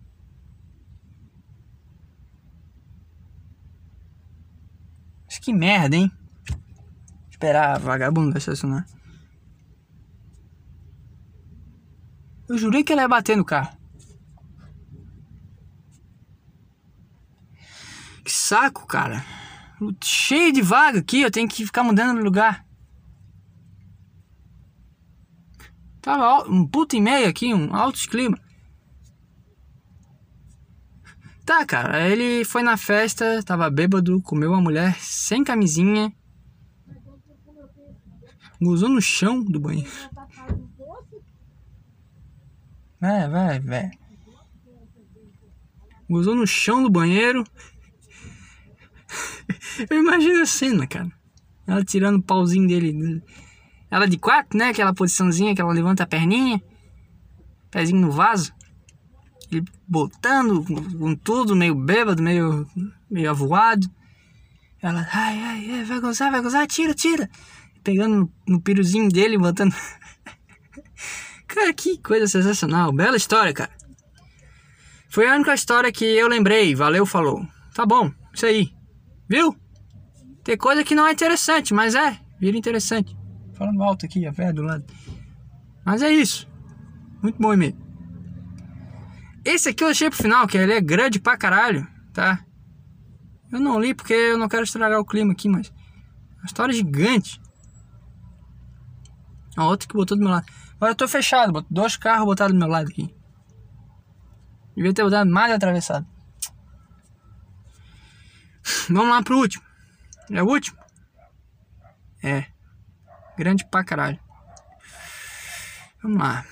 Mas 5.25 5.39
que 5.39 5.53
merda, 5.53 5.95
hein? 5.95 6.11
Esperar 7.29 7.75
a 7.75 7.77
vagabunda 7.77 8.37
estacionar. 8.37 8.85
Eu 12.47 12.57
jurei 12.57 12.83
que 12.83 12.93
ela 12.93 13.01
ia 13.01 13.07
bater 13.07 13.35
no 13.35 13.45
carro. 13.45 13.77
Que 18.23 18.31
saco, 18.31 18.85
cara. 18.85 19.25
Cheio 20.03 20.53
de 20.53 20.61
vaga 20.61 20.99
aqui, 20.99 21.21
eu 21.21 21.31
tenho 21.31 21.47
que 21.47 21.65
ficar 21.65 21.83
mudando 21.83 22.17
de 22.17 22.23
lugar. 22.23 22.65
Tava 26.01 26.49
um 26.49 26.65
puta 26.65 26.95
e 26.95 27.01
meio 27.01 27.29
aqui, 27.29 27.53
um 27.53 27.75
alto 27.75 27.99
clima. 28.09 28.39
Tá, 31.45 31.65
cara, 31.65 32.07
ele 32.09 32.45
foi 32.45 32.63
na 32.63 32.77
festa, 32.77 33.43
tava 33.43 33.69
bêbado, 33.69 34.21
comeu 34.21 34.51
uma 34.51 34.61
mulher 34.61 34.95
sem 34.99 35.43
camisinha. 35.43 36.13
Gozou 38.61 38.89
no 38.89 39.01
chão 39.01 39.43
do 39.43 39.59
banheiro. 39.59 39.89
Vai, 42.99 43.27
vai, 43.27 43.59
vai. 43.59 43.91
Gozou 46.07 46.35
no 46.35 46.45
chão 46.45 46.83
do 46.83 46.89
banheiro. 46.89 47.43
Eu 49.89 49.99
imagino 49.99 50.41
a 50.41 50.45
cena, 50.45 50.85
cara. 50.85 51.11
Ela 51.65 51.83
tirando 51.83 52.17
o 52.19 52.23
pauzinho 52.23 52.67
dele. 52.67 53.23
Ela 53.91 54.07
de 54.07 54.17
quatro, 54.17 54.57
né? 54.57 54.69
Aquela 54.69 54.93
posiçãozinha 54.93 55.53
que 55.53 55.61
ela 55.61 55.73
levanta 55.73 56.03
a 56.03 56.07
perninha. 56.07 56.63
Pezinho 57.69 57.99
no 57.99 58.11
vaso. 58.11 58.53
Ele 59.51 59.65
botando 59.85 60.63
com, 60.63 61.13
tudo, 61.13 61.53
meio 61.53 61.75
bêbado, 61.75 62.23
meio, 62.23 62.65
meio 63.09 63.29
avoado. 63.29 63.85
Ela, 64.81 65.05
ai, 65.11 65.37
ai, 65.37 65.71
ai, 65.71 65.83
vai 65.83 65.99
gozar, 65.99 66.31
vai 66.31 66.41
gozar, 66.41 66.65
tira, 66.67 66.93
tira. 66.93 67.29
Pegando 67.83 68.15
no, 68.15 68.33
no 68.47 68.61
piruzinho 68.61 69.09
dele, 69.09 69.37
botando. 69.37 69.75
cara, 71.45 71.73
que 71.73 71.97
coisa 71.97 72.27
sensacional. 72.27 72.93
Bela 72.93 73.17
história, 73.17 73.53
cara. 73.53 73.71
Foi 75.09 75.27
a 75.27 75.35
única 75.35 75.53
história 75.53 75.91
que 75.91 76.05
eu 76.05 76.29
lembrei. 76.29 76.73
Valeu, 76.73 77.05
falou. 77.05 77.45
Tá 77.73 77.85
bom, 77.85 78.09
isso 78.33 78.45
aí. 78.45 78.71
Viu? 79.27 79.53
Tem 80.45 80.57
coisa 80.57 80.83
que 80.83 80.95
não 80.95 81.05
é 81.05 81.11
interessante, 81.11 81.73
mas 81.73 81.93
é, 81.93 82.17
vira 82.39 82.57
interessante. 82.57 83.20
Falando 83.61 83.83
alto 83.83 84.07
aqui, 84.07 84.25
a 84.25 84.31
velha 84.31 84.51
do 84.51 84.63
lado. 84.63 84.83
Mas 85.85 86.01
é 86.01 86.09
isso. 86.09 86.49
Muito 87.21 87.39
bom 87.39 87.53
e-mail. 87.53 87.77
Esse 89.45 89.69
aqui 89.69 89.83
eu 89.83 89.89
deixei 89.89 90.09
pro 90.09 90.17
final, 90.17 90.47
que 90.47 90.57
ele 90.57 90.73
é 90.73 90.81
grande 90.81 91.19
pra 91.19 91.37
caralho, 91.37 91.87
tá? 92.11 92.43
Eu 93.51 93.59
não 93.59 93.79
li 93.79 93.93
porque 93.93 94.13
eu 94.13 94.35
não 94.39 94.49
quero 94.49 94.63
estragar 94.63 94.99
o 94.99 95.05
clima 95.05 95.33
aqui, 95.33 95.47
mas. 95.47 95.71
Uma 96.39 96.45
história 96.45 96.73
gigante. 96.73 97.39
A 99.55 99.65
outra 99.65 99.87
que 99.87 99.93
botou 99.93 100.17
do 100.17 100.23
meu 100.23 100.31
lado. 100.31 100.47
Agora 100.77 100.93
eu 100.93 100.97
tô 100.97 101.07
fechado, 101.07 101.63
dois 101.69 101.95
carros 101.95 102.25
botados 102.25 102.55
do 102.55 102.59
meu 102.59 102.67
lado 102.67 102.87
aqui. 102.87 103.15
Devia 104.75 104.91
ter 104.91 105.03
botado 105.03 105.29
mais 105.29 105.53
atravessado. 105.53 106.07
Vamos 108.89 109.09
lá 109.09 109.21
pro 109.21 109.37
último. 109.37 109.63
É 110.31 110.41
o 110.41 110.47
último? 110.47 110.79
É. 112.23 112.47
Grande 113.41 113.65
pra 113.65 113.83
caralho. 113.83 114.19
Vamos 116.03 116.19
lá. 116.19 116.45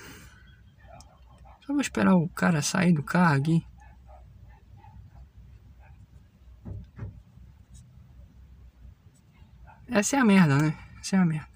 Só 1.64 1.72
vou 1.72 1.80
esperar 1.80 2.16
o 2.16 2.28
cara 2.30 2.60
sair 2.62 2.92
do 2.92 3.00
carro 3.00 3.36
aqui. 3.36 3.64
Essa 9.88 10.16
é 10.16 10.18
a 10.18 10.24
merda, 10.24 10.58
né? 10.58 10.76
Essa 11.00 11.14
é 11.14 11.18
a 11.20 11.24
merda. 11.24 11.46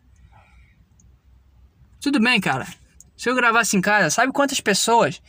Tudo 2.01 2.21
bem, 2.21 2.41
cara. 2.41 2.69
Se 3.17 3.29
eu 3.29 3.35
gravasse 3.35 3.77
em 3.77 3.81
casa, 3.81 4.11
sabe 4.11 4.33
quantas 4.33 4.61
pessoas 4.61 5.21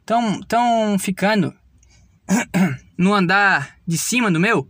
estão 0.00 0.40
tão 0.44 0.98
ficando 0.98 1.54
no 2.96 3.12
andar 3.12 3.76
de 3.86 3.98
cima 3.98 4.30
do 4.30 4.40
meu? 4.40 4.60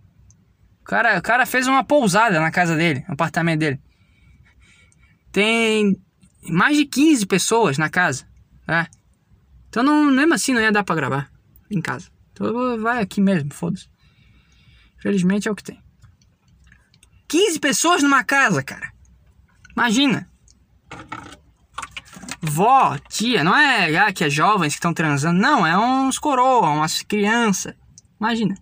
O 0.80 0.84
cara, 0.84 1.20
o 1.20 1.22
cara 1.22 1.46
fez 1.46 1.68
uma 1.68 1.84
pousada 1.84 2.40
na 2.40 2.50
casa 2.50 2.74
dele, 2.74 3.04
no 3.06 3.14
apartamento 3.14 3.60
dele. 3.60 3.80
Tem 5.32 5.96
mais 6.48 6.76
de 6.76 6.84
15 6.84 7.26
pessoas 7.26 7.78
na 7.78 7.88
casa, 7.88 8.26
tá? 8.66 8.88
Então, 9.68 9.82
não, 9.82 10.04
mesmo 10.04 10.34
assim, 10.34 10.52
não 10.52 10.60
ia 10.60 10.70
dar 10.70 10.84
pra 10.84 10.94
gravar 10.94 11.32
em 11.70 11.80
casa. 11.80 12.10
Então, 12.32 12.78
vai 12.78 13.00
aqui 13.00 13.20
mesmo, 13.20 13.52
foda-se. 13.52 13.88
Felizmente 14.98 15.48
é 15.48 15.50
o 15.50 15.54
que 15.54 15.64
tem. 15.64 15.82
15 17.26 17.58
pessoas 17.58 18.02
numa 18.02 18.22
casa, 18.22 18.62
cara. 18.62 18.92
Imagina. 19.74 20.30
Vó, 22.42 22.98
tia, 23.08 23.42
não 23.42 23.56
é 23.56 23.96
ah, 23.96 24.12
que 24.12 24.24
é 24.24 24.28
jovens 24.28 24.74
que 24.74 24.78
estão 24.78 24.92
transando. 24.92 25.40
Não, 25.40 25.66
é 25.66 25.78
uns 25.78 26.18
coroa, 26.18 26.68
umas 26.68 27.02
crianças. 27.02 27.74
Imagina. 28.20 28.54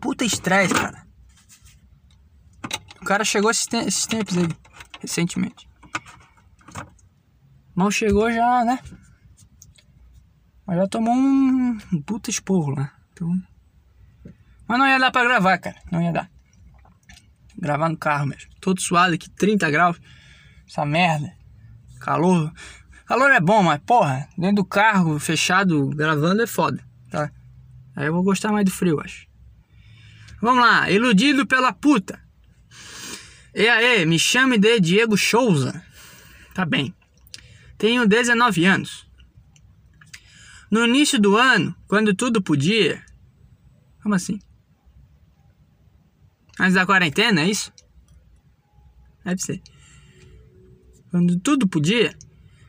Puta 0.00 0.24
estresse, 0.24 0.74
cara. 0.74 1.05
Cara 3.06 3.24
chegou 3.24 3.52
esses, 3.52 3.66
te 3.66 3.76
esses 3.76 4.04
tempos 4.04 4.36
aí, 4.36 4.48
recentemente. 5.00 5.68
Mal 7.72 7.88
chegou 7.92 8.32
já, 8.32 8.64
né? 8.64 8.80
Mas 10.66 10.76
já 10.76 10.88
tomou 10.88 11.14
um, 11.14 11.78
puta 12.04 12.30
esporro 12.30 12.74
lá. 12.74 12.92
Então... 13.12 13.32
Mas 14.66 14.78
não 14.78 14.88
ia 14.88 14.98
dar 14.98 15.12
pra 15.12 15.22
gravar, 15.22 15.56
cara. 15.58 15.76
Não 15.92 16.02
ia 16.02 16.12
dar. 16.12 16.28
Gravar 17.56 17.88
no 17.88 17.96
carro 17.96 18.26
mesmo. 18.26 18.50
Todo 18.60 18.80
suado 18.80 19.14
aqui, 19.14 19.30
30 19.30 19.70
graus. 19.70 20.00
Essa 20.66 20.84
merda. 20.84 21.32
Calor. 22.00 22.52
Calor 23.06 23.30
é 23.30 23.38
bom, 23.38 23.62
mas 23.62 23.80
porra, 23.86 24.28
dentro 24.36 24.56
do 24.56 24.64
carro, 24.64 25.20
fechado, 25.20 25.90
gravando 25.90 26.42
é 26.42 26.46
foda, 26.46 26.82
tá? 27.08 27.30
Aí 27.94 28.06
eu 28.06 28.12
vou 28.12 28.24
gostar 28.24 28.50
mais 28.50 28.64
do 28.64 28.72
frio, 28.72 29.00
acho. 29.00 29.28
Vamos 30.42 30.60
lá, 30.60 30.90
iludido 30.90 31.46
pela 31.46 31.72
puta. 31.72 32.25
E 33.58 33.66
aí, 33.70 34.04
me 34.04 34.18
chame 34.18 34.58
de 34.58 34.78
Diego 34.78 35.16
Souza. 35.16 35.82
Tá 36.52 36.66
bem. 36.66 36.94
Tenho 37.78 38.06
19 38.06 38.66
anos. 38.66 39.08
No 40.70 40.84
início 40.84 41.18
do 41.18 41.38
ano, 41.38 41.74
quando 41.88 42.14
tudo 42.14 42.42
podia. 42.42 43.02
Como 44.02 44.14
assim? 44.14 44.38
Antes 46.60 46.74
da 46.74 46.84
quarentena, 46.84 47.40
é 47.40 47.48
isso? 47.48 47.72
Deve 49.24 49.40
ser. 49.40 49.62
Quando 51.10 51.40
tudo 51.40 51.66
podia, 51.66 52.14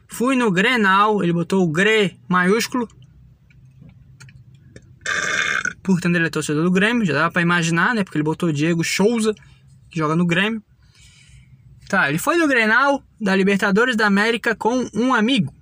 fui 0.07 0.37
no 0.37 0.49
Grenal, 0.49 1.21
ele 1.21 1.33
botou 1.33 1.65
o 1.65 1.69
Gre 1.69 2.17
maiúsculo. 2.29 2.87
Portanto, 5.83 6.15
ele 6.15 6.27
é 6.27 6.29
torcedor 6.29 6.63
do 6.63 6.71
Grêmio, 6.71 7.05
já 7.05 7.11
dava 7.11 7.31
pra 7.31 7.41
imaginar, 7.41 7.93
né? 7.93 8.05
Porque 8.05 8.17
ele 8.17 8.23
botou 8.23 8.53
Diego 8.53 8.85
Souza, 8.85 9.35
que 9.89 9.99
joga 9.99 10.15
no 10.15 10.25
Grêmio. 10.25 10.63
Tá, 11.87 12.09
ele 12.09 12.17
foi 12.17 12.35
no 12.37 12.47
Grenal 12.47 13.01
da 13.19 13.35
Libertadores 13.35 13.95
da 13.95 14.07
América 14.07 14.55
com 14.55 14.89
um 14.93 15.13
amigo. 15.13 15.53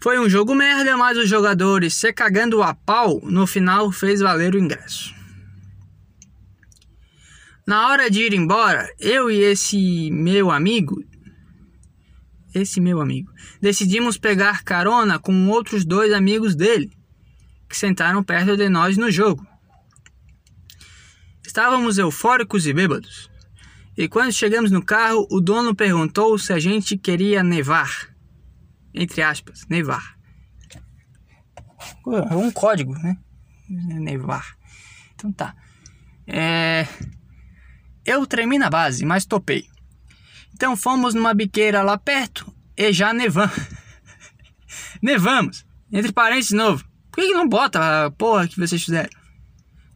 Foi 0.00 0.18
um 0.18 0.28
jogo 0.28 0.54
merda, 0.54 0.96
mas 0.96 1.18
os 1.18 1.28
jogadores 1.28 1.94
se 1.94 2.12
cagando 2.12 2.62
a 2.62 2.74
pau 2.74 3.20
no 3.24 3.46
final 3.46 3.92
fez 3.92 4.20
valer 4.20 4.54
o 4.54 4.58
ingresso. 4.58 5.14
Na 7.66 7.88
hora 7.88 8.10
de 8.10 8.22
ir 8.22 8.32
embora, 8.32 8.92
eu 8.98 9.30
e 9.30 9.38
esse 9.38 10.10
meu 10.10 10.50
amigo, 10.50 11.04
esse 12.54 12.80
meu 12.80 13.00
amigo, 13.00 13.30
decidimos 13.60 14.18
pegar 14.18 14.64
carona 14.64 15.18
com 15.18 15.48
outros 15.48 15.84
dois 15.84 16.12
amigos 16.12 16.56
dele, 16.56 16.90
que 17.68 17.76
sentaram 17.76 18.24
perto 18.24 18.56
de 18.56 18.68
nós 18.68 18.96
no 18.96 19.10
jogo. 19.10 19.46
Estávamos 21.46 21.98
eufóricos 21.98 22.66
e 22.66 22.72
bêbados. 22.72 23.31
E 23.96 24.08
quando 24.08 24.32
chegamos 24.32 24.70
no 24.70 24.82
carro, 24.82 25.26
o 25.30 25.40
dono 25.40 25.74
perguntou 25.74 26.38
se 26.38 26.52
a 26.52 26.58
gente 26.58 26.96
queria 26.96 27.42
nevar. 27.42 28.08
Entre 28.94 29.22
aspas, 29.22 29.66
nevar. 29.68 30.16
É 32.30 32.36
um 32.36 32.50
código, 32.50 32.94
né? 32.94 33.16
Nevar. 33.68 34.56
Então 35.14 35.32
tá. 35.32 35.54
É... 36.26 36.86
Eu 38.04 38.26
tremi 38.26 38.58
na 38.58 38.70
base, 38.70 39.04
mas 39.04 39.26
topei. 39.26 39.66
Então 40.54 40.76
fomos 40.76 41.14
numa 41.14 41.34
biqueira 41.34 41.82
lá 41.82 41.96
perto 41.98 42.52
e 42.76 42.92
já 42.92 43.12
nevamos. 43.12 43.56
nevamos. 45.02 45.66
Entre 45.90 46.12
parênteses, 46.12 46.52
novo. 46.52 46.84
Por 47.10 47.20
que, 47.20 47.28
que 47.28 47.34
não 47.34 47.48
bota 47.48 48.06
a 48.06 48.10
porra 48.10 48.48
que 48.48 48.58
vocês 48.58 48.82
fizeram? 48.82 49.10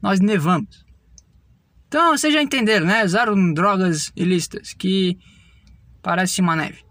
Nós 0.03 0.21
nevamos. 0.21 0.86
Então 1.97 2.11
vocês 2.11 2.31
já 2.31 2.43
entenderam, 2.43 2.87
né? 2.87 3.03
Usaram 3.07 3.55
drogas 3.55 4.13
ilícitas 4.15 4.75
que 4.75 5.19
parece 6.03 6.43
uma 6.43 6.55
neve. 6.55 6.85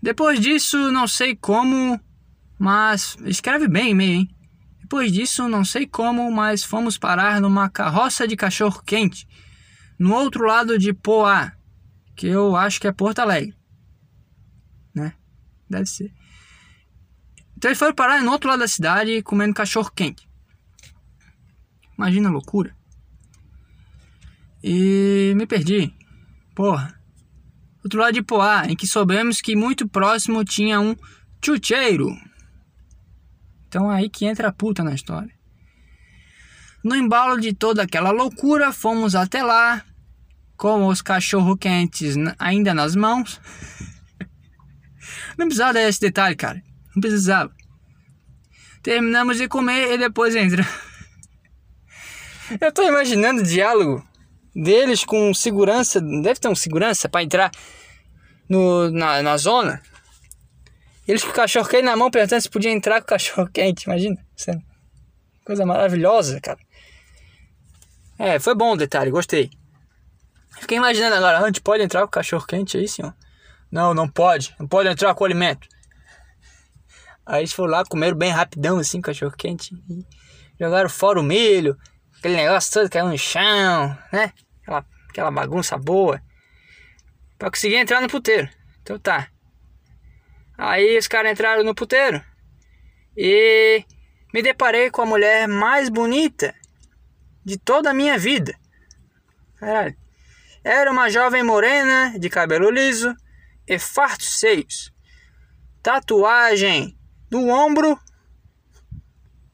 Depois 0.00 0.40
disso, 0.40 0.90
não 0.90 1.06
sei 1.06 1.36
como, 1.36 2.00
mas 2.58 3.18
escreve 3.26 3.68
bem 3.68 3.90
e-mail, 3.90 4.20
hein? 4.20 4.36
Depois 4.80 5.12
disso, 5.12 5.46
não 5.46 5.62
sei 5.62 5.86
como, 5.86 6.32
mas 6.32 6.64
fomos 6.64 6.96
parar 6.96 7.38
numa 7.38 7.68
carroça 7.68 8.26
de 8.26 8.34
cachorro 8.34 8.82
quente 8.82 9.28
no 9.98 10.14
outro 10.14 10.46
lado 10.46 10.78
de 10.78 10.94
Poá, 10.94 11.52
que 12.16 12.28
eu 12.28 12.56
acho 12.56 12.80
que 12.80 12.88
é 12.88 12.92
Porto 12.92 13.18
Alegre, 13.18 13.54
né? 14.94 15.12
Deve 15.68 15.84
ser. 15.84 16.14
Então 17.54 17.68
eles 17.68 17.78
foram 17.78 17.94
parar 17.94 18.22
no 18.22 18.32
outro 18.32 18.48
lado 18.48 18.60
da 18.60 18.68
cidade 18.68 19.22
comendo 19.22 19.52
cachorro 19.52 19.92
quente. 19.94 20.26
Imagina 21.98 22.30
a 22.30 22.32
loucura. 22.32 22.75
E 24.68 25.32
me 25.36 25.46
perdi. 25.46 25.94
Porra. 26.52 26.92
Outro 27.84 28.00
lado 28.00 28.14
de 28.14 28.22
Poá, 28.22 28.66
em 28.66 28.74
que 28.74 28.84
soubemos 28.84 29.40
que 29.40 29.54
muito 29.54 29.86
próximo 29.86 30.44
tinha 30.44 30.80
um 30.80 30.96
chucheiro. 31.40 32.08
Então 33.68 33.88
aí 33.88 34.10
que 34.10 34.26
entra 34.26 34.48
a 34.48 34.52
puta 34.52 34.82
na 34.82 34.92
história. 34.92 35.32
No 36.82 36.96
embalo 36.96 37.40
de 37.40 37.52
toda 37.52 37.84
aquela 37.84 38.10
loucura, 38.10 38.72
fomos 38.72 39.14
até 39.14 39.40
lá, 39.40 39.84
com 40.56 40.88
os 40.88 41.00
cachorro 41.00 41.56
quentes 41.56 42.16
ainda 42.36 42.74
nas 42.74 42.96
mãos. 42.96 43.40
Não 45.38 45.46
precisava 45.46 45.74
desse 45.74 46.00
detalhe, 46.00 46.34
cara. 46.34 46.60
Não 46.92 47.00
precisava. 47.00 47.54
Terminamos 48.82 49.36
de 49.36 49.46
comer 49.46 49.92
e 49.92 49.98
depois 49.98 50.34
entra. 50.34 50.66
Eu 52.60 52.72
tô 52.72 52.82
imaginando 52.82 53.42
o 53.42 53.44
diálogo 53.44 54.04
deles 54.56 55.04
com 55.04 55.34
segurança. 55.34 56.00
Deve 56.00 56.40
ter 56.40 56.48
um 56.48 56.54
segurança 56.54 57.08
para 57.08 57.22
entrar 57.22 57.50
no, 58.48 58.90
na, 58.90 59.22
na 59.22 59.36
zona. 59.36 59.82
Eles 61.06 61.22
com 61.22 61.30
o 61.30 61.34
cachorro 61.34 61.68
quente 61.68 61.84
na 61.84 61.96
mão 61.96 62.10
perguntando 62.10 62.42
se 62.42 62.50
podia 62.50 62.70
entrar 62.70 63.00
com 63.00 63.04
o 63.04 63.08
cachorro 63.08 63.48
quente. 63.52 63.84
Imagina. 63.84 64.16
Coisa 65.44 65.64
maravilhosa, 65.64 66.40
cara. 66.40 66.58
É, 68.18 68.38
foi 68.38 68.54
bom 68.54 68.72
o 68.72 68.76
detalhe, 68.76 69.10
gostei. 69.10 69.50
Fiquei 70.58 70.78
imaginando 70.78 71.14
agora, 71.14 71.38
a 71.38 71.46
gente 71.46 71.60
pode 71.60 71.82
entrar 71.82 72.00
com 72.00 72.06
o 72.06 72.10
cachorro 72.10 72.46
quente 72.46 72.78
aí, 72.78 72.88
senhor? 72.88 73.14
Não, 73.70 73.92
não 73.92 74.08
pode. 74.08 74.56
Não 74.58 74.66
pode 74.66 74.88
entrar 74.88 75.14
com 75.14 75.22
o 75.22 75.26
alimento. 75.26 75.68
Aí 77.26 77.40
eles 77.42 77.52
foram 77.52 77.72
lá, 77.72 77.84
comeram 77.84 78.16
bem 78.16 78.30
rapidão 78.30 78.78
assim, 78.78 79.00
cachorro 79.02 79.34
quente. 79.36 79.74
jogaram 80.58 80.88
fora 80.88 81.20
o 81.20 81.22
milho, 81.22 81.76
aquele 82.18 82.36
negócio 82.36 82.72
todo 82.72 82.88
caiu 82.88 83.08
no 83.08 83.18
chão, 83.18 83.96
né? 84.10 84.32
Aquela, 84.66 84.86
aquela 85.08 85.30
bagunça 85.30 85.78
boa. 85.78 86.20
Pra 87.38 87.50
conseguir 87.50 87.76
entrar 87.76 88.00
no 88.00 88.08
puteiro. 88.08 88.48
Então 88.82 88.98
tá. 88.98 89.28
Aí 90.58 90.98
os 90.98 91.06
caras 91.06 91.30
entraram 91.30 91.62
no 91.62 91.74
puteiro. 91.74 92.22
E 93.16 93.84
me 94.34 94.42
deparei 94.42 94.90
com 94.90 95.02
a 95.02 95.06
mulher 95.06 95.46
mais 95.46 95.88
bonita 95.88 96.54
de 97.44 97.56
toda 97.56 97.90
a 97.90 97.94
minha 97.94 98.18
vida. 98.18 98.58
Caralho. 99.56 99.96
Era 100.64 100.90
uma 100.90 101.08
jovem 101.08 101.44
morena, 101.44 102.18
de 102.18 102.28
cabelo 102.28 102.68
liso 102.70 103.14
e 103.68 103.78
fartos 103.78 104.40
seios. 104.40 104.92
Tatuagem 105.80 106.98
do 107.30 107.48
ombro. 107.48 107.96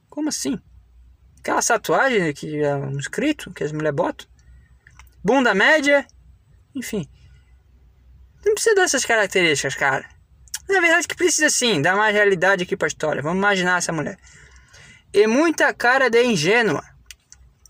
Como 0.08 0.30
assim? 0.30 0.58
Aquela 1.38 1.60
tatuagem 1.60 2.32
que 2.32 2.62
é 2.62 2.74
um 2.74 2.98
escrito 2.98 3.52
que 3.52 3.62
as 3.62 3.72
mulheres 3.72 3.96
botam. 3.96 4.31
Bunda 5.24 5.54
média. 5.54 6.06
Enfim. 6.74 7.08
Não 8.44 8.54
precisa 8.54 8.74
dessas 8.74 9.04
características, 9.04 9.74
cara. 9.74 10.08
Na 10.68 10.80
verdade 10.80 11.06
que 11.06 11.14
precisa 11.14 11.50
sim, 11.50 11.82
dar 11.82 11.96
mais 11.96 12.14
realidade 12.14 12.64
aqui 12.64 12.76
pra 12.76 12.88
história. 12.88 13.22
Vamos 13.22 13.38
imaginar 13.38 13.78
essa 13.78 13.92
mulher. 13.92 14.18
E 15.12 15.26
muita 15.26 15.72
cara 15.74 16.08
de 16.08 16.22
ingênua. 16.24 16.82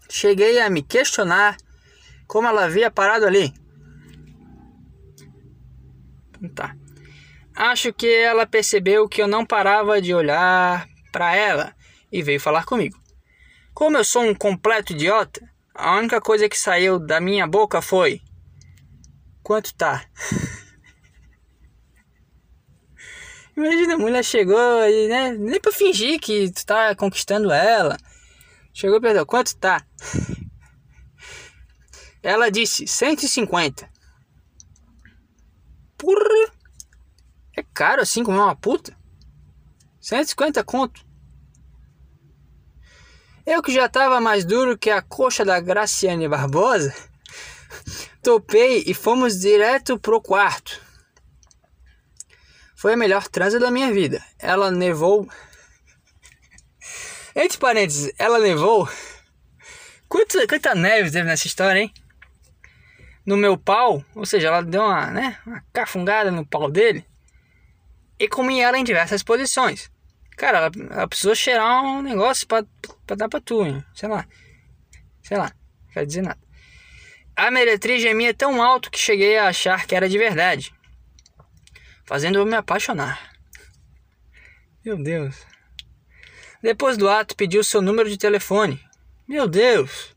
Cheguei 0.09 0.61
a 0.61 0.71
me 0.71 0.83
questionar 0.83 1.57
como 2.27 2.49
ela 2.49 2.65
havia 2.65 2.91
parado 2.91 3.27
ali. 3.27 3.53
Tá. 6.55 6.75
Acho 7.55 7.93
que 7.93 8.07
ela 8.07 8.47
percebeu 8.47 9.09
que 9.09 9.21
eu 9.21 9.29
não 9.29 9.45
parava 9.45 10.01
de 10.01 10.15
olhar 10.15 10.89
para 11.11 11.37
ela 11.37 11.75
e 12.11 12.23
veio 12.23 12.41
falar 12.41 12.65
comigo. 12.65 12.99
Como 13.75 13.97
eu 13.97 14.05
sou 14.05 14.23
um 14.23 14.35
completo 14.35 14.93
idiota, 14.93 15.52
a 15.75 15.97
única 15.97 16.21
coisa 16.21 16.49
que 16.49 16.59
saiu 16.59 16.99
da 16.99 17.21
minha 17.21 17.47
boca 17.47 17.81
foi: 17.81 18.21
Quanto 19.43 19.75
tá? 19.75 20.05
Imagina, 23.57 23.95
a 23.95 23.99
mulher 23.99 24.25
chegou 24.25 24.89
e, 24.89 25.09
né, 25.09 25.33
nem 25.33 25.61
pra 25.61 25.73
fingir 25.73 26.19
que 26.21 26.51
tu 26.51 26.65
tá 26.65 26.95
conquistando 26.95 27.51
ela. 27.53 27.97
Chegou 28.73 28.99
e 28.99 29.01
perguntou: 29.01 29.27
Quanto 29.27 29.57
tá? 29.57 29.85
Ela 32.23 32.51
disse: 32.51 32.87
150. 32.87 33.91
Porra! 35.99 36.53
É 37.57 37.63
caro 37.63 38.03
assim 38.03 38.25
como 38.25 38.39
uma 38.39 38.57
puta? 38.57 38.97
150 40.01 40.65
conto. 40.65 41.12
Eu 43.45 43.61
que 43.61 43.73
já 43.73 43.89
tava 43.89 44.21
mais 44.21 44.45
duro 44.45 44.79
que 44.79 44.89
a 44.89 45.03
coxa 45.03 45.45
da 45.45 45.59
Graciane 45.59 46.29
Barbosa, 46.29 46.95
topei 48.23 48.85
e 48.87 48.95
fomos 48.95 49.41
direto 49.41 49.99
pro 49.99 50.21
quarto. 50.21 50.81
Foi 52.77 52.95
a 52.95 52.97
melhor 52.97 53.27
transa 53.29 53.59
da 53.59 53.71
minha 53.71 53.93
vida. 53.93 54.25
Ela 54.39 54.71
nevou. 54.71 55.29
Entre 57.35 57.59
parênteses, 57.59 58.13
ela 58.17 58.39
nevou. 58.39 58.89
Quanta, 60.09 60.47
quanta 60.47 60.75
neve 60.75 61.11
teve 61.11 61.25
nessa 61.25 61.47
história, 61.47 61.81
hein? 61.81 61.93
No 63.27 63.37
meu 63.37 63.57
pau, 63.57 64.05
ou 64.15 64.27
seja, 64.27 64.49
ela 64.49 64.63
deu 64.63 64.83
uma, 64.83 65.07
né, 65.11 65.39
uma 65.47 65.65
cafungada 65.73 66.31
no 66.31 66.47
pau 66.47 66.71
dele 66.71 67.05
e 68.19 68.29
comia 68.29 68.67
ela 68.67 68.79
em 68.79 68.85
diversas 68.85 69.23
posições. 69.23 69.92
Cara, 70.43 70.73
ela, 70.91 71.07
precisou 71.07 71.37
cheirar 71.37 71.85
um 71.85 72.03
negócio 72.03 72.49
pra, 72.49 72.65
pra 73.07 73.15
dar 73.15 73.29
pra 73.29 73.41
tu, 73.41 73.65
hein? 73.65 73.85
sei 73.95 74.09
lá. 74.09 74.27
Sei 75.23 75.37
lá, 75.37 75.53
não 75.85 75.93
quer 75.93 76.05
dizer 76.05 76.23
nada. 76.23 76.41
A 77.37 77.49
meretriz 77.49 78.03
gemia 78.03 78.35
tão 78.35 78.61
alto 78.61 78.91
que 78.91 78.99
cheguei 78.99 79.39
a 79.39 79.47
achar 79.47 79.87
que 79.87 79.95
era 79.95 80.09
de 80.09 80.19
verdade, 80.19 80.75
fazendo 82.05 82.41
eu 82.41 82.45
me 82.45 82.57
apaixonar. 82.57 83.33
Meu 84.85 85.01
Deus. 85.01 85.47
Depois 86.61 86.97
do 86.97 87.09
ato, 87.09 87.37
pediu 87.37 87.63
seu 87.63 87.81
número 87.81 88.11
de 88.11 88.19
telefone. 88.19 88.85
Meu 89.29 89.47
Deus. 89.47 90.13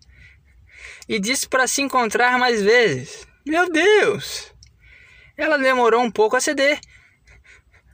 E 1.07 1.19
disse 1.19 1.47
para 1.47 1.67
se 1.67 1.83
encontrar 1.83 2.39
mais 2.39 2.63
vezes. 2.63 3.27
Meu 3.45 3.71
Deus. 3.71 4.51
Ela 5.37 5.59
demorou 5.59 6.01
um 6.01 6.09
pouco 6.09 6.35
a 6.35 6.41
ceder, 6.41 6.79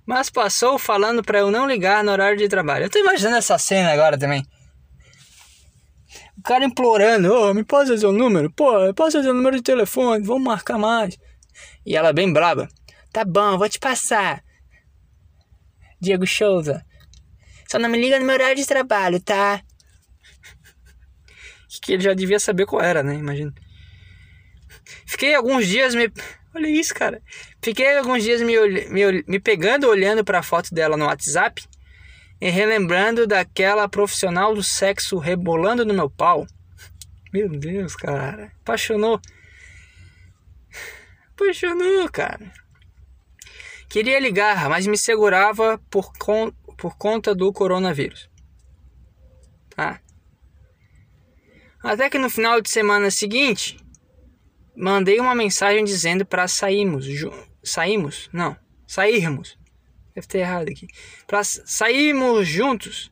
mas 0.05 0.29
passou 0.29 0.77
falando 0.77 1.21
para 1.23 1.39
eu 1.39 1.51
não 1.51 1.67
ligar 1.67 2.03
no 2.03 2.11
horário 2.11 2.37
de 2.37 2.47
trabalho. 2.47 2.85
Eu 2.85 2.89
tô 2.89 2.99
imaginando 2.99 3.37
essa 3.37 3.57
cena 3.57 3.91
agora 3.91 4.17
também. 4.17 4.45
O 6.37 6.41
cara 6.41 6.65
implorando, 6.65 7.31
ô, 7.31 7.49
oh, 7.49 7.53
me 7.53 7.63
passa 7.63 7.97
seu 7.97 8.11
número, 8.11 8.51
pô, 8.51 8.93
passa 8.93 9.21
seu 9.21 9.33
número 9.33 9.57
de 9.57 9.61
telefone, 9.61 10.25
vamos 10.25 10.43
marcar 10.43 10.77
mais. 10.77 11.17
E 11.85 11.95
ela 11.95 12.11
bem 12.11 12.31
braba. 12.31 12.67
Tá 13.11 13.23
bom, 13.23 13.57
vou 13.57 13.69
te 13.69 13.77
passar. 13.77 14.43
Diego 15.99 16.25
Souza. 16.25 16.83
Só 17.69 17.77
não 17.77 17.89
me 17.89 18.01
liga 18.01 18.19
no 18.19 18.25
meu 18.25 18.33
horário 18.33 18.55
de 18.55 18.65
trabalho, 18.65 19.21
tá? 19.21 19.61
Que 21.81 21.93
ele 21.93 22.03
já 22.03 22.13
devia 22.13 22.39
saber 22.39 22.65
qual 22.65 22.81
era, 22.81 23.01
né? 23.01 23.15
Imagina. 23.15 23.53
Fiquei 25.05 25.33
alguns 25.33 25.67
dias 25.67 25.95
me. 25.95 26.11
Olha 26.53 26.67
isso, 26.67 26.93
cara. 26.93 27.21
Fiquei 27.63 27.97
alguns 27.97 28.23
dias 28.23 28.41
me, 28.41 28.57
me, 28.89 29.23
me 29.27 29.39
pegando, 29.39 29.87
olhando 29.87 30.23
para 30.23 30.39
a 30.39 30.43
foto 30.43 30.73
dela 30.73 30.97
no 30.97 31.05
WhatsApp 31.05 31.63
e 32.39 32.49
relembrando 32.49 33.27
daquela 33.27 33.87
profissional 33.87 34.55
do 34.55 34.63
sexo 34.63 35.17
rebolando 35.19 35.85
no 35.85 35.93
meu 35.93 36.09
pau. 36.09 36.47
Meu 37.31 37.47
Deus, 37.47 37.95
cara. 37.95 38.51
Apaixonou. 38.61 39.21
Apaixonou, 41.35 42.09
cara. 42.11 42.51
Queria 43.87 44.19
ligar, 44.19 44.69
mas 44.69 44.87
me 44.87 44.97
segurava 44.97 45.79
por, 45.89 46.11
con 46.17 46.51
por 46.81 46.97
conta 46.97 47.35
do 47.35 47.53
coronavírus. 47.53 48.27
Tá? 49.69 50.01
Até 51.83 52.09
que 52.09 52.17
no 52.17 52.27
final 52.27 52.59
de 52.59 52.71
semana 52.71 53.11
seguinte, 53.11 53.77
mandei 54.75 55.19
uma 55.19 55.35
mensagem 55.35 55.83
dizendo 55.83 56.25
para 56.25 56.47
sairmos. 56.47 57.05
Saímos? 57.63 58.29
Não, 58.33 58.57
sairmos. 58.87 59.57
Deve 60.13 60.27
ter 60.27 60.39
errado 60.39 60.69
aqui. 60.69 60.87
Para 61.27 61.43
sairmos 61.43 62.47
juntos. 62.47 63.11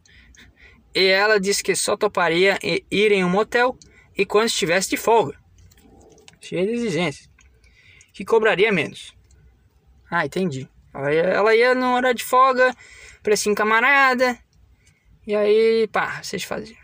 E 0.94 1.06
ela 1.06 1.40
disse 1.40 1.64
que 1.64 1.76
só 1.76 1.96
toparia 1.96 2.58
ir 2.64 3.12
em 3.12 3.24
um 3.24 3.30
motel 3.30 3.78
e 4.18 4.26
quando 4.26 4.48
estivesse 4.48 4.90
de 4.90 4.98
folga. 4.98 5.38
Cheia 6.42 6.66
de 6.66 6.74
exigências. 6.74 7.30
Que 8.14 8.26
cobraria 8.26 8.72
menos. 8.72 9.16
Ah, 10.10 10.26
entendi. 10.26 10.68
Ela 10.94 11.14
ia, 11.14 11.22
ela 11.22 11.56
ia 11.56 11.76
numa 11.76 11.94
hora 11.94 12.14
de 12.14 12.24
folga, 12.24 12.76
precinho 13.22 13.56
camarada. 13.56 14.38
E 15.26 15.36
aí, 15.36 15.88
pá, 15.88 16.22
vocês 16.22 16.44
faziam. 16.44 16.78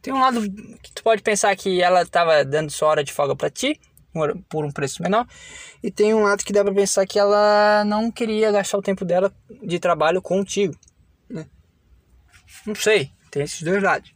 Tem 0.00 0.12
um 0.12 0.20
lado 0.20 0.40
que 0.82 0.92
tu 0.92 1.02
pode 1.02 1.22
pensar 1.22 1.54
que 1.54 1.82
ela 1.82 2.06
tava 2.06 2.44
dando 2.44 2.70
sua 2.70 2.88
hora 2.88 3.04
de 3.04 3.12
folga 3.12 3.36
para 3.36 3.50
ti, 3.50 3.78
por 4.48 4.64
um 4.64 4.70
preço 4.70 5.02
menor. 5.02 5.26
E 5.82 5.90
tem 5.90 6.14
um 6.14 6.22
lado 6.22 6.44
que 6.44 6.52
dá 6.52 6.64
pra 6.64 6.74
pensar 6.74 7.06
que 7.06 7.18
ela 7.18 7.84
não 7.84 8.10
queria 8.10 8.50
gastar 8.50 8.78
o 8.78 8.82
tempo 8.82 9.04
dela 9.04 9.32
de 9.62 9.78
trabalho 9.78 10.20
contigo. 10.20 10.74
Né? 11.28 11.46
Não 12.66 12.74
sei, 12.74 13.10
tem 13.30 13.42
esses 13.42 13.62
dois 13.62 13.82
lados. 13.82 14.12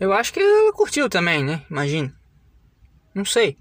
Eu 0.00 0.12
acho 0.12 0.32
que 0.32 0.40
ela 0.40 0.72
curtiu 0.72 1.08
também, 1.08 1.44
né? 1.44 1.64
Imagino. 1.68 2.14
Não 3.14 3.24
sei. 3.24 3.56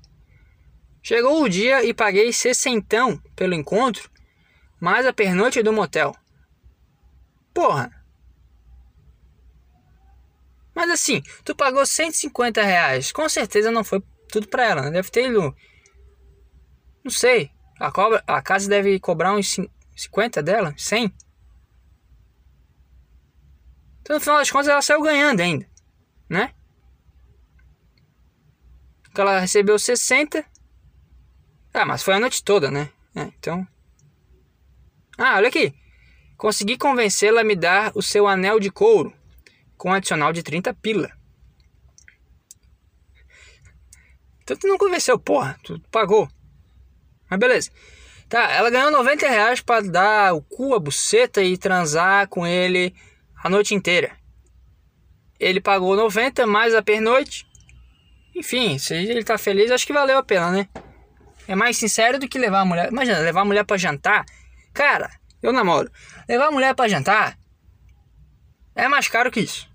Chegou 1.02 1.42
o 1.42 1.50
dia 1.50 1.84
e 1.84 1.94
paguei 1.94 2.32
sessentão 2.32 3.18
pelo 3.36 3.54
encontro, 3.54 4.10
mais 4.80 5.06
a 5.06 5.14
pernoite 5.14 5.64
do 5.64 5.74
motel. 5.74 6.16
Porra! 7.54 7.97
Mas 10.78 10.92
assim, 10.92 11.24
tu 11.44 11.56
pagou 11.56 11.84
150 11.84 12.62
reais. 12.62 13.12
Com 13.12 13.28
certeza 13.28 13.72
não 13.72 13.84
foi 13.84 14.00
tudo 14.30 14.48
pra 14.48 14.64
ela, 14.64 14.84
né? 14.84 14.92
Deve 14.92 15.10
ter 15.10 15.28
ido. 15.28 15.56
Não 17.04 17.10
sei. 17.10 17.50
A, 17.80 17.92
cobra, 17.92 18.24
a 18.28 18.40
casa 18.44 18.70
deve 18.70 19.00
cobrar 19.00 19.34
uns 19.34 19.56
50 19.96 20.44
dela? 20.44 20.76
100? 20.78 21.12
Então 24.02 24.18
no 24.18 24.22
final 24.22 24.38
das 24.38 24.52
contas 24.52 24.68
ela 24.68 24.84
saiu 24.84 25.02
ganhando 25.02 25.40
ainda. 25.40 25.68
Né? 26.30 26.54
Porque 29.02 29.20
ela 29.20 29.40
recebeu 29.40 29.80
60. 29.80 30.46
Ah, 31.74 31.86
mas 31.86 32.04
foi 32.04 32.14
a 32.14 32.20
noite 32.20 32.44
toda, 32.44 32.70
né? 32.70 32.92
É, 33.16 33.24
então. 33.24 33.68
Ah, 35.18 35.38
olha 35.38 35.48
aqui. 35.48 35.74
Consegui 36.38 36.78
convencê-la 36.78 37.42
a 37.42 37.44
me 37.44 37.56
dar 37.56 37.92
o 37.96 38.04
seu 38.04 38.28
anel 38.28 38.60
de 38.60 38.70
couro 38.70 39.17
com 39.78 39.94
adicional 39.94 40.34
de 40.34 40.44
30 40.44 40.74
pila. 40.74 41.12
Então 44.42 44.58
tu 44.58 44.68
não 44.68 44.78
convenceu, 44.78 45.20
porra, 45.20 45.58
tu 45.64 45.80
pagou. 45.92 46.28
Mas 47.30 47.40
beleza. 47.40 47.72
Tá, 48.30 48.52
ela 48.52 48.70
ganhou 48.70 48.92
90 48.92 49.28
reais 49.28 49.62
pra 49.62 49.82
dar 49.82 50.34
o 50.34 50.42
cu, 50.42 50.74
a 50.74 50.80
buceta 50.80 51.42
e 51.42 51.58
transar 51.58 52.28
com 52.28 52.46
ele 52.46 52.94
a 53.44 53.50
noite 53.50 53.74
inteira. 53.74 54.12
Ele 55.40 55.62
pagou 55.62 55.96
90 55.96 56.46
mais 56.48 56.74
a 56.74 56.82
pernoite. 56.82 57.46
Enfim, 58.36 58.78
se 58.78 58.94
ele 58.94 59.24
tá 59.24 59.38
feliz, 59.38 59.72
acho 59.72 59.86
que 59.86 59.94
valeu 59.94 60.18
a 60.18 60.24
pena, 60.24 60.52
né? 60.52 60.68
É 61.48 61.56
mais 61.56 61.78
sincero 61.78 62.20
do 62.20 62.28
que 62.28 62.38
levar 62.38 62.62
a 62.62 62.66
mulher. 62.66 62.92
Imagina, 62.92 63.20
levar 63.20 63.42
a 63.42 63.46
mulher 63.46 63.64
para 63.64 63.78
jantar. 63.78 64.26
Cara, 64.74 65.10
eu 65.42 65.54
namoro. 65.54 65.90
Levar 66.28 66.48
a 66.48 66.52
mulher 66.52 66.76
para 66.76 66.90
jantar 66.90 67.38
é 68.78 68.88
mais 68.88 69.08
caro 69.08 69.32
que 69.32 69.40
isso. 69.40 69.70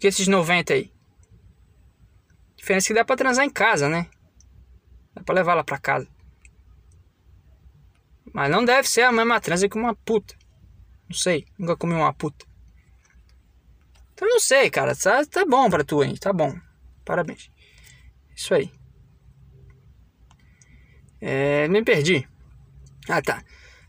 Que 0.00 0.06
esses 0.06 0.26
90 0.26 0.72
aí. 0.72 0.92
Diferença 2.56 2.88
que 2.88 2.94
dá 2.94 3.04
pra 3.04 3.16
transar 3.16 3.44
em 3.44 3.50
casa, 3.50 3.88
né? 3.88 4.08
Dá 5.14 5.22
pra 5.22 5.34
levar 5.34 5.52
ela 5.52 5.64
pra 5.64 5.78
casa. 5.78 6.08
Mas 8.32 8.50
não 8.50 8.64
deve 8.64 8.88
ser 8.88 9.02
a 9.02 9.12
mesma 9.12 9.40
transa 9.40 9.68
que 9.68 9.78
uma 9.78 9.94
puta. 9.94 10.34
Não 11.08 11.14
sei, 11.16 11.46
nunca 11.58 11.76
comi 11.76 11.94
uma 11.94 12.12
puta. 12.12 12.46
Então 14.14 14.26
não 14.26 14.40
sei, 14.40 14.70
cara. 14.70 14.96
Tá, 14.96 15.24
tá 15.26 15.44
bom 15.44 15.68
pra 15.68 15.84
tu, 15.84 16.02
hein? 16.02 16.16
Tá 16.16 16.32
bom. 16.32 16.58
Parabéns. 17.04 17.50
Isso 18.34 18.54
aí. 18.54 18.72
É, 21.20 21.68
me 21.68 21.84
perdi. 21.84 22.28
Ah, 23.08 23.20
tá. 23.20 23.44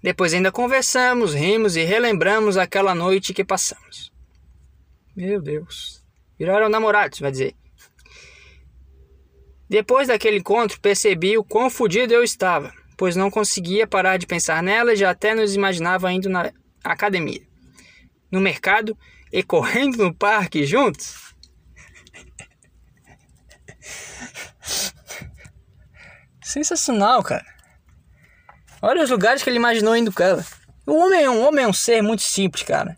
Depois 0.05 0.33
ainda 0.35 0.51
conversamos, 0.51 1.33
rimos 1.33 1.75
e 1.75 1.83
relembramos 1.83 2.57
aquela 2.57 2.93
noite 2.93 3.33
que 3.33 3.43
passamos. 3.43 4.13
Meu 5.15 5.41
Deus. 5.41 6.05
Viraram 6.37 6.69
namorados, 6.69 7.19
vai 7.19 7.31
dizer. 7.31 7.55
Depois 9.67 10.07
daquele 10.07 10.37
encontro, 10.37 10.79
percebi 10.79 11.39
o 11.39 11.43
quão 11.43 11.71
fodido 11.71 12.13
eu 12.13 12.23
estava, 12.23 12.71
pois 12.95 13.15
não 13.15 13.31
conseguia 13.31 13.87
parar 13.87 14.17
de 14.17 14.27
pensar 14.27 14.61
nela 14.61 14.93
e 14.93 14.95
já 14.95 15.09
até 15.09 15.33
nos 15.33 15.55
imaginava 15.55 16.11
indo 16.11 16.29
na 16.29 16.53
academia, 16.83 17.41
no 18.29 18.39
mercado 18.39 18.95
e 19.33 19.41
correndo 19.41 19.97
no 19.97 20.13
parque 20.13 20.67
juntos. 20.67 21.33
Sensacional, 26.43 27.23
cara. 27.23 27.54
Olha 28.87 29.01
os 29.01 29.09
lugares 29.09 29.41
que 29.41 29.49
ele 29.49 29.57
imaginou 29.57 29.97
indo 29.97 30.13
ela. 30.19 30.45
O 30.85 30.93
homem, 30.93 31.23
é 31.23 31.27
um 31.27 31.43
homem 31.43 31.65
é 31.65 31.67
um 31.67 31.73
ser 31.73 32.03
muito 32.03 32.21
simples, 32.21 32.61
cara. 32.61 32.95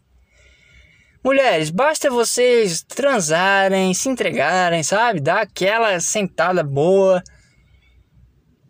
Mulheres, 1.23 1.69
basta 1.69 2.09
vocês 2.09 2.84
transarem, 2.84 3.93
se 3.93 4.09
entregarem, 4.09 4.84
sabe? 4.84 5.22
Dar 5.22 5.43
aquela 5.43 5.97
sentada 6.01 6.61
boa. 6.61 7.23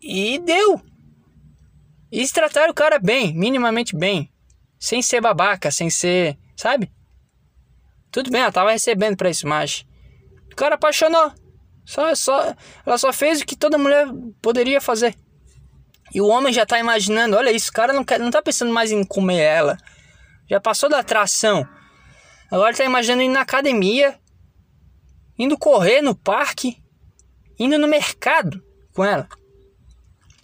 E 0.00 0.38
deu. 0.38 0.80
E 2.12 2.24
se 2.24 2.32
tratar 2.32 2.70
o 2.70 2.74
cara 2.74 3.00
bem, 3.00 3.34
minimamente 3.34 3.96
bem. 3.96 4.32
Sem 4.78 5.02
ser 5.02 5.20
babaca, 5.20 5.72
sem 5.72 5.90
ser. 5.90 6.38
Sabe? 6.56 6.88
Tudo 8.12 8.30
bem, 8.30 8.42
ela 8.42 8.52
tava 8.52 8.70
recebendo 8.70 9.16
pra 9.16 9.28
isso, 9.28 9.44
mas. 9.44 9.84
O 10.52 10.54
cara 10.54 10.76
apaixonou. 10.76 11.32
Só, 11.84 12.14
só, 12.14 12.54
ela 12.86 12.96
só 12.96 13.12
fez 13.12 13.40
o 13.40 13.44
que 13.44 13.56
toda 13.56 13.76
mulher 13.76 14.06
poderia 14.40 14.80
fazer. 14.80 15.16
E 16.14 16.20
o 16.20 16.26
homem 16.26 16.52
já 16.52 16.64
tá 16.64 16.78
imaginando, 16.78 17.36
olha 17.36 17.50
isso, 17.50 17.70
o 17.70 17.72
cara 17.72 17.92
não, 17.92 18.04
quer, 18.04 18.18
não 18.18 18.30
tá 18.30 18.40
pensando 18.40 18.72
mais 18.72 18.90
em 18.90 19.04
comer 19.04 19.40
ela. 19.40 19.78
Já 20.48 20.60
passou 20.60 20.88
da 20.88 21.00
atração. 21.00 21.68
Agora 22.50 22.74
tá 22.74 22.84
imaginando 22.84 23.22
ir 23.22 23.28
na 23.28 23.42
academia, 23.42 24.18
indo 25.38 25.58
correr 25.58 26.00
no 26.00 26.14
parque, 26.14 26.82
indo 27.58 27.78
no 27.78 27.86
mercado 27.86 28.62
com 28.94 29.04
ela. 29.04 29.28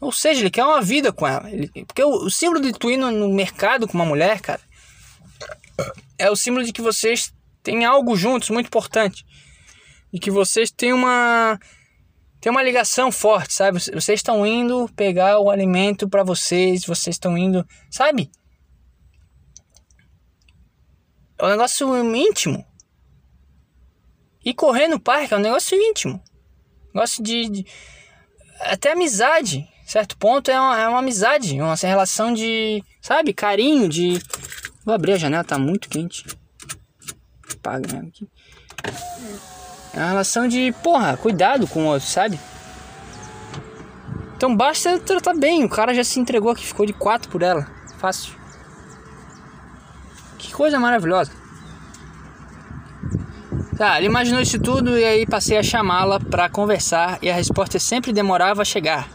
Ou 0.00 0.12
seja, 0.12 0.40
ele 0.40 0.50
quer 0.50 0.64
uma 0.64 0.82
vida 0.82 1.12
com 1.12 1.26
ela. 1.26 1.50
Ele, 1.50 1.68
porque 1.86 2.04
o, 2.04 2.26
o 2.26 2.30
símbolo 2.30 2.60
de 2.60 2.72
tu 2.72 2.90
ir 2.90 2.98
no, 2.98 3.10
no 3.10 3.32
mercado 3.32 3.88
com 3.88 3.94
uma 3.94 4.04
mulher, 4.04 4.40
cara, 4.40 4.60
é 6.18 6.30
o 6.30 6.36
símbolo 6.36 6.64
de 6.64 6.72
que 6.72 6.82
vocês 6.82 7.32
têm 7.62 7.86
algo 7.86 8.14
juntos 8.14 8.50
muito 8.50 8.66
importante. 8.66 9.24
E 10.12 10.20
que 10.20 10.30
vocês 10.30 10.70
têm 10.70 10.92
uma 10.92 11.58
tem 12.44 12.50
uma 12.50 12.62
ligação 12.62 13.10
forte, 13.10 13.54
sabe? 13.54 13.78
Vocês 13.78 14.18
estão 14.18 14.46
indo 14.46 14.86
pegar 14.94 15.38
o 15.38 15.48
alimento 15.48 16.06
para 16.06 16.22
vocês, 16.22 16.84
vocês 16.84 17.16
estão 17.16 17.38
indo, 17.38 17.66
sabe? 17.90 18.30
É 21.38 21.44
um 21.46 21.48
negócio 21.48 22.14
íntimo. 22.14 22.62
E 24.44 24.52
correr 24.52 24.88
no 24.88 25.00
parque 25.00 25.32
é 25.32 25.38
um 25.38 25.40
negócio 25.40 25.74
íntimo. 25.74 26.22
Negócio 26.94 27.24
de, 27.24 27.48
de 27.48 27.66
até 28.60 28.92
amizade, 28.92 29.66
certo 29.86 30.14
ponto 30.18 30.50
é 30.50 30.60
uma, 30.60 30.78
é 30.78 30.86
uma 30.86 30.98
amizade, 30.98 31.58
uma 31.58 31.76
relação 31.76 32.30
de, 32.30 32.84
sabe, 33.00 33.32
carinho, 33.32 33.88
de 33.88 34.20
Vou 34.84 34.94
abrir 34.94 35.12
a 35.12 35.16
janela, 35.16 35.44
tá 35.44 35.58
muito 35.58 35.88
quente. 35.88 36.26
Apaga 37.54 38.00
aqui. 38.00 38.28
É 39.94 39.98
uma 39.98 40.08
relação 40.08 40.48
de, 40.48 40.72
porra, 40.82 41.16
cuidado 41.16 41.66
com 41.66 41.84
o 41.84 41.86
outro, 41.86 42.08
sabe? 42.08 42.38
Então 44.36 44.54
basta 44.54 44.98
tratar 44.98 45.34
bem. 45.34 45.64
O 45.64 45.68
cara 45.68 45.94
já 45.94 46.02
se 46.02 46.18
entregou 46.18 46.50
aqui, 46.50 46.66
ficou 46.66 46.84
de 46.84 46.92
quatro 46.92 47.30
por 47.30 47.42
ela. 47.42 47.66
Fácil. 47.98 48.34
Que 50.36 50.52
coisa 50.52 50.78
maravilhosa. 50.78 51.30
Tá, 53.76 53.98
ele 53.98 54.06
imaginou 54.06 54.40
isso 54.40 54.58
tudo 54.58 54.98
e 54.98 55.04
aí 55.04 55.26
passei 55.26 55.56
a 55.56 55.62
chamá-la 55.62 56.20
para 56.20 56.48
conversar 56.48 57.18
e 57.22 57.30
a 57.30 57.34
resposta 57.34 57.78
sempre 57.78 58.12
demorava 58.12 58.62
a 58.62 58.64
chegar. 58.64 59.08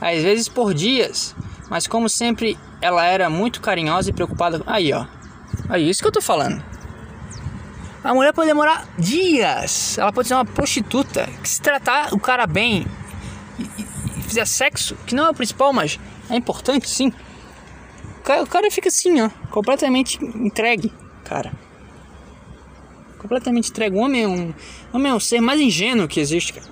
Às 0.00 0.22
vezes 0.22 0.48
por 0.48 0.72
dias, 0.74 1.34
mas 1.68 1.86
como 1.86 2.08
sempre 2.08 2.56
ela 2.80 3.04
era 3.04 3.28
muito 3.28 3.60
carinhosa 3.60 4.10
e 4.10 4.12
preocupada. 4.12 4.62
Aí, 4.66 4.92
ó. 4.92 5.06
Aí, 5.68 5.88
isso 5.88 6.00
que 6.00 6.08
eu 6.08 6.12
tô 6.12 6.20
falando. 6.20 6.62
A 8.08 8.14
mulher 8.14 8.32
pode 8.32 8.48
demorar 8.48 8.88
dias. 8.98 9.98
Ela 9.98 10.10
pode 10.10 10.28
ser 10.28 10.32
uma 10.32 10.44
prostituta. 10.46 11.26
Que 11.42 11.46
se 11.46 11.60
tratar 11.60 12.14
o 12.14 12.18
cara 12.18 12.46
bem 12.46 12.86
e, 13.58 13.62
e, 13.62 14.22
fizer 14.22 14.46
sexo, 14.46 14.96
que 15.06 15.14
não 15.14 15.26
é 15.26 15.30
o 15.30 15.34
principal, 15.34 15.74
mas 15.74 16.00
é 16.30 16.34
importante 16.34 16.88
sim. 16.88 17.12
O 18.18 18.22
cara, 18.22 18.42
o 18.42 18.46
cara 18.46 18.70
fica 18.70 18.88
assim, 18.88 19.20
ó. 19.20 19.28
Completamente 19.50 20.18
entregue, 20.24 20.90
cara. 21.22 21.52
Completamente 23.18 23.68
entregue. 23.68 23.94
O 23.94 23.98
homem 23.98 24.22
é 24.22 24.26
um, 24.26 24.54
homem 24.90 25.12
é 25.12 25.14
um 25.14 25.20
ser 25.20 25.42
mais 25.42 25.60
ingênuo 25.60 26.08
que 26.08 26.18
existe, 26.18 26.54
cara. 26.54 26.66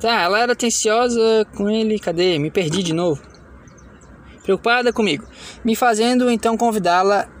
Tá, 0.00 0.20
ela 0.20 0.38
era 0.38 0.52
atenciosa 0.52 1.44
com 1.56 1.68
ele. 1.68 1.98
Cadê? 1.98 2.38
Me 2.38 2.52
perdi 2.52 2.80
de 2.80 2.92
novo. 2.92 3.20
Preocupada 4.44 4.92
comigo. 4.92 5.26
Me 5.64 5.74
fazendo 5.74 6.30
então 6.30 6.56
convidá-la 6.56 7.33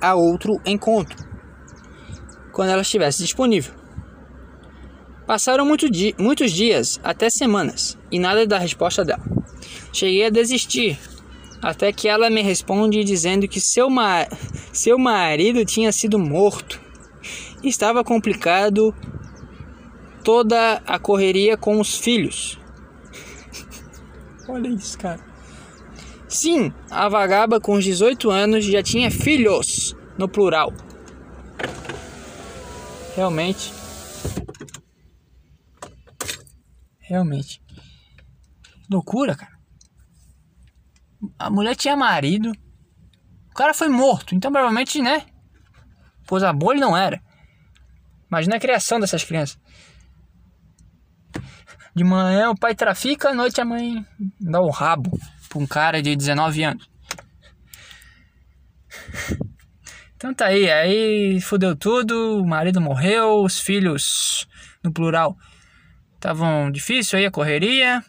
a 0.00 0.14
outro 0.14 0.60
encontro. 0.64 1.16
Quando 2.52 2.70
ela 2.70 2.82
estivesse 2.82 3.22
disponível. 3.22 3.74
Passaram 5.26 5.64
muito 5.64 5.88
di 5.88 6.14
muitos 6.18 6.50
dias, 6.50 6.98
até 7.04 7.30
semanas, 7.30 7.96
e 8.10 8.18
nada 8.18 8.46
da 8.46 8.58
resposta 8.58 9.04
dela. 9.04 9.22
Cheguei 9.92 10.26
a 10.26 10.30
desistir, 10.30 10.98
até 11.62 11.92
que 11.92 12.08
ela 12.08 12.28
me 12.28 12.42
responde 12.42 13.04
dizendo 13.04 13.46
que 13.46 13.60
seu, 13.60 13.88
ma 13.88 14.26
seu 14.72 14.98
marido 14.98 15.64
tinha 15.64 15.92
sido 15.92 16.18
morto. 16.18 16.80
Estava 17.62 18.02
complicado 18.02 18.94
toda 20.24 20.82
a 20.86 20.98
correria 20.98 21.56
com 21.56 21.78
os 21.78 21.96
filhos. 21.98 22.58
Olha 24.48 24.68
isso, 24.68 24.98
cara. 24.98 25.29
Sim, 26.30 26.72
a 26.88 27.08
vagaba 27.08 27.60
com 27.60 27.72
os 27.72 27.82
18 27.84 28.30
anos 28.30 28.64
já 28.64 28.80
tinha 28.80 29.10
filhos, 29.10 29.96
no 30.16 30.28
plural. 30.28 30.72
Realmente. 33.16 33.72
Realmente. 37.00 37.60
Loucura, 38.88 39.34
cara. 39.34 39.58
A 41.36 41.50
mulher 41.50 41.74
tinha 41.74 41.96
marido. 41.96 42.52
O 43.50 43.54
cara 43.54 43.74
foi 43.74 43.88
morto, 43.88 44.32
então 44.32 44.52
provavelmente, 44.52 45.02
né? 45.02 45.26
Pois 46.28 46.44
a 46.44 46.52
bolha 46.52 46.78
não 46.78 46.96
era. 46.96 47.20
Imagina 48.28 48.54
a 48.54 48.60
criação 48.60 49.00
dessas 49.00 49.24
crianças. 49.24 49.58
De 51.92 52.04
manhã 52.04 52.50
o 52.50 52.56
pai 52.56 52.76
trafica, 52.76 53.30
à 53.30 53.34
noite 53.34 53.60
a 53.60 53.64
mãe 53.64 54.06
dá 54.40 54.60
o 54.60 54.70
rabo 54.70 55.18
pra 55.50 55.58
um 55.58 55.66
cara 55.66 56.00
de 56.00 56.16
19 56.16 56.62
anos. 56.62 56.88
Então 60.16 60.32
tá 60.32 60.46
aí, 60.46 60.70
aí 60.70 61.40
fudeu 61.40 61.74
tudo, 61.74 62.42
o 62.42 62.46
marido 62.46 62.80
morreu, 62.80 63.42
os 63.42 63.58
filhos, 63.58 64.46
no 64.82 64.92
plural, 64.92 65.36
estavam 66.14 66.70
difícil 66.70 67.18
aí 67.18 67.26
a 67.26 67.30
correria. 67.30 68.04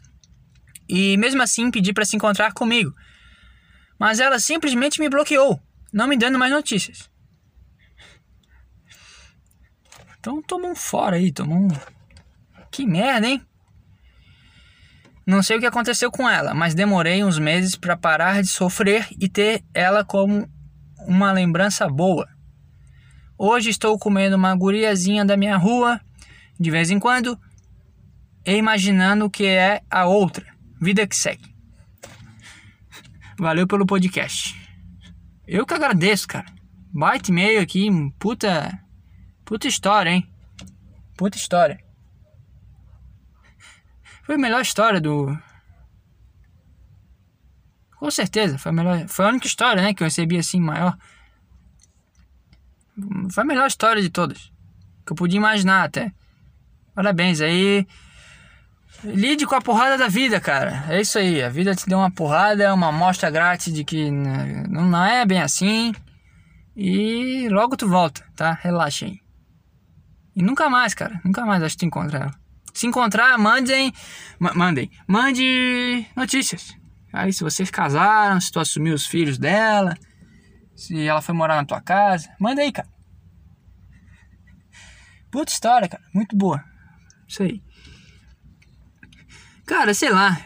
E 0.88 1.18
mesmo 1.18 1.42
assim 1.42 1.72
pedi 1.72 1.94
para 1.94 2.06
se 2.06 2.16
encontrar 2.16 2.54
comigo. 2.54 2.94
Mas 3.98 4.20
ela 4.20 4.40
simplesmente 4.40 5.00
me 5.00 5.10
bloqueou, 5.10 5.60
não 5.92 6.08
me 6.08 6.18
dando 6.18 6.38
mais 6.38 6.52
notícias. 6.52 7.10
Então 10.20 10.42
tomou 10.42 10.72
um 10.72 10.76
fora 10.76 11.16
aí, 11.16 11.32
tomou 11.32 11.58
um. 11.58 11.70
Que 12.70 12.86
merda, 12.86 13.28
hein? 13.28 13.42
Não 15.26 15.44
sei 15.44 15.58
o 15.58 15.60
que 15.60 15.66
aconteceu 15.66 16.12
com 16.12 16.28
ela, 16.28 16.54
mas 16.54 16.74
demorei 16.74 17.24
uns 17.24 17.38
meses 17.38 17.76
para 17.76 17.96
parar 17.96 18.42
de 18.42 18.48
sofrer 18.48 19.08
e 19.20 19.30
ter 19.30 19.64
ela 19.74 20.04
como 20.04 20.50
uma 21.08 21.32
lembrança 21.32 21.88
boa. 21.88 22.28
Hoje 23.38 23.70
estou 23.70 23.98
comendo 23.98 24.36
uma 24.36 24.56
guriazinha 24.56 25.24
da 25.24 25.38
minha 25.38 25.58
rua, 25.58 26.02
de 26.60 26.72
vez 26.72 26.90
em 26.90 27.00
quando, 27.00 27.40
e 28.46 28.56
imaginando 28.56 29.26
o 29.26 29.30
que 29.30 29.46
é 29.46 29.82
a 29.90 30.06
outra. 30.06 30.46
Vida 30.80 31.06
que 31.06 31.16
segue. 31.16 31.54
Valeu 33.38 33.68
pelo 33.68 33.86
podcast. 33.86 34.60
Eu 35.48 35.66
que 35.66 35.74
agradeço, 35.74 36.28
cara. 36.28 36.46
Baita 36.94 37.32
e-mail 37.32 37.62
aqui, 37.62 37.90
puta. 38.20 38.80
Puta 39.46 39.68
história, 39.68 40.10
hein? 40.10 40.28
Puta 41.16 41.38
história. 41.38 41.80
Foi 44.32 44.38
a 44.38 44.40
melhor 44.40 44.62
história 44.62 45.02
do. 45.02 45.38
Com 47.98 48.10
certeza, 48.10 48.58
foi 48.58 48.70
a 48.70 48.74
melhor. 48.74 49.06
Foi 49.10 49.26
a 49.26 49.28
única 49.28 49.46
história, 49.46 49.82
né, 49.82 49.94
que 49.94 50.02
eu 50.02 50.08
recebi 50.08 50.38
assim 50.38 50.62
maior. 50.62 50.98
Foi 53.30 53.44
a 53.44 53.46
melhor 53.46 53.68
história 53.68 54.02
de 54.02 54.10
todas. 54.10 54.50
Que 55.06 55.12
eu 55.12 55.18
podia 55.18 55.36
imaginar 55.36 55.84
até. 55.84 56.14
Parabéns 56.96 57.42
aí. 57.42 57.86
Lide 59.04 59.46
com 59.46 59.56
a 59.56 59.62
porrada 59.62 59.98
da 59.98 60.08
vida, 60.08 60.40
cara. 60.40 60.86
É 60.88 61.02
isso 61.02 61.20
aí. 61.20 61.44
A 61.44 61.50
vida 61.50 61.76
te 61.76 61.86
deu 61.86 61.98
uma 61.98 62.10
porrada, 62.10 62.74
uma 62.74 62.88
amostra 62.88 63.30
grátis 63.30 63.74
de 63.74 63.84
que 63.84 64.10
não 64.10 65.04
é 65.04 65.26
bem 65.26 65.42
assim. 65.42 65.94
E 66.74 67.50
logo 67.50 67.76
tu 67.76 67.90
volta, 67.90 68.26
tá? 68.34 68.54
Relaxa 68.54 69.08
aí. 69.08 69.20
E 70.34 70.42
nunca 70.42 70.70
mais, 70.70 70.94
cara. 70.94 71.20
Nunca 71.26 71.46
mais 71.46 71.62
acho 71.62 71.76
que 71.76 71.80
tu 71.80 71.86
encontra 71.86 72.20
ela. 72.20 72.41
Se 72.74 72.88
encontrar, 72.88 73.38
mandem. 73.38 73.94
Mandem. 74.40 74.90
Mande 75.08 76.06
notícias. 76.16 76.76
Aí 77.14 77.34
se 77.34 77.44
vocês 77.44 77.70
casaram, 77.70 78.40
se 78.40 78.52
tu 78.52 78.60
assumiu 78.60 78.96
os 78.96 79.06
filhos 79.06 79.38
dela, 79.38 79.98
se 80.76 81.06
ela 81.06 81.22
foi 81.22 81.36
morar 81.36 81.56
na 81.56 81.66
tua 81.66 81.82
casa, 81.82 82.30
manda 82.40 82.62
aí, 82.62 82.72
cara. 82.72 82.88
Puta 85.30 85.52
história, 85.52 85.88
cara. 85.88 86.04
Muito 86.14 86.36
boa. 86.36 86.64
Isso 87.28 87.44
aí. 87.44 87.62
Cara, 89.66 89.94
sei 89.94 90.10
lá. 90.10 90.38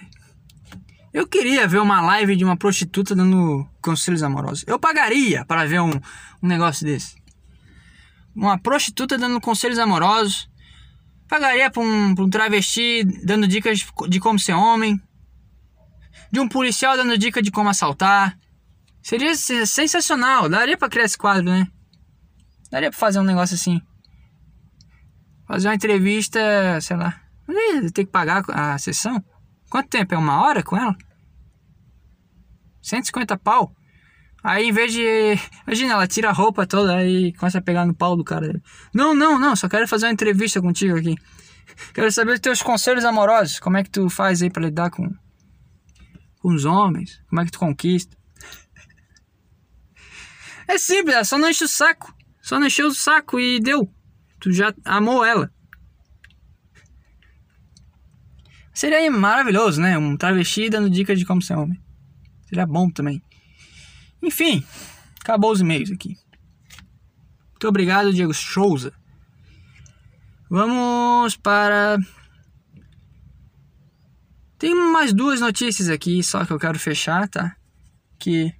Eu 1.13 1.27
queria 1.27 1.67
ver 1.67 1.79
uma 1.79 2.01
live 2.01 2.35
de 2.35 2.43
uma 2.43 2.57
prostituta 2.57 3.15
dando 3.15 3.67
conselhos 3.81 4.21
amorosos. 4.21 4.65
Eu 4.67 4.77
pagaria 4.77 5.45
para 5.45 5.65
ver 5.65 5.79
um, 5.79 5.91
um 6.43 6.47
negócio 6.47 6.85
desse. 6.85 7.15
Uma 8.35 8.59
prostituta 8.59 9.17
dando 9.17 9.39
conselhos 9.39 9.79
amorosos 9.79 10.49
Pagaria 11.27 11.71
pra 11.71 11.81
um, 11.81 12.13
pra 12.13 12.23
um 12.23 12.29
travesti 12.29 13.03
dando 13.23 13.47
dicas 13.47 13.85
de 14.07 14.19
como 14.19 14.39
ser 14.39 14.53
homem. 14.53 15.01
De 16.31 16.39
um 16.39 16.47
policial 16.47 16.95
dando 16.97 17.17
dica 17.17 17.41
de 17.41 17.51
como 17.51 17.69
assaltar. 17.69 18.37
Seria 19.01 19.35
sensacional. 19.35 20.49
Daria 20.49 20.77
pra 20.77 20.89
criar 20.89 21.05
esse 21.05 21.17
quadro, 21.17 21.45
né? 21.45 21.67
Daria 22.71 22.89
pra 22.89 22.99
fazer 22.99 23.19
um 23.19 23.23
negócio 23.23 23.55
assim. 23.55 23.81
fazer 25.47 25.67
uma 25.67 25.75
entrevista, 25.75 26.39
sei 26.81 26.97
lá. 26.97 27.21
Tem 27.93 28.05
que 28.05 28.11
pagar 28.11 28.43
a 28.49 28.77
sessão? 28.77 29.23
Quanto 29.69 29.89
tempo? 29.89 30.13
É 30.13 30.17
uma 30.17 30.41
hora 30.43 30.63
com 30.63 30.75
ela? 30.75 30.95
150 32.81 33.37
pau? 33.37 33.75
Aí 34.45 34.67
em 34.67 34.71
vez 34.71 34.93
de. 34.93 35.01
Imagina, 35.65 35.93
ela 35.93 36.07
tira 36.07 36.29
a 36.29 36.31
roupa 36.31 36.67
toda 36.67 37.03
e 37.03 37.33
começa 37.33 37.57
a 37.57 37.61
pegar 37.63 37.83
no 37.83 37.95
pau 37.95 38.15
do 38.15 38.23
cara. 38.23 38.61
Não, 38.93 39.11
não, 39.15 39.39
não, 39.39 39.55
só 39.55 39.67
quero 39.67 39.87
fazer 39.87 40.05
uma 40.05 40.13
entrevista 40.13 40.61
contigo 40.61 40.95
aqui. 40.95 41.15
Quero 41.95 42.11
saber 42.11 42.33
os 42.33 42.39
teus 42.39 42.61
conselhos 42.61 43.03
amorosos. 43.03 43.59
Como 43.59 43.75
é 43.75 43.83
que 43.83 43.89
tu 43.89 44.07
faz 44.07 44.43
aí 44.43 44.51
pra 44.51 44.61
lidar 44.61 44.91
com, 44.91 45.09
com 46.37 46.53
os 46.53 46.63
homens? 46.63 47.23
Como 47.27 47.41
é 47.41 47.45
que 47.45 47.51
tu 47.51 47.57
conquista? 47.57 48.15
É 50.67 50.77
simples, 50.77 51.15
ela 51.15 51.25
só 51.25 51.39
não 51.39 51.49
enche 51.49 51.63
o 51.63 51.67
saco. 51.67 52.15
Só 52.39 52.59
não 52.59 52.67
encheu 52.67 52.85
o 52.85 52.93
saco 52.93 53.39
e 53.39 53.59
deu. 53.59 53.91
Tu 54.39 54.51
já 54.51 54.71
amou 54.85 55.25
ela. 55.25 55.51
Seria 58.71 59.09
maravilhoso, 59.09 59.81
né? 59.81 59.97
Um 59.97 60.15
travesti 60.15 60.69
dando 60.69 60.87
dicas 60.87 61.17
de 61.17 61.25
como 61.25 61.41
ser 61.41 61.57
homem. 61.57 61.81
Seria 62.47 62.67
bom 62.67 62.91
também. 62.91 63.23
Enfim, 64.25 64.65
acabou 65.21 65.51
os 65.51 65.61
e-mails 65.61 65.91
aqui. 65.91 66.17
Muito 67.51 67.67
obrigado, 67.67 68.11
Diego 68.11 68.33
Souza. 68.33 68.91
Vamos 70.49 71.37
para. 71.37 71.97
Tem 74.57 74.73
mais 74.73 75.13
duas 75.13 75.39
notícias 75.41 75.89
aqui, 75.89 76.23
só 76.23 76.43
que 76.43 76.51
eu 76.51 76.59
quero 76.59 76.79
fechar, 76.79 77.29
tá? 77.29 77.55
Que 78.17 78.51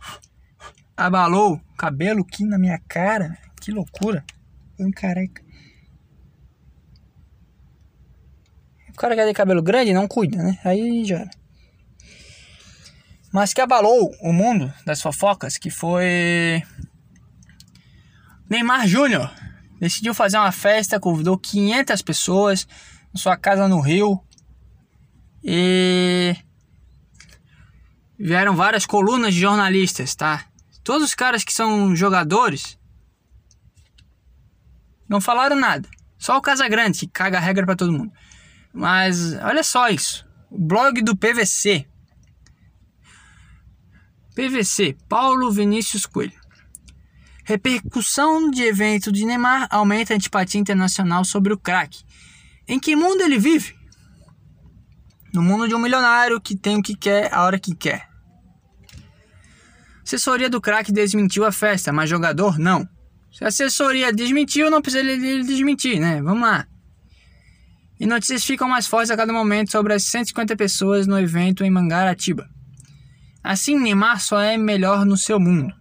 abalou 0.95 1.59
cabelo 1.77 2.21
aqui 2.21 2.45
na 2.45 2.59
minha 2.59 2.79
cara. 2.87 3.35
Que 3.59 3.71
loucura. 3.71 4.23
Um 4.79 4.91
careca. 4.91 5.43
O 8.89 8.93
cara 8.93 9.15
que 9.15 9.23
tem 9.23 9.33
cabelo 9.33 9.63
grande 9.63 9.93
não 9.93 10.07
cuida, 10.07 10.37
né? 10.37 10.59
Aí 10.63 11.03
já 11.03 11.19
era. 11.19 11.44
Mas 13.35 13.53
que 13.53 13.59
abalou 13.59 14.15
o 14.21 14.31
mundo 14.31 14.73
das 14.85 15.01
fofocas, 15.01 15.57
que 15.57 15.69
foi 15.69 16.63
Neymar 18.49 18.87
Júnior. 18.87 19.29
Decidiu 19.77 20.13
fazer 20.13 20.37
uma 20.37 20.53
festa, 20.53 21.01
convidou 21.01 21.37
500 21.37 22.01
pessoas 22.01 22.65
na 23.13 23.19
sua 23.19 23.35
casa 23.35 23.67
no 23.67 23.81
Rio. 23.81 24.23
E 25.43 26.33
vieram 28.17 28.55
várias 28.55 28.85
colunas 28.85 29.33
de 29.33 29.41
jornalistas, 29.41 30.15
tá? 30.15 30.45
Todos 30.81 31.03
os 31.03 31.13
caras 31.13 31.43
que 31.43 31.51
são 31.51 31.93
jogadores 31.93 32.79
não 35.09 35.19
falaram 35.19 35.57
nada. 35.57 35.89
Só 36.17 36.37
o 36.37 36.41
Casagrande 36.41 36.99
que 36.99 37.07
caga 37.07 37.37
a 37.37 37.41
regra 37.41 37.65
para 37.65 37.75
todo 37.75 37.91
mundo. 37.91 38.13
Mas 38.71 39.33
olha 39.43 39.61
só 39.61 39.89
isso. 39.89 40.25
O 40.49 40.57
blog 40.57 41.01
do 41.01 41.17
PVC. 41.17 41.85
PVC, 44.35 44.97
Paulo 45.07 45.49
Vinícius 45.49 46.05
Coelho. 46.05 46.33
Repercussão 47.45 48.51
de 48.51 48.63
evento 48.63 49.11
de 49.11 49.25
Neymar 49.25 49.67
aumenta 49.71 50.13
a 50.13 50.15
antipatia 50.17 50.59
internacional 50.59 51.23
sobre 51.23 51.53
o 51.53 51.57
craque. 51.57 52.03
Em 52.67 52.77
que 52.79 52.95
mundo 52.95 53.21
ele 53.21 53.39
vive? 53.39 53.75
No 55.33 55.41
mundo 55.41 55.67
de 55.67 55.73
um 55.73 55.79
milionário 55.79 56.41
que 56.41 56.55
tem 56.55 56.77
o 56.77 56.81
que 56.81 56.95
quer 56.95 57.33
a 57.33 57.43
hora 57.43 57.57
que 57.57 57.73
quer. 57.73 58.09
Assessoria 60.03 60.49
do 60.49 60.59
craque 60.59 60.91
desmentiu 60.91 61.45
a 61.45 61.51
festa, 61.51 61.93
mas 61.93 62.09
jogador 62.09 62.59
não. 62.59 62.87
Se 63.31 63.43
a 63.43 63.47
assessoria 63.47 64.11
desmentiu, 64.11 64.69
não 64.69 64.81
precisa 64.81 65.03
ele 65.03 65.43
desmentir, 65.43 65.99
né? 65.99 66.21
Vamos 66.21 66.41
lá. 66.41 66.67
E 67.99 68.05
notícias 68.05 68.43
ficam 68.43 68.67
mais 68.67 68.87
fortes 68.87 69.11
a 69.11 69.17
cada 69.17 69.31
momento 69.31 69.71
sobre 69.71 69.93
as 69.93 70.03
150 70.03 70.55
pessoas 70.55 71.07
no 71.07 71.17
evento 71.17 71.63
em 71.63 71.69
Mangaratiba. 71.69 72.49
Assim, 73.45 73.79
Neymar 73.79 74.19
só 74.19 74.39
é 74.41 74.57
melhor 74.57 75.05
no 75.05 75.15
seu 75.15 75.39
mundo. 75.39 75.71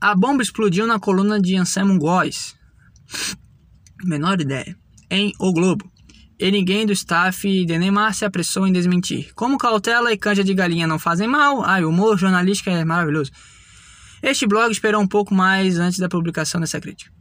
A 0.00 0.12
bomba 0.12 0.42
explodiu 0.42 0.88
na 0.88 0.98
coluna 0.98 1.40
de 1.40 1.54
Anselmo 1.54 1.96
Góes. 2.00 2.56
Menor 4.02 4.40
ideia. 4.40 4.76
Em 5.08 5.32
O 5.38 5.52
Globo. 5.52 5.88
E 6.36 6.50
ninguém 6.50 6.84
do 6.84 6.92
staff 6.92 7.64
de 7.64 7.78
Neymar 7.78 8.12
se 8.12 8.24
apressou 8.24 8.66
em 8.66 8.72
desmentir. 8.72 9.32
Como 9.34 9.56
cautela 9.56 10.12
e 10.12 10.18
canja 10.18 10.42
de 10.42 10.52
galinha 10.52 10.88
não 10.88 10.98
fazem 10.98 11.28
mal, 11.28 11.64
ai, 11.64 11.84
o 11.84 11.90
humor 11.90 12.18
jornalístico 12.18 12.68
é 12.68 12.84
maravilhoso. 12.84 13.30
Este 14.20 14.48
blog 14.48 14.72
esperou 14.72 15.00
um 15.00 15.06
pouco 15.06 15.32
mais 15.32 15.78
antes 15.78 16.00
da 16.00 16.08
publicação 16.08 16.60
dessa 16.60 16.80
crítica. 16.80 17.17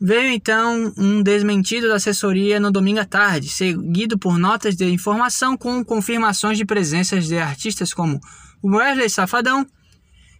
Veio 0.00 0.30
então 0.30 0.92
um 0.96 1.22
desmentido 1.22 1.88
da 1.88 1.96
assessoria 1.96 2.60
no 2.60 2.70
domingo 2.70 3.00
à 3.00 3.04
tarde, 3.04 3.48
seguido 3.48 4.18
por 4.18 4.38
notas 4.38 4.76
de 4.76 4.84
informação 4.84 5.56
com 5.56 5.82
confirmações 5.82 6.58
de 6.58 6.66
presenças 6.66 7.26
de 7.26 7.38
artistas 7.38 7.94
como 7.94 8.20
o 8.62 8.76
Wesley 8.76 9.08
Safadão 9.08 9.66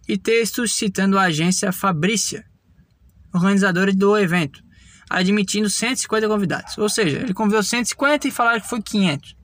e 0.07 0.15
textos 0.15 0.73
citando 0.75 1.17
a 1.17 1.23
agência 1.23 1.71
Fabrícia, 1.71 2.45
organizadora 3.33 3.91
do 3.91 4.15
evento, 4.15 4.61
admitindo 5.09 5.69
150 5.69 6.27
convidados. 6.27 6.77
Ou 6.77 6.87
seja, 6.87 7.17
ele 7.17 7.33
convidou 7.33 7.63
150 7.63 8.27
e 8.27 8.31
falaram 8.31 8.61
que 8.61 8.69
foi 8.69 8.81
500. 8.81 9.35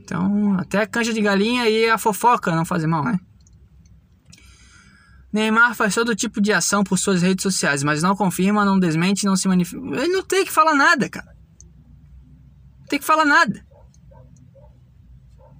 Então, 0.00 0.54
até 0.58 0.80
a 0.80 0.86
canja 0.86 1.12
de 1.12 1.20
galinha 1.20 1.68
e 1.68 1.90
a 1.90 1.98
fofoca 1.98 2.54
não 2.54 2.64
fazem 2.64 2.88
mal, 2.88 3.04
né? 3.04 3.18
Neymar 5.36 5.74
faz 5.74 5.94
todo 5.94 6.16
tipo 6.16 6.40
de 6.40 6.50
ação 6.50 6.82
por 6.82 6.98
suas 6.98 7.20
redes 7.20 7.42
sociais, 7.42 7.82
mas 7.82 8.02
não 8.02 8.16
confirma, 8.16 8.64
não 8.64 8.78
desmente, 8.78 9.26
não 9.26 9.36
se 9.36 9.46
manifesta. 9.46 9.86
Ele 9.86 10.08
não 10.08 10.22
tem 10.22 10.46
que 10.46 10.50
falar 10.50 10.74
nada, 10.74 11.10
cara. 11.10 11.30
Não 12.80 12.86
tem 12.86 12.98
que 12.98 13.04
falar 13.04 13.26
nada. 13.26 13.62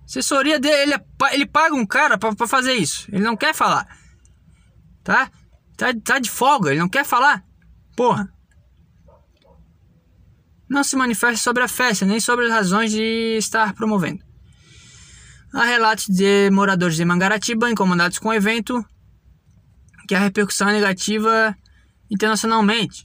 Assessoria 0.07 0.59
dele, 0.59 0.95
ele, 0.95 1.05
ele 1.33 1.47
paga 1.47 1.75
um 1.75 1.85
cara 1.85 2.17
para 2.17 2.35
fazer 2.47 2.73
isso. 2.73 3.07
Ele 3.13 3.23
não 3.23 3.37
quer 3.37 3.55
falar. 3.55 3.87
Tá? 5.05 5.31
tá? 5.77 5.93
Tá 6.03 6.19
de 6.19 6.31
folga, 6.31 6.71
ele 6.71 6.81
não 6.81 6.89
quer 6.89 7.05
falar. 7.05 7.45
Porra. 7.95 8.33
Não 10.67 10.83
se 10.83 10.97
manifesta 10.97 11.37
sobre 11.37 11.63
a 11.63 11.69
festa, 11.69 12.07
nem 12.07 12.19
sobre 12.19 12.47
as 12.47 12.51
razões 12.51 12.91
de 12.91 13.37
estar 13.37 13.75
promovendo. 13.75 14.25
Há 15.53 15.65
relatos 15.65 16.07
de 16.07 16.51
moradores 16.51 16.97
de 16.97 17.05
Mangaratiba 17.05 17.71
incomodados 17.71 18.19
com 18.19 18.31
o 18.31 18.35
evento, 18.35 18.83
que 20.07 20.15
a 20.15 20.19
repercussão 20.19 20.69
é 20.69 20.73
negativa 20.73 21.57
internacionalmente. 22.11 23.05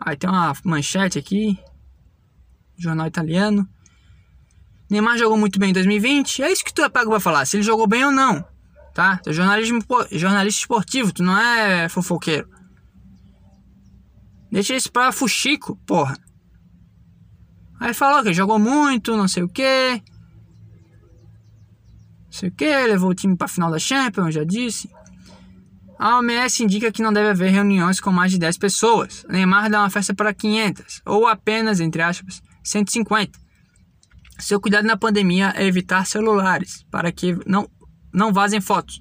Aí 0.00 0.16
tem 0.16 0.28
uma 0.28 0.52
manchete 0.64 1.18
aqui, 1.18 1.58
jornal 2.76 3.06
italiano. 3.06 3.68
Neymar 4.90 5.16
jogou 5.16 5.38
muito 5.38 5.58
bem 5.58 5.70
em 5.70 5.72
2020. 5.72 6.42
É 6.42 6.52
isso 6.52 6.64
que 6.64 6.74
tu 6.74 6.82
é 6.82 6.88
pago 6.88 7.10
pra 7.10 7.20
falar, 7.20 7.46
se 7.46 7.56
ele 7.56 7.62
jogou 7.62 7.86
bem 7.86 8.04
ou 8.04 8.12
não. 8.12 8.44
Tá? 8.92 9.16
Tu 9.18 9.30
é 9.30 9.32
jornalismo, 9.32 9.80
jornalista 10.10 10.60
esportivo, 10.60 11.12
tu 11.12 11.22
não 11.22 11.38
é 11.38 11.88
fofoqueiro. 11.88 12.48
Deixa 14.50 14.76
isso 14.76 14.92
pra 14.92 15.12
fuxico, 15.12 15.76
porra. 15.86 16.14
Aí 17.80 17.94
falou 17.94 18.22
que 18.22 18.34
jogou 18.34 18.58
muito, 18.58 19.16
não 19.16 19.26
sei 19.26 19.42
o 19.42 19.48
que. 19.48 20.02
Não 22.24 22.32
sei 22.32 22.48
o 22.50 22.52
que, 22.52 22.86
levou 22.86 23.10
o 23.10 23.14
time 23.14 23.36
pra 23.36 23.48
final 23.48 23.70
da 23.70 23.78
Champions, 23.78 24.34
já 24.34 24.44
disse. 24.44 24.90
A 26.02 26.18
OMS 26.18 26.64
indica 26.64 26.90
que 26.90 27.00
não 27.00 27.12
deve 27.12 27.28
haver 27.28 27.52
reuniões 27.52 28.00
com 28.00 28.10
mais 28.10 28.32
de 28.32 28.36
10 28.36 28.58
pessoas. 28.58 29.24
Neymar 29.28 29.70
dá 29.70 29.78
uma 29.78 29.88
festa 29.88 30.12
para 30.12 30.34
500, 30.34 31.00
ou 31.06 31.28
apenas, 31.28 31.78
entre 31.78 32.02
aspas, 32.02 32.42
150. 32.64 33.38
Seu 34.36 34.60
cuidado 34.60 34.84
na 34.84 34.96
pandemia 34.96 35.52
é 35.54 35.64
evitar 35.64 36.04
celulares, 36.04 36.84
para 36.90 37.12
que 37.12 37.38
não, 37.46 37.70
não 38.12 38.32
vazem 38.32 38.60
fotos. 38.60 39.00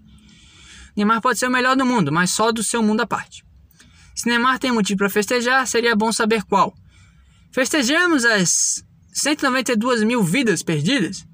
Neymar 0.96 1.22
pode 1.22 1.40
ser 1.40 1.48
o 1.48 1.52
melhor 1.52 1.76
do 1.76 1.88
mundo, 1.88 2.12
mas 2.12 2.30
só 2.30 2.52
do 2.52 2.62
seu 2.62 2.84
mundo 2.84 3.02
à 3.02 3.08
parte. 3.08 3.44
Se 4.14 4.30
Neymar 4.30 4.60
tem 4.60 4.72
motivo 4.72 5.00
para 5.00 5.10
festejar, 5.10 5.66
seria 5.66 5.96
bom 5.96 6.12
saber 6.12 6.44
qual. 6.44 6.72
Festejamos 7.52 8.24
as 8.26 8.86
192 9.12 10.04
mil 10.04 10.24
vidas 10.24 10.62
perdidas? 10.62 11.26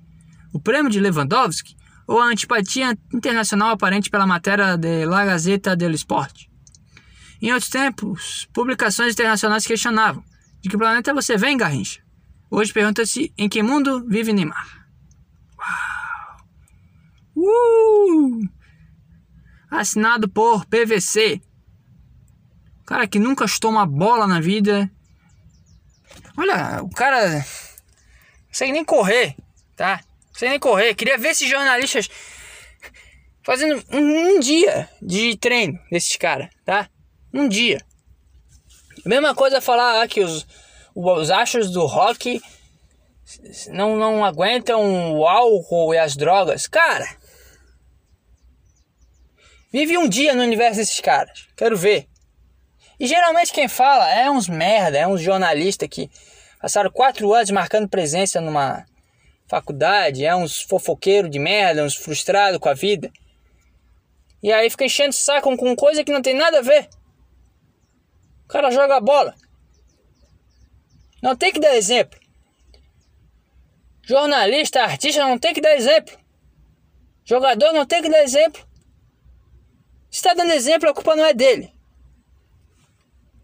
O 0.53 0.61
prêmio 0.61 0.89
de 0.89 1.01
Lewandowski? 1.01 1.75
Ou 2.07 2.19
a 2.21 2.27
antipatia 2.27 2.97
internacional 3.13 3.71
aparente 3.71 4.09
pela 4.09 4.25
matéria 4.25 4.77
de 4.77 5.05
La 5.05 5.25
Gazeta 5.25 5.75
dello 5.75 5.95
Sport? 5.95 6.47
Em 7.41 7.51
outros 7.51 7.69
tempos, 7.69 8.47
publicações 8.53 9.13
internacionais 9.13 9.67
questionavam: 9.67 10.23
de 10.61 10.69
que 10.69 10.77
planeta 10.77 11.13
você 11.13 11.37
vem, 11.37 11.57
Garrincha? 11.57 12.01
Hoje 12.49 12.71
pergunta-se 12.71 13.33
em 13.37 13.49
que 13.49 13.61
mundo 13.61 14.05
vive 14.07 14.31
Neymar. 14.31 14.87
Uau! 15.57 16.37
Uh! 17.35 18.49
Assinado 19.69 20.29
por 20.29 20.65
PVC. 20.65 21.41
Cara 22.85 23.05
que 23.05 23.19
nunca 23.19 23.45
chutou 23.45 23.69
uma 23.69 23.85
bola 23.85 24.25
na 24.25 24.39
vida. 24.39 24.89
Olha, 26.37 26.81
o 26.81 26.89
cara. 26.89 27.45
Sei 28.49 28.71
nem 28.71 28.85
correr, 28.85 29.35
tá? 29.75 29.99
Sei 30.37 30.49
nem 30.49 30.59
correr. 30.59 30.95
Queria 30.95 31.17
ver 31.17 31.31
esses 31.31 31.49
jornalistas 31.49 32.09
Fazendo 33.47 33.81
um, 33.93 34.35
um 34.35 34.39
dia 34.41 34.89
de 35.01 35.37
treino 35.37 35.79
desses 35.89 36.17
caras, 36.17 36.49
tá? 36.65 36.89
Um 37.33 37.47
dia. 37.47 37.81
Mesma 39.05 39.33
coisa 39.33 39.61
falar 39.61 40.01
ah, 40.01 40.05
que 40.05 40.19
os, 40.19 40.45
os 40.93 41.31
astros 41.31 41.71
do 41.71 41.85
rock 41.85 42.41
não, 43.69 43.95
não 43.95 44.25
aguentam 44.25 45.15
o 45.15 45.25
álcool 45.25 45.93
e 45.93 45.97
as 45.97 46.17
drogas. 46.17 46.67
Cara, 46.67 47.07
vive 49.71 49.97
um 49.97 50.09
dia 50.09 50.35
no 50.35 50.43
universo 50.43 50.79
desses 50.79 50.99
caras. 50.99 51.47
Quero 51.55 51.77
ver. 51.77 52.05
E 52.99 53.07
geralmente 53.07 53.53
quem 53.53 53.69
fala 53.69 54.13
é 54.13 54.29
uns 54.29 54.49
merda, 54.49 54.97
é 54.97 55.07
uns 55.07 55.21
jornalistas 55.21 55.87
que 55.87 56.11
passaram 56.61 56.91
quatro 56.91 57.33
anos 57.33 57.49
marcando 57.51 57.87
presença 57.87 58.41
numa 58.41 58.85
faculdade, 59.47 60.25
é 60.25 60.35
uns 60.35 60.61
fofoqueiros 60.61 61.31
de 61.31 61.39
merda, 61.39 61.83
uns 61.83 61.95
frustrados 61.95 62.59
com 62.59 62.69
a 62.69 62.73
vida. 62.73 63.11
E 64.43 64.51
aí 64.51 64.69
fica 64.69 64.85
enchendo 64.85 65.09
o 65.09 65.13
saco 65.13 65.55
com 65.57 65.75
coisa 65.75 66.03
que 66.03 66.11
não 66.11 66.21
tem 66.21 66.33
nada 66.33 66.59
a 66.59 66.61
ver. 66.61 66.87
O 68.45 68.47
cara 68.47 68.71
joga 68.71 68.97
a 68.97 69.01
bola. 69.01 69.33
Não 71.21 71.35
tem 71.35 71.51
que 71.51 71.59
dar 71.59 71.75
exemplo. 71.75 72.19
Jornalista, 74.03 74.83
artista 74.83 75.25
não 75.27 75.37
tem 75.37 75.53
que 75.53 75.61
dar 75.61 75.75
exemplo. 75.75 76.17
Jogador 77.25 77.73
não 77.73 77.85
tem 77.85 78.01
que 78.01 78.09
dar 78.09 78.23
exemplo. 78.23 78.65
Se 80.09 80.19
está 80.19 80.33
dando 80.33 80.53
exemplo, 80.53 80.89
a 80.89 80.93
culpa 80.93 81.15
não 81.15 81.25
é 81.25 81.33
dele. 81.33 81.73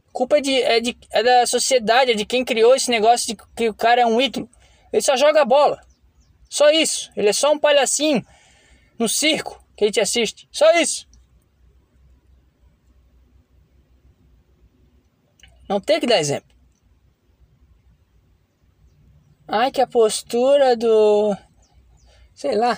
A 0.08 0.12
culpa 0.14 0.38
é, 0.38 0.42
de, 0.42 0.62
é, 0.62 0.80
de, 0.80 0.98
é 1.12 1.24
da 1.24 1.46
sociedade, 1.46 2.12
é 2.12 2.16
de 2.16 2.26
quem 2.26 2.46
criou 2.46 2.76
esse 2.76 2.90
negócio 2.90 3.28
de 3.28 3.44
que 3.56 3.68
o 3.68 3.74
cara 3.74 4.02
é 4.02 4.06
um 4.06 4.22
ídolo. 4.22 4.50
Ele 4.92 5.02
só 5.02 5.18
joga 5.18 5.44
bola. 5.44 5.82
Só 6.54 6.70
isso. 6.70 7.12
Ele 7.16 7.30
é 7.30 7.34
só 7.34 7.52
um 7.52 7.58
palhacinho 7.58 8.24
no 9.00 9.10
circo 9.10 9.60
que 9.76 9.86
a 9.86 9.88
gente 9.88 10.00
assiste. 10.00 10.48
Só 10.52 10.72
isso. 10.76 11.10
Não 15.68 15.82
tem 15.82 16.00
que 16.00 16.06
dar 16.06 16.20
exemplo. 16.20 16.56
Ai, 19.48 19.72
que 19.72 19.82
a 19.82 19.88
postura 19.88 20.78
do. 20.78 21.36
Sei 22.36 22.56
lá. 22.56 22.78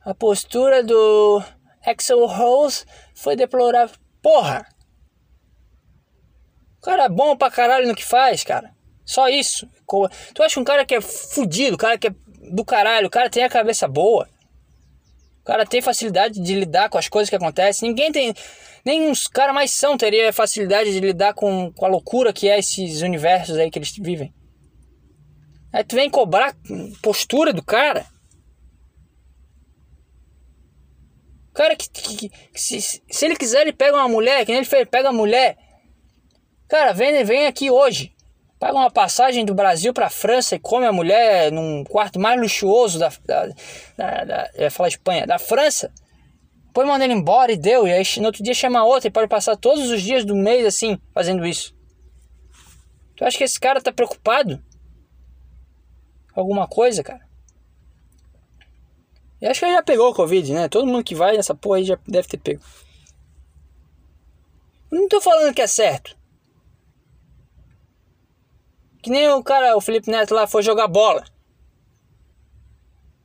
A 0.00 0.16
postura 0.16 0.82
do 0.82 1.44
Axel 1.86 2.26
Rose 2.26 2.84
foi 3.14 3.36
deplorável. 3.36 3.96
Porra! 4.20 4.66
O 6.78 6.80
cara 6.80 7.04
é 7.04 7.08
bom 7.08 7.36
pra 7.36 7.52
caralho 7.52 7.86
no 7.86 7.94
que 7.94 8.04
faz, 8.04 8.42
cara. 8.42 8.74
Só 9.04 9.28
isso. 9.28 9.68
Tu 9.86 10.42
acha 10.42 10.60
um 10.60 10.64
cara 10.64 10.84
que 10.84 10.94
é 10.94 11.00
fudido, 11.00 11.76
cara 11.76 11.98
que 11.98 12.08
é 12.08 12.14
do 12.50 12.64
caralho, 12.64 13.06
o 13.06 13.10
cara 13.10 13.30
tem 13.30 13.44
a 13.44 13.48
cabeça 13.48 13.88
boa. 13.88 14.28
O 15.40 15.44
cara 15.44 15.66
tem 15.66 15.82
facilidade 15.82 16.40
de 16.40 16.54
lidar 16.54 16.88
com 16.88 16.96
as 16.96 17.08
coisas 17.08 17.28
que 17.28 17.36
acontecem. 17.36 17.88
Ninguém 17.88 18.10
tem. 18.10 18.34
Nem 18.84 19.10
os 19.10 19.26
caras 19.26 19.54
mais 19.54 19.72
são 19.72 19.96
teria 19.96 20.32
facilidade 20.32 20.90
de 20.90 21.00
lidar 21.00 21.34
com, 21.34 21.70
com 21.72 21.84
a 21.84 21.88
loucura 21.88 22.32
que 22.32 22.48
é 22.48 22.58
esses 22.58 23.02
universos 23.02 23.58
aí 23.58 23.70
que 23.70 23.78
eles 23.78 23.94
vivem. 23.98 24.32
Aí 25.70 25.84
tu 25.84 25.96
vem 25.96 26.08
cobrar 26.08 26.56
postura 27.02 27.52
do 27.52 27.62
cara. 27.62 28.06
O 31.50 31.52
cara 31.52 31.76
que, 31.76 31.90
que, 31.90 32.28
que 32.28 32.60
se, 32.60 32.80
se 32.80 33.24
ele 33.24 33.36
quiser, 33.36 33.62
ele 33.62 33.72
pega 33.72 33.96
uma 33.96 34.08
mulher, 34.08 34.44
que 34.44 34.50
nem 34.50 34.60
ele 34.60 34.66
fez, 34.66 34.88
pega 34.88 35.10
a 35.10 35.12
mulher. 35.12 35.56
Cara, 36.68 36.92
vem, 36.92 37.22
vem 37.22 37.46
aqui 37.46 37.70
hoje. 37.70 38.13
Paga 38.64 38.78
uma 38.78 38.90
passagem 38.90 39.44
do 39.44 39.54
Brasil 39.54 39.92
para 39.92 40.08
França 40.08 40.56
e 40.56 40.58
come 40.58 40.86
a 40.86 40.92
mulher 40.92 41.52
num 41.52 41.84
quarto 41.84 42.18
mais 42.18 42.40
luxuoso 42.40 42.98
da, 42.98 43.12
da, 43.26 43.48
da, 43.94 44.24
da 44.24 44.50
eu 44.54 44.62
ia 44.62 44.70
falar 44.70 44.88
Espanha, 44.88 45.26
da 45.26 45.38
França. 45.38 45.92
Depois 46.68 46.88
manda 46.88 47.04
ele 47.04 47.12
embora 47.12 47.52
e 47.52 47.58
deu. 47.58 47.86
E 47.86 47.92
aí 47.92 48.02
no 48.16 48.24
outro 48.24 48.42
dia 48.42 48.54
chama 48.54 48.82
outra 48.82 49.08
e 49.08 49.10
pode 49.10 49.28
passar 49.28 49.54
todos 49.54 49.90
os 49.90 50.00
dias 50.00 50.24
do 50.24 50.34
mês 50.34 50.64
assim, 50.64 50.98
fazendo 51.12 51.44
isso. 51.44 51.76
Tu 53.14 53.26
acha 53.26 53.36
que 53.36 53.44
esse 53.44 53.60
cara 53.60 53.82
tá 53.82 53.92
preocupado? 53.92 54.58
Alguma 56.34 56.66
coisa, 56.66 57.02
cara? 57.02 57.20
Eu 59.42 59.50
acho 59.50 59.60
que 59.60 59.66
ele 59.66 59.74
já 59.74 59.82
pegou 59.82 60.08
o 60.08 60.14
Covid, 60.14 60.54
né? 60.54 60.68
Todo 60.70 60.86
mundo 60.86 61.04
que 61.04 61.14
vai 61.14 61.36
nessa 61.36 61.54
porra 61.54 61.76
aí 61.76 61.84
já 61.84 61.98
deve 62.08 62.28
ter 62.28 62.38
pego. 62.38 62.62
Eu 64.90 65.00
não 65.02 65.08
tô 65.08 65.20
falando 65.20 65.52
que 65.52 65.60
é 65.60 65.66
certo. 65.66 66.16
Que 69.04 69.10
nem 69.10 69.28
o 69.28 69.44
cara, 69.44 69.76
o 69.76 69.82
Felipe 69.82 70.10
Neto 70.10 70.34
lá 70.34 70.46
foi 70.46 70.62
jogar 70.62 70.88
bola. 70.88 71.22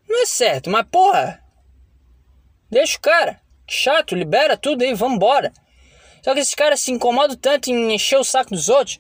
Não 0.10 0.23
é 0.23 0.26
certo, 0.26 0.69
mas 0.69 0.85
porra. 0.91 1.41
Deixa 2.69 2.97
o 2.97 3.01
cara. 3.01 3.39
Chato, 3.65 4.14
libera 4.14 4.57
tudo 4.57 4.81
aí, 4.81 4.93
vambora. 4.93 5.53
Só 6.22 6.34
que 6.34 6.41
esses 6.41 6.53
caras 6.53 6.81
se 6.81 6.91
incomodam 6.91 7.38
tanto 7.38 7.69
em 7.69 7.93
encher 7.93 8.19
o 8.19 8.26
saco 8.26 8.49
dos 8.49 8.68
outros. 8.68 8.99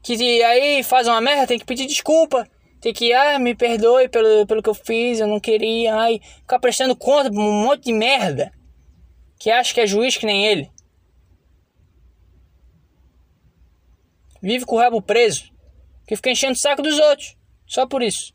Que 0.00 0.40
aí 0.44 0.84
faz 0.84 1.08
uma 1.08 1.20
merda, 1.20 1.48
tem 1.48 1.58
que 1.58 1.64
pedir 1.64 1.86
desculpa. 1.86 2.48
Tem 2.80 2.94
que, 2.94 3.12
ah, 3.12 3.40
me 3.40 3.52
perdoe 3.52 4.08
pelo, 4.08 4.46
pelo 4.46 4.62
que 4.62 4.70
eu 4.70 4.74
fiz, 4.74 5.18
eu 5.18 5.26
não 5.26 5.40
queria. 5.40 5.96
Ai, 5.96 6.20
ficar 6.36 6.60
prestando 6.60 6.94
conta 6.94 7.32
pra 7.32 7.40
um 7.40 7.64
monte 7.64 7.86
de 7.86 7.92
merda. 7.92 8.52
Que 9.40 9.50
acha 9.50 9.74
que 9.74 9.80
é 9.80 9.88
juiz 9.88 10.16
que 10.16 10.24
nem 10.24 10.46
ele. 10.46 10.70
Vive 14.40 14.64
com 14.64 14.76
o 14.76 14.78
rabo 14.78 15.02
preso 15.02 15.50
que 16.10 16.16
fica 16.16 16.30
enchendo 16.32 16.54
o 16.54 16.56
saco 16.56 16.82
dos 16.82 16.98
outros. 16.98 17.36
Só 17.64 17.86
por 17.86 18.02
isso. 18.02 18.32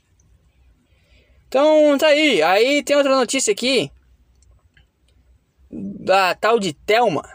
Então 1.45 1.97
tá 1.97 2.07
aí. 2.07 2.41
Aí 2.41 2.81
tem 2.81 2.95
outra 2.95 3.13
notícia 3.13 3.51
aqui. 3.51 3.91
Da 5.69 6.33
tal 6.35 6.57
de 6.57 6.71
Thelma. 6.71 7.29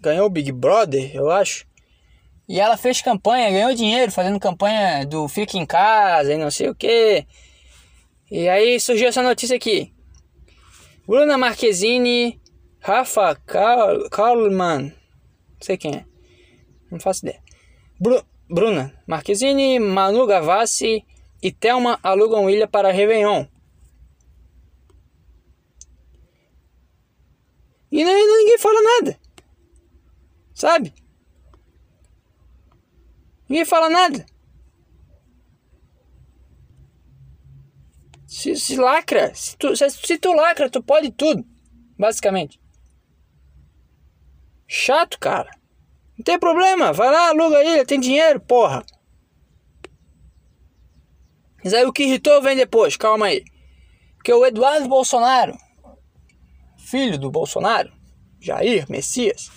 Ganhou 0.00 0.26
o 0.26 0.30
Big 0.30 0.52
Brother, 0.52 1.12
eu 1.12 1.28
acho. 1.28 1.66
E 2.48 2.60
ela 2.60 2.76
fez 2.76 3.02
campanha, 3.02 3.50
ganhou 3.50 3.74
dinheiro 3.74 4.12
fazendo 4.12 4.38
campanha 4.38 5.04
do 5.04 5.26
Fique 5.26 5.58
em 5.58 5.66
Casa 5.66 6.32
e 6.32 6.38
não 6.38 6.50
sei 6.50 6.68
o 6.68 6.74
que. 6.74 7.26
E 8.30 8.48
aí 8.48 8.78
surgiu 8.78 9.08
essa 9.08 9.22
notícia 9.24 9.56
aqui. 9.56 9.92
Bruna 11.04 11.36
Marquezine, 11.36 12.40
Rafa 12.78 13.34
Kallman, 14.08 14.82
não 14.82 14.92
sei 15.60 15.76
quem 15.76 15.96
é, 15.96 16.04
não 16.90 17.00
faço 17.00 17.26
ideia. 17.26 17.42
Bruna 18.52 18.92
Marquezine, 19.06 19.78
Manu 19.78 20.26
Gavassi 20.26 21.02
e 21.42 21.50
Thelma 21.50 21.98
alugam 22.02 22.50
ilha 22.50 22.68
para 22.68 22.92
Réveillon. 22.92 23.46
E 27.90 28.04
não, 28.04 28.12
ninguém 28.12 28.58
fala 28.58 28.82
nada. 28.82 29.20
Sabe? 30.54 30.94
Ninguém 33.48 33.64
fala 33.64 33.88
nada. 33.88 34.26
Se, 38.26 38.54
se 38.56 38.76
lacra, 38.76 39.34
se 39.34 39.56
tu, 39.56 39.74
se, 39.74 39.88
se 39.90 40.18
tu 40.18 40.32
lacra, 40.32 40.70
tu 40.70 40.82
pode 40.82 41.10
tudo. 41.10 41.44
Basicamente. 41.98 42.60
Chato, 44.66 45.18
cara. 45.18 45.50
Não 46.16 46.24
tem 46.24 46.38
problema, 46.38 46.92
vai 46.92 47.10
lá, 47.10 47.28
aluga 47.28 47.58
a 47.58 47.64
ilha, 47.64 47.86
tem 47.86 47.98
dinheiro, 47.98 48.40
porra. 48.40 48.84
Mas 51.62 51.72
aí 51.72 51.84
o 51.84 51.92
que 51.92 52.02
irritou 52.04 52.42
vem 52.42 52.56
depois, 52.56 52.96
calma 52.96 53.26
aí. 53.26 53.44
Porque 54.16 54.32
o 54.32 54.44
Eduardo 54.44 54.88
Bolsonaro, 54.88 55.56
filho 56.76 57.18
do 57.18 57.30
Bolsonaro, 57.30 57.92
Jair 58.40 58.86
Messias, 58.88 59.50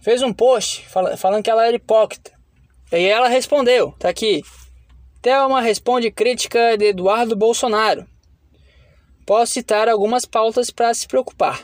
fez 0.00 0.22
um 0.22 0.32
post 0.32 0.86
falando 1.16 1.42
que 1.42 1.50
ela 1.50 1.66
era 1.66 1.76
hipócrita. 1.76 2.32
E 2.92 2.96
aí 2.96 3.06
ela 3.06 3.28
respondeu, 3.28 3.92
tá 3.92 4.08
aqui. 4.08 4.42
Thelma 5.22 5.60
responde 5.60 6.10
crítica 6.10 6.76
de 6.76 6.86
Eduardo 6.86 7.36
Bolsonaro. 7.36 8.06
Posso 9.26 9.52
citar 9.52 9.88
algumas 9.88 10.24
pautas 10.24 10.70
para 10.70 10.92
se 10.92 11.06
preocupar. 11.06 11.62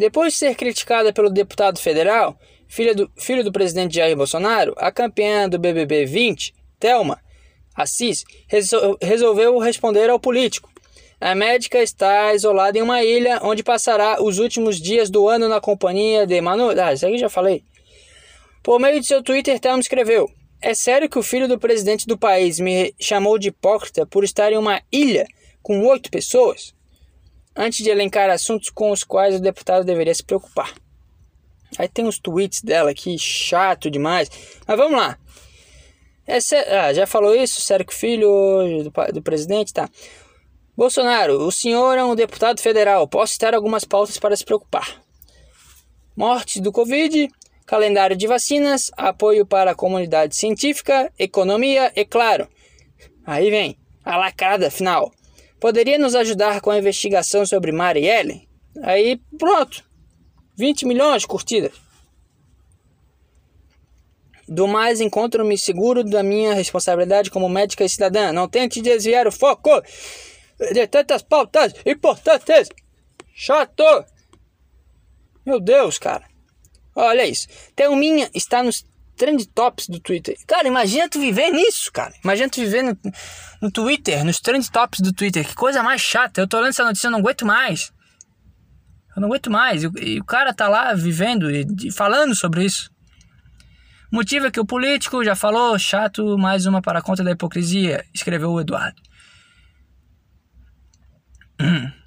Depois 0.00 0.32
de 0.32 0.38
ser 0.38 0.54
criticada 0.54 1.12
pelo 1.12 1.28
deputado 1.28 1.78
federal, 1.78 2.34
filho 2.66 2.96
do, 2.96 3.12
filho 3.18 3.44
do 3.44 3.52
presidente 3.52 3.96
Jair 3.96 4.16
Bolsonaro, 4.16 4.74
a 4.78 4.90
campeã 4.90 5.46
do 5.46 5.58
BBB 5.58 6.06
20, 6.06 6.54
Thelma 6.78 7.20
Assis, 7.76 8.24
resolveu 9.02 9.58
responder 9.58 10.08
ao 10.08 10.18
político. 10.18 10.70
A 11.20 11.34
médica 11.34 11.82
está 11.82 12.34
isolada 12.34 12.78
em 12.78 12.80
uma 12.80 13.04
ilha 13.04 13.40
onde 13.42 13.62
passará 13.62 14.22
os 14.22 14.38
últimos 14.38 14.80
dias 14.80 15.10
do 15.10 15.28
ano 15.28 15.48
na 15.48 15.60
companhia 15.60 16.26
de 16.26 16.40
Manu. 16.40 16.70
Ah, 16.70 16.94
isso 16.94 17.06
aqui 17.06 17.18
já 17.18 17.28
falei. 17.28 17.62
Por 18.62 18.80
meio 18.80 19.00
de 19.00 19.06
seu 19.06 19.22
Twitter, 19.22 19.60
Thelma 19.60 19.80
escreveu: 19.80 20.30
É 20.62 20.72
sério 20.72 21.10
que 21.10 21.18
o 21.18 21.22
filho 21.22 21.46
do 21.46 21.58
presidente 21.58 22.06
do 22.06 22.16
país 22.16 22.58
me 22.58 22.94
chamou 22.98 23.38
de 23.38 23.48
hipócrita 23.48 24.06
por 24.06 24.24
estar 24.24 24.50
em 24.50 24.56
uma 24.56 24.80
ilha 24.90 25.26
com 25.62 25.86
oito 25.88 26.10
pessoas? 26.10 26.74
Antes 27.56 27.82
de 27.84 27.90
elencar 27.90 28.30
assuntos 28.30 28.70
com 28.70 28.90
os 28.90 29.04
quais 29.04 29.36
o 29.36 29.40
deputado 29.40 29.84
deveria 29.84 30.14
se 30.14 30.22
preocupar. 30.24 30.72
Aí 31.78 31.88
tem 31.88 32.06
os 32.06 32.18
tweets 32.18 32.62
dela 32.62 32.90
aqui, 32.90 33.16
chato 33.18 33.90
demais. 33.90 34.30
Mas 34.66 34.76
vamos 34.76 34.98
lá. 34.98 35.18
É 36.26 36.40
sé- 36.40 36.68
ah, 36.68 36.92
já 36.92 37.06
falou 37.06 37.34
isso, 37.34 37.60
Sérgio 37.60 37.92
Filho, 37.92 38.84
do, 38.84 39.12
do 39.12 39.22
presidente, 39.22 39.72
tá. 39.72 39.88
Bolsonaro, 40.76 41.44
o 41.46 41.52
senhor 41.52 41.98
é 41.98 42.04
um 42.04 42.14
deputado 42.14 42.60
federal, 42.60 43.06
posso 43.06 43.32
citar 43.32 43.54
algumas 43.54 43.84
pautas 43.84 44.16
para 44.18 44.36
se 44.36 44.44
preocupar. 44.44 45.02
Mortes 46.16 46.62
do 46.62 46.72
Covid, 46.72 47.28
calendário 47.66 48.16
de 48.16 48.26
vacinas, 48.26 48.90
apoio 48.96 49.44
para 49.44 49.72
a 49.72 49.74
comunidade 49.74 50.34
científica, 50.36 51.12
economia 51.18 51.92
e, 51.94 52.04
claro, 52.04 52.48
aí 53.26 53.50
vem 53.50 53.76
a 54.04 54.16
lacrada 54.16 54.70
final. 54.70 55.12
Poderia 55.60 55.98
nos 55.98 56.14
ajudar 56.14 56.60
com 56.62 56.70
a 56.70 56.78
investigação 56.78 57.44
sobre 57.44 57.70
Marielle? 57.70 58.48
Aí, 58.82 59.20
pronto. 59.38 59.84
20 60.56 60.86
milhões 60.86 61.22
de 61.22 61.28
curtidas. 61.28 61.72
Do 64.48 64.66
mais, 64.66 65.00
encontro-me 65.00 65.56
seguro 65.56 66.02
da 66.02 66.22
minha 66.22 66.54
responsabilidade 66.54 67.30
como 67.30 67.48
médica 67.48 67.84
e 67.84 67.88
cidadã. 67.88 68.32
Não 68.32 68.48
tente 68.48 68.82
desviar 68.82 69.26
o 69.26 69.32
foco 69.32 69.70
de 70.72 70.86
tantas 70.86 71.22
pautas 71.22 71.72
importantes. 71.86 72.68
Chato! 73.34 73.84
Meu 75.46 75.60
Deus, 75.60 75.98
cara. 75.98 76.24
Olha 76.96 77.24
isso. 77.24 77.46
Thelminha 77.76 78.30
está 78.34 78.62
nos 78.62 78.84
trend 79.20 79.46
tops 79.54 79.86
do 79.86 80.00
Twitter. 80.00 80.34
Cara, 80.46 80.66
imagina 80.66 81.08
tu 81.10 81.20
viver 81.20 81.50
nisso, 81.50 81.92
cara. 81.92 82.14
Imagina 82.24 82.48
tu 82.48 82.60
viver 82.60 82.82
no, 82.82 82.96
no 83.60 83.70
Twitter, 83.70 84.24
nos 84.24 84.40
trend 84.40 84.70
tops 84.70 85.00
do 85.00 85.12
Twitter. 85.12 85.46
Que 85.46 85.54
coisa 85.54 85.82
mais 85.82 86.00
chata. 86.00 86.40
Eu 86.40 86.48
tô 86.48 86.56
lendo 86.58 86.70
essa 86.70 86.84
notícia, 86.84 87.08
eu 87.08 87.10
não 87.10 87.18
aguento 87.18 87.44
mais. 87.44 87.92
Eu 89.14 89.20
não 89.20 89.28
aguento 89.28 89.50
mais. 89.50 89.82
E, 89.82 89.86
o- 89.88 89.98
e 89.98 90.18
o 90.20 90.24
cara 90.24 90.54
tá 90.54 90.68
lá 90.68 90.94
vivendo 90.94 91.50
e, 91.50 91.66
e 91.84 91.92
falando 91.92 92.34
sobre 92.34 92.64
isso. 92.64 92.90
O 94.10 94.16
motivo 94.16 94.46
é 94.46 94.50
que 94.50 94.58
o 94.58 94.64
político 94.64 95.22
já 95.22 95.36
falou, 95.36 95.78
chato, 95.78 96.38
mais 96.38 96.64
uma 96.64 96.80
para 96.80 97.00
a 97.00 97.02
conta 97.02 97.22
da 97.22 97.30
hipocrisia, 97.32 98.02
escreveu 98.14 98.50
o 98.50 98.60
Eduardo. 98.60 99.00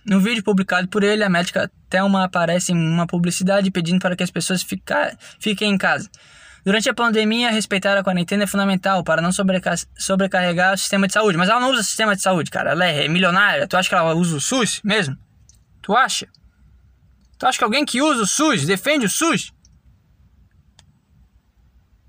No 0.05 0.19
vídeo 0.19 0.43
publicado 0.43 0.87
por 0.87 1.03
ele, 1.03 1.23
a 1.23 1.29
médica 1.29 1.71
Thelma 1.89 2.23
aparece 2.25 2.71
em 2.71 2.75
uma 2.75 3.05
publicidade 3.05 3.69
pedindo 3.71 3.99
para 4.01 4.15
que 4.15 4.23
as 4.23 4.31
pessoas 4.31 4.65
fiquem 5.39 5.71
em 5.71 5.77
casa. 5.77 6.09
Durante 6.63 6.89
a 6.89 6.93
pandemia, 6.93 7.51
respeitar 7.51 7.97
a 7.97 8.03
quarentena 8.03 8.43
é 8.45 8.47
fundamental 8.47 9.03
para 9.03 9.21
não 9.21 9.31
sobreca- 9.33 9.75
sobrecarregar 9.97 10.73
o 10.73 10.77
sistema 10.77 11.07
de 11.07 11.13
saúde. 11.13 11.37
Mas 11.37 11.49
ela 11.49 11.59
não 11.59 11.71
usa 11.71 11.83
sistema 11.83 12.15
de 12.15 12.21
saúde, 12.21 12.49
cara. 12.49 12.71
Ela 12.71 12.85
é 12.85 13.07
milionária. 13.09 13.67
Tu 13.67 13.75
acha 13.75 13.89
que 13.89 13.95
ela 13.95 14.13
usa 14.13 14.37
o 14.37 14.41
SUS 14.41 14.79
mesmo? 14.83 15.17
Tu 15.81 15.93
acha? 15.95 16.27
Tu 17.37 17.45
acha 17.45 17.57
que 17.57 17.63
alguém 17.65 17.83
que 17.83 18.01
usa 18.01 18.21
o 18.23 18.27
SUS 18.27 18.65
defende 18.65 19.05
o 19.05 19.09
SUS? 19.09 19.51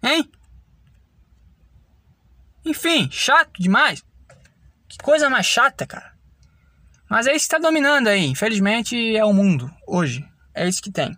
Hein? 0.03 0.31
Enfim, 2.65 3.09
chato 3.11 3.61
demais. 3.61 4.05
Que 4.89 4.99
coisa 4.99 5.29
mais 5.29 5.47
chata, 5.47 5.85
cara. 5.87 6.13
Mas 7.11 7.27
é 7.27 7.35
isso 7.35 7.47
que 7.47 7.51
tá 7.57 7.59
dominando 7.59 8.07
aí. 8.07 8.25
Infelizmente 8.27 9.17
é 9.17 9.25
o 9.25 9.33
mundo 9.33 9.69
hoje. 9.87 10.25
É 10.55 10.69
isso 10.69 10.81
que 10.81 10.93
tem. 10.93 11.17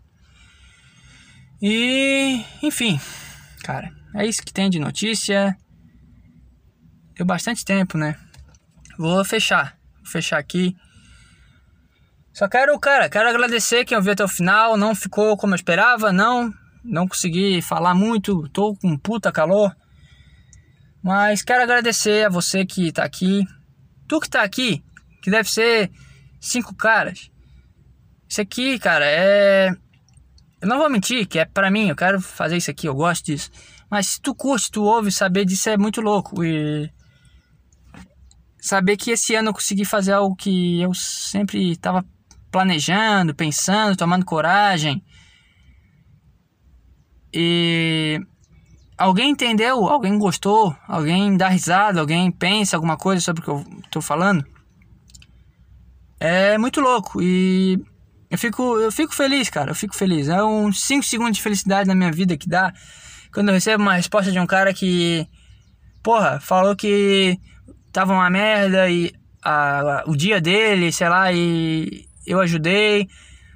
E, 1.60 2.42
enfim, 2.62 3.00
cara, 3.66 3.90
é 4.14 4.24
isso 4.24 4.44
que 4.44 4.52
tem 4.52 4.70
de 4.70 4.78
notícia. 4.78 5.56
Deu 7.16 7.26
bastante 7.26 7.64
tempo, 7.64 7.98
né? 7.98 8.14
Vou 8.96 9.24
fechar. 9.24 9.76
Vou 9.96 10.06
fechar 10.06 10.38
aqui. 10.38 10.76
Só 12.32 12.48
quero, 12.48 12.78
cara, 12.78 13.08
quero 13.08 13.28
agradecer 13.28 13.84
quem 13.84 13.96
ouviu 13.96 14.12
até 14.12 14.22
o 14.22 14.28
final. 14.28 14.76
Não 14.76 14.94
ficou 14.94 15.36
como 15.36 15.52
eu 15.52 15.56
esperava, 15.56 16.12
não. 16.12 16.54
Não 16.84 17.08
consegui 17.08 17.60
falar 17.60 17.92
muito. 17.92 18.48
Tô 18.50 18.76
com 18.76 18.96
puta 18.96 19.32
calor. 19.32 19.74
Mas 21.02 21.42
quero 21.42 21.64
agradecer 21.64 22.26
a 22.26 22.30
você 22.30 22.64
que 22.64 22.92
tá 22.92 23.02
aqui. 23.02 23.44
Tu 24.06 24.20
que 24.20 24.30
tá 24.30 24.42
aqui, 24.42 24.84
que 25.22 25.30
deve 25.30 25.50
ser 25.50 25.90
cinco 26.40 26.72
caras. 26.72 27.32
Isso 28.28 28.40
aqui, 28.40 28.78
cara, 28.78 29.04
é. 29.04 29.74
Eu 30.60 30.68
não 30.68 30.78
vou 30.78 30.88
mentir, 30.88 31.26
que 31.26 31.38
é 31.38 31.44
pra 31.44 31.70
mim, 31.70 31.88
eu 31.88 31.96
quero 31.96 32.20
fazer 32.20 32.56
isso 32.56 32.70
aqui, 32.70 32.86
eu 32.88 32.94
gosto 32.94 33.26
disso. 33.26 33.50
Mas 33.90 34.08
se 34.08 34.20
tu 34.20 34.34
curte, 34.34 34.70
tu 34.70 34.82
ouve, 34.82 35.12
saber 35.12 35.44
disso 35.44 35.68
é 35.68 35.76
muito 35.76 36.00
louco. 36.00 36.42
E. 36.42 36.90
Saber 38.58 38.96
que 38.96 39.10
esse 39.10 39.34
ano 39.34 39.50
eu 39.50 39.54
consegui 39.54 39.84
fazer 39.84 40.12
algo 40.12 40.34
que 40.34 40.80
eu 40.80 40.92
sempre 40.94 41.76
tava 41.76 42.04
planejando, 42.50 43.34
pensando, 43.34 43.96
tomando 43.96 44.24
coragem. 44.24 45.04
E. 47.32 48.18
Alguém 48.98 49.32
entendeu, 49.32 49.86
alguém 49.86 50.18
gostou, 50.18 50.74
alguém 50.88 51.36
dá 51.36 51.48
risada, 51.48 52.00
alguém 52.00 52.30
pensa 52.30 52.76
alguma 52.76 52.96
coisa 52.96 53.20
sobre 53.20 53.42
o 53.42 53.44
que 53.44 53.50
eu 53.50 53.82
tô 53.90 54.00
falando. 54.00 54.42
É 56.18 56.56
muito 56.56 56.80
louco 56.80 57.20
e 57.20 57.78
eu 58.30 58.38
fico, 58.38 58.78
eu 58.78 58.90
fico 58.90 59.14
feliz, 59.14 59.48
cara. 59.48 59.70
Eu 59.70 59.74
fico 59.74 59.96
feliz. 59.96 60.28
É 60.28 60.42
uns 60.42 60.82
5 60.82 61.04
segundos 61.04 61.36
de 61.36 61.42
felicidade 61.42 61.88
na 61.88 61.94
minha 61.94 62.10
vida 62.10 62.36
que 62.36 62.48
dá 62.48 62.72
quando 63.32 63.48
eu 63.48 63.54
recebo 63.54 63.82
uma 63.82 63.94
resposta 63.94 64.32
de 64.32 64.38
um 64.38 64.46
cara 64.46 64.72
que, 64.72 65.26
porra, 66.02 66.40
falou 66.40 66.74
que 66.74 67.38
tava 67.92 68.12
uma 68.12 68.30
merda 68.30 68.88
e 68.88 69.12
a, 69.44 70.04
o 70.06 70.16
dia 70.16 70.40
dele, 70.40 70.90
sei 70.90 71.08
lá, 71.08 71.32
e 71.32 72.06
eu 72.26 72.40
ajudei. 72.40 73.06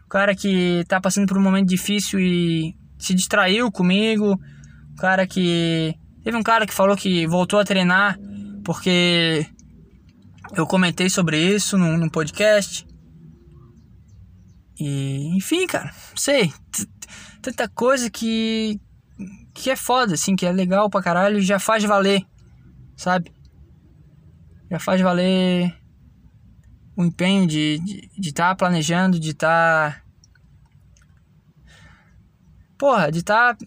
O 0.04 0.08
cara 0.08 0.34
que 0.34 0.84
tá 0.86 1.00
passando 1.00 1.26
por 1.26 1.38
um 1.38 1.42
momento 1.42 1.68
difícil 1.68 2.20
e 2.20 2.74
se 2.98 3.14
distraiu 3.14 3.70
comigo. 3.72 4.38
O 4.92 4.96
cara 4.96 5.26
que. 5.26 5.94
Teve 6.22 6.36
um 6.36 6.42
cara 6.42 6.66
que 6.66 6.74
falou 6.74 6.96
que 6.96 7.26
voltou 7.26 7.58
a 7.58 7.64
treinar 7.64 8.18
porque 8.62 9.46
eu 10.54 10.66
comentei 10.66 11.08
sobre 11.08 11.38
isso 11.38 11.78
num, 11.78 11.96
num 11.96 12.08
podcast. 12.08 12.86
E, 14.80 15.36
enfim, 15.36 15.66
cara, 15.66 15.92
sei. 16.16 16.50
Tanta 17.42 17.68
coisa 17.68 18.10
que. 18.10 18.80
que 19.52 19.70
é 19.70 19.76
foda, 19.76 20.14
assim, 20.14 20.34
que 20.34 20.46
é 20.46 20.52
legal 20.52 20.88
pra 20.88 21.02
caralho 21.02 21.38
e 21.38 21.42
já 21.42 21.58
faz 21.58 21.84
valer, 21.84 22.24
sabe? 22.96 23.30
Já 24.70 24.78
faz 24.78 25.00
valer 25.02 25.76
o 26.96 27.04
empenho 27.04 27.46
de 27.46 27.74
estar 27.74 27.84
de, 27.84 28.10
de 28.18 28.32
tá 28.32 28.54
planejando, 28.54 29.20
de 29.20 29.30
estar. 29.30 29.92
Tá... 29.92 30.02
Porra, 32.78 33.12
de 33.12 33.18
estar. 33.18 33.56
Tá 33.56 33.66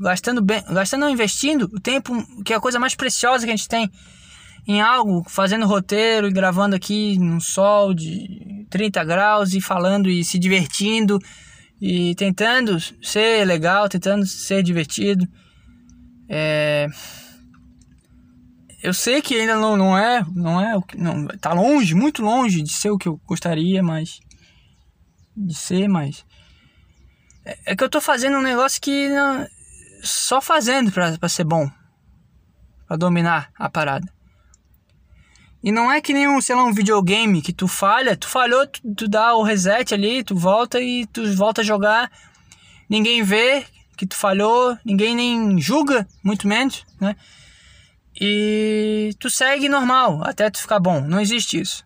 gastando 0.00 0.42
bem. 0.42 0.64
Gastando 0.64 1.02
não, 1.02 1.10
investindo 1.10 1.70
o 1.72 1.80
tempo, 1.80 2.12
que 2.42 2.52
é 2.52 2.56
a 2.56 2.60
coisa 2.60 2.80
mais 2.80 2.96
preciosa 2.96 3.44
que 3.44 3.52
a 3.52 3.56
gente 3.56 3.68
tem 3.68 3.88
em 4.66 4.80
algo, 4.80 5.24
fazendo 5.28 5.66
roteiro 5.66 6.26
e 6.26 6.32
gravando 6.32 6.74
aqui 6.74 7.18
num 7.18 7.38
sol 7.38 7.92
de 7.92 8.66
30 8.70 9.04
graus 9.04 9.52
e 9.52 9.60
falando 9.60 10.08
e 10.08 10.24
se 10.24 10.38
divertindo 10.38 11.18
e 11.80 12.14
tentando 12.14 12.78
ser 13.02 13.44
legal, 13.44 13.88
tentando 13.88 14.26
ser 14.26 14.62
divertido. 14.62 15.28
É... 16.28 16.88
Eu 18.82 18.92
sei 18.92 19.22
que 19.22 19.34
ainda 19.34 19.56
não, 19.56 19.76
não 19.76 19.96
é, 19.96 20.24
não 20.34 20.60
é, 20.60 20.78
não, 20.96 21.26
tá 21.40 21.52
longe, 21.52 21.94
muito 21.94 22.22
longe 22.22 22.62
de 22.62 22.70
ser 22.70 22.90
o 22.90 22.98
que 22.98 23.08
eu 23.08 23.18
gostaria, 23.26 23.82
mas 23.82 24.20
de 25.36 25.54
ser, 25.54 25.88
mas 25.88 26.24
é, 27.44 27.58
é 27.66 27.76
que 27.76 27.82
eu 27.82 27.88
tô 27.88 28.00
fazendo 28.00 28.36
um 28.36 28.42
negócio 28.42 28.80
que 28.80 29.08
não, 29.08 29.46
só 30.02 30.40
fazendo 30.40 30.92
pra 30.92 31.28
ser 31.28 31.44
bom, 31.44 31.70
pra 32.86 32.96
dominar 32.96 33.50
a 33.58 33.70
parada. 33.70 34.12
E 35.64 35.72
não 35.72 35.90
é 35.90 35.98
que 35.98 36.12
nem 36.12 36.28
um, 36.28 36.42
sei 36.42 36.54
lá, 36.54 36.62
um 36.62 36.74
videogame 36.74 37.40
que 37.40 37.50
tu 37.50 37.66
falha, 37.66 38.14
tu 38.14 38.28
falhou, 38.28 38.66
tu, 38.66 38.82
tu 38.94 39.08
dá 39.08 39.34
o 39.34 39.42
reset 39.42 39.94
ali, 39.94 40.22
tu 40.22 40.36
volta 40.36 40.78
e 40.78 41.06
tu 41.06 41.34
volta 41.34 41.62
a 41.62 41.64
jogar. 41.64 42.12
Ninguém 42.86 43.22
vê 43.22 43.64
que 43.96 44.06
tu 44.06 44.14
falhou, 44.14 44.76
ninguém 44.84 45.16
nem 45.16 45.58
julga, 45.58 46.06
muito 46.22 46.46
menos, 46.46 46.84
né? 47.00 47.16
E 48.20 49.14
tu 49.18 49.30
segue 49.30 49.66
normal, 49.66 50.20
até 50.22 50.50
tu 50.50 50.60
ficar 50.60 50.78
bom. 50.78 51.00
Não 51.00 51.18
existe 51.18 51.58
isso. 51.58 51.82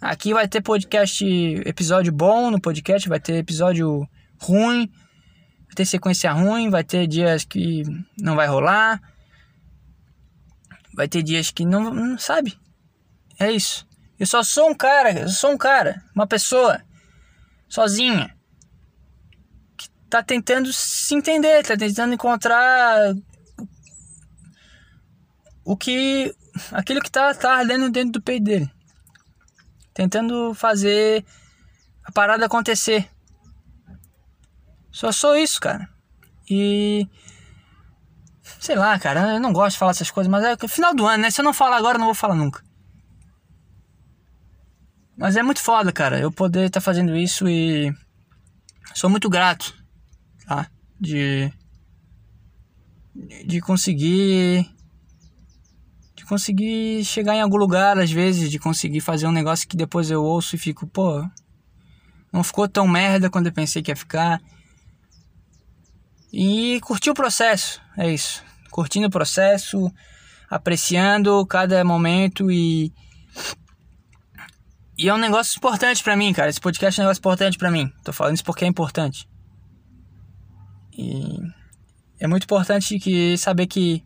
Aqui 0.00 0.32
vai 0.32 0.48
ter 0.48 0.62
podcast, 0.62 1.22
episódio 1.66 2.10
bom 2.10 2.50
no 2.50 2.58
podcast, 2.58 3.06
vai 3.06 3.20
ter 3.20 3.34
episódio 3.34 4.08
ruim, 4.40 4.90
vai 5.66 5.74
ter 5.76 5.84
sequência 5.84 6.32
ruim, 6.32 6.70
vai 6.70 6.82
ter 6.82 7.06
dias 7.06 7.44
que 7.44 7.82
não 8.18 8.34
vai 8.34 8.46
rolar. 8.46 8.98
Vai 10.94 11.06
ter 11.06 11.22
dias 11.22 11.50
que 11.50 11.66
não, 11.66 11.92
não 11.92 12.16
sabe. 12.16 12.63
É 13.38 13.50
isso. 13.50 13.86
Eu 14.18 14.26
só 14.26 14.42
sou 14.42 14.70
um 14.70 14.74
cara, 14.74 15.12
eu 15.20 15.28
sou 15.28 15.52
um 15.52 15.58
cara, 15.58 16.02
uma 16.14 16.26
pessoa 16.26 16.80
sozinha 17.68 18.34
que 19.76 19.88
tá 20.08 20.22
tentando 20.22 20.72
se 20.72 21.14
entender, 21.14 21.64
tá 21.64 21.76
tentando 21.76 22.14
encontrar 22.14 23.14
o 25.64 25.76
que 25.76 26.34
aquilo 26.70 27.00
que 27.00 27.10
tá, 27.10 27.34
tá 27.34 27.56
ardendo 27.56 27.90
dentro 27.90 28.12
do 28.12 28.22
peito 28.22 28.44
dele. 28.44 28.70
Tentando 29.92 30.54
fazer 30.54 31.24
a 32.04 32.12
parada 32.12 32.46
acontecer. 32.46 33.08
Só 34.90 35.10
sou 35.10 35.36
isso, 35.36 35.60
cara. 35.60 35.88
E 36.48 37.08
Sei 38.64 38.76
lá, 38.76 38.98
cara, 38.98 39.34
eu 39.34 39.40
não 39.40 39.52
gosto 39.52 39.72
de 39.72 39.78
falar 39.78 39.90
essas 39.90 40.10
coisas, 40.10 40.30
mas 40.30 40.42
é 40.42 40.56
final 40.66 40.94
do 40.94 41.06
ano, 41.06 41.24
né? 41.24 41.30
Se 41.30 41.38
eu 41.38 41.44
não 41.44 41.52
falar 41.52 41.76
agora, 41.76 41.96
eu 41.96 41.98
não 41.98 42.06
vou 42.06 42.14
falar 42.14 42.34
nunca. 42.34 42.63
Mas 45.16 45.36
é 45.36 45.42
muito 45.42 45.60
foda, 45.60 45.92
cara, 45.92 46.18
eu 46.18 46.30
poder 46.30 46.66
estar 46.66 46.80
tá 46.80 46.84
fazendo 46.84 47.16
isso 47.16 47.48
e. 47.48 47.92
Sou 48.94 49.08
muito 49.08 49.28
grato, 49.28 49.74
tá? 50.46 50.68
De. 51.00 51.52
De 53.46 53.60
conseguir. 53.60 54.68
De 56.16 56.24
conseguir 56.24 57.04
chegar 57.04 57.34
em 57.36 57.40
algum 57.40 57.56
lugar, 57.56 57.98
às 57.98 58.10
vezes, 58.10 58.50
de 58.50 58.58
conseguir 58.58 59.00
fazer 59.00 59.26
um 59.26 59.32
negócio 59.32 59.68
que 59.68 59.76
depois 59.76 60.10
eu 60.10 60.22
ouço 60.22 60.56
e 60.56 60.58
fico, 60.58 60.86
pô. 60.86 61.24
Não 62.32 62.42
ficou 62.42 62.68
tão 62.68 62.88
merda 62.88 63.30
quando 63.30 63.46
eu 63.46 63.52
pensei 63.52 63.82
que 63.82 63.92
ia 63.92 63.96
ficar. 63.96 64.40
E 66.32 66.80
curtir 66.80 67.10
o 67.10 67.14
processo, 67.14 67.80
é 67.96 68.12
isso. 68.12 68.42
Curtindo 68.68 69.06
o 69.06 69.10
processo, 69.10 69.88
apreciando 70.50 71.46
cada 71.46 71.84
momento 71.84 72.50
e. 72.50 72.92
E 74.96 75.08
é 75.08 75.14
um 75.14 75.18
negócio 75.18 75.58
importante 75.58 76.02
para 76.02 76.16
mim, 76.16 76.32
cara. 76.32 76.48
Esse 76.48 76.60
podcast 76.60 77.00
é 77.00 77.02
um 77.02 77.06
negócio 77.06 77.20
importante 77.20 77.58
para 77.58 77.70
mim. 77.70 77.92
Tô 78.04 78.12
falando 78.12 78.34
isso 78.34 78.44
porque 78.44 78.64
é 78.64 78.68
importante. 78.68 79.28
E 80.96 81.40
é 82.20 82.26
muito 82.28 82.44
importante 82.44 82.98
que 82.98 83.36
saber 83.36 83.66
que 83.66 84.04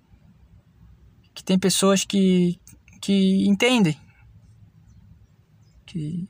que 1.34 1.44
tem 1.44 1.58
pessoas 1.58 2.04
que 2.04 2.58
que 3.02 3.46
entendem. 3.46 3.96
Que 5.86 6.26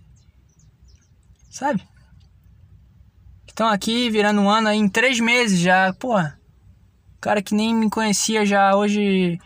sabe? 1.48 1.82
Estão 3.46 3.68
aqui 3.68 4.10
virando 4.10 4.40
um 4.40 4.50
ano 4.50 4.68
aí 4.68 4.78
em 4.78 4.88
três 4.88 5.18
meses 5.20 5.60
já, 5.60 5.92
porra. 5.94 6.38
Cara 7.20 7.42
que 7.42 7.54
nem 7.54 7.74
me 7.74 7.90
conhecia 7.90 8.44
já 8.44 8.76
hoje 8.76 9.38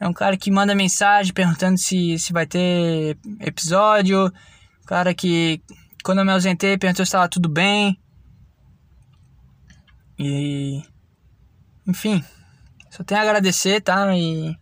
é 0.00 0.06
um 0.06 0.12
cara 0.12 0.36
que 0.36 0.50
manda 0.50 0.74
mensagem 0.74 1.32
perguntando 1.32 1.78
se, 1.78 2.18
se 2.18 2.32
vai 2.32 2.46
ter 2.46 3.18
episódio. 3.40 4.32
Cara 4.86 5.12
que 5.12 5.60
quando 6.02 6.18
eu 6.20 6.24
me 6.24 6.32
ausentei 6.32 6.78
perguntou 6.78 7.04
se 7.04 7.08
estava 7.08 7.28
tudo 7.28 7.48
bem. 7.48 8.00
E 10.18 10.82
enfim, 11.86 12.24
só 12.90 13.02
tenho 13.02 13.20
a 13.20 13.24
agradecer, 13.24 13.80
tá? 13.80 14.16
E 14.16 14.56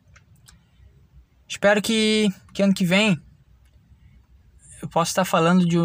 espero 1.48 1.82
que, 1.82 2.28
que 2.52 2.62
ano 2.62 2.74
que 2.74 2.84
vem 2.84 3.20
eu 4.82 4.88
possa 4.88 5.10
estar 5.10 5.24
falando 5.24 5.66
de, 5.66 5.76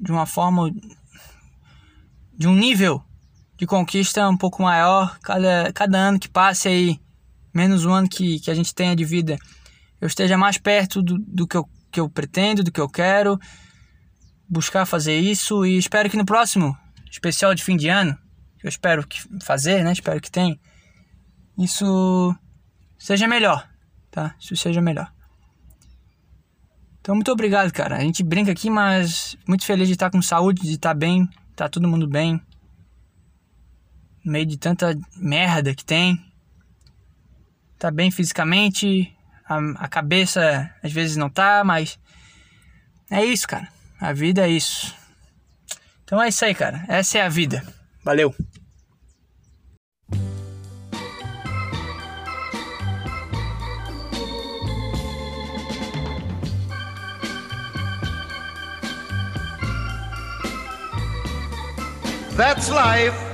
de 0.00 0.12
uma 0.12 0.26
forma 0.26 0.70
de 2.36 2.48
um 2.48 2.54
nível 2.54 3.02
de 3.56 3.66
conquista 3.66 4.28
um 4.28 4.36
pouco 4.36 4.62
maior 4.62 5.18
cada, 5.20 5.72
cada 5.72 5.98
ano 5.98 6.18
que 6.18 6.28
passe 6.28 6.68
aí, 6.68 7.00
menos 7.54 7.84
um 7.84 7.92
ano 7.92 8.08
que, 8.08 8.40
que 8.40 8.50
a 8.50 8.54
gente 8.54 8.74
tenha 8.74 8.96
de 8.96 9.04
vida, 9.04 9.38
eu 10.00 10.06
esteja 10.06 10.36
mais 10.36 10.58
perto 10.58 11.02
do, 11.02 11.16
do 11.18 11.46
que, 11.46 11.56
eu, 11.56 11.68
que 11.90 12.00
eu 12.00 12.10
pretendo, 12.10 12.62
do 12.62 12.72
que 12.72 12.80
eu 12.80 12.88
quero, 12.88 13.38
buscar 14.48 14.84
fazer 14.84 15.18
isso 15.18 15.64
e 15.64 15.78
espero 15.78 16.10
que 16.10 16.16
no 16.16 16.26
próximo 16.26 16.76
especial 17.10 17.54
de 17.54 17.62
fim 17.62 17.76
de 17.76 17.88
ano, 17.88 18.18
que 18.58 18.66
eu 18.66 18.68
espero 18.68 19.06
que 19.06 19.20
fazer, 19.42 19.84
né? 19.84 19.92
Espero 19.92 20.20
que 20.20 20.30
tenha, 20.30 20.58
isso 21.58 22.34
seja 22.98 23.28
melhor, 23.28 23.68
tá? 24.10 24.34
Isso 24.40 24.56
seja 24.56 24.80
melhor. 24.80 25.12
Então, 27.00 27.14
muito 27.14 27.30
obrigado, 27.30 27.70
cara. 27.70 27.98
A 27.98 28.00
gente 28.00 28.22
brinca 28.22 28.50
aqui, 28.50 28.70
mas 28.70 29.36
muito 29.46 29.66
feliz 29.66 29.86
de 29.86 29.92
estar 29.92 30.10
com 30.10 30.22
saúde, 30.22 30.62
de 30.62 30.72
estar 30.72 30.94
bem, 30.94 31.28
tá 31.54 31.68
todo 31.68 31.86
mundo 31.86 32.08
bem. 32.08 32.40
No 34.24 34.32
meio 34.32 34.46
de 34.46 34.56
tanta 34.56 34.98
merda 35.14 35.74
que 35.74 35.84
tem. 35.84 36.18
Tá 37.84 37.90
bem 37.90 38.10
fisicamente, 38.10 39.14
a, 39.46 39.58
a 39.84 39.88
cabeça 39.88 40.70
às 40.82 40.90
vezes 40.90 41.18
não 41.18 41.28
tá, 41.28 41.62
mas 41.62 41.98
é 43.10 43.22
isso, 43.22 43.46
cara. 43.46 43.68
A 44.00 44.10
vida 44.10 44.46
é 44.46 44.48
isso. 44.48 44.96
Então 46.02 46.22
é 46.22 46.28
isso 46.28 46.42
aí, 46.46 46.54
cara. 46.54 46.82
Essa 46.88 47.18
é 47.18 47.20
a 47.20 47.28
vida. 47.28 47.62
Valeu. 48.02 48.34
That's 62.34 62.70
life. 62.70 63.33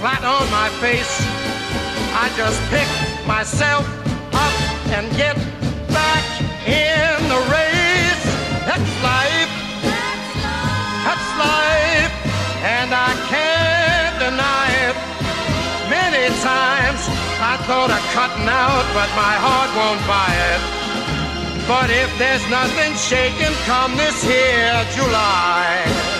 flat 0.00 0.24
on 0.24 0.48
my 0.48 0.72
face, 0.80 1.12
I 2.16 2.32
just 2.32 2.56
pick 2.72 2.88
myself 3.28 3.84
up 4.32 4.56
and 4.96 5.04
get 5.12 5.36
back 5.92 6.24
in 6.64 7.20
the 7.28 7.40
race. 7.52 8.24
That's 8.64 8.92
life. 9.04 9.52
That's 9.84 10.24
life. 10.40 11.04
That's 11.04 11.28
life, 11.36 12.14
and 12.64 12.96
I 12.96 13.12
can't 13.28 14.16
deny 14.24 14.68
it. 14.88 14.96
Many 15.92 16.32
times 16.40 17.04
I 17.36 17.60
thought 17.68 17.92
of 17.92 18.00
cutting 18.16 18.48
out, 18.48 18.86
but 18.96 19.10
my 19.12 19.36
heart 19.36 19.70
won't 19.76 20.00
buy 20.08 20.32
it. 20.48 20.62
But 21.68 21.92
if 21.92 22.08
there's 22.16 22.44
nothing 22.48 22.96
shaking 22.96 23.52
come 23.68 23.92
this 24.00 24.24
here 24.24 24.80
July, 24.96 26.19